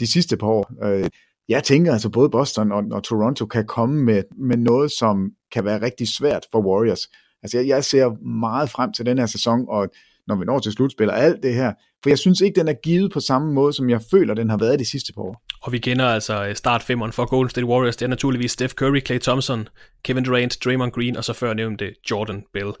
de 0.00 0.12
sidste 0.12 0.36
par 0.36 0.46
år. 0.46 0.84
Øh, 0.84 1.08
jeg 1.48 1.64
tænker 1.64 1.92
altså, 1.92 2.08
både 2.08 2.30
Boston 2.30 2.72
og, 2.72 2.84
og 2.92 3.02
Toronto 3.02 3.46
kan 3.46 3.66
komme 3.66 4.02
med, 4.02 4.22
med 4.38 4.56
noget, 4.56 4.92
som 4.92 5.30
kan 5.52 5.64
være 5.64 5.82
rigtig 5.82 6.08
svært 6.08 6.46
for 6.52 6.60
Warriors. 6.60 7.08
Altså, 7.42 7.58
jeg, 7.58 7.68
jeg 7.68 7.84
ser 7.84 8.26
meget 8.26 8.70
frem 8.70 8.92
til 8.92 9.06
den 9.06 9.18
her 9.18 9.26
sæson, 9.26 9.64
og 9.68 9.88
når 10.26 10.36
vi 10.36 10.44
når 10.44 10.58
til 10.58 10.72
slutspil 10.72 11.10
og 11.10 11.18
alt 11.18 11.42
det 11.42 11.54
her, 11.54 11.72
for 12.02 12.10
jeg 12.10 12.18
synes 12.18 12.40
ikke, 12.40 12.60
den 12.60 12.68
er 12.68 12.74
givet 12.84 13.12
på 13.12 13.20
samme 13.20 13.52
måde, 13.52 13.72
som 13.72 13.90
jeg 13.90 14.00
føler, 14.10 14.34
den 14.34 14.50
har 14.50 14.56
været 14.56 14.78
de 14.78 14.90
sidste 14.90 15.12
par 15.12 15.22
år. 15.22 15.42
Og 15.62 15.72
vi 15.72 15.78
kender 15.78 16.06
altså 16.06 16.46
øh, 16.46 16.56
start 16.56 16.82
for 16.82 17.24
Golden 17.24 17.50
State 17.50 17.66
Warriors. 17.66 17.96
Det 17.96 18.04
er 18.04 18.08
naturligvis 18.08 18.50
Steph 18.50 18.74
Curry, 18.74 19.00
Klay 19.00 19.18
Thompson, 19.18 19.68
Kevin 20.04 20.24
Durant, 20.24 20.58
Draymond 20.64 20.92
Green 20.92 21.16
og 21.16 21.24
så 21.24 21.32
før 21.32 21.54
nævnte 21.54 21.92
Jordan 22.10 22.42
Bell. 22.52 22.72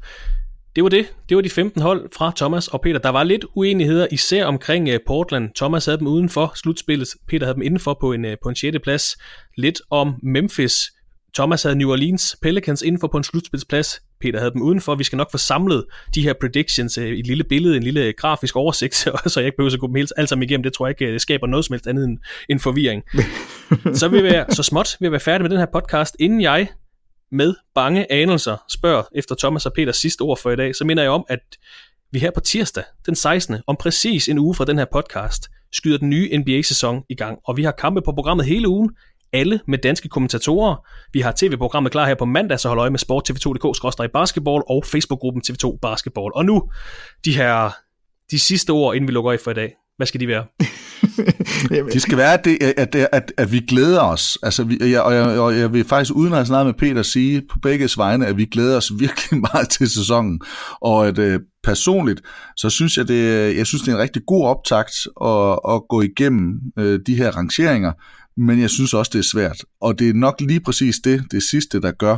Det 0.76 0.84
var 0.84 0.90
det. 0.90 1.14
Det 1.28 1.36
var 1.36 1.42
de 1.42 1.50
15 1.50 1.82
hold 1.82 2.08
fra 2.16 2.32
Thomas 2.36 2.68
og 2.68 2.80
Peter. 2.80 2.98
Der 2.98 3.08
var 3.08 3.24
lidt 3.24 3.44
uenigheder, 3.54 4.06
især 4.10 4.44
omkring 4.44 4.88
øh, 4.88 5.00
Portland. 5.06 5.50
Thomas 5.56 5.84
havde 5.84 5.98
dem 5.98 6.06
uden 6.06 6.28
for 6.28 6.52
slutspillet. 6.54 7.08
Peter 7.28 7.46
havde 7.46 7.54
dem 7.54 7.62
indenfor 7.62 7.96
på 8.00 8.12
en, 8.12 8.24
øh, 8.24 8.36
på 8.42 8.48
en 8.48 8.56
6. 8.56 8.76
plads. 8.82 9.16
Lidt 9.56 9.80
om 9.90 10.14
Memphis. 10.22 10.92
Thomas 11.34 11.62
havde 11.62 11.76
New 11.76 11.90
Orleans 11.90 12.36
Pelicans 12.42 12.82
indenfor 12.82 13.08
på 13.08 13.16
en 13.16 13.24
slutspilsplads. 13.24 14.00
Peter 14.20 14.38
havde 14.38 14.52
dem 14.52 14.62
udenfor. 14.62 14.94
Vi 14.94 15.04
skal 15.04 15.16
nok 15.16 15.30
få 15.30 15.38
samlet 15.38 15.84
de 16.14 16.22
her 16.22 16.32
predictions 16.40 16.98
uh, 16.98 17.04
i 17.04 17.20
et 17.20 17.26
lille 17.26 17.44
billede, 17.44 17.76
en 17.76 17.82
lille 17.82 18.12
grafisk 18.12 18.56
oversigt, 18.56 18.94
så 19.26 19.32
jeg 19.36 19.46
ikke 19.46 19.56
behøver 19.56 19.74
at 19.74 19.80
gå 19.80 19.86
dem 19.86 19.94
helt 19.94 20.12
alt 20.16 20.28
sammen 20.28 20.42
igennem. 20.42 20.62
Det 20.62 20.72
tror 20.72 20.86
jeg 20.86 21.00
ikke 21.00 21.12
det 21.12 21.20
skaber 21.20 21.46
noget 21.46 21.64
som 21.64 21.72
helst 21.72 21.86
andet 21.86 22.04
end 22.04 22.18
en 22.48 22.60
forvirring. 22.60 23.02
så 24.00 24.08
vil 24.08 24.22
vi 24.22 24.28
være 24.28 24.46
så 24.50 24.62
småt 24.62 24.96
vi 25.00 25.10
være 25.10 25.20
færdige 25.20 25.42
med 25.42 25.50
den 25.50 25.58
her 25.58 25.66
podcast, 25.72 26.16
inden 26.20 26.40
jeg 26.40 26.68
med 27.32 27.54
bange 27.74 28.12
anelser 28.12 28.56
spørger 28.70 29.02
efter 29.14 29.34
Thomas 29.38 29.66
og 29.66 29.72
Peters 29.72 29.96
sidste 29.96 30.22
ord 30.22 30.38
for 30.38 30.50
i 30.50 30.56
dag, 30.56 30.74
så 30.74 30.84
minder 30.84 31.02
jeg 31.02 31.12
om, 31.12 31.24
at 31.28 31.40
vi 32.12 32.18
her 32.18 32.30
på 32.30 32.40
tirsdag, 32.40 32.84
den 33.06 33.14
16. 33.14 33.56
om 33.66 33.76
præcis 33.76 34.28
en 34.28 34.38
uge 34.38 34.54
fra 34.54 34.64
den 34.64 34.78
her 34.78 34.84
podcast, 34.92 35.48
skyder 35.72 35.98
den 35.98 36.10
nye 36.10 36.38
NBA-sæson 36.38 37.02
i 37.08 37.14
gang, 37.14 37.38
og 37.44 37.56
vi 37.56 37.62
har 37.62 37.70
kampe 37.70 38.02
på 38.02 38.12
programmet 38.12 38.46
hele 38.46 38.68
ugen, 38.68 38.90
alle 39.32 39.60
med 39.66 39.78
danske 39.78 40.08
kommentatorer. 40.08 40.86
Vi 41.12 41.20
har 41.20 41.32
tv-programmet 41.36 41.92
klar 41.92 42.06
her 42.06 42.14
på 42.14 42.24
mandag, 42.24 42.60
så 42.60 42.68
hold 42.68 42.80
øje 42.80 42.90
med 42.90 42.98
sport 42.98 43.30
tv2.dk-basketball 43.30 44.62
og 44.68 44.84
Facebook-gruppen 44.84 45.42
TV2 45.46 45.78
Basketball. 45.82 46.32
Og 46.34 46.44
nu 46.44 46.62
de 47.24 47.36
her 47.36 47.70
de 48.30 48.38
sidste 48.38 48.70
ord, 48.70 48.94
inden 48.94 49.08
vi 49.08 49.12
lukker 49.12 49.32
af 49.32 49.40
for 49.40 49.50
i 49.50 49.54
dag. 49.54 49.72
Hvad 49.96 50.06
skal 50.06 50.20
de 50.20 50.28
være? 50.28 50.44
de 51.92 52.00
skal 52.00 52.18
være, 52.18 52.34
at, 52.34 52.44
det, 52.44 52.58
at, 52.76 52.94
at, 52.94 53.32
at 53.36 53.52
vi 53.52 53.60
glæder 53.60 54.00
os. 54.00 54.38
Altså, 54.42 54.64
vi, 54.64 54.78
jeg, 54.80 55.02
og, 55.02 55.14
jeg, 55.14 55.24
og 55.26 55.58
jeg 55.58 55.72
vil 55.72 55.84
faktisk 55.84 56.14
uden 56.14 56.32
at 56.32 56.46
snakke 56.46 56.64
med 56.64 56.74
Peter 56.74 57.02
sige 57.02 57.42
på 57.50 57.58
begge 57.62 57.88
vegne, 57.96 58.26
at 58.26 58.36
vi 58.36 58.44
glæder 58.44 58.76
os 58.76 58.92
virkelig 58.98 59.40
meget 59.40 59.68
til 59.68 59.90
sæsonen. 59.90 60.40
Og 60.80 61.08
at 61.08 61.18
øh, 61.18 61.40
personligt, 61.64 62.20
så 62.56 62.70
synes 62.70 62.96
jeg, 62.96 63.08
det, 63.08 63.56
jeg 63.56 63.66
synes, 63.66 63.82
det 63.82 63.88
er 63.92 63.96
en 63.96 64.02
rigtig 64.02 64.22
god 64.26 64.46
optakt 64.46 64.94
at, 65.24 65.58
at 65.74 65.82
gå 65.88 66.02
igennem 66.02 66.60
øh, 66.78 67.00
de 67.06 67.14
her 67.14 67.30
rangeringer, 67.30 67.92
men 68.36 68.60
jeg 68.60 68.70
synes 68.70 68.94
også, 68.94 69.10
det 69.12 69.18
er 69.18 69.28
svært. 69.32 69.64
Og 69.80 69.98
det 69.98 70.08
er 70.08 70.14
nok 70.14 70.40
lige 70.40 70.60
præcis 70.60 70.96
det, 71.04 71.24
det 71.30 71.42
sidste, 71.42 71.80
der 71.80 71.90
gør, 71.90 72.16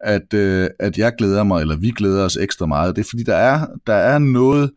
at, 0.00 0.34
øh, 0.34 0.68
at 0.78 0.98
jeg 0.98 1.12
glæder 1.18 1.44
mig, 1.44 1.60
eller 1.60 1.76
vi 1.76 1.90
glæder 1.90 2.24
os 2.24 2.36
ekstra 2.36 2.66
meget. 2.66 2.96
Det 2.96 3.04
er 3.04 3.08
fordi, 3.10 3.22
der 3.22 3.36
er, 3.36 3.66
der 3.86 3.94
er 3.94 4.18
noget, 4.18 4.70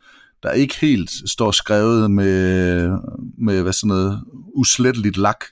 der 0.44 0.52
ikke 0.52 0.76
helt 0.82 1.12
står 1.30 1.52
skrevet 1.52 2.12
med, 2.12 2.90
med 3.38 3.62
hvad 3.62 3.74
sådan 3.74 3.88
noget 3.88 4.22
usletteligt 4.56 5.18
lak 5.18 5.46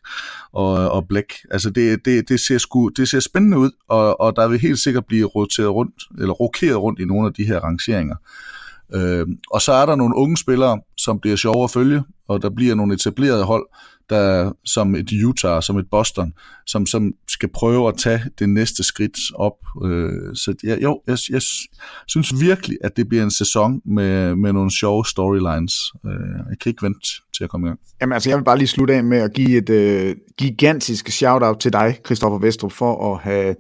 og, 0.54 0.92
og 0.92 1.08
blæk. 1.08 1.34
Altså 1.52 1.70
det, 1.70 2.06
det, 2.06 2.30
det, 2.30 2.40
ser 2.40 2.58
sku, 2.58 2.90
det 2.90 3.10
ser 3.10 3.20
spændende 3.20 3.58
ud, 3.58 3.72
og, 3.90 4.22
og 4.22 4.36
der 4.36 4.48
vil 4.48 4.60
helt 4.60 4.80
sikkert 4.80 5.06
blive 5.06 5.26
roteret 5.26 5.70
rundt, 5.70 6.04
eller 6.20 6.34
rokeret 6.34 6.78
rundt 6.78 7.00
i 7.00 7.06
nogle 7.06 7.28
af 7.28 7.34
de 7.34 7.46
her 7.46 7.60
rangeringer. 7.60 8.16
Øh, 8.94 9.26
og 9.52 9.62
så 9.62 9.72
er 9.72 9.86
der 9.86 9.96
nogle 9.96 10.16
unge 10.16 10.38
spillere, 10.38 10.80
som 10.98 11.20
bliver 11.20 11.36
sjove 11.36 11.64
at 11.64 11.72
følge, 11.72 12.04
og 12.28 12.42
der 12.42 12.50
bliver 12.50 12.76
nogle 12.76 12.94
etablerede 12.94 13.44
hold, 13.44 13.66
der 14.10 14.52
som 14.66 14.96
et 14.96 15.12
Utah, 15.26 15.62
som 15.62 15.78
et 15.78 15.86
Boston, 15.92 16.34
som, 16.66 16.86
som 16.86 17.14
skal 17.28 17.50
prøve 17.50 17.88
at 17.88 17.98
tage 17.98 18.22
det 18.40 18.50
næste 18.50 18.84
skridt 18.84 19.18
op. 19.36 19.58
Øh, 19.86 20.36
så 20.36 20.56
ja, 20.64 20.76
jo, 20.82 21.02
jeg, 21.08 21.18
jeg 21.30 21.42
synes 22.08 22.42
virkelig, 22.42 22.78
at 22.84 22.98
det 22.98 23.10
bliver 23.10 23.24
en 23.24 23.32
sæson 23.32 23.82
med, 23.86 24.36
med 24.36 24.54
nogle 24.54 24.72
sjove 24.80 25.06
storylines. 25.06 25.74
Øh, 26.06 26.12
jeg 26.50 26.60
kan 26.62 26.70
ikke 26.70 26.84
vente 26.84 27.08
til 27.38 27.44
at 27.44 27.50
komme 27.50 27.68
i 27.68 27.70
gang. 27.70 27.80
Jamen 28.02 28.14
altså, 28.14 28.30
jeg 28.30 28.38
vil 28.38 28.44
bare 28.44 28.58
lige 28.58 28.68
slutte 28.68 28.94
af 28.94 29.04
med 29.04 29.18
at 29.18 29.34
give 29.34 29.58
et 29.58 29.70
øh, 29.70 30.16
gigantisk 30.38 31.10
shout-out 31.10 31.60
til 31.60 31.74
dig, 31.74 31.98
Christoffer 32.06 32.40
Vestrup, 32.40 32.72
for 32.72 33.14
at 33.14 33.22
have 33.22 33.56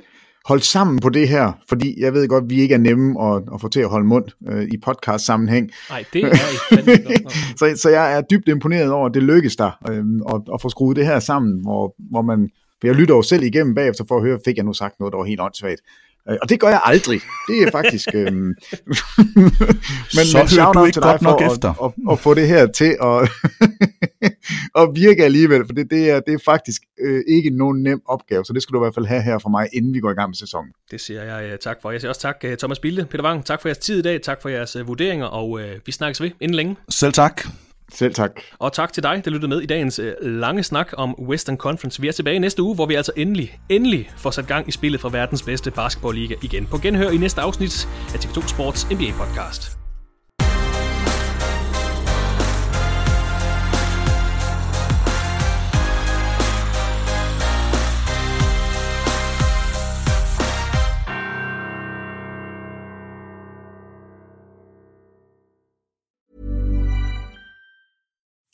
holdt 0.49 0.65
sammen 0.65 0.99
på 0.99 1.09
det 1.09 1.29
her, 1.29 1.51
fordi 1.69 2.01
jeg 2.01 2.13
ved 2.13 2.27
godt, 2.27 2.43
at 2.43 2.49
vi 2.49 2.61
ikke 2.61 2.73
er 2.73 2.79
nemme 2.79 3.23
at, 3.23 3.43
at 3.53 3.61
få 3.61 3.67
til 3.69 3.79
at 3.79 3.89
holde 3.89 4.07
mund 4.07 4.25
øh, 4.49 4.63
i 4.63 4.77
podcast-sammenhæng. 4.77 5.71
Nej, 5.89 6.05
det 6.13 6.23
er 6.23 7.11
ikke 7.11 7.29
så, 7.59 7.81
så 7.81 7.89
jeg 7.89 8.17
er 8.17 8.21
dybt 8.21 8.47
imponeret 8.47 8.91
over, 8.91 9.07
at 9.07 9.13
det 9.13 9.23
lykkes 9.23 9.55
der 9.55 9.71
øh, 9.89 10.03
at, 10.35 10.41
at 10.53 10.61
få 10.61 10.69
skruet 10.69 10.95
det 10.95 11.05
her 11.05 11.19
sammen, 11.19 11.61
hvor, 11.61 11.95
hvor 11.97 12.21
man, 12.21 12.49
for 12.79 12.87
jeg 12.87 12.95
lytter 12.95 13.15
jo 13.15 13.21
selv 13.21 13.43
igennem 13.43 13.75
bagefter 13.75 14.03
for 14.07 14.17
at 14.17 14.21
høre, 14.21 14.39
fik 14.45 14.57
jeg 14.57 14.65
nu 14.65 14.73
sagt 14.73 14.99
noget, 14.99 15.11
der 15.11 15.17
var 15.17 15.25
helt 15.25 15.41
åndssvagt. 15.41 15.81
Øh, 16.29 16.37
og 16.41 16.49
det 16.49 16.59
gør 16.59 16.67
jeg 16.67 16.81
aldrig. 16.83 17.21
Det 17.47 17.63
er 17.63 17.71
faktisk... 17.71 18.07
øhm, 18.13 18.33
men, 20.15 20.25
så 20.25 20.37
men 20.37 20.47
shout 20.47 20.75
du 20.75 20.85
ikke 20.85 20.95
til 20.95 21.01
dig 21.01 21.11
godt 21.11 21.21
nok 21.21 21.41
for 21.41 21.53
efter. 21.53 21.69
At, 21.83 21.91
at, 22.07 22.11
at, 22.11 22.19
få 22.19 22.33
det 22.33 22.47
her 22.47 22.67
til 22.67 22.97
at, 23.01 23.29
at 24.81 24.89
virke 24.95 25.23
alligevel, 25.23 25.65
for 25.65 25.73
det, 25.73 25.91
det, 25.91 26.09
er, 26.09 26.19
det 26.19 26.33
er 26.33 26.39
faktisk 26.45 26.81
øh, 27.01 27.23
ikke 27.27 27.49
nogen 27.49 27.83
nem 27.83 28.01
opgave, 28.05 28.45
så 28.45 28.53
det 28.53 28.63
skal 28.63 28.73
du 28.73 28.79
i 28.79 28.83
hvert 28.83 28.95
fald 28.95 29.05
have 29.05 29.21
her 29.21 29.39
fra 29.39 29.49
mig, 29.49 29.67
inden 29.73 29.93
vi 29.93 29.99
går 29.99 30.11
i 30.11 30.13
gang 30.13 30.29
med 30.29 30.35
sæsonen. 30.35 30.71
Det 30.91 31.01
siger 31.01 31.23
jeg 31.23 31.53
uh, 31.53 31.59
tak 31.59 31.77
for. 31.81 31.91
Jeg 31.91 32.01
siger 32.01 32.09
også 32.09 32.21
tak, 32.21 32.43
uh, 32.47 32.53
Thomas 32.53 32.79
Bilde, 32.79 33.05
Peter 33.05 33.23
Wang, 33.23 33.45
tak 33.45 33.61
for 33.61 33.69
jeres 33.69 33.77
tid 33.77 33.99
i 33.99 34.01
dag, 34.01 34.21
tak 34.21 34.41
for 34.41 34.49
jeres 34.49 34.75
uh, 34.75 34.87
vurderinger, 34.87 35.25
og 35.25 35.49
uh, 35.49 35.61
vi 35.85 35.91
snakkes 35.91 36.21
ved 36.21 36.31
inden 36.39 36.55
længe. 36.55 36.75
Selv 36.89 37.13
tak. 37.13 37.41
Selv 37.93 38.13
tak. 38.13 38.31
Og 38.59 38.73
tak 38.73 38.93
til 38.93 39.03
dig, 39.03 39.21
der 39.25 39.31
lyttede 39.31 39.49
med 39.49 39.61
i 39.61 39.65
dagens 39.65 39.99
øh, 39.99 40.13
lange 40.21 40.63
snak 40.63 40.89
om 40.97 41.15
Western 41.21 41.57
Conference. 41.57 42.01
Vi 42.01 42.07
er 42.07 42.11
tilbage 42.11 42.39
næste 42.39 42.63
uge, 42.63 42.75
hvor 42.75 42.85
vi 42.85 42.93
altså 42.93 43.11
endelig, 43.15 43.59
endelig 43.69 44.09
får 44.17 44.31
sat 44.31 44.47
gang 44.47 44.67
i 44.67 44.71
spillet 44.71 45.01
for 45.01 45.09
verdens 45.09 45.43
bedste 45.43 45.71
basketballliga 45.71 46.35
igen. 46.43 46.65
På 46.65 46.77
genhør 46.77 47.09
i 47.09 47.17
næste 47.17 47.41
afsnit 47.41 47.87
af 48.13 48.17
TV2 48.17 48.47
Sports 48.47 48.85
NBA-podcast. 48.85 49.88